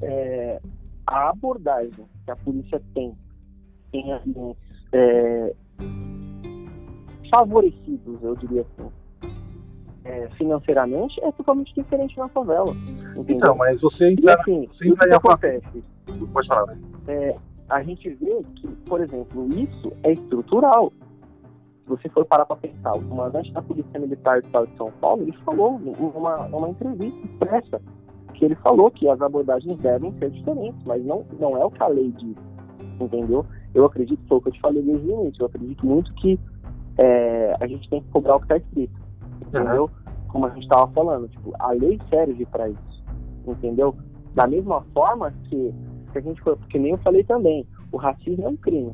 é, 0.02 0.60
a 1.06 1.30
abordagem 1.30 2.06
que 2.24 2.32
a 2.32 2.36
polícia 2.36 2.82
tem 2.94 3.16
em 3.94 4.12
ambientes 4.12 4.58
é, 4.92 5.54
favorecidos, 7.32 8.22
eu 8.22 8.36
diria 8.36 8.62
assim, 8.62 8.90
é, 10.04 10.30
financeiramente, 10.38 11.20
é 11.24 11.32
totalmente 11.32 11.74
diferente 11.74 12.18
na 12.18 12.28
favela. 12.30 12.74
Entendeu? 13.16 13.38
Então, 13.38 13.56
mas 13.56 13.80
você 13.82 14.12
entra, 14.12 14.32
e, 14.32 14.40
assim, 14.40 14.68
você 14.68 14.88
entra 14.90 15.08
que 15.08 15.16
acontece? 15.16 15.84
Pode 16.34 16.48
falar, 16.48 16.68
né? 16.68 16.82
É, 17.08 17.36
a 17.70 17.84
gente 17.84 18.10
vê 18.10 18.44
que, 18.56 18.68
por 18.86 19.02
exemplo, 19.02 19.48
isso 19.54 19.92
é 20.04 20.14
estrutural. 20.14 20.92
Se 21.84 21.90
você 21.90 22.10
for 22.10 22.26
parar 22.26 22.46
para 22.46 22.56
pensar, 22.56 22.94
o 22.96 23.06
comandante 23.06 23.52
da 23.52 23.62
Polícia 23.62 24.00
Militar 24.00 24.42
do 24.42 24.46
Estado 24.48 24.68
de 24.68 24.78
São 24.78 24.92
Paulo, 25.00 25.22
ele 25.24 25.34
falou 25.44 25.80
numa, 25.80 26.48
numa 26.48 26.70
entrevista 26.70 27.20
expressa 27.26 27.82
que 28.36 28.46
ele 28.46 28.56
falou 28.56 28.92
que 28.92 29.08
as 29.08 29.22
abordagens 29.22 29.78
devem 29.80 30.14
ser 30.20 30.30
diferentes, 30.30 30.80
mas 30.86 31.04
não, 31.06 31.26
não 31.40 31.58
é 31.58 31.66
o 31.66 31.72
que 31.72 31.82
a 31.82 31.88
lei 31.88 32.12
diz. 32.12 32.36
entendeu? 33.00 33.46
Eu 33.74 33.86
acredito, 33.86 34.22
foi 34.28 34.38
o 34.38 34.42
que 34.42 34.50
eu 34.50 34.54
te 34.54 34.62
falei 34.62 34.82
desde 34.82 35.08
o 35.08 35.22
início, 35.22 35.42
eu 35.42 35.48
acredito 35.48 35.86
muito 35.86 36.14
que 36.16 36.40
é, 36.98 37.56
a 37.60 37.68
gente 37.68 37.90
tem 37.90 38.02
que 38.02 38.10
cobrar 38.10 38.36
o 38.36 38.40
que 38.40 38.46
está 38.46 38.58
escrito, 38.58 38.94
entendeu? 39.42 39.84
Uhum. 39.84 40.14
Como 40.30 40.46
a 40.46 40.50
gente 40.50 40.64
estava 40.64 40.88
falando, 40.92 41.28
tipo, 41.28 41.54
a 41.60 41.72
lei 41.72 42.00
serve 42.10 42.46
para 42.46 42.70
isso, 42.70 43.04
entendeu? 43.48 43.96
Da 44.34 44.48
mesma 44.48 44.82
forma 44.94 45.34
que, 45.46 45.74
que 46.22 46.28
a 46.28 46.32
gente 46.32 46.42
foi, 46.42 46.56
porque 46.56 46.80
nem 46.80 46.92
eu 46.92 46.98
falei 47.00 47.24
também, 47.24 47.66
o 47.92 47.98
racismo 47.98 48.46
é 48.46 48.50
um 48.50 48.58
crime, 48.58 48.94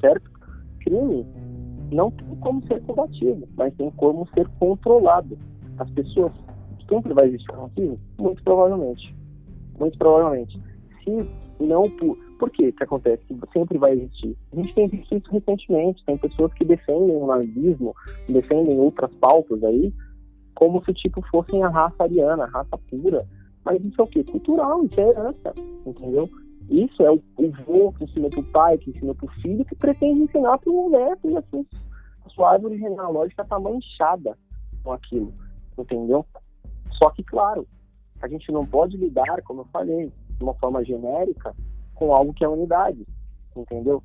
certo? 0.00 0.30
Crime 0.80 1.26
não 1.92 2.10
tem 2.10 2.36
como 2.36 2.64
ser 2.66 2.80
combatido, 2.82 3.48
mas 3.56 3.74
tem 3.74 3.90
como 3.92 4.26
ser 4.34 4.46
controlado. 4.58 5.36
As 5.78 5.90
pessoas 5.90 6.32
sempre 6.88 7.12
vai 7.14 7.26
existir 7.26 7.52
racismo? 7.52 7.98
Muito 8.18 8.42
provavelmente. 8.42 9.14
Muito 9.78 9.98
provavelmente. 9.98 10.60
Se 11.02 11.28
não 11.58 11.90
por. 11.90 12.16
Por 12.38 12.48
que 12.48 12.72
que 12.72 12.82
acontece? 12.82 13.22
Sempre 13.52 13.76
vai 13.76 13.92
existir. 13.92 14.34
A 14.50 14.56
gente 14.56 14.74
tem 14.74 14.88
visto 14.88 15.14
isso 15.14 15.30
recentemente. 15.30 16.02
Tem 16.06 16.16
pessoas 16.16 16.50
que 16.54 16.64
defendem 16.64 17.14
o 17.14 17.26
nazismo, 17.26 17.94
defendem 18.26 18.78
outras 18.78 19.14
pautas 19.16 19.62
aí, 19.62 19.92
como 20.54 20.82
se 20.84 20.94
tipo 20.94 21.20
fossem 21.30 21.62
a 21.62 21.68
raça 21.68 22.02
ariana, 22.02 22.44
a 22.44 22.48
raça 22.48 22.78
pura. 22.88 23.26
Mas 23.62 23.84
isso 23.84 24.00
é 24.00 24.04
o 24.04 24.06
quê? 24.06 24.24
Cultural, 24.24 24.82
isso 24.86 24.98
é 24.98 25.08
herança, 25.10 25.54
entendeu? 25.84 26.30
Isso 26.70 27.02
é 27.02 27.10
o, 27.10 27.20
o 27.36 27.50
vô 27.66 27.92
que 27.92 28.04
ensina 28.04 28.30
para 28.30 28.40
o 28.40 28.44
pai, 28.44 28.78
que 28.78 28.90
ensina 28.90 29.12
para 29.12 29.26
o 29.26 29.32
filho, 29.42 29.64
que 29.64 29.74
pretende 29.74 30.22
ensinar 30.22 30.56
para 30.58 30.70
o 30.70 30.88
neto, 30.88 31.28
e 31.28 31.36
assim, 31.36 31.66
a 32.24 32.28
sua 32.30 32.52
árvore 32.52 32.78
genealógica 32.78 33.42
está 33.42 33.58
manchada 33.58 34.38
com 34.84 34.92
aquilo, 34.92 35.34
entendeu? 35.76 36.24
Só 36.92 37.10
que, 37.10 37.24
claro, 37.24 37.66
a 38.22 38.28
gente 38.28 38.52
não 38.52 38.64
pode 38.64 38.96
lidar, 38.96 39.42
como 39.42 39.62
eu 39.62 39.66
falei, 39.72 40.12
de 40.38 40.44
uma 40.44 40.54
forma 40.54 40.84
genérica 40.84 41.54
com 41.94 42.14
algo 42.14 42.32
que 42.32 42.44
é 42.44 42.48
unidade, 42.48 43.04
entendeu? 43.56 44.02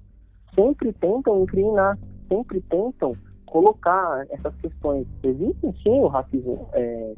Sempre 0.56 0.92
tentam 0.94 1.44
incriminar, 1.44 2.00
sempre 2.28 2.62
tentam 2.62 3.16
colocar 3.46 4.26
essas 4.30 4.56
questões. 4.56 5.08
Existem 5.24 5.74
sim 5.84 6.00
o 6.00 6.08
racismo 6.08 6.68
é, 6.74 7.14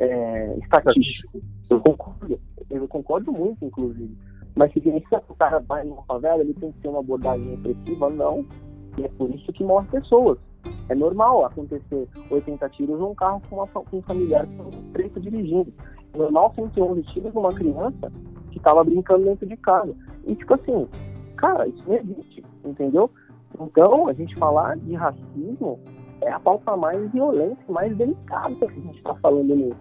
é, 0.00 0.58
estatístico. 0.58 1.40
Eu 1.70 1.80
concordo, 1.80 2.40
eu 2.70 2.88
concordo 2.88 3.32
muito, 3.32 3.64
inclusive. 3.64 4.16
Mas 4.56 4.72
significa 4.72 5.20
que 5.20 5.32
o 5.32 5.36
cara 5.36 5.60
vai 5.60 5.84
numa 5.84 6.02
favela, 6.04 6.40
ele 6.40 6.54
tem 6.54 6.72
que 6.72 6.80
ter 6.80 6.88
uma 6.88 7.00
abordagem 7.00 7.50
repressiva? 7.50 8.08
Não. 8.08 8.44
E 8.96 9.04
é 9.04 9.08
por 9.08 9.30
isso 9.30 9.52
que 9.52 9.62
morre 9.62 9.86
pessoas. 9.88 10.38
É 10.88 10.94
normal 10.94 11.44
acontecer 11.44 12.08
80 12.30 12.68
tiros 12.70 12.98
num 12.98 13.14
carro 13.14 13.40
com, 13.48 13.56
uma, 13.56 13.66
com 13.66 13.98
um 13.98 14.02
familiar 14.02 14.46
preto 14.92 15.20
dirigindo. 15.20 15.72
É 16.14 16.18
normal 16.18 16.52
111 16.54 17.02
tiros 17.12 17.34
numa 17.34 17.52
criança 17.52 18.10
que 18.50 18.58
estava 18.58 18.82
brincando 18.82 19.24
dentro 19.24 19.46
de 19.46 19.56
casa. 19.58 19.94
E 20.24 20.34
tipo 20.34 20.54
assim, 20.54 20.88
cara, 21.36 21.68
isso 21.68 21.82
não 21.86 21.94
existe, 21.94 22.44
entendeu? 22.64 23.10
Então, 23.60 24.08
a 24.08 24.12
gente 24.14 24.34
falar 24.36 24.76
de 24.78 24.94
racismo 24.94 25.78
é 26.22 26.32
a 26.32 26.40
pauta 26.40 26.76
mais 26.76 27.10
violenta 27.12 27.60
mais 27.68 27.94
delicada 27.96 28.54
que 28.54 28.64
a 28.64 28.68
gente 28.82 28.96
está 28.96 29.14
falando 29.16 29.54
nisso, 29.54 29.76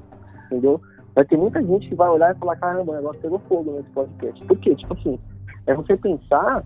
entendeu? 0.47 0.81
Vai 1.15 1.23
ter 1.23 1.37
muita 1.37 1.63
gente 1.63 1.87
que 1.87 1.95
vai 1.95 2.09
olhar 2.09 2.35
e 2.35 2.39
falar, 2.39 2.57
caramba, 2.57 2.91
o 2.91 2.95
negócio 2.95 3.21
pegou 3.21 3.39
fogo 3.47 3.71
nesse 3.71 3.89
podcast. 3.91 4.45
Por 4.45 4.57
quê? 4.57 4.75
Tipo 4.75 4.93
assim, 4.93 5.17
é 5.65 5.73
você 5.73 5.95
pensar 5.95 6.63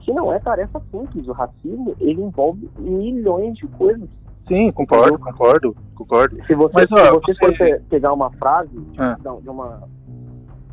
que 0.00 0.12
não 0.12 0.32
é 0.32 0.38
tarefa 0.40 0.82
simples. 0.90 1.28
O 1.28 1.32
racismo, 1.32 1.94
ele 2.00 2.20
envolve 2.20 2.68
milhões 2.78 3.56
de 3.56 3.66
coisas. 3.68 4.08
Sim, 4.48 4.70
concordo, 4.72 5.18
concordo, 5.18 5.76
concordo. 5.94 6.36
Se 6.46 6.54
você, 6.54 6.74
Mas, 6.74 6.86
ó, 6.92 7.20
se 7.24 7.34
você, 7.34 7.56
você 7.56 7.78
for 7.78 7.82
pegar 7.88 8.12
uma 8.12 8.30
frase 8.32 8.76
ah. 8.98 9.16
de, 9.40 9.48
uma 9.48 9.88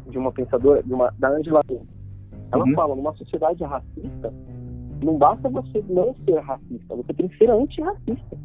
de 0.10 0.18
uma 0.18 0.32
pensadora, 0.32 0.84
de 0.84 0.94
uma, 0.94 1.14
da 1.18 1.30
Angela 1.30 1.62
ela 2.52 2.66
uhum. 2.66 2.74
fala, 2.74 2.96
numa 2.96 3.14
sociedade 3.14 3.64
racista, 3.64 4.34
não 5.02 5.18
basta 5.18 5.48
você 5.48 5.84
não 5.88 6.14
ser 6.26 6.40
racista, 6.40 6.96
você 6.96 7.14
tem 7.14 7.28
que 7.30 7.38
ser 7.38 7.50
antirracista. 7.50 8.38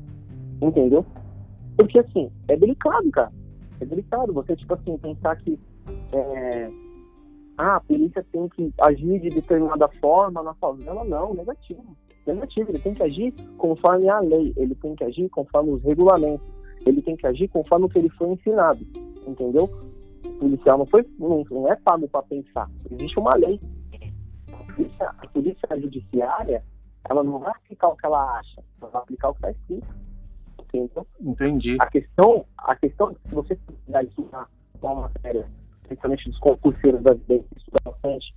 Entendeu? 0.62 1.04
Porque 1.76 1.98
assim, 1.98 2.30
é 2.48 2.56
delicado, 2.56 3.10
cara. 3.10 3.32
É 3.80 3.84
delicado 3.84 4.32
você, 4.32 4.56
tipo 4.56 4.74
assim, 4.74 4.96
pensar 4.98 5.36
que 5.36 5.58
é, 6.12 6.70
ah, 7.58 7.76
a 7.76 7.80
polícia 7.80 8.24
tem 8.32 8.48
que 8.48 8.72
agir 8.80 9.20
de 9.20 9.30
determinada 9.30 9.88
forma 10.00 10.42
na 10.42 10.54
favela, 10.54 11.04
não, 11.04 11.34
negativo. 11.34 11.96
Negativo, 12.26 12.70
ele 12.70 12.80
tem 12.80 12.94
que 12.94 13.02
agir 13.02 13.32
conforme 13.56 14.08
a 14.08 14.20
lei, 14.20 14.52
ele 14.56 14.74
tem 14.74 14.94
que 14.94 15.04
agir 15.04 15.28
conforme 15.30 15.70
os 15.70 15.82
regulamentos, 15.82 16.46
ele 16.84 17.00
tem 17.00 17.16
que 17.16 17.26
agir 17.26 17.48
conforme 17.48 17.86
o 17.86 17.88
que 17.88 17.98
ele 17.98 18.10
foi 18.10 18.28
ensinado, 18.28 18.84
entendeu? 19.26 19.70
O 20.24 20.32
policial 20.38 20.78
não, 20.78 20.86
foi, 20.86 21.06
não, 21.18 21.44
não 21.50 21.68
é 21.70 21.76
pago 21.76 22.08
para 22.08 22.22
pensar, 22.24 22.68
existe 22.90 23.18
uma 23.18 23.34
lei. 23.36 23.60
A 24.52 24.72
polícia, 24.74 25.14
a 25.18 25.26
polícia 25.28 25.80
judiciária, 25.80 26.64
ela 27.08 27.22
não 27.22 27.38
vai 27.38 27.52
aplicar 27.52 27.88
o 27.88 27.96
que 27.96 28.04
ela 28.04 28.38
acha, 28.38 28.62
ela 28.80 28.90
vai 28.90 29.02
aplicar 29.02 29.30
o 29.30 29.34
que 29.34 29.38
está 29.38 29.50
escrito. 29.52 30.05
Entendeu? 30.74 31.06
Entendi. 31.20 31.76
A 31.80 31.86
questão, 31.86 32.44
a 32.58 32.76
questão, 32.76 33.14
se 33.28 33.34
você 33.34 33.54
estudar 33.54 34.04
isso 34.04 34.28
uma 34.82 34.94
matéria 34.94 35.46
principalmente 35.86 36.28
dos 36.28 36.38
concurseiros 36.38 37.02
da 37.02 37.14
vida 37.14 37.38
que 37.38 37.58
estudam 37.58 37.92
bastante 37.92 38.34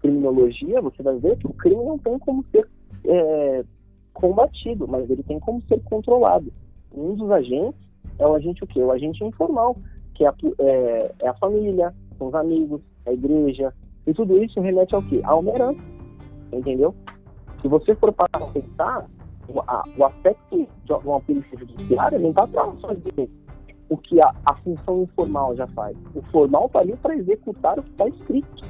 criminologia, 0.00 0.80
você 0.80 1.02
vai 1.02 1.18
ver 1.18 1.36
que 1.38 1.46
o 1.46 1.52
crime 1.54 1.82
não 1.84 1.98
tem 1.98 2.18
como 2.18 2.44
ser 2.50 2.68
é, 3.04 3.64
combatido, 4.12 4.86
mas 4.86 5.08
ele 5.10 5.22
tem 5.22 5.40
como 5.40 5.60
ser 5.62 5.80
controlado. 5.82 6.52
Um 6.92 7.14
dos 7.14 7.30
agentes 7.30 7.80
é 8.18 8.26
o 8.26 8.34
agente 8.34 8.62
o 8.62 8.66
quê? 8.66 8.80
O 8.80 8.92
agente 8.92 9.24
informal, 9.24 9.76
que 10.14 10.24
é 10.24 10.28
a, 10.28 10.34
é, 10.60 11.12
é 11.20 11.28
a 11.28 11.34
família, 11.34 11.92
são 12.18 12.28
os 12.28 12.34
amigos, 12.34 12.80
a 13.06 13.12
igreja, 13.12 13.72
e 14.06 14.14
tudo 14.14 14.42
isso 14.42 14.60
remete 14.60 14.94
ao 14.94 15.02
quê? 15.02 15.20
A 15.24 15.34
uma 15.34 15.50
herança, 15.50 15.80
entendeu? 16.52 16.94
Se 17.60 17.68
você 17.68 17.94
for 17.96 18.12
para 18.12 18.28
pensar, 18.52 19.06
o, 19.48 19.60
a, 19.60 19.82
o 19.96 20.04
aspecto 20.04 20.68
de 20.84 20.92
uma 20.92 21.20
polícia 21.20 21.58
judiciária 21.58 22.18
não 22.18 22.30
está 22.30 22.46
para 22.46 22.94
dizer 22.94 23.30
o 23.88 23.96
que 23.96 24.20
a, 24.20 24.34
a 24.46 24.54
função 24.56 25.02
informal 25.02 25.54
já 25.56 25.66
faz. 25.68 25.96
O 26.14 26.22
formal 26.30 26.66
está 26.66 26.80
ali 26.80 26.96
para 26.96 27.16
executar 27.16 27.78
o 27.78 27.82
que 27.82 27.90
está 27.90 28.08
escrito. 28.08 28.64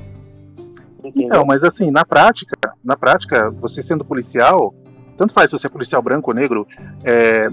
Entendeu? 0.99 1.29
Então, 1.29 1.45
mas 1.47 1.63
assim, 1.63 1.91
na 1.91 2.05
prática, 2.05 2.57
na 2.83 2.97
prática, 2.97 3.51
você 3.51 3.83
sendo 3.85 4.05
policial, 4.05 4.75
tanto 5.17 5.35
faz 5.35 5.49
se 5.49 5.53
você 5.53 5.67
é 5.67 5.71
policial 5.71 6.03
branco 6.03 6.31
ou 6.31 6.37
negro, 6.37 6.67
é, 7.05 7.49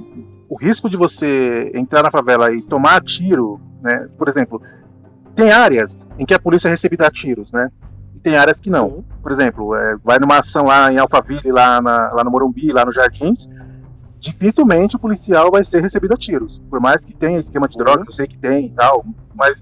o 0.50 0.56
risco 0.56 0.90
de 0.90 0.98
você 0.98 1.72
entrar 1.76 2.04
na 2.04 2.12
favela 2.12 2.54
e 2.54 2.62
tomar 2.64 3.02
tiro, 3.02 3.60
né? 3.82 4.10
Por 4.18 4.30
exemplo, 4.30 4.62
tem 5.36 5.52
áreas 5.52 5.92
em 6.18 6.26
que 6.26 6.34
a 6.34 6.40
polícia 6.40 6.70
recebida 6.70 7.08
a 7.08 7.12
tiros, 7.12 7.52
né? 7.52 7.70
Tem 8.24 8.36
áreas 8.36 8.58
que 8.60 8.70
não. 8.70 9.04
Por 9.22 9.32
exemplo, 9.32 9.76
é, 9.76 9.96
vai 10.04 10.20
numa 10.20 10.40
ação 10.40 10.66
lá 10.66 10.92
em 10.92 11.00
Alphaville, 11.00 11.52
lá, 11.52 11.82
na, 11.82 12.12
lá 12.14 12.24
no 12.24 12.32
Morumbi, 12.32 12.72
lá 12.72 12.86
no 12.86 12.94
Jardins, 12.94 13.40
dificilmente 14.20 14.96
o 14.96 15.00
policial 15.00 15.50
vai 15.52 15.66
ser 15.66 15.82
recebido 15.82 16.14
a 16.14 16.18
tiros. 16.18 16.62
Por 16.70 16.80
mais 16.80 16.98
que 16.98 17.14
tenha 17.14 17.40
esquema 17.40 17.68
de 17.68 17.78
drogas, 17.78 18.08
eu 18.08 18.14
sei 18.14 18.28
que 18.28 18.38
tem 18.38 18.68
e 18.68 18.70
tal, 18.72 19.04
mas 19.36 19.58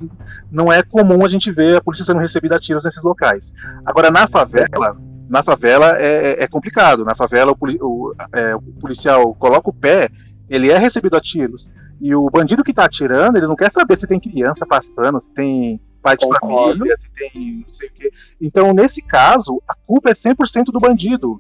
não 0.52 0.72
é 0.72 0.84
comum 0.84 1.26
a 1.26 1.30
gente 1.30 1.52
ver 1.52 1.78
a 1.78 1.82
polícia 1.82 2.06
sendo 2.06 2.20
recebida 2.20 2.58
a 2.58 2.60
tiros 2.60 2.84
nesses 2.84 3.02
locais. 3.02 3.44
Agora, 3.86 4.12
na 4.12 4.28
favela, 4.28 4.98
na 5.30 5.44
favela 5.44 5.94
é, 5.98 6.44
é 6.44 6.48
complicado. 6.48 7.06
Na 7.06 7.16
favela, 7.16 7.52
o, 7.52 7.86
o, 7.86 8.16
é, 8.34 8.56
o, 8.56 8.62
policial 8.82 9.34
coloca 9.36 9.70
o 9.70 9.74
pé, 9.74 10.10
ele 10.50 10.72
é 10.72 10.78
recebido 10.78 11.16
a 11.16 11.22
tiros. 11.22 11.66
E 12.02 12.16
o 12.16 12.30
bandido 12.30 12.64
que 12.64 12.72
está 12.72 12.86
atirando, 12.86 13.38
ele 13.38 13.48
não 13.48 13.56
quer 13.56 13.72
saber 13.72 14.00
se 14.00 14.08
tem 14.08 14.20
criança 14.20 14.66
passando, 14.66 15.22
se 15.22 15.34
tem 15.36 15.80
pai 16.02 16.16
de 16.16 16.28
família, 16.40 16.98
se 16.98 17.12
tem 17.14 17.66
não 17.68 17.76
sei 17.76 17.90
o 17.90 17.92
quê. 17.94 18.12
Então, 18.42 18.72
nesse 18.74 19.02
caso, 19.02 19.62
a 19.68 19.74
culpa 19.86 20.12
é 20.12 20.14
100% 20.14 20.72
do 20.72 20.80
bandido. 20.80 21.40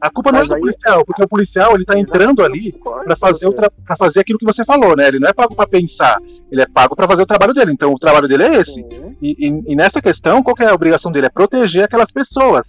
A 0.00 0.10
culpa 0.10 0.30
não 0.30 0.40
é 0.40 0.42
do 0.42 0.58
policial, 0.58 1.04
porque 1.06 1.24
o 1.24 1.28
policial 1.28 1.74
ele 1.74 1.84
tá 1.84 1.98
entrando 1.98 2.44
ali 2.44 2.72
para 2.72 3.16
fazer, 3.16 3.50
pra 3.52 3.96
fazer 3.96 4.20
aquilo 4.20 4.38
que 4.38 4.44
você 4.44 4.64
falou, 4.64 4.94
né? 4.96 5.08
Ele 5.08 5.18
não 5.18 5.28
é 5.28 5.32
pago 5.32 5.54
para 5.54 5.66
pensar, 5.66 6.18
ele 6.50 6.60
é 6.60 6.66
pago 6.66 6.94
para 6.94 7.08
fazer 7.08 7.22
o 7.22 7.26
trabalho 7.26 7.54
dele. 7.54 7.72
Então 7.72 7.92
o 7.92 7.98
trabalho 7.98 8.28
dele 8.28 8.44
é 8.44 8.60
esse. 8.60 8.70
Uhum. 8.70 9.16
E, 9.22 9.48
e, 9.48 9.72
e, 9.72 9.76
nessa 9.76 10.00
questão, 10.02 10.42
qual 10.42 10.54
que 10.54 10.64
é 10.64 10.68
a 10.68 10.74
obrigação 10.74 11.10
dele? 11.10 11.26
É 11.26 11.30
proteger 11.30 11.84
aquelas 11.84 12.10
pessoas. 12.12 12.62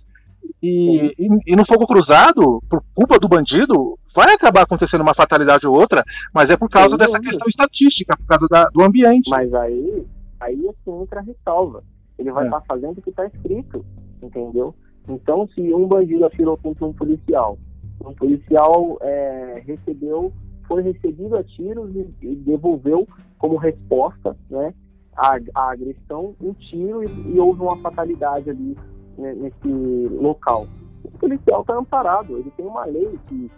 E, 0.63 1.13
e, 1.19 1.27
e, 1.47 1.55
no 1.55 1.65
fogo 1.67 1.85
cruzado, 1.85 2.61
por 2.69 2.81
culpa 2.95 3.19
do 3.19 3.27
bandido, 3.27 3.99
vai 4.15 4.33
acabar 4.33 4.61
acontecendo 4.61 5.01
uma 5.01 5.13
fatalidade 5.15 5.67
ou 5.67 5.75
outra, 5.75 6.03
mas 6.33 6.45
é 6.49 6.55
por 6.55 6.69
causa 6.69 6.91
Sim, 6.91 6.97
dessa 6.97 7.19
questão 7.19 7.47
estatística, 7.49 8.17
por 8.17 8.25
causa 8.25 8.47
da, 8.49 8.69
do 8.73 8.83
ambiente. 8.83 9.29
Mas 9.29 9.53
aí, 9.53 10.05
aí 10.39 10.69
assim 10.69 11.01
entra 11.03 11.19
a 11.19 11.23
ressalva. 11.23 11.83
Ele 12.17 12.31
vai 12.31 12.45
estar 12.45 12.57
é. 12.57 12.59
tá 12.59 12.65
fazendo 12.67 12.97
o 12.97 13.01
que 13.01 13.09
está 13.09 13.25
escrito, 13.25 13.85
entendeu? 14.21 14.73
Então, 15.07 15.47
se 15.49 15.73
um 15.73 15.87
bandido 15.87 16.25
atirou 16.25 16.57
contra 16.57 16.85
um 16.85 16.93
policial, 16.93 17.57
um 18.05 18.13
policial 18.13 18.97
é, 19.01 19.63
recebeu, 19.65 20.31
foi 20.67 20.83
recebido 20.83 21.35
a 21.37 21.43
tiros 21.43 21.95
e, 21.95 22.13
e, 22.21 22.35
devolveu 22.35 23.07
como 23.37 23.55
resposta, 23.55 24.35
né, 24.49 24.73
a, 25.15 25.39
a 25.55 25.71
agressão 25.71 26.35
um 26.41 26.53
tiro 26.53 27.03
e, 27.03 27.33
e, 27.33 27.39
houve 27.39 27.61
uma 27.61 27.77
fatalidade 27.77 28.49
ali 28.49 28.77
né, 29.17 29.33
nesse 29.33 29.67
local. 30.15 30.67
O 31.03 31.11
policial 31.11 31.61
está 31.61 31.75
amparado, 31.75 32.37
ele 32.37 32.51
tem 32.57 32.65
uma 32.65 32.85
lei 32.85 33.17
que, 33.27 33.49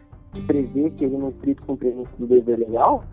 prevê 0.45 0.91
que 0.91 1.05
ele, 1.05 1.17
no 1.17 1.29
estrito 1.29 1.63
cumprimento 1.63 2.11
do 2.19 2.27
dever 2.27 2.59
legal, 2.59 3.03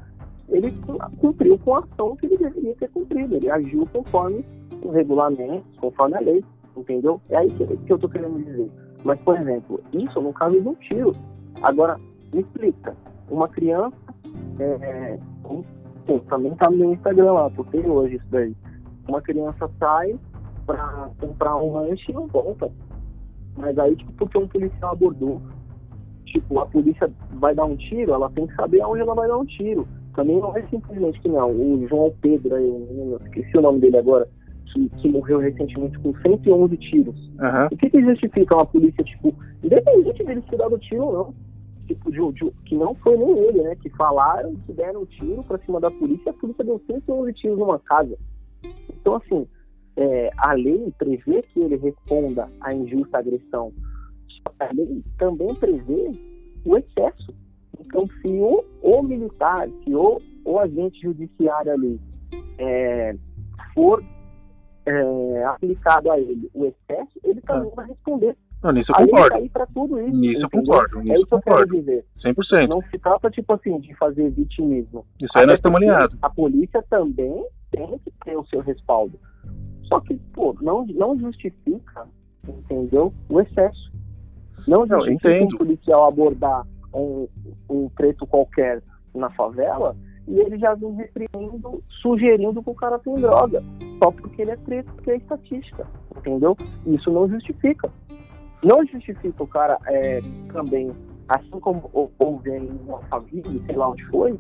ele 0.48 0.73
cumpriu 1.18 1.59
com 1.59 1.74
a 1.74 1.78
ação 1.81 2.14
que 2.16 2.27
ele 2.27 2.36
deveria 2.36 2.74
ter 2.77 2.90
cumprido, 2.90 3.35
ele 3.35 3.51
agiu 3.51 3.89
conforme 3.93 4.44
os 4.82 4.94
regulamentos, 4.94 5.65
conforme 5.78 6.16
a 6.16 6.20
lei 6.20 6.44
entendeu? 6.77 7.20
É 7.31 7.36
aí 7.36 7.51
que, 7.51 7.66
que 7.66 7.93
eu 7.93 7.98
tô 7.98 8.09
querendo 8.09 8.43
dizer. 8.44 8.70
Mas, 9.05 9.19
por 9.20 9.39
exemplo, 9.40 9.81
isso 9.93 10.20
no 10.20 10.32
caso 10.32 10.61
de 10.61 10.69
um 10.69 10.74
tiro. 10.74 11.15
Agora, 11.62 11.98
me 12.32 12.40
explica, 12.40 12.94
uma 13.31 13.48
criança, 13.48 13.97
é, 14.59 15.19
um, 15.48 15.62
pô, 16.07 16.19
também 16.28 16.55
tá 16.57 16.70
no 16.70 16.77
meu 16.77 16.93
Instagram 16.93 17.32
lá, 17.32 17.51
porque 17.51 17.78
hoje 17.78 18.16
isso 18.16 18.27
daí. 18.31 18.55
Uma 19.09 19.23
criança 19.23 19.70
sai 19.78 20.19
para 20.66 21.11
comprar 21.20 21.57
um 21.57 21.73
lanche 21.73 22.11
e 22.11 22.15
não 22.15 22.27
volta. 22.27 22.70
Mas 23.57 23.78
aí, 23.78 23.97
tipo, 23.97 24.12
porque 24.12 24.36
um 24.36 24.48
policial 24.48 24.93
abordou, 24.93 25.40
tipo, 26.27 26.59
a 26.59 26.66
polícia 26.66 27.11
vai 27.35 27.55
dar 27.55 27.65
um 27.65 27.77
tiro, 27.77 28.12
ela 28.12 28.28
tem 28.31 28.47
que 28.47 28.55
saber 28.55 28.81
aonde 28.82 29.01
ela 29.01 29.15
vai 29.15 29.28
dar 29.28 29.39
um 29.39 29.47
tiro. 29.47 29.89
Também 30.15 30.40
não 30.40 30.55
é 30.57 30.66
simplesmente 30.66 31.20
que 31.20 31.28
não. 31.28 31.51
O 31.51 31.86
João 31.89 32.12
Pedro, 32.20 32.55
aí, 32.55 32.66
eu 32.66 33.20
esqueci 33.24 33.57
o 33.57 33.62
nome 33.62 33.81
dele 33.81 33.98
agora, 33.98 34.28
que, 34.77 34.89
que 35.01 35.09
morreu 35.09 35.39
recentemente 35.39 35.98
com 35.98 36.15
111 36.20 36.77
tiros. 36.77 37.31
Aham. 37.40 37.69
O 37.73 37.77
que, 37.77 37.90
que 37.90 38.01
justifica 38.03 38.55
uma 38.57 38.66
polícia, 38.66 39.03
tipo, 39.03 39.35
independente 39.62 40.23
dele 40.24 40.43
ter 40.43 40.57
dado 40.57 40.78
tiro 40.78 41.05
ou 41.05 41.12
não, 41.12 41.35
tipo, 41.86 42.11
de, 42.11 42.32
de- 42.32 42.51
que 42.66 42.74
não 42.74 42.94
foi 42.97 43.16
nem 43.16 43.39
ele, 43.39 43.62
né? 43.62 43.74
Que 43.77 43.89
falaram 43.90 44.55
que 44.66 44.73
deram 44.73 45.03
um 45.03 45.07
tiro 45.07 45.43
pra 45.44 45.59
cima 45.59 45.81
da 45.81 45.90
polícia 45.90 46.31
a 46.31 46.35
polícia 46.35 46.65
deu 46.65 46.81
111 46.86 47.32
tiros 47.32 47.59
numa 47.59 47.78
casa. 47.78 48.16
Então, 48.90 49.15
assim, 49.16 49.47
é, 49.97 50.31
a 50.36 50.53
lei 50.53 50.93
prevê 50.98 51.43
que 51.43 51.61
ele 51.61 51.77
responda 51.77 52.48
à 52.61 52.74
injusta 52.74 53.19
agressão. 53.19 53.73
A 54.61 54.73
lei 54.73 55.03
também 55.19 55.55
prevê 55.55 56.12
o 56.65 56.77
excesso. 56.77 57.35
Então, 57.81 58.07
se 58.20 58.28
o, 58.28 58.65
o 58.82 59.03
militar, 59.03 59.69
se 59.85 59.94
o, 59.94 60.20
o 60.44 60.59
agente 60.59 61.01
judiciário 61.01 61.73
ali 61.73 62.01
é, 62.59 63.15
for 63.74 64.03
é, 64.86 65.44
aplicado 65.44 66.10
a 66.10 66.18
ele 66.18 66.48
o 66.54 66.64
excesso, 66.64 67.18
ele 67.24 67.40
também 67.42 67.70
vai 67.74 67.86
responder. 67.88 68.36
Não, 68.62 68.72
nisso 68.72 68.90
eu 68.90 69.06
concordo. 69.06 69.48
tudo 69.74 70.00
isso. 70.00 70.16
Nisso 70.16 70.40
eu 70.42 70.50
concordo. 70.50 70.98
É 70.98 71.02
Nisso 71.02 71.14
isso 71.16 71.26
que 71.26 71.34
eu 71.34 71.40
quero 71.42 71.56
concordo. 71.56 71.74
dizer. 71.80 72.04
100%. 72.24 72.68
Não 72.68 72.82
se 72.82 72.98
trata, 72.98 73.30
tipo 73.30 73.52
assim, 73.52 73.78
de 73.80 73.94
fazer 73.96 74.30
vitimismo. 74.30 75.04
Isso 75.20 75.30
aí 75.36 75.44
nós 75.46 75.54
Até 75.54 75.54
estamos 75.56 75.78
porque 75.78 75.90
alinhados. 75.90 76.18
A 76.22 76.30
polícia 76.30 76.82
também 76.88 77.46
tem 77.70 77.98
que 77.98 78.10
ter 78.24 78.36
o 78.36 78.46
seu 78.46 78.60
respaldo. 78.60 79.18
Só 79.84 80.00
que, 80.00 80.16
pô, 80.32 80.56
não, 80.60 80.84
não 80.86 81.18
justifica, 81.18 82.06
entendeu? 82.48 83.12
O 83.28 83.40
excesso. 83.40 83.92
Não 84.66 84.84
Não, 84.86 84.98
justifica 85.00 85.32
entendo. 85.36 85.54
um 85.54 85.58
policial 85.58 86.08
abordar 86.08 86.66
um, 86.92 87.28
um 87.70 87.88
preto 87.90 88.26
qualquer 88.26 88.82
na 89.14 89.30
favela 89.30 89.94
e 90.28 90.40
ele 90.40 90.59
já 90.59 90.74
vem 90.74 90.93
reprimindo, 90.94 91.82
sugerindo 92.03 92.62
que 92.62 92.70
o 92.70 92.74
cara 92.74 92.98
tem 92.98 93.15
droga. 93.16 93.62
Só 94.03 94.11
porque 94.11 94.43
ele 94.43 94.51
é 94.51 94.57
preto, 94.57 94.93
porque 94.94 95.11
é 95.11 95.16
estatística. 95.16 95.86
Entendeu? 96.16 96.57
Isso 96.86 97.11
não 97.11 97.28
justifica. 97.28 97.90
Não 98.62 98.85
justifica 98.86 99.43
o 99.43 99.47
cara 99.47 99.78
é, 99.86 100.20
também, 100.53 100.90
assim 101.28 101.61
como 101.61 101.89
hou- 101.93 102.11
houve 102.19 102.51
em 102.51 102.69
família, 103.09 103.62
sei 103.66 103.77
lá 103.77 103.90
onde 103.90 104.05
foi, 104.07 104.39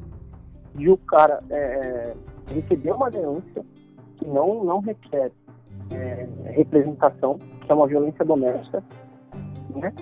de 0.74 0.90
o 0.90 0.96
cara 0.96 1.40
é, 1.50 2.14
receber 2.48 2.92
uma 2.92 3.10
denúncia 3.10 3.64
que 4.16 4.26
não, 4.26 4.64
não 4.64 4.80
requer 4.80 5.30
é, 5.90 6.26
representação, 6.52 7.38
que 7.60 7.70
é 7.70 7.74
uma 7.74 7.86
violência 7.86 8.24
doméstica, 8.24 8.82
né? 9.74 9.92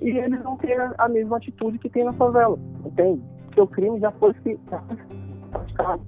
E 0.00 0.08
ele 0.08 0.38
não 0.38 0.56
tem 0.56 0.72
a, 0.72 0.94
a 0.96 1.08
mesma 1.08 1.36
atitude 1.36 1.78
que 1.78 1.90
tem 1.90 2.04
na 2.04 2.12
favela, 2.14 2.58
entende? 2.84 3.22
Porque 3.50 3.60
o 3.60 3.66
crime 3.66 3.98
já 3.98 4.12
foi 4.12 4.32
praticado. 5.50 6.02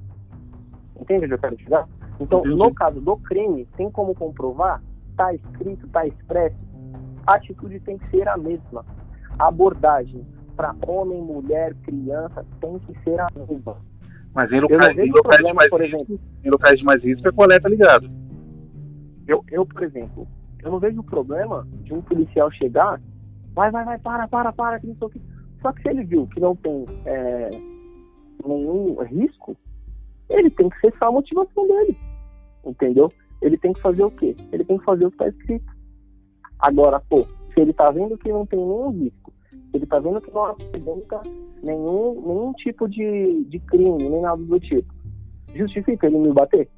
Entende 1.01 1.25
onde 1.25 1.35
eu 1.35 1.39
quero 1.39 1.59
chegar? 1.59 1.89
Então, 2.21 2.45
no 2.45 2.73
caso 2.73 3.01
do 3.01 3.17
crime, 3.17 3.67
tem 3.77 3.91
como 3.91 4.15
comprovar? 4.15 4.81
Tá 5.17 5.35
escrito, 5.35 5.89
tá 5.89 6.07
expresso? 6.07 6.57
A 7.27 7.35
atitude 7.35 7.81
tem 7.81 7.99
que 7.99 8.09
ser 8.11 8.29
a 8.29 8.37
mesma. 8.37 8.87
A 9.39 9.49
abordagem 9.49 10.25
para 10.57 10.75
homem, 10.87 11.21
mulher, 11.21 11.75
criança 11.83 12.47
tem 12.61 12.79
que 12.79 12.97
ser 13.03 13.21
a 13.21 13.27
mesma. 13.35 13.77
Mas 14.33 14.53
em 14.53 14.61
locais, 14.61 14.97
em 14.97 15.11
locais 15.11 15.13
de 15.13 15.23
problema, 15.23 15.55
mais 15.55 15.69
por 15.69 15.81
risco, 15.81 15.97
exemplo, 15.97 16.21
em 16.45 16.51
locais 16.51 16.79
de 16.79 16.85
mais 16.85 17.03
risco 17.03 17.29
é 17.29 17.33
coleta 17.33 17.69
ligado. 17.69 18.09
eu, 19.27 19.45
eu, 19.51 19.67
por 19.67 19.83
exemplo, 19.83 20.29
eu 20.63 20.71
não 20.71 20.79
vejo 20.79 21.03
problema 21.03 21.67
de 21.83 21.93
um 21.93 22.01
policial 22.01 22.51
chegar, 22.53 23.01
vai, 23.53 23.71
vai, 23.71 23.85
vai, 23.85 23.99
para, 23.99 24.29
para, 24.29 24.53
para, 24.53 24.79
que 24.79 24.87
não 24.87 24.95
sei 24.95 25.07
o 25.07 25.11
que. 25.11 25.32
Só 25.63 25.73
que 25.73 25.83
se 25.83 25.89
ele 25.89 26.05
viu 26.05 26.27
que 26.27 26.41
não 26.41 26.57
tem 26.57 26.85
é, 27.07 27.51
nenhum 28.45 29.01
risco, 29.03 29.57
ele 30.29 30.51
tem 30.51 30.69
que 30.69 30.81
cessar 30.81 31.09
a 31.09 31.13
motivação 31.13 31.67
dele. 31.67 31.97
Entendeu? 32.65 33.13
Ele 33.41 33.57
tem 33.57 33.73
que 33.73 33.81
fazer 33.81 34.03
o 34.03 34.11
quê? 34.11 34.37
Ele 34.53 34.65
tem 34.65 34.79
que 34.79 34.85
fazer 34.85 35.07
o 35.07 35.11
que 35.11 35.23
está 35.23 35.29
escrito. 35.29 35.73
Agora, 36.59 37.01
pô, 37.01 37.25
se 37.53 37.61
ele 37.61 37.73
tá 37.73 37.91
vendo 37.91 38.19
que 38.19 38.33
não 38.33 38.47
tem 38.47 38.59
nenhum 38.59 38.91
risco, 38.91 39.33
se 39.51 39.77
ele 39.77 39.87
tá 39.87 39.99
vendo 39.99 40.21
que 40.21 40.31
não 40.33 40.45
apresenta 40.45 41.23
nenhum, 41.63 42.21
nenhum 42.27 42.53
tipo 42.55 42.89
de, 42.89 43.45
de 43.45 43.59
crime, 43.61 44.09
nem 44.09 44.21
nada 44.21 44.43
do 44.43 44.61
tipo, 44.61 44.93
justifica 45.55 46.07
ele 46.07 46.19
me 46.19 46.33
bater? 46.33 46.69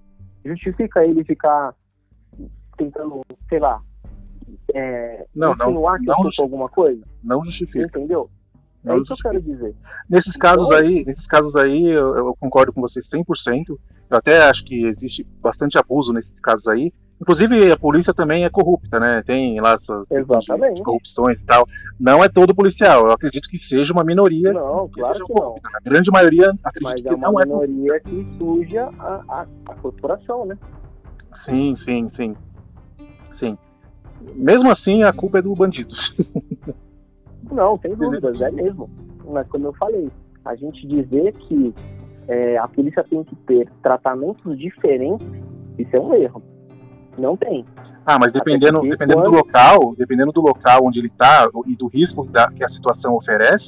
Justifica 0.44 1.04
ele 1.04 1.24
ficar 1.24 1.74
tentando, 2.76 3.22
sei 3.48 3.58
lá, 3.58 3.80
é, 4.74 5.26
Não, 5.34 5.54
não, 5.54 5.70
não 5.70 5.96
eu 5.96 6.14
sou 6.32 6.32
com 6.36 6.42
alguma 6.42 6.68
coisa? 6.68 7.02
Não 7.22 7.44
justifica. 7.44 7.86
Entendeu? 7.86 8.30
É 8.84 8.88
Não 8.88 8.98
isso 8.98 9.06
que 9.06 9.12
eu 9.12 9.32
quero 9.32 9.42
dizer. 9.42 9.74
Nesses 10.08 10.36
casos 10.36 10.68
aí, 10.74 11.04
nesses 11.06 11.26
casos 11.26 11.54
aí, 11.56 11.86
eu, 11.86 12.16
eu 12.16 12.36
concordo 12.38 12.72
com 12.72 12.82
vocês 12.82 13.04
100%. 13.08 13.24
Eu 13.68 13.78
até 14.10 14.48
acho 14.48 14.64
que 14.64 14.84
existe 14.86 15.26
bastante 15.42 15.78
abuso 15.78 16.12
nesses 16.12 16.38
casos 16.40 16.66
aí. 16.68 16.92
Inclusive, 17.20 17.72
a 17.72 17.76
polícia 17.78 18.12
também 18.12 18.44
é 18.44 18.50
corrupta, 18.50 19.00
né? 19.00 19.22
Tem 19.24 19.58
lá 19.60 19.78
suas 19.84 20.10
Exatamente. 20.10 20.82
corrupções 20.82 21.38
e 21.40 21.44
tal. 21.46 21.66
Não 21.98 22.22
é 22.22 22.28
todo 22.28 22.54
policial. 22.54 23.06
Eu 23.06 23.12
acredito 23.12 23.48
que 23.48 23.58
seja 23.68 23.92
uma 23.92 24.04
minoria. 24.04 24.52
Não, 24.52 24.88
que 24.88 25.00
claro 25.00 25.14
que 25.14 25.20
não. 25.20 25.26
corrupta. 25.28 25.68
A 25.74 25.88
grande 25.88 26.10
maioria 26.10 26.52
acredito 26.62 26.82
Mas 26.82 27.02
que 27.02 27.08
é 27.08 27.14
uma 27.14 27.30
não 27.30 27.40
é 27.40 27.66
minoria 27.66 28.00
que 28.00 28.26
suja 28.36 28.90
a, 28.98 29.22
a, 29.28 29.46
a 29.68 29.74
corporação, 29.76 30.44
né? 30.44 30.58
Sim, 31.46 31.76
sim, 31.84 32.10
sim. 32.16 32.36
Sim. 33.38 33.58
Mesmo 34.34 34.70
assim, 34.70 35.02
a 35.02 35.12
culpa 35.12 35.38
é 35.38 35.42
do 35.42 35.54
bandido. 35.54 35.94
Não, 37.50 37.78
sem 37.78 37.94
dúvidas, 37.94 38.40
é 38.40 38.50
mesmo. 38.50 38.88
Mas 39.28 39.46
como 39.48 39.66
eu 39.66 39.72
falei, 39.74 40.10
a 40.44 40.54
gente 40.54 40.86
dizer 40.86 41.32
que 41.32 41.74
é, 42.28 42.56
a 42.58 42.68
polícia 42.68 43.04
tem 43.04 43.22
que 43.24 43.34
ter 43.36 43.68
tratamentos 43.82 44.58
diferentes, 44.58 45.26
isso 45.78 45.96
é 45.96 46.00
um 46.00 46.14
erro. 46.14 46.42
Não 47.18 47.36
tem. 47.36 47.64
Ah, 48.06 48.18
mas 48.20 48.32
dependendo, 48.32 48.80
dependendo 48.82 49.22
do 49.22 49.30
quando- 49.30 49.36
local, 49.36 49.94
dependendo 49.96 50.32
do 50.32 50.40
local 50.42 50.80
onde 50.84 50.98
ele 50.98 51.08
está 51.08 51.48
e 51.66 51.74
do 51.76 51.86
risco 51.86 52.24
da- 52.26 52.50
que 52.50 52.62
a 52.62 52.68
situação 52.68 53.14
oferece, 53.14 53.64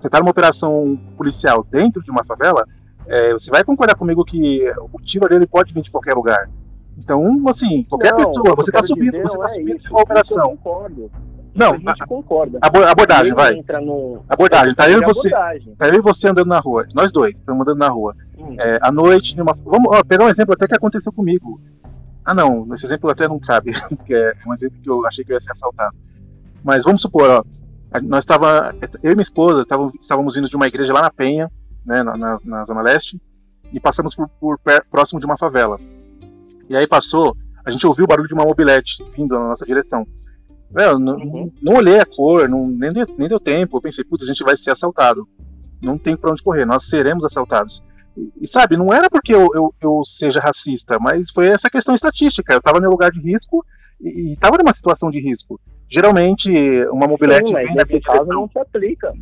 você 0.00 0.06
está 0.06 0.20
numa 0.20 0.30
operação 0.30 0.98
policial 1.16 1.64
dentro 1.70 2.02
de 2.02 2.10
uma 2.10 2.24
favela, 2.24 2.64
é, 3.06 3.32
você 3.34 3.50
vai 3.50 3.62
concordar 3.64 3.94
comigo 3.96 4.24
que 4.24 4.62
o 4.92 5.00
tiro 5.02 5.28
dele 5.28 5.46
pode 5.46 5.72
vir 5.74 5.82
de 5.82 5.90
qualquer 5.90 6.14
lugar. 6.14 6.48
Então, 6.96 7.20
assim, 7.48 7.84
qualquer 7.84 8.12
Não, 8.12 8.18
pessoa, 8.18 8.54
você 8.56 8.70
está 8.70 8.86
subindo, 8.86 9.10
você 9.10 9.18
está 9.18 9.50
é 9.50 9.54
subindo 9.58 9.76
isso. 9.76 9.90
uma 9.90 10.00
operação. 10.02 10.58
Não, 11.54 11.68
a 11.74 11.76
gente 11.78 12.06
concorda. 12.06 12.58
abo- 12.60 12.82
abordagem, 12.84 13.26
Ele 13.26 13.34
vai. 13.34 13.52
entra 13.54 13.80
no 13.80 14.22
Abordagem, 14.28 14.74
tá 14.74 14.90
eu 14.90 15.00
e 15.00 15.04
você. 15.04 15.30
Tá 15.30 15.88
eu 15.88 15.94
e 15.94 16.00
você 16.00 16.28
andando 16.28 16.48
na 16.48 16.58
rua, 16.58 16.86
nós 16.94 17.12
dois, 17.12 17.34
estamos 17.36 17.62
andando 17.62 17.78
na 17.78 17.88
rua. 17.88 18.14
Hum. 18.36 18.56
É, 18.58 18.78
à 18.82 18.90
noite, 18.90 19.36
numa... 19.36 19.56
vamos 19.64 19.88
ó, 19.96 20.02
pegar 20.04 20.24
um 20.24 20.28
exemplo 20.28 20.52
até 20.54 20.66
que 20.66 20.74
aconteceu 20.76 21.12
comigo. 21.12 21.60
Ah, 22.24 22.34
não, 22.34 22.66
esse 22.74 22.86
exemplo 22.86 23.10
até 23.10 23.28
não 23.28 23.38
cabe, 23.38 23.72
porque 23.88 24.14
é 24.14 24.32
um 24.46 24.54
exemplo 24.54 24.76
que 24.82 24.90
eu 24.90 25.06
achei 25.06 25.24
que 25.24 25.32
eu 25.32 25.36
ia 25.36 25.42
ser 25.42 25.52
assaltado. 25.52 25.94
Mas 26.64 26.82
vamos 26.82 27.00
supor, 27.02 27.28
ó, 27.30 27.44
a- 27.92 28.00
nós 28.00 28.20
estava, 28.20 28.74
eu 29.02 29.12
e 29.12 29.14
minha 29.14 29.26
esposa 29.26 29.62
estávamos, 29.62 29.94
estávamos 30.00 30.36
indo 30.36 30.48
de 30.48 30.56
uma 30.56 30.66
igreja 30.66 30.92
lá 30.92 31.02
na 31.02 31.10
Penha, 31.10 31.48
né, 31.86 32.02
na, 32.02 32.16
na- 32.16 32.38
na 32.44 32.64
Zona 32.64 32.80
Leste, 32.82 33.20
e 33.72 33.78
passamos 33.78 34.14
por, 34.16 34.28
por 34.40 34.58
próximo 34.90 35.20
de 35.20 35.26
uma 35.26 35.36
favela. 35.38 35.78
E 36.68 36.76
aí 36.76 36.86
passou, 36.88 37.36
a 37.64 37.70
gente 37.70 37.86
ouviu 37.86 38.04
o 38.04 38.08
barulho 38.08 38.26
de 38.28 38.34
uma 38.34 38.44
mobilete 38.44 38.90
vindo 39.16 39.34
na 39.38 39.48
nossa 39.50 39.64
direção. 39.66 40.04
Velho, 40.70 40.98
não, 40.98 41.16
Uhum. 41.16 41.52
não 41.62 41.76
olhei 41.76 41.98
a 41.98 42.04
cor, 42.04 42.48
não, 42.48 42.66
nem, 42.66 42.92
deu, 42.92 43.06
nem 43.16 43.28
deu 43.28 43.38
tempo. 43.40 43.76
Eu 43.76 43.82
pensei, 43.82 44.04
putz, 44.04 44.24
a 44.24 44.26
gente 44.26 44.44
vai 44.44 44.56
ser 44.58 44.72
assaltado. 44.72 45.26
Não 45.82 45.98
tem 45.98 46.16
pra 46.16 46.32
onde 46.32 46.42
correr, 46.42 46.64
nós 46.64 46.84
seremos 46.88 47.24
assaltados. 47.24 47.82
E, 48.16 48.30
e, 48.42 48.48
sabe, 48.48 48.76
não 48.76 48.92
era 48.92 49.08
porque 49.10 49.34
eu, 49.34 49.48
eu, 49.54 49.74
eu 49.80 50.02
seja 50.18 50.40
racista, 50.40 50.96
mas 51.00 51.22
foi 51.32 51.46
essa 51.46 51.70
questão 51.70 51.94
estatística. 51.94 52.54
Eu 52.54 52.58
estava 52.58 52.80
no 52.80 52.90
lugar 52.90 53.10
de 53.10 53.20
risco 53.20 53.64
e 54.00 54.32
estava 54.32 54.56
numa 54.58 54.74
situação 54.74 55.10
de 55.10 55.20
risco. 55.20 55.60
Geralmente, 55.90 56.48
uma 56.90 57.06
mobilete 57.06 57.46
Sim, 57.46 57.52
mas 57.52 57.68
nesse 57.74 58.00
caso 58.00 58.24
não 58.24 58.48
se 58.48 58.58
aplica. 58.58 59.12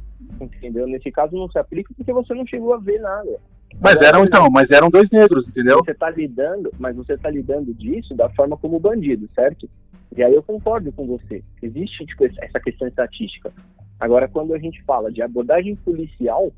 Entendeu? 0.41 0.87
Nesse 0.87 1.11
caso 1.11 1.37
não 1.37 1.49
se 1.51 1.59
aplica 1.59 1.93
porque 1.97 2.13
você 2.13 2.33
não 2.35 2.47
chegou 2.47 2.75
a 2.75 2.79
ver 2.79 2.99
nada. 3.01 3.41
Mas 3.81 3.93
Agora, 3.97 4.07
eram 4.09 4.25
então, 4.25 4.49
mas 4.51 4.71
eram 4.71 4.89
dois 4.91 5.09
negros, 5.11 5.47
entendeu? 5.49 5.79
Você 5.85 5.93
está 5.93 6.11
lidando, 6.11 6.71
mas 6.79 6.95
você 6.97 7.15
está 7.15 7.31
lidando 7.31 7.73
disso 7.75 8.15
da 8.15 8.29
forma 8.31 8.57
como 8.57 8.79
bandido, 8.79 9.29
certo? 9.35 9.69
E 10.17 10.23
aí 10.23 10.35
eu 10.35 10.43
concordo 10.43 10.93
com 10.93 11.07
você. 11.07 11.43
Existe 11.63 12.05
tipo, 12.07 12.25
essa 12.25 12.61
questão 12.61 12.87
estatística. 12.87 13.53
Agora, 13.99 14.29
quando 14.29 14.55
a 14.55 14.59
gente 14.59 14.83
fala 14.85 15.11
de 15.11 15.23
abordagem 15.23 15.75
policial, 15.77 16.53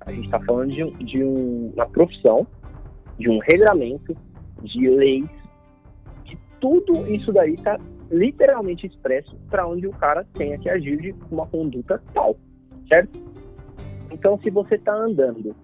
a 0.00 0.10
gente 0.12 0.24
está 0.26 0.40
falando 0.40 0.70
de, 0.72 0.90
de 1.04 1.22
um- 1.22 1.72
uma 1.74 1.86
profissão, 1.86 2.46
de 3.18 3.30
um 3.30 3.38
regramento, 3.38 4.16
de 4.62 4.88
leis, 4.88 5.28
que 6.24 6.36
tudo 6.60 7.06
isso 7.06 7.32
daí 7.32 7.54
está 7.54 7.78
literalmente 8.10 8.86
expresso 8.86 9.36
para 9.50 9.66
onde 9.66 9.86
o 9.86 9.92
cara 9.92 10.26
tenha 10.34 10.58
que 10.58 10.68
agir 10.68 11.00
de 11.00 11.14
uma 11.30 11.46
conduta 11.46 12.02
tal, 12.12 12.36
certo? 12.92 13.18
Então, 14.10 14.38
se 14.42 14.50
você 14.50 14.74
está 14.76 14.94
andando, 14.94 15.54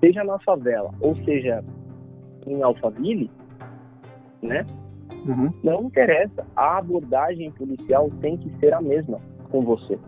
seja 0.00 0.24
na 0.24 0.38
favela 0.40 0.92
ou 1.00 1.16
seja 1.24 1.64
em 2.46 2.62
Alphaville, 2.62 3.30
né? 4.42 4.64
Uhum. 5.26 5.52
Não 5.62 5.84
interessa, 5.84 6.46
a 6.54 6.78
abordagem 6.78 7.50
policial 7.52 8.10
tem 8.20 8.36
que 8.36 8.50
ser 8.58 8.72
a 8.72 8.80
mesma 8.80 9.20
com 9.50 9.62
você. 9.62 9.98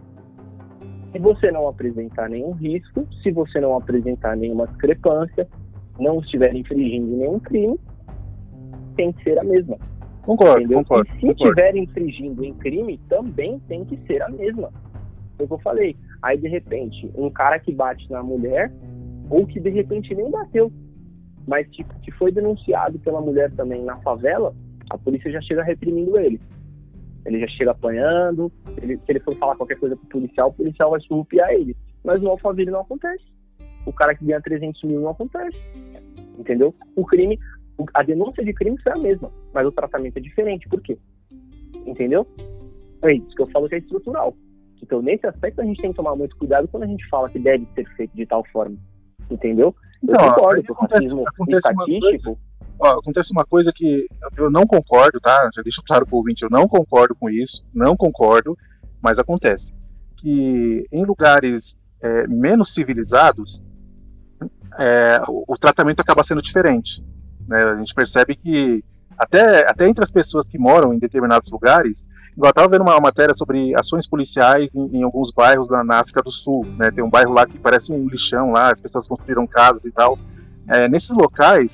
Se 1.12 1.18
você 1.18 1.50
não 1.50 1.66
apresentar 1.66 2.28
nenhum 2.28 2.52
risco, 2.52 3.06
se 3.22 3.30
você 3.32 3.60
não 3.60 3.76
apresentar 3.76 4.36
nenhuma 4.36 4.66
discrepância, 4.66 5.48
não 5.98 6.20
estiver 6.20 6.54
infringindo 6.54 7.16
nenhum 7.16 7.40
crime, 7.40 7.78
tem 8.96 9.12
que 9.12 9.24
ser 9.24 9.38
a 9.38 9.44
mesma. 9.44 9.76
Concordo, 10.22 10.60
entendeu? 10.60 10.78
concordo. 10.78 11.10
E 11.16 11.20
se 11.20 11.26
estiver 11.28 11.74
infringindo 11.76 12.44
em 12.44 12.52
crime, 12.54 13.00
também 13.08 13.58
tem 13.60 13.84
que 13.84 13.96
ser 14.06 14.22
a 14.22 14.28
mesma. 14.28 14.70
Foi 15.36 15.46
o 15.46 15.48
que 15.48 15.54
eu 15.54 15.58
falei. 15.60 15.96
Aí, 16.22 16.36
de 16.36 16.48
repente, 16.48 17.10
um 17.16 17.30
cara 17.30 17.58
que 17.58 17.72
bate 17.72 18.10
na 18.10 18.22
mulher, 18.22 18.70
ou 19.30 19.46
que 19.46 19.60
de 19.60 19.70
repente 19.70 20.14
nem 20.14 20.30
bateu, 20.30 20.72
mas 21.46 21.68
tipo, 21.70 21.92
que 22.00 22.10
foi 22.12 22.30
denunciado 22.32 22.98
pela 22.98 23.20
mulher 23.20 23.50
também 23.52 23.82
na 23.82 23.96
favela, 23.98 24.54
a 24.90 24.98
polícia 24.98 25.30
já 25.30 25.40
chega 25.40 25.62
reprimindo 25.62 26.18
ele. 26.18 26.40
Ele 27.24 27.40
já 27.40 27.48
chega 27.48 27.72
apanhando, 27.72 28.50
ele, 28.80 28.96
se 28.96 29.02
ele 29.08 29.20
for 29.20 29.36
falar 29.36 29.56
qualquer 29.56 29.78
coisa 29.78 29.96
pro 29.96 30.06
policial, 30.08 30.48
o 30.48 30.54
policial 30.54 30.90
vai 30.90 31.00
surrupiar 31.00 31.50
ele. 31.50 31.76
Mas 32.04 32.22
no 32.22 32.30
Alphaville 32.30 32.70
não 32.70 32.80
acontece. 32.80 33.24
O 33.84 33.92
cara 33.92 34.14
que 34.14 34.24
ganha 34.24 34.40
300 34.40 34.82
mil 34.84 35.00
não 35.00 35.10
acontece. 35.10 35.58
Entendeu? 36.38 36.74
O 36.96 37.04
crime, 37.04 37.38
a 37.92 38.02
denúncia 38.02 38.44
de 38.44 38.52
crime 38.52 38.80
foi 38.80 38.92
a 38.92 38.98
mesma, 38.98 39.30
mas 39.52 39.66
o 39.66 39.72
tratamento 39.72 40.16
é 40.16 40.20
diferente. 40.20 40.68
Por 40.68 40.80
quê? 40.80 40.96
Entendeu? 41.86 42.26
É 43.02 43.14
isso 43.14 43.34
que 43.34 43.42
eu 43.42 43.46
falo 43.48 43.68
que 43.68 43.74
é 43.74 43.78
estrutural. 43.78 44.34
Então, 44.82 45.02
nesse 45.02 45.26
aspecto, 45.26 45.60
a 45.60 45.64
gente 45.64 45.80
tem 45.80 45.90
que 45.90 45.96
tomar 45.96 46.14
muito 46.14 46.36
cuidado 46.36 46.68
quando 46.68 46.84
a 46.84 46.86
gente 46.86 47.06
fala 47.08 47.28
que 47.28 47.38
deve 47.38 47.66
ser 47.74 47.88
feito 47.94 48.14
de 48.14 48.26
tal 48.26 48.44
forma. 48.52 48.76
Entendeu? 49.30 49.74
Eu 50.06 50.14
não, 50.14 50.28
concordo 50.28 50.62
que 50.62 50.72
o 50.72 50.74
racismo 50.74 51.24
estatístico 51.48 52.38
ó, 52.78 52.98
acontece 52.98 53.32
uma 53.32 53.44
coisa 53.44 53.72
que 53.74 54.06
eu 54.36 54.50
não 54.50 54.66
concordo, 54.66 55.20
tá? 55.20 55.50
Já 55.54 55.62
deixo 55.62 55.82
claro 55.86 56.06
para 56.06 56.14
o 56.14 56.18
ouvinte, 56.18 56.42
eu 56.42 56.50
não 56.50 56.68
concordo 56.68 57.14
com 57.14 57.28
isso, 57.28 57.64
não 57.74 57.96
concordo, 57.96 58.56
mas 59.02 59.18
acontece. 59.18 59.64
Que 60.18 60.86
em 60.92 61.04
lugares 61.04 61.62
é, 62.00 62.26
menos 62.28 62.72
civilizados, 62.74 63.60
é, 64.78 65.20
o, 65.28 65.44
o, 65.48 65.58
tratamento 65.58 66.00
acaba 66.00 66.24
sendo 66.26 66.42
diferente. 66.42 67.02
Né? 67.46 67.58
A 67.58 67.76
gente 67.76 67.94
percebe 67.94 68.36
que 68.36 68.84
até, 69.18 69.68
até 69.68 69.88
entre 69.88 70.04
as 70.04 70.10
pessoas 70.10 70.46
que 70.48 70.58
moram 70.58 70.94
em 70.94 70.98
determinados 70.98 71.50
lugares, 71.50 71.96
eu 72.46 72.50
estava 72.50 72.68
vendo 72.68 72.82
uma 72.82 73.00
matéria 73.00 73.34
sobre 73.36 73.74
ações 73.74 74.08
policiais 74.08 74.68
em, 74.74 74.98
em 74.98 75.02
alguns 75.02 75.32
bairros 75.34 75.68
na, 75.68 75.82
na, 75.82 76.00
África 76.00 76.22
do 76.22 76.30
Sul. 76.30 76.64
Né? 76.78 76.90
Tem 76.90 77.02
um 77.02 77.10
bairro 77.10 77.32
lá 77.32 77.46
que 77.46 77.58
parece 77.58 77.90
um 77.92 78.06
lixão 78.08 78.52
lá, 78.52 78.72
as 78.72 78.80
pessoas 78.80 79.06
construíram 79.06 79.46
casas 79.46 79.84
e 79.84 79.90
tal. 79.90 80.18
É, 80.68 80.88
nesses 80.88 81.10
locais, 81.10 81.70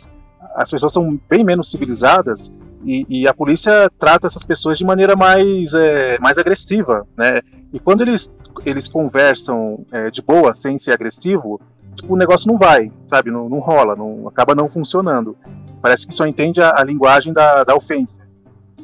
as 0.57 0.71
pessoas 0.71 0.93
são 0.93 1.19
bem 1.29 1.45
menos 1.45 1.71
civilizadas 1.71 2.41
e, 2.85 3.07
e, 3.09 3.29
a 3.29 3.33
polícia 3.33 3.91
trata 3.99 4.29
essas 4.29 4.45
pessoas 4.45 4.77
de 4.77 4.85
maneira 4.85 5.17
mais, 5.17 5.73
é, 5.73 6.19
mais 6.19 6.37
agressiva, 6.37 7.07
né? 7.17 7.41
E 7.73 7.81
quando 7.81 8.03
eles, 8.03 8.21
eles 8.65 8.87
conversam 8.93 9.85
é, 9.91 10.11
de 10.11 10.21
boa, 10.21 10.55
sem 10.61 10.79
ser 10.81 10.93
agressivo, 10.93 11.59
tipo, 11.97 12.13
o 12.13 12.17
negócio 12.17 12.47
não 12.47 12.59
vai, 12.59 12.93
sabe? 13.13 13.31
Não, 13.31 13.49
não 13.49 13.59
rola, 13.59 13.97
não, 13.97 14.29
acaba 14.29 14.55
não 14.55 14.69
funcionando. 14.69 15.35
Parece 15.81 16.07
que 16.07 16.15
só 16.15 16.27
entende 16.27 16.63
a, 16.63 16.75
a 16.77 16.85
linguagem 16.85 17.33
da, 17.33 17.65
da 17.65 17.75
ofensa, 17.75 18.13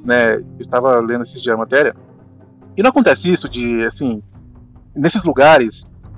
né? 0.04 0.34
Eu 0.36 0.44
estava 0.60 0.98
lendo 1.00 1.24
esses 1.24 1.42
dias 1.42 1.54
a 1.54 1.58
matéria. 1.58 1.94
E 2.76 2.82
não 2.82 2.90
acontece 2.90 3.26
isso 3.28 3.48
de, 3.48 3.84
assim, 3.86 4.22
nesses 4.94 5.22
lugares, 5.24 5.74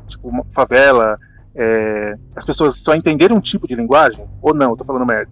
tipo, 0.09 0.31
favela, 0.55 1.19
é, 1.55 2.15
as 2.37 2.45
pessoas 2.45 2.79
só 2.81 2.95
entenderem 2.95 3.37
um 3.37 3.41
tipo 3.41 3.67
de 3.67 3.75
linguagem? 3.75 4.27
Ou 4.41 4.55
não? 4.55 4.71
Eu 4.71 4.77
tô 4.77 4.85
falando 4.85 5.07
merda. 5.07 5.31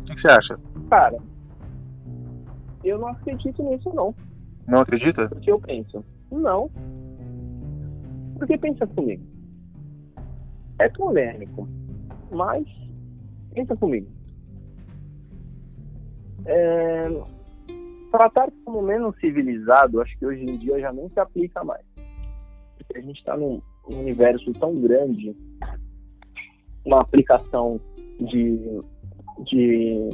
O 0.00 0.04
que, 0.04 0.14
que, 0.14 0.20
você 0.20 0.28
acha? 0.28 0.58
Cara, 0.90 1.18
eu 2.82 2.98
não 2.98 3.08
acredito 3.08 3.62
nisso, 3.62 3.90
não. 3.94 4.14
Não 4.66 4.80
acredita? 4.80 5.28
Porque 5.28 5.50
eu 5.50 5.60
penso, 5.60 6.04
não. 6.30 6.70
Porque 8.38 8.56
pensa 8.58 8.86
comigo. 8.86 9.22
É 10.78 10.88
polêmico, 10.88 11.68
mas 12.30 12.66
pensa 13.54 13.76
comigo. 13.76 14.08
É, 16.46 17.08
tratar 18.10 18.48
como 18.64 18.82
menos 18.82 19.18
civilizado, 19.18 20.00
acho 20.00 20.16
que 20.18 20.26
hoje 20.26 20.44
em 20.44 20.56
dia 20.58 20.78
já 20.80 20.92
nem 20.92 21.08
se 21.08 21.18
aplica 21.18 21.64
mais. 21.64 21.84
Porque 22.76 22.98
a 22.98 23.02
gente 23.02 23.18
está 23.18 23.36
num, 23.36 23.60
um 23.88 24.00
universo 24.00 24.52
tão 24.54 24.80
grande, 24.80 25.36
uma 26.84 27.00
aplicação 27.00 27.80
de, 28.20 28.82
de, 29.44 30.10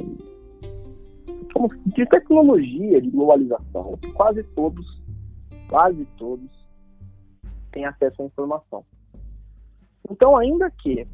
como, 1.53 1.69
de 1.85 2.05
tecnologia, 2.07 3.01
de 3.01 3.09
globalização, 3.09 3.97
quase 4.15 4.43
todos, 4.55 5.03
quase 5.69 6.05
todos 6.17 6.49
têm 7.71 7.85
acesso 7.85 8.21
à 8.21 8.25
informação. 8.25 8.85
Então, 10.09 10.35
ainda 10.35 10.69
que 10.71 11.07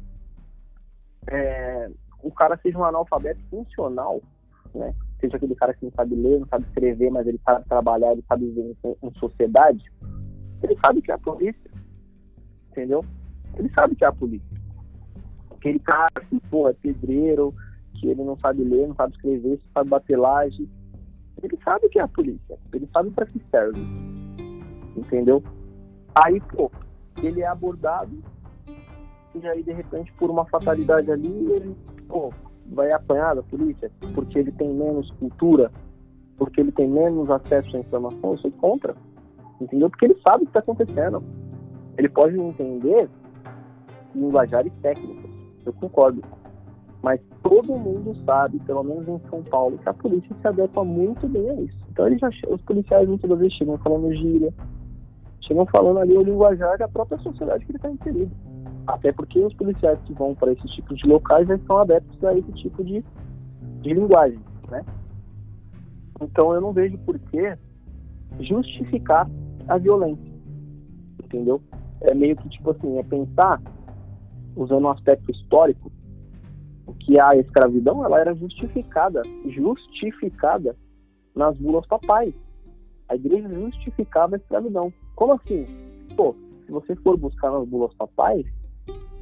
é, 1.30 1.90
o 2.22 2.32
cara 2.32 2.58
seja 2.62 2.78
um 2.78 2.84
analfabeto 2.84 3.40
funcional, 3.50 4.20
né? 4.74 4.94
Seja 5.20 5.36
aquele 5.36 5.54
cara 5.54 5.74
que 5.74 5.84
não 5.84 5.92
sabe 5.92 6.14
ler, 6.14 6.40
não 6.40 6.46
sabe 6.46 6.64
escrever, 6.66 7.10
mas 7.10 7.26
ele 7.26 7.40
sabe 7.44 7.64
trabalhar, 7.68 8.12
ele 8.12 8.24
sabe 8.28 8.46
viver 8.46 8.76
em, 8.84 8.96
em 9.02 9.12
sociedade, 9.18 9.84
ele 10.62 10.76
sabe 10.84 11.02
que 11.02 11.10
é 11.10 11.14
a 11.14 11.18
polícia 11.18 11.68
entendeu? 12.78 13.04
Ele 13.56 13.68
sabe 13.74 13.96
que 13.96 14.04
é 14.04 14.08
a 14.08 14.12
polícia. 14.12 14.46
Aquele 15.50 15.80
cara 15.80 16.08
que, 16.28 16.40
pô, 16.48 16.68
é 16.68 16.72
pedreiro, 16.72 17.52
que 17.94 18.06
ele 18.06 18.22
não 18.22 18.38
sabe 18.38 18.62
ler, 18.62 18.86
não 18.86 18.94
sabe 18.94 19.14
escrever, 19.14 19.58
só 19.58 19.66
sabe 19.74 19.90
bater 19.90 20.16
laje. 20.16 20.68
Ele 21.42 21.58
sabe 21.64 21.88
que 21.88 21.98
é 21.98 22.02
a 22.02 22.08
polícia. 22.08 22.58
Ele 22.72 22.88
sabe 22.92 23.10
para 23.10 23.26
que 23.26 23.40
serve. 23.50 23.80
Entendeu? 24.96 25.42
Aí, 26.14 26.40
pô, 26.40 26.70
ele 27.22 27.40
é 27.40 27.46
abordado 27.46 28.22
e 29.34 29.46
aí, 29.46 29.62
de 29.62 29.72
repente, 29.72 30.12
por 30.14 30.30
uma 30.30 30.44
fatalidade 30.46 31.10
ali, 31.12 31.52
ele, 31.52 31.76
pô, 32.08 32.32
vai 32.72 32.92
apanhar 32.92 33.34
da 33.34 33.42
polícia 33.42 33.90
porque 34.14 34.38
ele 34.38 34.52
tem 34.52 34.68
menos 34.68 35.10
cultura, 35.12 35.70
porque 36.36 36.60
ele 36.60 36.72
tem 36.72 36.88
menos 36.88 37.30
acesso 37.30 37.76
à 37.76 37.80
informação, 37.80 38.32
eu 38.32 38.38
sou 38.38 38.50
contra. 38.52 38.94
Entendeu? 39.60 39.90
Porque 39.90 40.04
ele 40.04 40.20
sabe 40.26 40.44
o 40.44 40.46
que 40.46 40.50
está 40.50 40.60
acontecendo. 40.60 41.22
Ele 41.96 42.08
pode 42.08 42.38
entender 42.38 43.08
linguajares 44.14 44.72
técnicos, 44.80 45.30
eu 45.66 45.72
concordo. 45.72 46.22
Mas 47.02 47.20
todo 47.42 47.76
mundo 47.76 48.14
sabe, 48.24 48.58
pelo 48.60 48.82
menos 48.82 49.08
em 49.08 49.20
São 49.28 49.42
Paulo, 49.42 49.78
que 49.78 49.88
a 49.88 49.94
polícia 49.94 50.34
se 50.40 50.46
adequa 50.46 50.84
muito 50.84 51.28
bem 51.28 51.48
a 51.50 51.54
isso. 51.54 51.78
Então 51.90 52.06
eles 52.06 52.20
já, 52.20 52.28
os 52.48 52.60
policiais 52.62 53.08
muitas 53.08 53.30
vezes 53.38 53.54
chegam 53.54 53.78
falando 53.78 54.12
gíria, 54.14 54.52
chegam 55.40 55.66
falando 55.66 55.98
ali 55.98 56.16
o 56.16 56.22
linguajar 56.22 56.78
da 56.78 56.88
própria 56.88 57.18
sociedade 57.18 57.64
que 57.64 57.72
ele 57.72 57.78
está 57.78 57.90
inserido. 57.90 58.30
Até 58.88 59.12
porque 59.12 59.38
os 59.38 59.54
policiais 59.54 59.98
que 60.06 60.12
vão 60.12 60.34
para 60.34 60.52
esses 60.52 60.70
tipos 60.72 60.98
de 60.98 61.06
locais 61.06 61.46
já 61.46 61.54
estão 61.54 61.78
adeptos 61.78 62.24
a 62.24 62.36
esse 62.36 62.52
tipo 62.52 62.82
de, 62.82 63.04
de 63.82 63.94
linguagem, 63.94 64.40
né? 64.70 64.84
Então 66.20 66.52
eu 66.52 66.60
não 66.60 66.72
vejo 66.72 66.98
por 66.98 67.18
que 67.18 67.56
justificar 68.40 69.28
a 69.68 69.78
violência, 69.78 70.32
entendeu? 71.22 71.62
é 72.00 72.14
meio 72.14 72.36
que 72.36 72.48
tipo 72.48 72.70
assim, 72.70 72.98
é 72.98 73.02
pensar, 73.02 73.60
usando 74.56 74.84
um 74.84 74.90
aspecto 74.90 75.30
histórico, 75.30 75.90
que 77.00 77.18
a 77.20 77.36
escravidão 77.36 78.04
ela 78.04 78.20
era 78.20 78.34
justificada, 78.34 79.22
justificada 79.46 80.76
nas 81.34 81.56
bulas 81.58 81.86
papais. 81.86 82.34
A 83.08 83.14
igreja 83.14 83.48
justificava 83.48 84.36
a 84.36 84.38
escravidão. 84.38 84.92
Como 85.14 85.32
assim? 85.32 85.66
Pô, 86.16 86.34
se 86.66 86.72
você 86.72 86.94
for 86.96 87.16
buscar 87.16 87.50
nas 87.50 87.66
bulas 87.66 87.94
papais, 87.94 88.44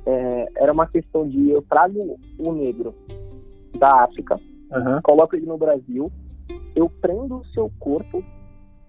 é, 0.06 0.46
era 0.56 0.72
uma 0.72 0.86
questão 0.86 1.28
de 1.28 1.50
eu 1.50 1.60
trago 1.62 2.18
o 2.38 2.52
negro 2.52 2.94
da 3.78 4.04
África, 4.04 4.36
uhum. 4.70 5.02
coloco 5.02 5.34
ele 5.34 5.46
no 5.46 5.58
Brasil, 5.58 6.10
eu 6.74 6.88
prendo 6.88 7.38
o 7.38 7.44
seu 7.46 7.70
corpo 7.78 8.24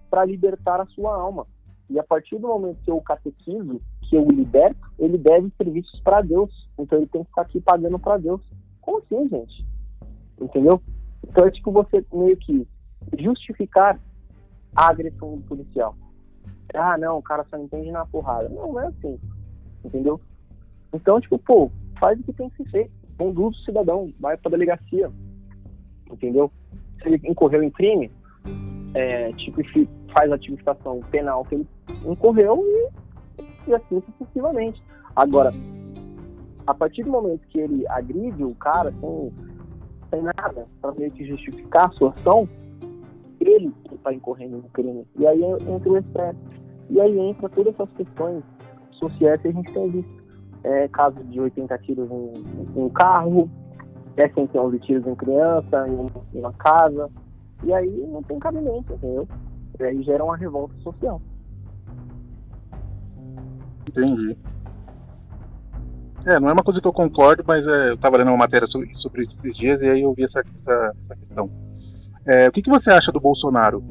para 0.08 0.24
libertar 0.24 0.80
a 0.80 0.86
sua 0.86 1.14
alma. 1.14 1.46
E 1.90 1.98
a 1.98 2.04
partir 2.04 2.38
do 2.38 2.48
momento 2.48 2.82
que 2.82 2.90
eu 2.90 3.00
catequizo, 3.00 3.80
que 4.02 4.16
eu 4.16 4.26
o 4.26 4.30
liberto, 4.30 4.80
ele 4.98 5.18
deve 5.18 5.50
serviços 5.56 6.00
para 6.00 6.20
Deus. 6.20 6.68
Então 6.78 6.98
ele 6.98 7.06
tem 7.06 7.22
que 7.22 7.28
ficar 7.28 7.42
aqui 7.42 7.60
pagando 7.60 7.98
para 7.98 8.18
Deus. 8.18 8.40
Como 8.80 8.98
assim, 8.98 9.28
gente? 9.28 9.66
Entendeu? 10.40 10.80
Então 11.26 11.46
é 11.46 11.50
tipo 11.50 11.72
você 11.72 12.04
meio 12.12 12.36
que 12.36 12.66
justificar 13.18 13.98
a 14.76 14.90
agressão 14.90 15.36
do 15.36 15.42
policial. 15.42 15.96
Ah, 16.74 16.98
não, 16.98 17.18
o 17.18 17.22
cara 17.22 17.44
só 17.48 17.56
entende 17.56 17.90
na 17.90 18.04
porrada. 18.04 18.48
Não, 18.50 18.72
não 18.72 18.80
é 18.80 18.86
assim. 18.86 19.18
Entendeu? 19.84 20.20
Então, 20.92 21.20
tipo, 21.20 21.38
pô, 21.38 21.70
faz 22.00 22.18
o 22.18 22.22
que 22.22 22.32
tem 22.32 22.50
que 22.50 22.56
ser 22.62 22.70
feito. 22.70 22.90
Conduz 23.16 23.58
o 23.58 23.64
cidadão, 23.64 24.12
vai 24.20 24.36
pra 24.36 24.50
delegacia. 24.50 25.10
Entendeu? 26.10 26.50
ele 27.04 27.20
incorreu 27.24 27.62
em 27.62 27.70
crime, 27.70 28.10
é, 28.94 29.32
tipifi, 29.34 29.88
faz 30.12 30.30
a 30.32 30.38
tipificação 30.38 31.00
penal 31.10 31.44
que 31.44 31.56
ele 31.56 31.66
incorreu 32.06 32.62
e, 32.64 33.40
e 33.68 33.74
assim 33.74 34.02
sucessivamente. 34.02 34.82
Agora, 35.14 35.52
a 36.66 36.74
partir 36.74 37.02
do 37.04 37.10
momento 37.10 37.46
que 37.48 37.58
ele 37.58 37.86
agride 37.88 38.42
o 38.44 38.54
cara 38.54 38.92
sem, 39.00 39.32
sem 40.10 40.22
nada, 40.22 40.66
para 40.80 40.92
meio 40.92 41.10
que 41.12 41.24
justificar 41.24 41.88
a 41.88 41.92
sua 41.92 42.10
ação, 42.10 42.48
ele 43.40 43.72
está 43.92 44.12
incorrendo 44.12 44.58
no 44.58 44.68
crime. 44.70 45.06
E 45.16 45.26
aí 45.26 45.42
entra 45.42 45.90
o 45.90 45.96
excesso. 45.96 46.38
E 46.90 47.00
aí 47.00 47.18
entra 47.18 47.48
todas 47.50 47.74
essas 47.74 47.90
questões 47.92 48.42
sociais 48.92 49.40
que 49.40 49.48
a 49.48 49.52
gente 49.52 49.72
tem 49.72 49.90
visto. 49.90 50.17
É, 50.64 50.88
casos 50.88 51.28
de 51.30 51.40
80 51.40 51.78
tiros 51.78 52.10
em, 52.10 52.32
em 52.76 52.82
um 52.82 52.88
carro, 52.88 53.50
é 54.16 54.28
111 54.28 54.78
tiros 54.80 55.06
em 55.06 55.14
criança, 55.14 55.88
em 55.88 55.94
uma, 55.94 56.10
em 56.34 56.38
uma 56.40 56.52
casa. 56.52 57.08
E 57.64 57.72
aí 57.72 58.06
não 58.08 58.22
tem 58.22 58.38
cabimento, 58.38 58.92
entendeu? 58.92 59.28
E 59.78 59.84
aí 59.84 60.02
gera 60.02 60.24
uma 60.24 60.36
revolta 60.36 60.74
social. 60.82 61.20
Entendi. 63.88 64.36
É, 66.26 66.38
não 66.38 66.48
é 66.48 66.52
uma 66.52 66.62
coisa 66.62 66.80
que 66.80 66.86
eu 66.86 66.92
concordo, 66.92 67.44
mas 67.46 67.66
é, 67.66 67.90
eu 67.90 67.94
estava 67.94 68.18
lendo 68.18 68.28
uma 68.28 68.36
matéria 68.36 68.66
sobre, 68.68 68.92
sobre 68.96 69.24
esses 69.24 69.56
dias 69.56 69.80
e 69.80 69.86
aí 69.86 70.02
eu 70.02 70.12
vi 70.12 70.24
essa, 70.24 70.40
essa, 70.40 70.92
essa 71.04 71.16
questão. 71.16 71.50
É, 72.26 72.48
o 72.48 72.52
que, 72.52 72.62
que 72.62 72.70
você 72.70 72.90
acha 72.90 73.10
do 73.12 73.20
Bolsonaro? 73.20 73.82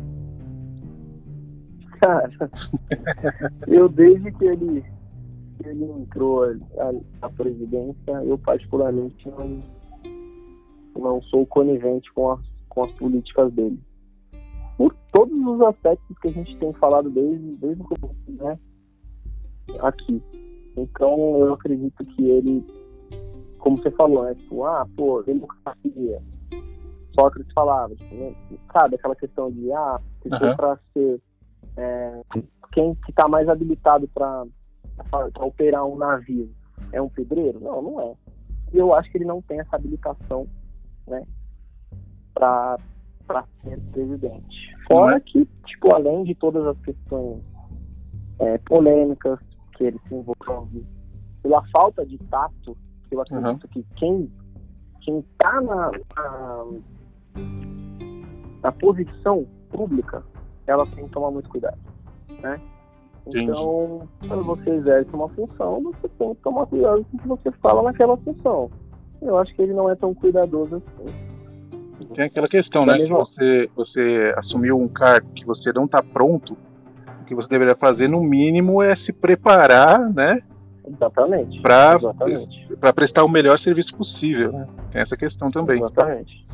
Cara, 2.00 2.30
eu 3.68 3.90
desde 3.90 4.32
que 4.32 4.46
ele, 4.46 4.86
que 5.58 5.68
ele 5.68 5.86
entrou 5.86 6.44
à 7.22 7.30
presidência, 7.30 8.12
eu 8.24 8.38
particularmente 8.38 9.30
não, 9.30 9.60
não 10.96 11.22
sou 11.24 11.46
conivente 11.46 12.12
com 12.14 12.32
as, 12.32 12.40
com 12.70 12.84
as 12.84 12.92
políticas 12.94 13.52
dele. 13.54 13.80
Por 14.78 14.96
todos 15.12 15.36
os 15.36 15.62
aspectos 15.62 16.18
que 16.20 16.28
a 16.28 16.32
gente 16.32 16.56
tem 16.58 16.72
falado 16.74 17.10
desde, 17.10 17.56
desde 17.56 17.82
o 17.82 17.86
começo, 17.86 18.44
né? 18.44 18.60
Aqui. 19.80 20.22
Então 20.78 21.40
eu 21.40 21.54
acredito 21.54 22.06
que 22.06 22.30
ele, 22.30 22.66
como 23.58 23.78
você 23.78 23.90
falou, 23.92 24.24
né? 24.24 24.36
Tipo, 24.36 24.64
ah, 24.66 24.88
pô, 24.96 25.24
democracia. 25.24 26.22
Sócrates 27.20 27.52
falava, 27.54 27.96
tipo, 27.96 28.14
né? 28.14 28.36
sabe, 28.72 28.96
aquela 28.96 29.16
questão 29.16 29.52
de, 29.52 29.72
ah, 29.72 30.00
uhum. 30.26 30.56
pra 30.56 30.80
ser 30.94 31.20
é, 31.76 32.22
quem 32.74 32.94
que 32.94 33.12
tá 33.14 33.28
mais 33.28 33.50
habilitado 33.50 34.08
para 34.14 34.46
operar 35.40 35.86
um 35.86 35.98
navio 35.98 36.52
é 36.92 37.02
um 37.02 37.10
pedreiro? 37.10 37.60
Não, 37.60 37.82
não 37.82 38.02
é. 38.02 38.16
E 38.74 38.78
eu 38.78 38.94
acho 38.94 39.10
que 39.12 39.18
ele 39.18 39.26
não 39.26 39.42
tem 39.42 39.60
essa 39.60 39.76
habilitação, 39.76 40.48
né, 41.08 41.26
para 42.34 42.78
ser 43.64 43.80
presidente. 43.92 44.76
Fora 44.88 45.20
que, 45.20 45.46
tipo, 45.66 45.94
além 45.94 46.24
de 46.24 46.36
todas 46.36 46.66
as 46.66 46.78
questões 46.82 47.42
é, 48.40 48.58
polêmicas 48.60 49.40
que 49.78 49.86
ele 49.86 50.00
se 50.08 50.16
envolve, 50.16 50.86
pela 51.42 51.64
falta 51.70 52.06
de 52.06 52.18
tato, 52.30 52.78
eu 53.10 53.22
acredito 53.22 53.64
uhum. 53.64 53.70
que 53.70 53.86
quem 53.96 54.32
quem 55.02 55.20
está 55.20 55.62
na, 55.62 55.90
na, 56.18 56.66
na, 58.62 58.72
posição 58.74 59.48
pública, 59.70 60.22
ela 60.66 60.86
tem 60.88 61.06
que 61.06 61.12
tomar 61.12 61.32
muito 61.32 61.48
cuidado, 61.48 61.78
né? 62.42 62.60
Então, 63.34 64.08
quando 64.28 64.44
você 64.44 64.70
exerce 64.72 65.10
uma 65.14 65.30
função, 65.30 65.84
você 65.84 66.08
tem 66.18 66.34
que 66.36 66.42
tomar 66.42 66.66
cuidado 66.66 67.06
com 67.06 67.18
o 67.18 67.20
que 67.20 67.28
você 67.28 67.52
fala 67.62 67.84
naquela 67.84 68.18
função. 68.18 68.70
Eu 69.22 69.38
acho 69.38 69.54
que 69.56 69.62
ele 69.62 69.74
não 69.74 69.90
é 69.90 69.96
tão 69.96 70.14
cuidadoso 70.14 70.76
assim. 70.76 71.28
Tem 72.16 72.26
aquela 72.26 72.48
questão, 72.48 72.86
né? 72.86 72.94
Que 72.98 73.10
você, 73.10 73.70
você 73.76 74.34
assumiu 74.38 74.80
um 74.80 74.88
cargo 74.88 75.28
que 75.36 75.46
você 75.46 75.72
não 75.74 75.86
está 75.86 76.02
pronto, 76.02 76.56
que 77.26 77.36
você 77.36 77.48
deveria 77.50 77.76
fazer, 77.76 78.08
no 78.08 78.22
mínimo, 78.22 78.82
é 78.82 78.96
se 78.98 79.12
preparar, 79.12 80.00
né? 80.14 80.42
Exatamente. 80.88 81.60
Para 81.62 82.94
prestar 82.94 83.26
o 83.26 83.30
melhor 83.30 83.60
serviço 83.60 83.96
possível, 83.96 84.54
né? 84.54 84.68
Tem 84.92 85.02
essa 85.02 85.18
questão 85.18 85.52
também. 85.52 85.78
Exatamente. 85.78 86.48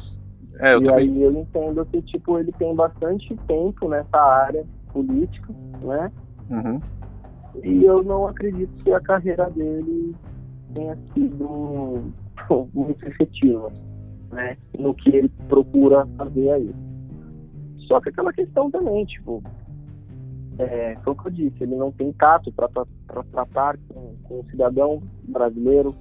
É, 0.60 0.74
eu 0.74 0.82
e 0.82 0.86
também... 0.86 1.10
aí 1.10 1.22
eu 1.22 1.32
entendo 1.32 1.86
que, 1.86 2.02
tipo, 2.02 2.40
ele 2.40 2.52
tem 2.54 2.74
bastante 2.74 3.36
tempo 3.48 3.88
nessa 3.88 4.18
área 4.18 4.66
política, 4.91 5.54
né? 5.82 6.12
Uhum. 6.49 6.82
E 7.64 7.84
eu 7.84 8.03
não 8.03 8.28
acredito 8.28 8.84
que 8.84 8.91
a 8.91 8.99
carreira 8.99 9.49
dele 9.52 10.15
tenha 10.74 10.98
sido 11.14 12.03
muito 12.74 13.07
efetiva, 13.07 13.72
né? 14.32 14.57
No 14.78 14.94
que 14.94 15.10
ele 15.15 15.30
procura 15.48 16.06
fazer 16.18 16.52
aí. 16.52 16.76
Só 17.88 17.99
que 17.99 18.10
aquela 18.10 18.34
questão 18.34 18.72
também, 18.72 19.06
tipo, 19.06 19.44
é, 20.57 20.95
foi 21.03 21.14
o 21.14 21.15
que 21.15 21.28
eu 21.28 21.32
disse, 21.32 21.64
ele 21.64 21.76
não 21.76 21.91
tem 21.91 22.11
tato 22.14 22.52
para 22.52 22.70
tratar 23.32 23.78
com, 23.90 24.15
com 24.24 24.40
o 24.40 24.45
cidadão 24.49 25.02
brasileiro, 25.24 25.95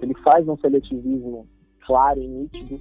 ele 0.00 0.14
faz 0.22 0.46
um 0.48 0.56
seletivismo 0.58 1.46
claro 1.86 2.20
e 2.20 2.26
nítido 2.26 2.80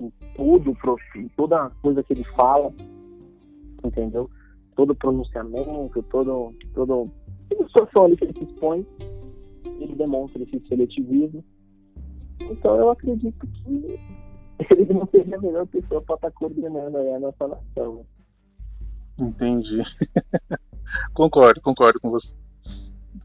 em 0.00 0.12
tudo, 0.36 0.76
em 1.16 1.28
toda 1.28 1.70
coisa 1.82 2.02
que 2.02 2.12
ele 2.12 2.24
fala, 2.36 2.72
entendeu? 3.82 4.30
Todo 4.76 4.94
pronunciamento, 4.94 6.02
todo, 6.10 6.54
todo, 6.74 7.10
toda 7.48 7.66
situação 7.66 8.04
ali 8.04 8.16
que 8.16 8.24
ele 8.24 8.38
se 8.38 8.44
expõe, 8.44 8.86
ele 9.64 9.94
demonstra 9.94 10.42
esse 10.42 10.60
seletivismo. 10.68 11.44
Então 12.40 12.76
eu 12.76 12.90
acredito 12.90 13.46
que 13.46 13.98
ele 14.76 14.92
não 14.92 15.06
seja 15.06 15.36
a 15.36 15.40
melhor 15.40 15.66
pessoa 15.66 16.00
para 16.02 16.16
estar 16.16 16.30
tá 16.30 16.36
coordenando 16.36 16.98
a 16.98 17.20
nossa 17.20 17.48
nação. 17.48 18.04
Entendi. 19.18 19.82
concordo, 21.14 21.60
concordo 21.60 22.00
com 22.00 22.10
você. 22.10 22.28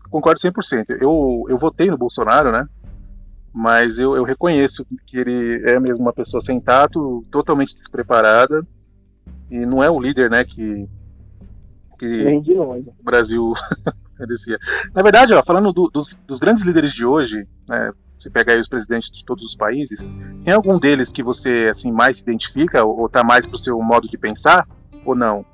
Concordo 0.09 0.39
100%. 0.41 0.97
Eu, 1.01 1.45
eu 1.49 1.57
votei 1.57 1.89
no 1.89 1.97
Bolsonaro, 1.97 2.51
né? 2.51 2.67
Mas 3.53 3.97
eu, 3.97 4.15
eu 4.15 4.23
reconheço 4.23 4.85
que 5.07 5.17
ele 5.17 5.63
é 5.69 5.79
mesmo 5.79 6.01
uma 6.01 6.13
pessoa 6.13 6.43
sem 6.45 6.59
tato, 6.59 7.25
totalmente 7.31 7.75
despreparada. 7.75 8.65
E 9.49 9.65
não 9.65 9.83
é 9.83 9.89
o 9.89 9.99
líder, 9.99 10.29
né, 10.29 10.43
que, 10.43 10.87
que 11.99 12.25
o 12.47 13.03
Brasil 13.03 13.53
merecia. 14.17 14.57
Na 14.95 15.03
verdade, 15.03 15.35
ó, 15.35 15.43
falando 15.45 15.73
do, 15.73 15.89
dos, 15.89 16.07
dos, 16.25 16.39
grandes 16.39 16.65
líderes 16.65 16.93
de 16.93 17.05
hoje, 17.05 17.45
né, 17.67 17.91
você 18.19 18.29
pega 18.29 18.53
aí 18.53 18.61
os 18.61 18.69
presidentes 18.69 19.09
de 19.11 19.25
todos 19.25 19.43
os 19.43 19.55
países, 19.57 19.99
tem 20.43 20.53
algum 20.53 20.79
deles 20.79 21.09
que 21.09 21.21
você 21.21 21.67
assim 21.71 21.91
mais 21.91 22.15
se 22.15 22.23
identifica 22.23 22.85
ou, 22.85 23.05
está 23.05 23.23
mais 23.23 23.45
pro 23.45 23.59
seu 23.59 23.79
modo 23.81 24.07
de 24.07 24.17
pensar 24.17 24.65
ou 25.05 25.13
não? 25.13 25.45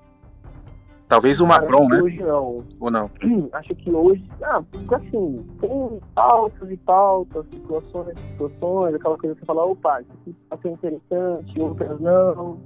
Talvez 1.07 1.39
o 1.39 1.45
Macron, 1.45 1.87
né? 1.87 2.01
Hoje 2.01 2.19
não. 2.19 2.63
Ou 2.79 2.89
não? 2.89 3.11
Acho 3.53 3.75
que 3.75 3.91
hoje, 3.91 4.23
ah, 4.41 4.63
assim, 4.91 5.45
tem 5.61 5.99
pautas 6.15 6.71
e 6.71 6.77
pautas, 6.77 7.45
situações, 7.51 8.17
situações, 8.31 8.95
aquela 8.95 9.17
coisa 9.17 9.35
que 9.35 9.41
você 9.41 9.45
fala, 9.45 9.65
opa, 9.65 10.01
isso 10.01 10.11
aqui 10.51 10.61
ser 10.63 10.69
interessante, 10.71 11.61
outras 11.61 11.99
não. 11.99 12.57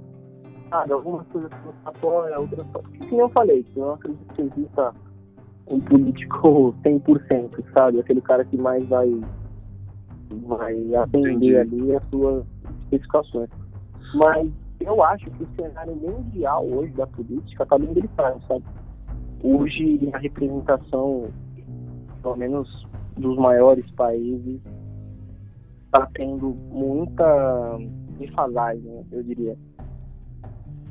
Ah, 0.70 0.86
algumas 0.90 1.26
coisas 1.28 1.50
que 1.50 1.66
você 1.66 1.78
apoia, 1.84 2.38
outras. 2.38 2.66
Porque, 2.68 2.98
como 3.08 3.22
eu 3.22 3.28
falei, 3.30 3.66
eu 3.74 3.82
não 3.82 3.94
acredito 3.94 4.34
que 4.34 4.42
exista 4.42 4.94
um 5.66 5.80
político 5.80 6.74
100%, 6.84 7.64
sabe? 7.72 8.00
Aquele 8.00 8.20
cara 8.20 8.44
que 8.44 8.56
mais 8.56 8.86
vai, 8.88 9.20
vai 10.46 10.94
atender 10.94 11.28
Entendi. 11.28 11.56
ali 11.56 11.96
as 11.96 12.02
suas 12.10 12.44
especificações. 12.84 13.50
Mas 14.14 14.50
eu 14.80 15.02
acho 15.02 15.30
que 15.30 15.42
o 15.44 15.48
cenário 15.56 15.94
mundial 15.94 16.66
hoje 16.66 16.92
da 16.92 17.06
política 17.06 17.62
está 17.62 17.78
bem 17.78 17.92
delicado, 17.92 18.40
sabe? 18.46 18.64
Hoje 19.42 20.10
a 20.12 20.18
representação, 20.18 21.28
pelo 22.22 22.36
menos 22.36 22.86
dos 23.16 23.36
maiores 23.36 23.88
países, 23.92 24.60
está 25.86 26.06
tendo 26.14 26.54
muita 26.70 27.78
defasagem, 28.18 29.04
eu 29.10 29.22
diria. 29.22 29.56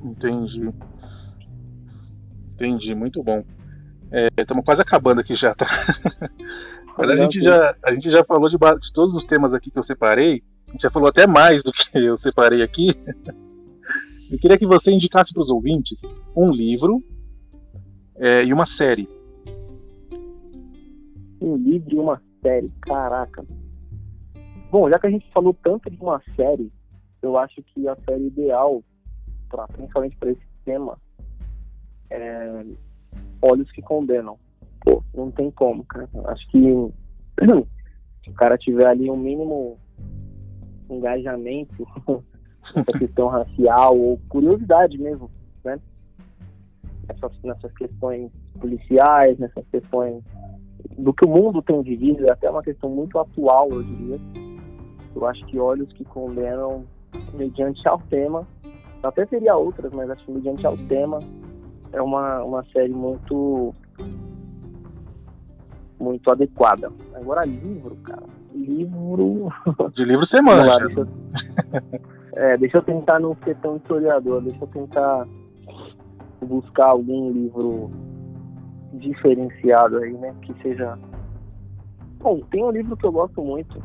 Entendi. 0.03 0.69
Entendi, 2.55 2.95
muito 2.95 3.23
bom. 3.23 3.43
Estamos 4.37 4.63
é, 4.63 4.65
quase 4.65 4.81
acabando 4.81 5.21
aqui 5.21 5.35
já, 5.35 5.53
tá? 5.55 5.67
Mas 6.97 7.11
a 7.11 7.15
gente 7.15 7.39
já, 7.41 7.75
a 7.85 7.93
gente 7.93 8.11
já 8.11 8.23
falou 8.25 8.49
de, 8.49 8.57
de 8.57 8.93
todos 8.93 9.15
os 9.15 9.25
temas 9.27 9.53
aqui 9.53 9.71
que 9.71 9.79
eu 9.79 9.85
separei. 9.85 10.43
A 10.67 10.71
gente 10.71 10.81
já 10.81 10.91
falou 10.91 11.07
até 11.07 11.25
mais 11.25 11.63
do 11.63 11.71
que 11.91 11.97
eu 11.97 12.17
separei 12.19 12.61
aqui. 12.61 12.89
Eu 14.29 14.37
queria 14.37 14.57
que 14.57 14.65
você 14.65 14.91
indicasse 14.91 15.33
para 15.33 15.43
os 15.43 15.49
ouvintes 15.49 15.97
um 16.35 16.51
livro 16.51 17.01
é, 18.17 18.43
e 18.43 18.53
uma 18.53 18.67
série. 18.77 19.07
Um 21.41 21.55
livro 21.55 21.95
e 21.95 21.99
uma 21.99 22.21
série, 22.41 22.69
caraca. 22.81 23.45
Bom, 24.69 24.89
já 24.89 24.99
que 24.99 25.07
a 25.07 25.09
gente 25.09 25.25
falou 25.31 25.55
tanto 25.63 25.89
de 25.89 25.97
uma 25.99 26.21
série, 26.35 26.71
eu 27.21 27.37
acho 27.37 27.63
que 27.63 27.87
a 27.87 27.95
série 28.07 28.27
ideal, 28.27 28.83
principalmente 29.67 30.15
para 30.17 30.31
esse 30.31 30.47
tema, 30.65 30.97
é 32.09 32.65
Olhos 33.41 33.71
que 33.71 33.81
Condenam. 33.81 34.37
Pô, 34.81 35.03
não 35.13 35.31
tem 35.31 35.51
como, 35.51 35.83
cara. 35.85 36.09
Acho 36.25 36.47
que 36.49 36.59
se 38.23 38.29
o 38.29 38.33
cara 38.33 38.57
tiver 38.57 38.87
ali 38.87 39.09
um 39.09 39.17
mínimo 39.17 39.77
engajamento 40.89 41.87
essa 42.75 42.97
questão 42.97 43.27
racial 43.27 43.97
ou 43.97 44.19
curiosidade 44.29 44.97
mesmo, 44.97 45.29
né? 45.63 45.79
Nessas, 47.07 47.31
nessas 47.43 47.73
questões 47.73 48.31
policiais, 48.59 49.37
nessas 49.39 49.65
questões 49.67 50.23
do 50.97 51.13
que 51.13 51.25
o 51.25 51.29
mundo 51.29 51.61
tem 51.61 51.81
vivido, 51.81 52.27
é 52.27 52.31
até 52.31 52.49
uma 52.49 52.63
questão 52.63 52.89
muito 52.89 53.17
atual, 53.17 53.69
eu 53.71 53.83
diria. 53.83 54.19
Eu 55.15 55.25
acho 55.25 55.45
que 55.47 55.59
Olhos 55.59 55.91
que 55.93 56.05
Condenam, 56.05 56.85
mediante 57.33 57.85
ao 57.87 57.99
tema, 58.03 58.47
até 59.03 59.25
teria 59.25 59.55
outras, 59.55 59.91
mas 59.93 60.09
acho 60.09 60.25
que 60.25 60.31
mediante 60.31 60.65
ao 60.65 60.77
tema, 60.77 61.19
é 61.91 62.01
uma, 62.01 62.43
uma 62.43 62.63
série 62.65 62.93
muito 62.93 63.73
muito 65.99 66.31
adequada. 66.31 66.91
Agora, 67.13 67.45
livro, 67.45 67.95
cara. 67.97 68.23
Livro. 68.53 69.51
De 69.93 70.05
livro 70.05 70.25
você 70.27 70.41
manda. 70.41 70.65
Lá, 70.65 70.79
deixa, 70.85 70.99
eu... 71.01 71.07
é, 72.33 72.57
deixa 72.57 72.77
eu 72.77 72.81
tentar 72.81 73.19
não 73.19 73.35
ser 73.43 73.55
tão 73.57 73.77
historiador. 73.77 74.41
Deixa 74.41 74.63
eu 74.63 74.67
tentar 74.67 75.27
buscar 76.41 76.87
algum 76.87 77.31
livro 77.31 77.91
diferenciado 78.93 79.97
aí, 79.97 80.13
né? 80.13 80.33
Que 80.41 80.53
seja. 80.61 80.97
Bom, 82.19 82.39
tem 82.51 82.63
um 82.63 82.71
livro 82.71 82.95
que 82.97 83.05
eu 83.05 83.11
gosto 83.11 83.41
muito, 83.41 83.81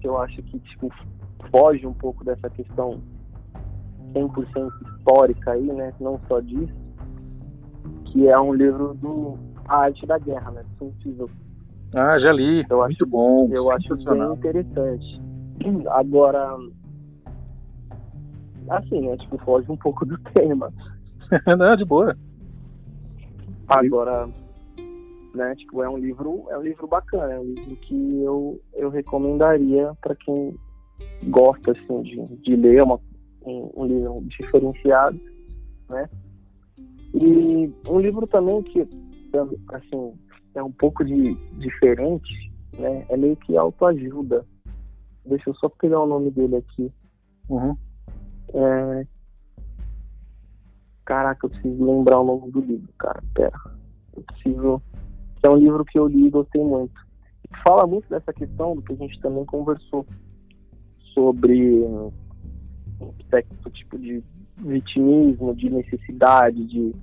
que 0.00 0.08
eu 0.08 0.18
acho 0.18 0.42
que, 0.42 0.58
tipo, 0.60 0.90
foge 1.50 1.86
um 1.86 1.92
pouco 1.92 2.24
dessa 2.24 2.48
questão 2.50 3.00
100% 4.16 4.72
histórica 4.98 5.52
aí, 5.52 5.66
né? 5.66 5.92
Não 6.00 6.18
só 6.26 6.40
disso. 6.40 6.72
Que 8.06 8.28
é 8.28 8.38
um 8.38 8.54
livro 8.54 8.94
do 8.94 9.38
A 9.68 9.82
Arte 9.82 10.06
da 10.06 10.18
Guerra, 10.18 10.50
né? 10.52 10.64
Sun 10.78 10.90
Tzu. 11.00 11.28
Ah, 11.94 12.18
já 12.18 12.32
li. 12.32 12.64
Eu 12.68 12.78
Muito 12.78 12.94
acho, 12.94 13.06
bom. 13.06 13.48
Eu 13.52 13.70
acho 13.70 13.94
bem 13.96 14.32
interessante. 14.32 15.22
Agora, 15.90 16.56
assim, 18.70 19.06
né? 19.06 19.16
Tipo, 19.18 19.38
foge 19.38 19.70
um 19.70 19.76
pouco 19.76 20.06
do 20.06 20.18
tema. 20.34 20.72
Não, 21.58 21.76
de 21.76 21.84
boa. 21.84 22.16
Agora, 23.68 24.28
né? 25.34 25.54
Tipo, 25.56 25.82
é 25.82 25.88
um 25.88 25.98
livro, 25.98 26.44
é 26.50 26.58
um 26.58 26.62
livro 26.62 26.86
bacana, 26.86 27.34
é 27.34 27.38
um 27.38 27.44
livro 27.44 27.76
que 27.76 28.22
eu, 28.22 28.60
eu 28.74 28.88
recomendaria 28.88 29.92
para 30.00 30.14
quem 30.14 30.56
gosta 31.24 31.72
assim 31.72 32.02
de, 32.02 32.26
de 32.42 32.56
ler 32.56 32.82
uma, 32.82 33.00
um, 33.46 33.70
um 33.76 33.86
livro 33.86 34.24
diferenciado, 34.26 35.20
né? 35.88 36.08
E 37.14 37.72
um 37.88 38.00
livro 38.00 38.26
também 38.26 38.62
que 38.62 38.86
assim 39.72 40.14
é 40.54 40.62
um 40.62 40.72
pouco 40.72 41.04
de 41.04 41.34
diferente, 41.58 42.52
né? 42.78 43.06
É 43.08 43.16
meio 43.16 43.36
que 43.36 43.56
autoajuda. 43.56 44.44
Deixa 45.24 45.50
eu 45.50 45.54
só 45.54 45.68
pegar 45.68 46.00
o 46.00 46.06
nome 46.06 46.30
dele 46.30 46.56
aqui. 46.56 46.92
Uhum. 47.48 47.76
É... 48.52 49.06
Caraca, 51.04 51.46
eu 51.46 51.50
preciso 51.50 51.84
lembrar 51.84 52.20
o 52.20 52.24
nome 52.24 52.50
do 52.50 52.60
livro, 52.60 52.88
cara. 52.98 53.22
Pera. 53.34 53.58
Eu 54.16 54.22
preciso. 54.22 54.82
É 55.42 55.48
um 55.48 55.56
livro 55.56 55.84
que 55.84 55.98
eu 55.98 56.08
li 56.08 56.26
e 56.26 56.30
gostei 56.30 56.62
muito. 56.62 56.94
Fala 57.64 57.86
muito 57.86 58.08
dessa 58.08 58.32
questão 58.32 58.74
do 58.74 58.82
que 58.82 58.92
a 58.92 58.96
gente 58.96 59.20
também 59.20 59.44
conversou 59.44 60.04
sobre 61.14 61.84
certo 63.30 63.70
tipo 63.70 63.98
de 63.98 64.22
vitimismo, 64.58 65.54
de 65.54 65.70
necessidade, 65.70 66.64
de, 66.64 66.94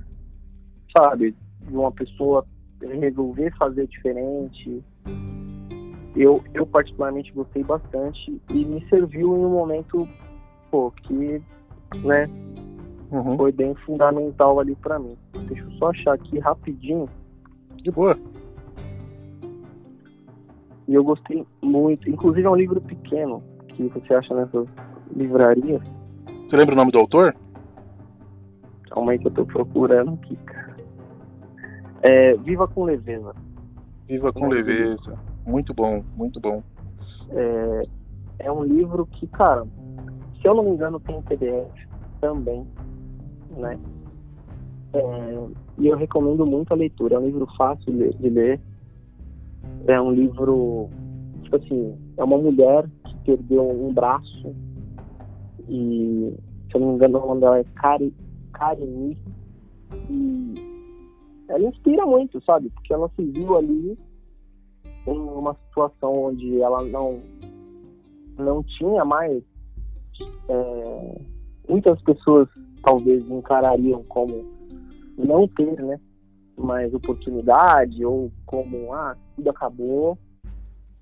sabe, 0.96 1.36
de 1.62 1.76
uma 1.76 1.92
pessoa 1.92 2.46
resolver 2.82 3.56
fazer 3.58 3.88
diferente. 3.88 4.84
Eu, 6.16 6.44
eu 6.54 6.66
particularmente 6.66 7.32
gostei 7.32 7.64
bastante 7.64 8.42
e 8.50 8.66
me 8.66 8.86
serviu 8.88 9.36
em 9.36 9.46
um 9.46 9.50
momento 9.50 10.08
pô, 10.70 10.92
que, 10.92 11.42
né, 12.04 12.28
uhum. 13.12 13.38
foi 13.38 13.52
bem 13.52 13.74
fundamental 13.86 14.60
ali 14.60 14.76
para 14.76 15.00
mim. 15.00 15.18
Deixa 15.48 15.64
eu 15.64 15.72
só 15.74 15.90
achar 15.90 16.14
aqui 16.14 16.40
rapidinho. 16.40 17.10
De 17.76 17.92
boa. 17.92 18.18
E 20.88 20.94
eu 20.94 21.04
gostei 21.04 21.46
muito. 21.62 22.10
Inclusive 22.10 22.46
é 22.46 22.50
um 22.50 22.56
livro 22.56 22.80
pequeno 22.80 23.44
que 23.70 23.84
você 23.90 24.14
acha 24.14 24.34
nessas 24.34 24.68
livrarias. 25.16 25.82
Você 26.50 26.56
lembra 26.58 26.74
o 26.74 26.78
nome 26.78 26.92
do 26.92 27.00
autor? 27.00 27.36
Calma 28.90 29.12
aí 29.12 29.20
que 29.20 29.28
eu 29.28 29.32
tô 29.32 29.46
procurando 29.46 30.14
aqui, 30.14 30.36
cara. 30.38 30.78
É, 32.02 32.36
Viva 32.36 32.68
com 32.68 32.84
Leveza. 32.84 33.34
Viva 34.08 34.32
com 34.34 34.48
Leveza. 34.48 35.18
Muito 35.46 35.74
bom, 35.74 36.04
muito 36.16 36.40
bom. 36.40 36.62
É, 37.30 37.84
é 38.40 38.52
um 38.52 38.64
livro 38.64 39.06
que, 39.06 39.26
cara, 39.28 39.66
se 40.40 40.48
eu 40.48 40.54
não 40.54 40.64
me 40.64 40.72
engano, 40.72 41.00
tem 41.00 41.22
PDF 41.22 41.88
também 42.20 42.68
né? 43.58 43.80
É, 44.94 45.48
e 45.78 45.88
eu 45.88 45.98
recomendo 45.98 46.46
muito 46.46 46.72
a 46.72 46.78
leitura. 46.78 47.16
É 47.16 47.20
um 47.20 47.26
livro 47.26 47.48
fácil 47.58 47.92
de 47.92 48.30
ler. 48.30 48.60
É 49.88 50.00
um 50.00 50.12
livro, 50.12 50.90
tipo 51.42 51.56
assim, 51.56 51.98
é 52.18 52.24
uma 52.24 52.38
mulher 52.38 52.88
que 53.06 53.18
perdeu 53.26 53.70
um 53.70 53.94
braço 53.94 54.56
e, 55.68 56.34
se 56.70 56.76
eu 56.76 56.82
não 56.82 56.90
me 56.90 56.96
engano, 56.96 57.20
o 57.20 57.28
nome 57.28 57.42
dela 57.42 57.60
é 57.60 57.64
Kari, 57.76 58.14
Karini. 58.54 59.18
E 60.10 60.54
ela 61.48 61.68
inspira 61.68 62.06
muito, 62.06 62.44
sabe? 62.44 62.70
Porque 62.70 62.94
ela 62.94 63.10
se 63.16 63.24
viu 63.24 63.58
ali 63.58 63.98
em 65.06 65.20
uma 65.20 65.56
situação 65.68 66.26
onde 66.26 66.62
ela 66.62 66.84
não 66.84 67.22
não 68.38 68.64
tinha 68.64 69.06
mais 69.06 69.44
é, 70.50 71.22
muitas 71.70 72.02
pessoas 72.02 72.48
talvez 72.82 73.24
encarariam 73.30 74.04
como 74.04 74.44
não 75.18 75.48
ter, 75.48 75.82
né, 75.84 76.00
mais 76.58 76.94
oportunidade 76.94 78.04
ou 78.04 78.32
como 78.46 78.92
ah 78.94 79.16
tudo 79.36 79.50
acabou 79.50 80.18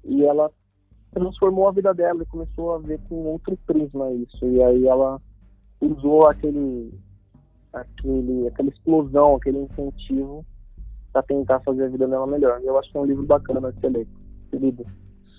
e 0.03 0.25
ela 0.25 0.51
transformou 1.13 1.67
a 1.67 1.71
vida 1.71 1.93
dela 1.93 2.23
e 2.23 2.27
começou 2.27 2.73
a 2.73 2.79
ver 2.79 2.99
com 3.07 3.15
outro 3.25 3.57
prisma 3.65 4.11
isso 4.11 4.45
e 4.45 4.61
aí 4.63 4.87
ela 4.87 5.19
usou 5.79 6.27
aquele 6.27 6.93
aquele 7.73 8.47
aquela 8.47 8.69
explosão 8.69 9.35
aquele 9.35 9.59
incentivo 9.59 10.45
para 11.11 11.23
tentar 11.23 11.59
fazer 11.61 11.85
a 11.85 11.89
vida 11.89 12.07
dela 12.07 12.27
melhor 12.27 12.59
eu 12.63 12.77
acho 12.77 12.91
que 12.91 12.97
é 12.97 13.01
um 13.01 13.05
livro 13.05 13.25
bacana 13.25 13.71
de 13.71 13.79
ser 13.81 14.07
lido 14.53 14.85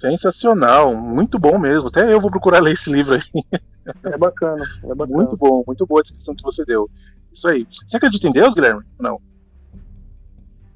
sensacional 0.00 0.94
muito 0.94 1.38
bom 1.38 1.58
mesmo 1.58 1.88
até 1.88 2.12
eu 2.12 2.20
vou 2.20 2.30
procurar 2.30 2.60
ler 2.62 2.74
esse 2.74 2.90
livro 2.90 3.14
aí 3.14 3.60
É 4.04 4.16
bacana, 4.16 4.64
é 4.84 4.94
bacana. 4.94 5.16
Muito 5.16 5.36
bom, 5.36 5.64
muito 5.66 5.86
boa 5.86 6.00
a 6.00 6.02
descrição 6.02 6.34
que 6.34 6.42
você 6.42 6.64
deu. 6.64 6.88
Isso 7.32 7.46
aí. 7.48 7.66
Você 7.90 7.96
acredita 7.96 8.28
em 8.28 8.32
Deus, 8.32 8.54
Guilherme? 8.54 8.82
Não. 8.98 9.20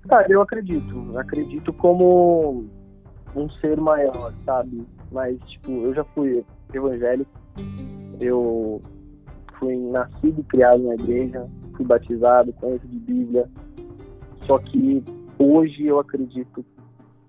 Cara, 0.09 0.27
eu 0.31 0.41
acredito. 0.41 1.17
Acredito 1.19 1.73
como 1.73 2.69
um 3.37 3.49
ser 3.51 3.81
maior, 3.81 4.33
sabe? 4.45 4.87
Mas, 5.13 5.39
tipo, 5.47 5.71
eu 5.71 5.95
já 5.95 6.05
fui 6.05 6.45
evangélico. 6.73 7.31
Eu 8.21 8.83
fui 9.59 9.77
nascido 9.77 10.41
e 10.41 10.45
criado 10.45 10.83
na 10.83 10.95
igreja. 10.95 11.47
Fui 11.77 11.85
batizado, 11.85 12.53
conheço 12.55 12.87
de 12.87 12.99
Bíblia. 12.99 13.49
Só 14.43 14.59
que 14.59 15.05
hoje 15.39 15.87
eu 15.87 15.99
acredito, 15.99 16.65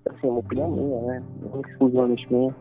assim, 0.10 0.28
é 0.28 0.30
uma 0.30 0.40
opinião 0.40 0.72
minha, 0.72 1.02
né? 1.02 1.24
Não 1.42 1.62
exclusivamente 1.62 2.34
minha, 2.34 2.56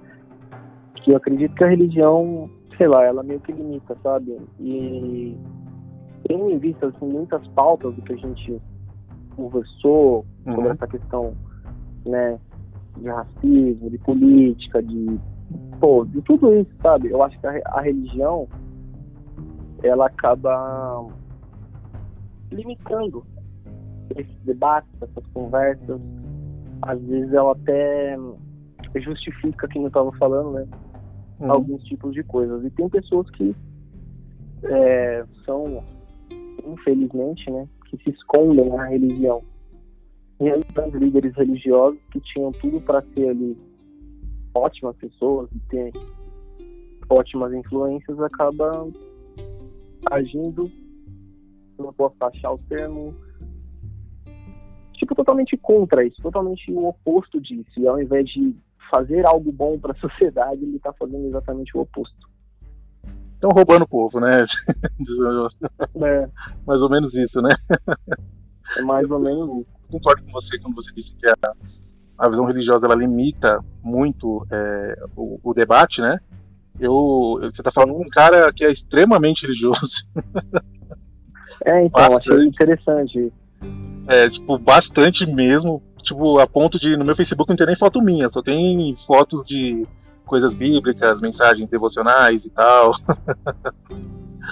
que 0.97 1.12
eu 1.12 1.16
acredito 1.16 1.55
que 1.55 1.64
a 1.64 1.68
religião 1.68 2.51
sei 2.77 2.89
lá, 2.89 3.05
ela 3.05 3.23
meio 3.23 3.40
que 3.40 3.52
limita, 3.52 3.97
sabe? 4.02 4.39
E 4.60 5.36
tendo 6.28 6.51
em 6.51 6.59
vista 6.59 6.89
assim, 6.89 7.06
muitas 7.06 7.47
pautas 7.48 7.94
do 7.94 8.02
que 8.02 8.12
a 8.12 8.16
gente 8.16 8.60
conversou 9.35 10.24
uhum. 10.47 10.55
sobre 10.55 10.70
essa 10.70 10.86
questão, 10.86 11.35
né, 12.05 12.39
de 12.97 13.09
racismo, 13.09 13.90
de 13.90 13.98
política, 13.98 14.82
de 14.82 15.18
pô, 15.81 16.05
de 16.05 16.20
tudo 16.23 16.55
isso, 16.55 16.70
sabe? 16.82 17.10
Eu 17.10 17.23
acho 17.23 17.39
que 17.39 17.47
a, 17.47 17.60
a 17.66 17.81
religião 17.81 18.48
ela 19.82 20.06
acaba 20.06 21.06
limitando 22.51 23.24
esses 24.16 24.36
debates, 24.44 24.90
essas 25.01 25.27
conversas. 25.32 26.01
Às 26.82 27.01
vezes 27.02 27.32
ela 27.32 27.52
até 27.52 28.16
justifica 28.97 29.68
quem 29.68 29.82
eu 29.82 29.89
estava 29.89 30.10
falando, 30.12 30.52
né? 30.52 30.66
uhum. 31.40 31.51
alguns 31.51 31.82
tipos 31.85 32.12
de 32.12 32.23
coisas. 32.23 32.64
E 32.64 32.70
tem 32.70 32.89
pessoas 32.89 33.28
que 33.31 33.55
é, 34.64 35.24
são, 35.44 35.82
infelizmente, 36.66 37.51
né, 37.51 37.68
que 37.86 37.97
se 37.98 38.10
escondem 38.10 38.68
na 38.70 38.86
religião. 38.86 39.43
E 40.38 40.50
aí, 40.50 40.60
os 40.60 40.94
líderes 40.94 41.34
religiosos 41.34 41.98
que 42.12 42.20
tinham 42.20 42.52
tudo 42.52 42.80
para 42.80 43.02
ser 43.14 43.30
ali 43.30 43.56
ótimas 44.54 44.96
pessoas 44.96 45.48
e 45.52 45.58
ter 45.70 45.92
ótimas 47.08 47.52
influências, 47.52 48.20
acaba 48.20 48.88
agindo, 50.10 50.70
não 51.78 51.92
posso 51.92 52.16
achar 52.20 52.52
o 52.52 52.58
termo, 52.68 53.14
tipo, 54.94 55.14
totalmente 55.14 55.56
contra 55.56 56.04
isso, 56.04 56.20
totalmente 56.22 56.70
o 56.72 56.88
oposto 56.88 57.40
disso. 57.40 57.78
E 57.78 57.86
ao 57.86 58.00
invés 58.00 58.28
de 58.28 58.54
fazer 58.90 59.26
algo 59.26 59.52
bom 59.52 59.78
para 59.78 59.92
a 59.92 59.96
sociedade, 60.00 60.62
ele 60.62 60.76
está 60.76 60.92
fazendo 60.92 61.26
exatamente 61.26 61.76
o 61.76 61.80
oposto. 61.80 62.28
Estão 63.34 63.50
roubando 63.50 63.82
o 63.82 63.88
povo, 63.88 64.20
né? 64.20 64.30
É. 66.02 66.28
Mais 66.66 66.80
ou 66.80 66.90
menos 66.90 67.12
isso, 67.14 67.40
né? 67.40 67.50
É 68.76 68.82
mais 68.82 69.10
ou 69.10 69.18
menos 69.18 69.60
isso. 69.60 69.76
Concordo 69.90 70.22
com 70.24 70.32
você 70.32 70.58
quando 70.58 70.74
você 70.74 70.92
disse 70.92 71.12
que 71.16 71.28
a, 71.28 71.52
a 72.18 72.28
visão 72.28 72.44
religiosa 72.44 72.86
ela 72.86 72.94
limita 72.94 73.60
muito 73.82 74.46
é, 74.50 75.04
o, 75.16 75.38
o, 75.42 75.54
debate, 75.54 76.00
né? 76.00 76.18
Eu, 76.78 77.38
você 77.40 77.60
está 77.60 77.72
falando 77.72 77.94
com 77.94 78.02
um 78.02 78.08
cara 78.08 78.52
que 78.54 78.64
é 78.64 78.72
extremamente 78.72 79.42
religioso. 79.42 79.90
É, 81.64 81.84
então, 81.84 82.10
bastante. 82.10 82.28
achei 82.28 82.46
interessante. 82.46 83.32
É, 84.08 84.28
tipo, 84.30 84.58
bastante 84.58 85.26
mesmo. 85.26 85.82
Tipo, 86.04 86.38
a 86.38 86.46
ponto 86.46 86.78
de 86.78 86.96
no 86.96 87.04
meu 87.04 87.16
Facebook 87.16 87.48
não 87.48 87.56
tem 87.56 87.66
nem 87.66 87.78
foto 87.78 88.00
minha, 88.00 88.28
só 88.30 88.40
tem 88.40 88.96
fotos 89.06 89.44
de 89.46 89.84
coisas 90.24 90.54
bíblicas, 90.54 91.20
mensagens 91.20 91.68
devocionais 91.68 92.44
e 92.44 92.50
tal. 92.50 92.92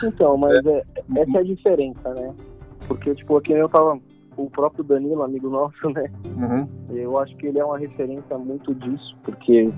Então, 0.02 0.36
mas 0.36 0.65
é. 0.66 0.78
É, 0.78 1.20
essa 1.20 1.39
é 1.39 1.40
a 1.40 1.44
diferença, 1.44 2.15
né? 2.15 2.35
Porque, 2.89 3.15
tipo, 3.15 3.36
aqui 3.36 3.52
eu 3.52 3.69
tava. 3.69 3.98
O 4.36 4.51
próprio 4.51 4.85
Danilo, 4.85 5.23
amigo 5.23 5.48
nosso, 5.48 5.90
né? 5.90 6.11
Uhum. 6.36 6.69
Eu 6.90 7.19
acho 7.19 7.36
que 7.36 7.47
ele 7.47 7.59
é 7.59 7.65
uma 7.65 7.78
referência 7.78 8.36
muito 8.36 8.74
disso, 8.74 9.16
porque 9.23 9.73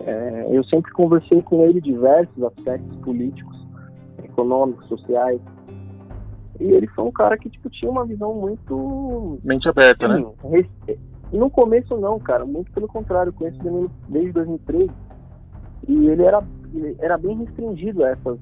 é, 0.00 0.46
eu 0.50 0.64
sempre 0.64 0.90
conversei 0.92 1.42
com 1.42 1.64
ele 1.64 1.80
diversos 1.80 2.42
aspectos 2.42 2.96
políticos, 2.98 3.56
econômicos, 4.24 4.86
sociais. 4.88 5.40
E 6.60 6.70
ele 6.70 6.86
foi 6.88 7.04
um 7.04 7.12
cara 7.12 7.36
que, 7.36 7.50
tipo, 7.50 7.68
tinha 7.70 7.90
uma 7.90 8.04
visão 8.04 8.34
muito. 8.34 9.38
Mente 9.42 9.68
aberta, 9.68 10.06
né? 10.08 10.24
Res... 10.44 10.66
No 11.32 11.50
começo, 11.50 11.96
não, 11.96 12.18
cara. 12.18 12.44
Muito 12.44 12.70
pelo 12.72 12.86
contrário. 12.86 13.30
Eu 13.30 13.34
conheço 13.34 13.58
o 13.60 13.64
Danilo 13.64 13.90
desde 14.08 14.32
2013. 14.32 14.90
E 15.88 16.06
ele 16.08 16.22
era, 16.22 16.42
ele 16.72 16.96
era 17.00 17.18
bem 17.18 17.36
restringido 17.38 18.04
a 18.04 18.10
essas, 18.10 18.38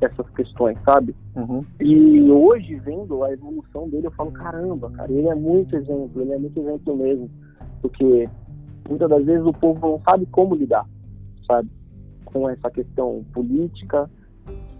essas 0.00 0.28
questões, 0.30 0.78
sabe? 0.84 1.14
Uhum. 1.34 1.64
E 1.80 2.30
hoje, 2.30 2.76
vendo 2.76 3.22
a 3.24 3.32
evolução 3.32 3.88
dele, 3.88 4.06
eu 4.06 4.12
falo, 4.12 4.32
caramba, 4.32 4.90
cara, 4.90 5.10
ele 5.12 5.28
é 5.28 5.34
muito 5.34 5.76
exemplo, 5.76 6.22
ele 6.22 6.32
é 6.32 6.38
muito 6.38 6.58
exemplo 6.58 6.96
mesmo. 6.96 7.30
Porque 7.82 8.28
muitas 8.88 9.08
das 9.08 9.24
vezes 9.24 9.46
o 9.46 9.52
povo 9.52 9.80
não 9.80 10.00
sabe 10.08 10.26
como 10.26 10.54
lidar, 10.54 10.86
sabe? 11.46 11.68
Com 12.24 12.48
essa 12.48 12.70
questão 12.70 13.24
política 13.32 14.10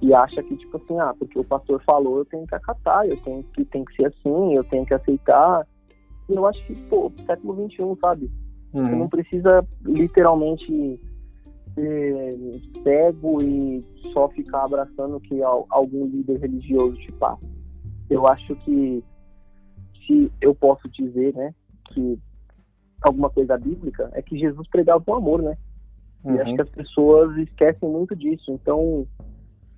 e 0.01 0.13
acha 0.13 0.43
que, 0.43 0.57
tipo 0.57 0.77
assim, 0.77 0.99
ah, 0.99 1.15
porque 1.19 1.39
o 1.39 1.45
pastor 1.45 1.83
falou, 1.85 2.19
eu 2.19 2.25
tenho 2.25 2.47
que 2.47 2.55
acatar, 2.55 3.07
eu 3.07 3.17
tenho 3.23 3.43
que, 3.55 3.65
tem 3.65 3.85
que 3.85 3.95
ser 3.97 4.07
assim, 4.07 4.55
eu 4.55 4.65
tenho 4.65 4.85
que 4.85 4.95
aceitar. 4.95 5.67
E 6.29 6.35
eu 6.35 6.47
acho 6.47 6.65
que, 6.67 6.75
pô, 6.89 7.11
século 7.25 7.69
XXI, 7.69 7.99
sabe? 8.01 8.31
Uhum. 8.75 8.85
Você 8.85 8.97
não 8.97 9.09
precisa 9.09 9.67
literalmente 9.85 11.01
ser 11.77 12.61
cego 12.83 13.43
e 13.43 13.85
só 14.13 14.29
ficar 14.31 14.65
abraçando 14.65 15.17
o 15.17 15.21
que 15.21 15.41
algum 15.43 16.07
líder 16.07 16.41
religioso 16.41 16.97
te 16.97 17.13
passa. 17.13 17.45
Eu 18.09 18.27
acho 18.27 18.57
que 18.57 19.05
se 20.07 20.33
eu 20.41 20.55
posso 20.55 20.89
dizer, 20.89 21.35
né, 21.35 21.55
que 21.93 22.19
alguma 23.03 23.29
coisa 23.29 23.59
bíblica 23.59 24.11
é 24.15 24.23
que 24.23 24.39
Jesus 24.39 24.67
pregava 24.69 25.05
o 25.07 25.15
amor, 25.15 25.43
né? 25.43 25.57
Uhum. 26.25 26.35
E 26.35 26.41
acho 26.41 26.55
que 26.55 26.63
as 26.63 26.71
pessoas 26.71 27.37
esquecem 27.37 27.89
muito 27.89 28.17
disso. 28.17 28.51
Então, 28.53 29.07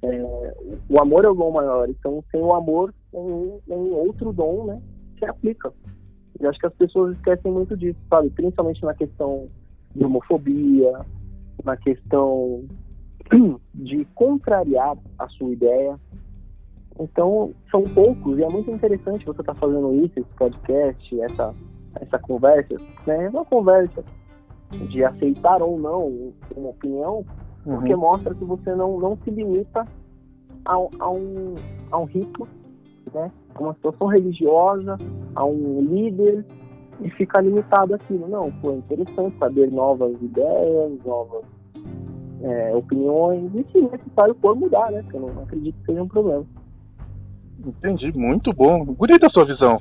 é, 0.03 0.55
o 0.89 1.01
amor 1.01 1.25
é 1.25 1.29
o 1.29 1.35
dom 1.35 1.51
maior. 1.51 1.89
Então, 1.89 2.23
sem 2.31 2.41
o 2.41 2.55
amor, 2.55 2.95
tem, 3.11 3.61
tem 3.67 3.93
outro 3.93 4.33
dom, 4.33 4.67
né, 4.67 4.83
que 5.17 5.25
aplica. 5.25 5.73
E 6.41 6.47
acho 6.47 6.59
que 6.59 6.67
as 6.67 6.75
pessoas 6.75 7.17
esquecem 7.17 7.51
muito 7.51 7.77
disso, 7.77 7.99
sabe? 8.09 8.31
Principalmente 8.31 8.83
na 8.83 8.95
questão 8.95 9.49
de 9.95 10.05
homofobia, 10.05 11.05
na 11.65 11.77
questão 11.77 12.65
de 13.75 14.05
contrariar 14.15 14.97
a 15.19 15.29
sua 15.29 15.51
ideia. 15.51 15.99
Então, 17.01 17.53
são 17.71 17.83
poucos, 17.83 18.39
e 18.39 18.43
é 18.43 18.49
muito 18.49 18.71
interessante 18.71 19.25
você 19.25 19.41
estar 19.41 19.55
tá 19.55 19.61
fazendo 19.61 19.95
isso, 19.95 20.19
esse 20.19 20.35
podcast, 20.37 21.21
essa, 21.21 21.55
essa 22.01 22.19
conversa, 22.19 22.75
né? 23.07 23.27
É 23.27 23.29
uma 23.29 23.45
conversa 23.45 24.05
de 24.91 25.05
aceitar 25.05 25.63
ou 25.63 25.79
não 25.79 26.33
uma 26.57 26.71
opinião, 26.71 27.25
uhum. 27.65 27.77
porque 27.77 27.95
mostra 27.95 28.35
que 28.35 28.45
você 28.45 28.75
não, 28.75 28.99
não 28.99 29.17
se 29.19 29.31
limita 29.31 29.87
a, 30.65 30.75
a, 30.75 31.11
um, 31.11 31.55
a 31.91 31.99
um 31.99 32.05
rito, 32.05 32.49
né? 33.15 33.31
a 33.55 33.63
uma 33.63 33.75
situação 33.75 34.09
religiosa, 34.09 34.99
a 35.35 35.45
um 35.45 35.81
líder, 35.81 36.45
e 37.01 37.11
ficar 37.11 37.43
limitado 37.43 37.95
àquilo. 37.95 38.29
Não, 38.29 38.53
foi 38.61 38.77
interessante 38.77 39.39
saber 39.39 39.71
novas 39.71 40.21
ideias, 40.21 40.93
novas 41.05 41.45
é, 42.43 42.75
opiniões, 42.75 43.51
e 43.55 43.65
se 43.73 43.81
necessário 43.81 44.37
for 44.41 44.55
mudar, 44.57 44.91
né? 44.91 45.03
Porque 45.03 45.17
eu 45.17 45.21
não 45.21 45.43
acredito 45.43 45.79
que 45.81 45.87
seja 45.87 46.03
um 46.03 46.09
problema. 46.09 46.45
Entendi, 47.65 48.17
muito 48.17 48.53
bom. 48.53 48.85
Bonita 48.85 49.27
a 49.27 49.31
sua 49.31 49.45
visão. 49.45 49.79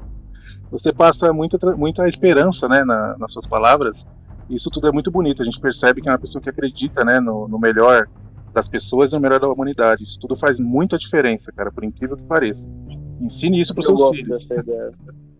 Você 0.70 0.92
passa 0.92 1.32
muita, 1.32 1.58
muita 1.76 2.08
esperança 2.08 2.68
né, 2.68 2.84
na, 2.84 3.16
nas 3.18 3.32
suas 3.32 3.46
palavras. 3.48 3.96
Isso 4.50 4.68
tudo 4.70 4.88
é 4.88 4.92
muito 4.92 5.10
bonito. 5.10 5.42
A 5.42 5.44
gente 5.44 5.60
percebe 5.60 6.02
que 6.02 6.08
é 6.08 6.12
uma 6.12 6.18
pessoa 6.18 6.42
que 6.42 6.50
acredita 6.50 7.04
né, 7.04 7.20
no, 7.20 7.48
no 7.48 7.58
melhor 7.58 8.06
das 8.52 8.68
pessoas 8.68 9.10
e 9.10 9.14
no 9.14 9.20
melhor 9.20 9.40
da 9.40 9.48
humanidade. 9.48 10.02
Isso 10.02 10.18
tudo 10.20 10.36
faz 10.36 10.58
muita 10.58 10.98
diferença, 10.98 11.52
cara, 11.52 11.70
por 11.70 11.84
incrível 11.84 12.16
que 12.16 12.24
pareça. 12.24 12.60
Ensine 13.20 13.62
isso 13.62 13.74
para 13.74 13.92
os 13.92 13.98
seus 13.98 14.16
filhos. 14.16 14.46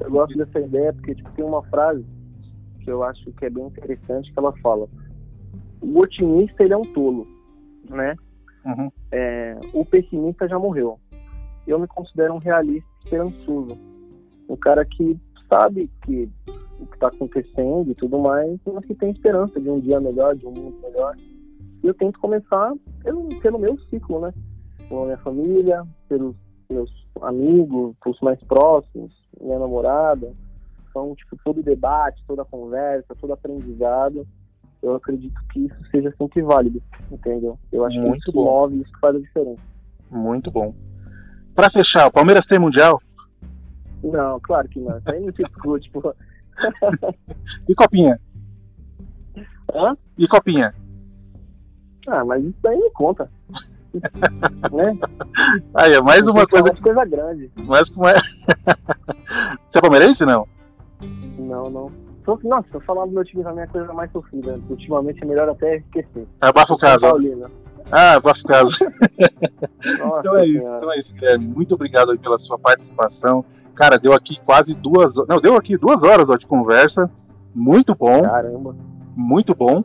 Eu 0.00 0.10
gosto 0.10 0.36
dessa 0.36 0.60
ideia 0.60 0.92
porque 0.92 1.14
tipo, 1.14 1.30
tem 1.32 1.44
uma 1.44 1.62
frase 1.64 2.04
que 2.80 2.90
eu 2.90 3.02
acho 3.02 3.32
que 3.32 3.46
é 3.46 3.50
bem 3.50 3.66
interessante 3.66 4.32
que 4.32 4.38
ela 4.38 4.52
fala 4.58 4.88
o 5.80 6.00
otimista 6.00 6.64
ele 6.64 6.72
é 6.72 6.76
um 6.76 6.92
tolo, 6.92 7.26
né? 7.88 8.16
Uhum. 8.64 8.90
É, 9.12 9.58
o 9.72 9.84
pessimista 9.84 10.48
já 10.48 10.58
morreu. 10.58 10.98
Eu 11.66 11.78
me 11.78 11.86
considero 11.86 12.34
um 12.34 12.38
realista 12.38 12.88
esperançoso, 13.04 13.78
um 14.48 14.56
cara 14.56 14.84
que 14.84 15.18
sabe 15.48 15.90
que 16.04 16.28
o 16.80 16.86
que 16.86 16.94
está 16.94 17.08
acontecendo 17.08 17.90
e 17.90 17.94
tudo 17.94 18.18
mais, 18.18 18.58
mas 18.66 18.84
que 18.84 18.94
tem 18.94 19.10
esperança 19.10 19.60
de 19.60 19.70
um 19.70 19.80
dia 19.80 20.00
melhor, 20.00 20.34
de 20.34 20.46
um 20.46 20.50
mundo 20.50 20.76
melhor. 20.82 21.16
E 21.82 21.86
eu 21.86 21.94
tento 21.94 22.18
começar 22.18 22.72
pelo, 23.02 23.28
pelo 23.40 23.58
meu 23.58 23.78
ciclo, 23.88 24.20
né? 24.20 24.32
Com 24.88 25.02
a 25.02 25.04
minha 25.06 25.18
família, 25.18 25.84
pelos 26.08 26.36
meus 26.70 26.90
amigos, 27.22 27.94
os 28.06 28.20
mais 28.20 28.38
próximos, 28.44 29.12
minha 29.40 29.58
namorada. 29.58 30.32
Então, 30.88 31.14
tipo, 31.14 31.36
todo 31.44 31.62
debate, 31.62 32.22
toda 32.26 32.44
conversa, 32.44 33.14
todo 33.20 33.32
aprendizado, 33.32 34.26
eu 34.82 34.94
acredito 34.94 35.38
que 35.52 35.66
isso 35.66 35.76
seja 35.90 36.12
sempre 36.16 36.42
válido, 36.42 36.82
entendeu? 37.10 37.58
Eu 37.72 37.84
acho 37.84 37.98
Muito 37.98 38.12
que 38.12 38.18
isso 38.18 38.32
bom. 38.32 38.44
move, 38.44 38.80
isso 38.80 38.92
faz 39.00 39.16
a 39.16 39.18
diferença. 39.18 39.60
Muito 40.10 40.50
bom. 40.50 40.74
Para 41.54 41.70
fechar, 41.70 42.06
o 42.06 42.12
Palmeiras 42.12 42.46
tem 42.46 42.58
Mundial? 42.58 43.00
Não, 44.02 44.38
claro 44.40 44.68
que 44.68 44.78
não. 44.78 44.98
Isso 44.98 45.10
aí 45.10 45.20
não 45.20 45.32
se 45.32 45.42
discute, 45.42 45.90
pô. 45.90 46.14
e 47.68 47.74
Copinha? 47.74 48.20
Hã? 49.74 49.96
E 50.18 50.28
Copinha? 50.28 50.74
Ah, 52.06 52.24
mas 52.24 52.44
isso 52.44 52.68
aí 52.68 52.78
não 52.78 52.90
conta. 52.92 53.30
né? 54.72 54.98
Aí, 55.74 55.94
é 55.94 56.00
mais 56.00 56.22
uma 56.22 56.46
coisa. 56.46 56.70
Que... 56.72 56.82
coisa 56.82 57.04
grande. 57.04 57.50
Como 57.54 57.74
é. 58.08 58.14
Você 59.72 59.78
é 59.78 59.80
palmeirense 59.80 60.24
não? 60.24 60.46
Não, 61.38 61.70
não. 61.70 62.06
Nossa, 62.42 62.80
falar 62.80 63.06
do 63.06 63.12
meu 63.12 63.24
time 63.24 63.44
também 63.44 63.60
é 63.60 63.64
a 63.64 63.68
coisa 63.68 63.92
mais 63.92 64.10
sofrida. 64.10 64.58
Ultimamente 64.68 65.22
é 65.22 65.26
melhor 65.26 65.48
até 65.48 65.76
esquecer. 65.76 66.26
Abafa 66.40 66.74
o 66.74 66.78
caso. 66.78 67.00
Paulina. 67.00 67.48
Ah, 67.90 68.14
abafa 68.14 68.40
o 68.40 68.48
caso. 68.48 68.68
Então 70.18 70.36
é 70.36 70.46
isso, 70.46 70.58
então 70.58 70.92
é 70.92 70.98
isso, 70.98 71.12
Guilherme. 71.14 71.46
Muito 71.46 71.74
obrigado 71.74 72.10
aí 72.10 72.18
pela 72.18 72.38
sua 72.40 72.58
participação. 72.58 73.44
Cara, 73.76 73.98
deu 73.98 74.12
aqui 74.12 74.36
quase 74.44 74.74
duas 74.74 75.14
Não, 75.28 75.38
deu 75.40 75.54
aqui 75.54 75.76
duas 75.76 76.02
horas 76.02 76.26
ó, 76.28 76.36
de 76.36 76.46
conversa. 76.46 77.08
Muito 77.54 77.94
bom. 77.94 78.22
Caramba. 78.22 78.74
Muito 79.14 79.54
bom. 79.54 79.84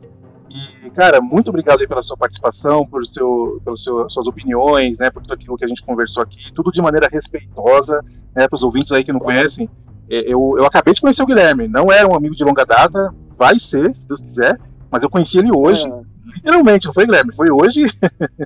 E, 0.52 0.90
cara, 0.90 1.20
muito 1.20 1.48
obrigado 1.48 1.80
aí 1.80 1.88
pela 1.88 2.02
sua 2.02 2.16
participação, 2.16 2.86
por 2.86 3.04
seu, 3.06 3.60
pelas 3.64 3.80
suas 3.80 4.26
opiniões, 4.26 4.98
né, 4.98 5.10
por 5.10 5.22
tudo 5.22 5.34
aquilo 5.34 5.56
que 5.56 5.64
a 5.64 5.68
gente 5.68 5.82
conversou 5.82 6.22
aqui, 6.22 6.36
tudo 6.54 6.70
de 6.70 6.82
maneira 6.82 7.08
respeitosa, 7.10 8.04
né, 8.36 8.46
para 8.46 8.56
os 8.56 8.62
ouvintes 8.62 8.92
aí 8.94 9.02
que 9.02 9.12
não 9.12 9.20
conhecem. 9.20 9.68
É, 10.10 10.32
eu, 10.32 10.56
eu 10.58 10.66
acabei 10.66 10.92
de 10.92 11.00
conhecer 11.00 11.22
o 11.22 11.26
Guilherme, 11.26 11.68
não 11.68 11.86
era 11.90 12.06
um 12.06 12.14
amigo 12.14 12.36
de 12.36 12.44
longa 12.44 12.64
data, 12.64 13.14
vai 13.38 13.54
ser, 13.70 13.94
se 13.94 14.08
Deus 14.08 14.20
quiser, 14.20 14.58
mas 14.90 15.02
eu 15.02 15.08
conheci 15.08 15.38
ele 15.38 15.50
hoje, 15.56 15.80
é. 15.80 16.02
literalmente, 16.36 16.86
não 16.86 16.92
foi, 16.92 17.06
Guilherme? 17.06 17.34
Foi 17.34 17.46
hoje. 17.50 17.80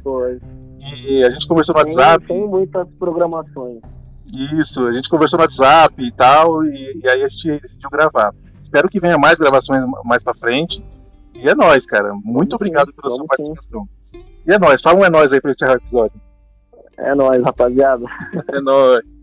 Foi. 0.03 0.39
e 0.79 1.27
a 1.27 1.31
gente 1.31 1.49
conversou 1.49 1.75
no 1.75 1.83
tem, 1.83 1.95
WhatsApp. 1.95 2.27
Tem 2.27 2.49
muitas 2.49 2.89
programações. 3.01 3.81
Isso, 4.27 4.81
a 4.81 4.93
gente 4.93 5.09
conversou 5.09 5.39
no 5.39 5.45
WhatsApp 5.45 6.03
e 6.05 6.13
tal, 6.13 6.65
e, 6.65 7.01
e 7.03 7.11
aí 7.11 7.25
a 7.25 7.29
gente 7.29 7.61
decidiu 7.63 7.91
gravar. 7.91 8.33
Espero 8.63 8.89
que 8.89 9.01
venha 9.01 9.17
mais 9.19 9.35
gravações 9.35 9.83
mais 10.05 10.23
pra 10.23 10.35
frente. 10.35 10.83
E 11.39 11.49
é 11.49 11.55
nóis, 11.55 11.85
cara. 11.87 12.13
Muito 12.25 12.55
obrigado 12.55 12.93
pela 12.95 13.17
sua 13.17 13.27
participação. 13.27 13.89
E 14.47 14.53
é 14.53 14.59
nóis, 14.59 14.81
fala 14.83 15.01
um 15.01 15.05
é 15.05 15.11
nóis 15.11 15.31
aí 15.33 15.41
pra 15.41 15.53
encerrar 15.53 15.75
o 15.75 15.77
episódio. 15.77 16.21
É 16.99 17.15
nóis, 17.15 17.43
rapaziada. 17.43 18.05
é 18.53 18.61
nóis 18.61 19.17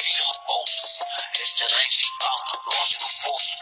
trilha 0.00 0.24
tá 0.24 0.32
no 0.32 0.46
bolso. 0.46 0.82
excelência 1.34 2.06
em 2.06 2.18
pautam 2.18 2.60
longe 2.64 2.98
do 2.98 3.06
fosso. 3.06 3.56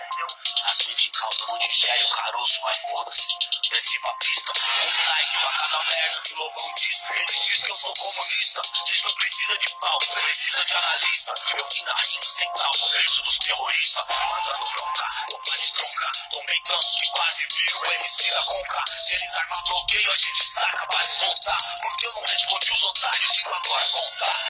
As 0.69 0.79
minhas 0.87 1.07
em 1.07 1.11
calça 1.11 1.45
não 1.49 1.59
digere 1.59 2.05
o 2.05 2.11
caroço, 2.11 2.61
mas 2.63 2.79
foda-se. 2.79 3.35
Desci 3.69 3.99
pra 4.01 4.13
pista, 4.15 4.53
um 4.53 5.09
like 5.09 5.39
pra 5.39 5.53
cada 5.53 5.85
merda 5.85 6.21
que 6.23 6.35
louco 6.35 6.75
diz. 6.77 7.11
ele 7.11 7.27
diz 7.27 7.65
que 7.65 7.71
eu 7.71 7.77
sou 7.77 7.95
comunista. 7.95 8.63
Vocês 8.63 9.03
não 9.03 9.15
precisam 9.15 9.59
de 9.59 9.75
pau, 9.81 9.99
precisa 9.99 10.65
de 10.65 10.75
analista. 10.75 11.35
Eu 11.57 11.67
vim 11.67 11.83
na 11.83 11.95
rindo 11.95 12.27
sem 12.27 12.53
tal, 12.55 12.71
berço 12.93 13.23
dos 13.23 13.39
terroristas. 13.39 14.05
Mandando 14.09 14.71
bronca, 14.71 15.11
companheiros 15.27 15.73
tronca. 15.73 16.13
Tomei 16.31 16.61
tanto 16.65 16.99
que 16.99 17.07
quase 17.07 17.47
viro 17.47 17.81
o 17.81 17.93
MC 17.93 18.31
da 18.31 18.45
Conca. 18.45 18.85
Se 18.87 19.15
eles 19.15 19.35
armar 19.35 19.65
bloqueio, 19.65 20.13
a 20.13 20.17
gente 20.17 20.45
saca 20.45 20.87
pra 20.87 21.03
desmontar. 21.03 21.81
Porque 21.83 22.07
eu 22.07 22.13
não 22.13 22.23
respondi 22.23 22.73
os 22.73 22.83
otários, 22.83 23.33
digo 23.35 23.55
agora 23.55 23.89
contar. 23.89 24.48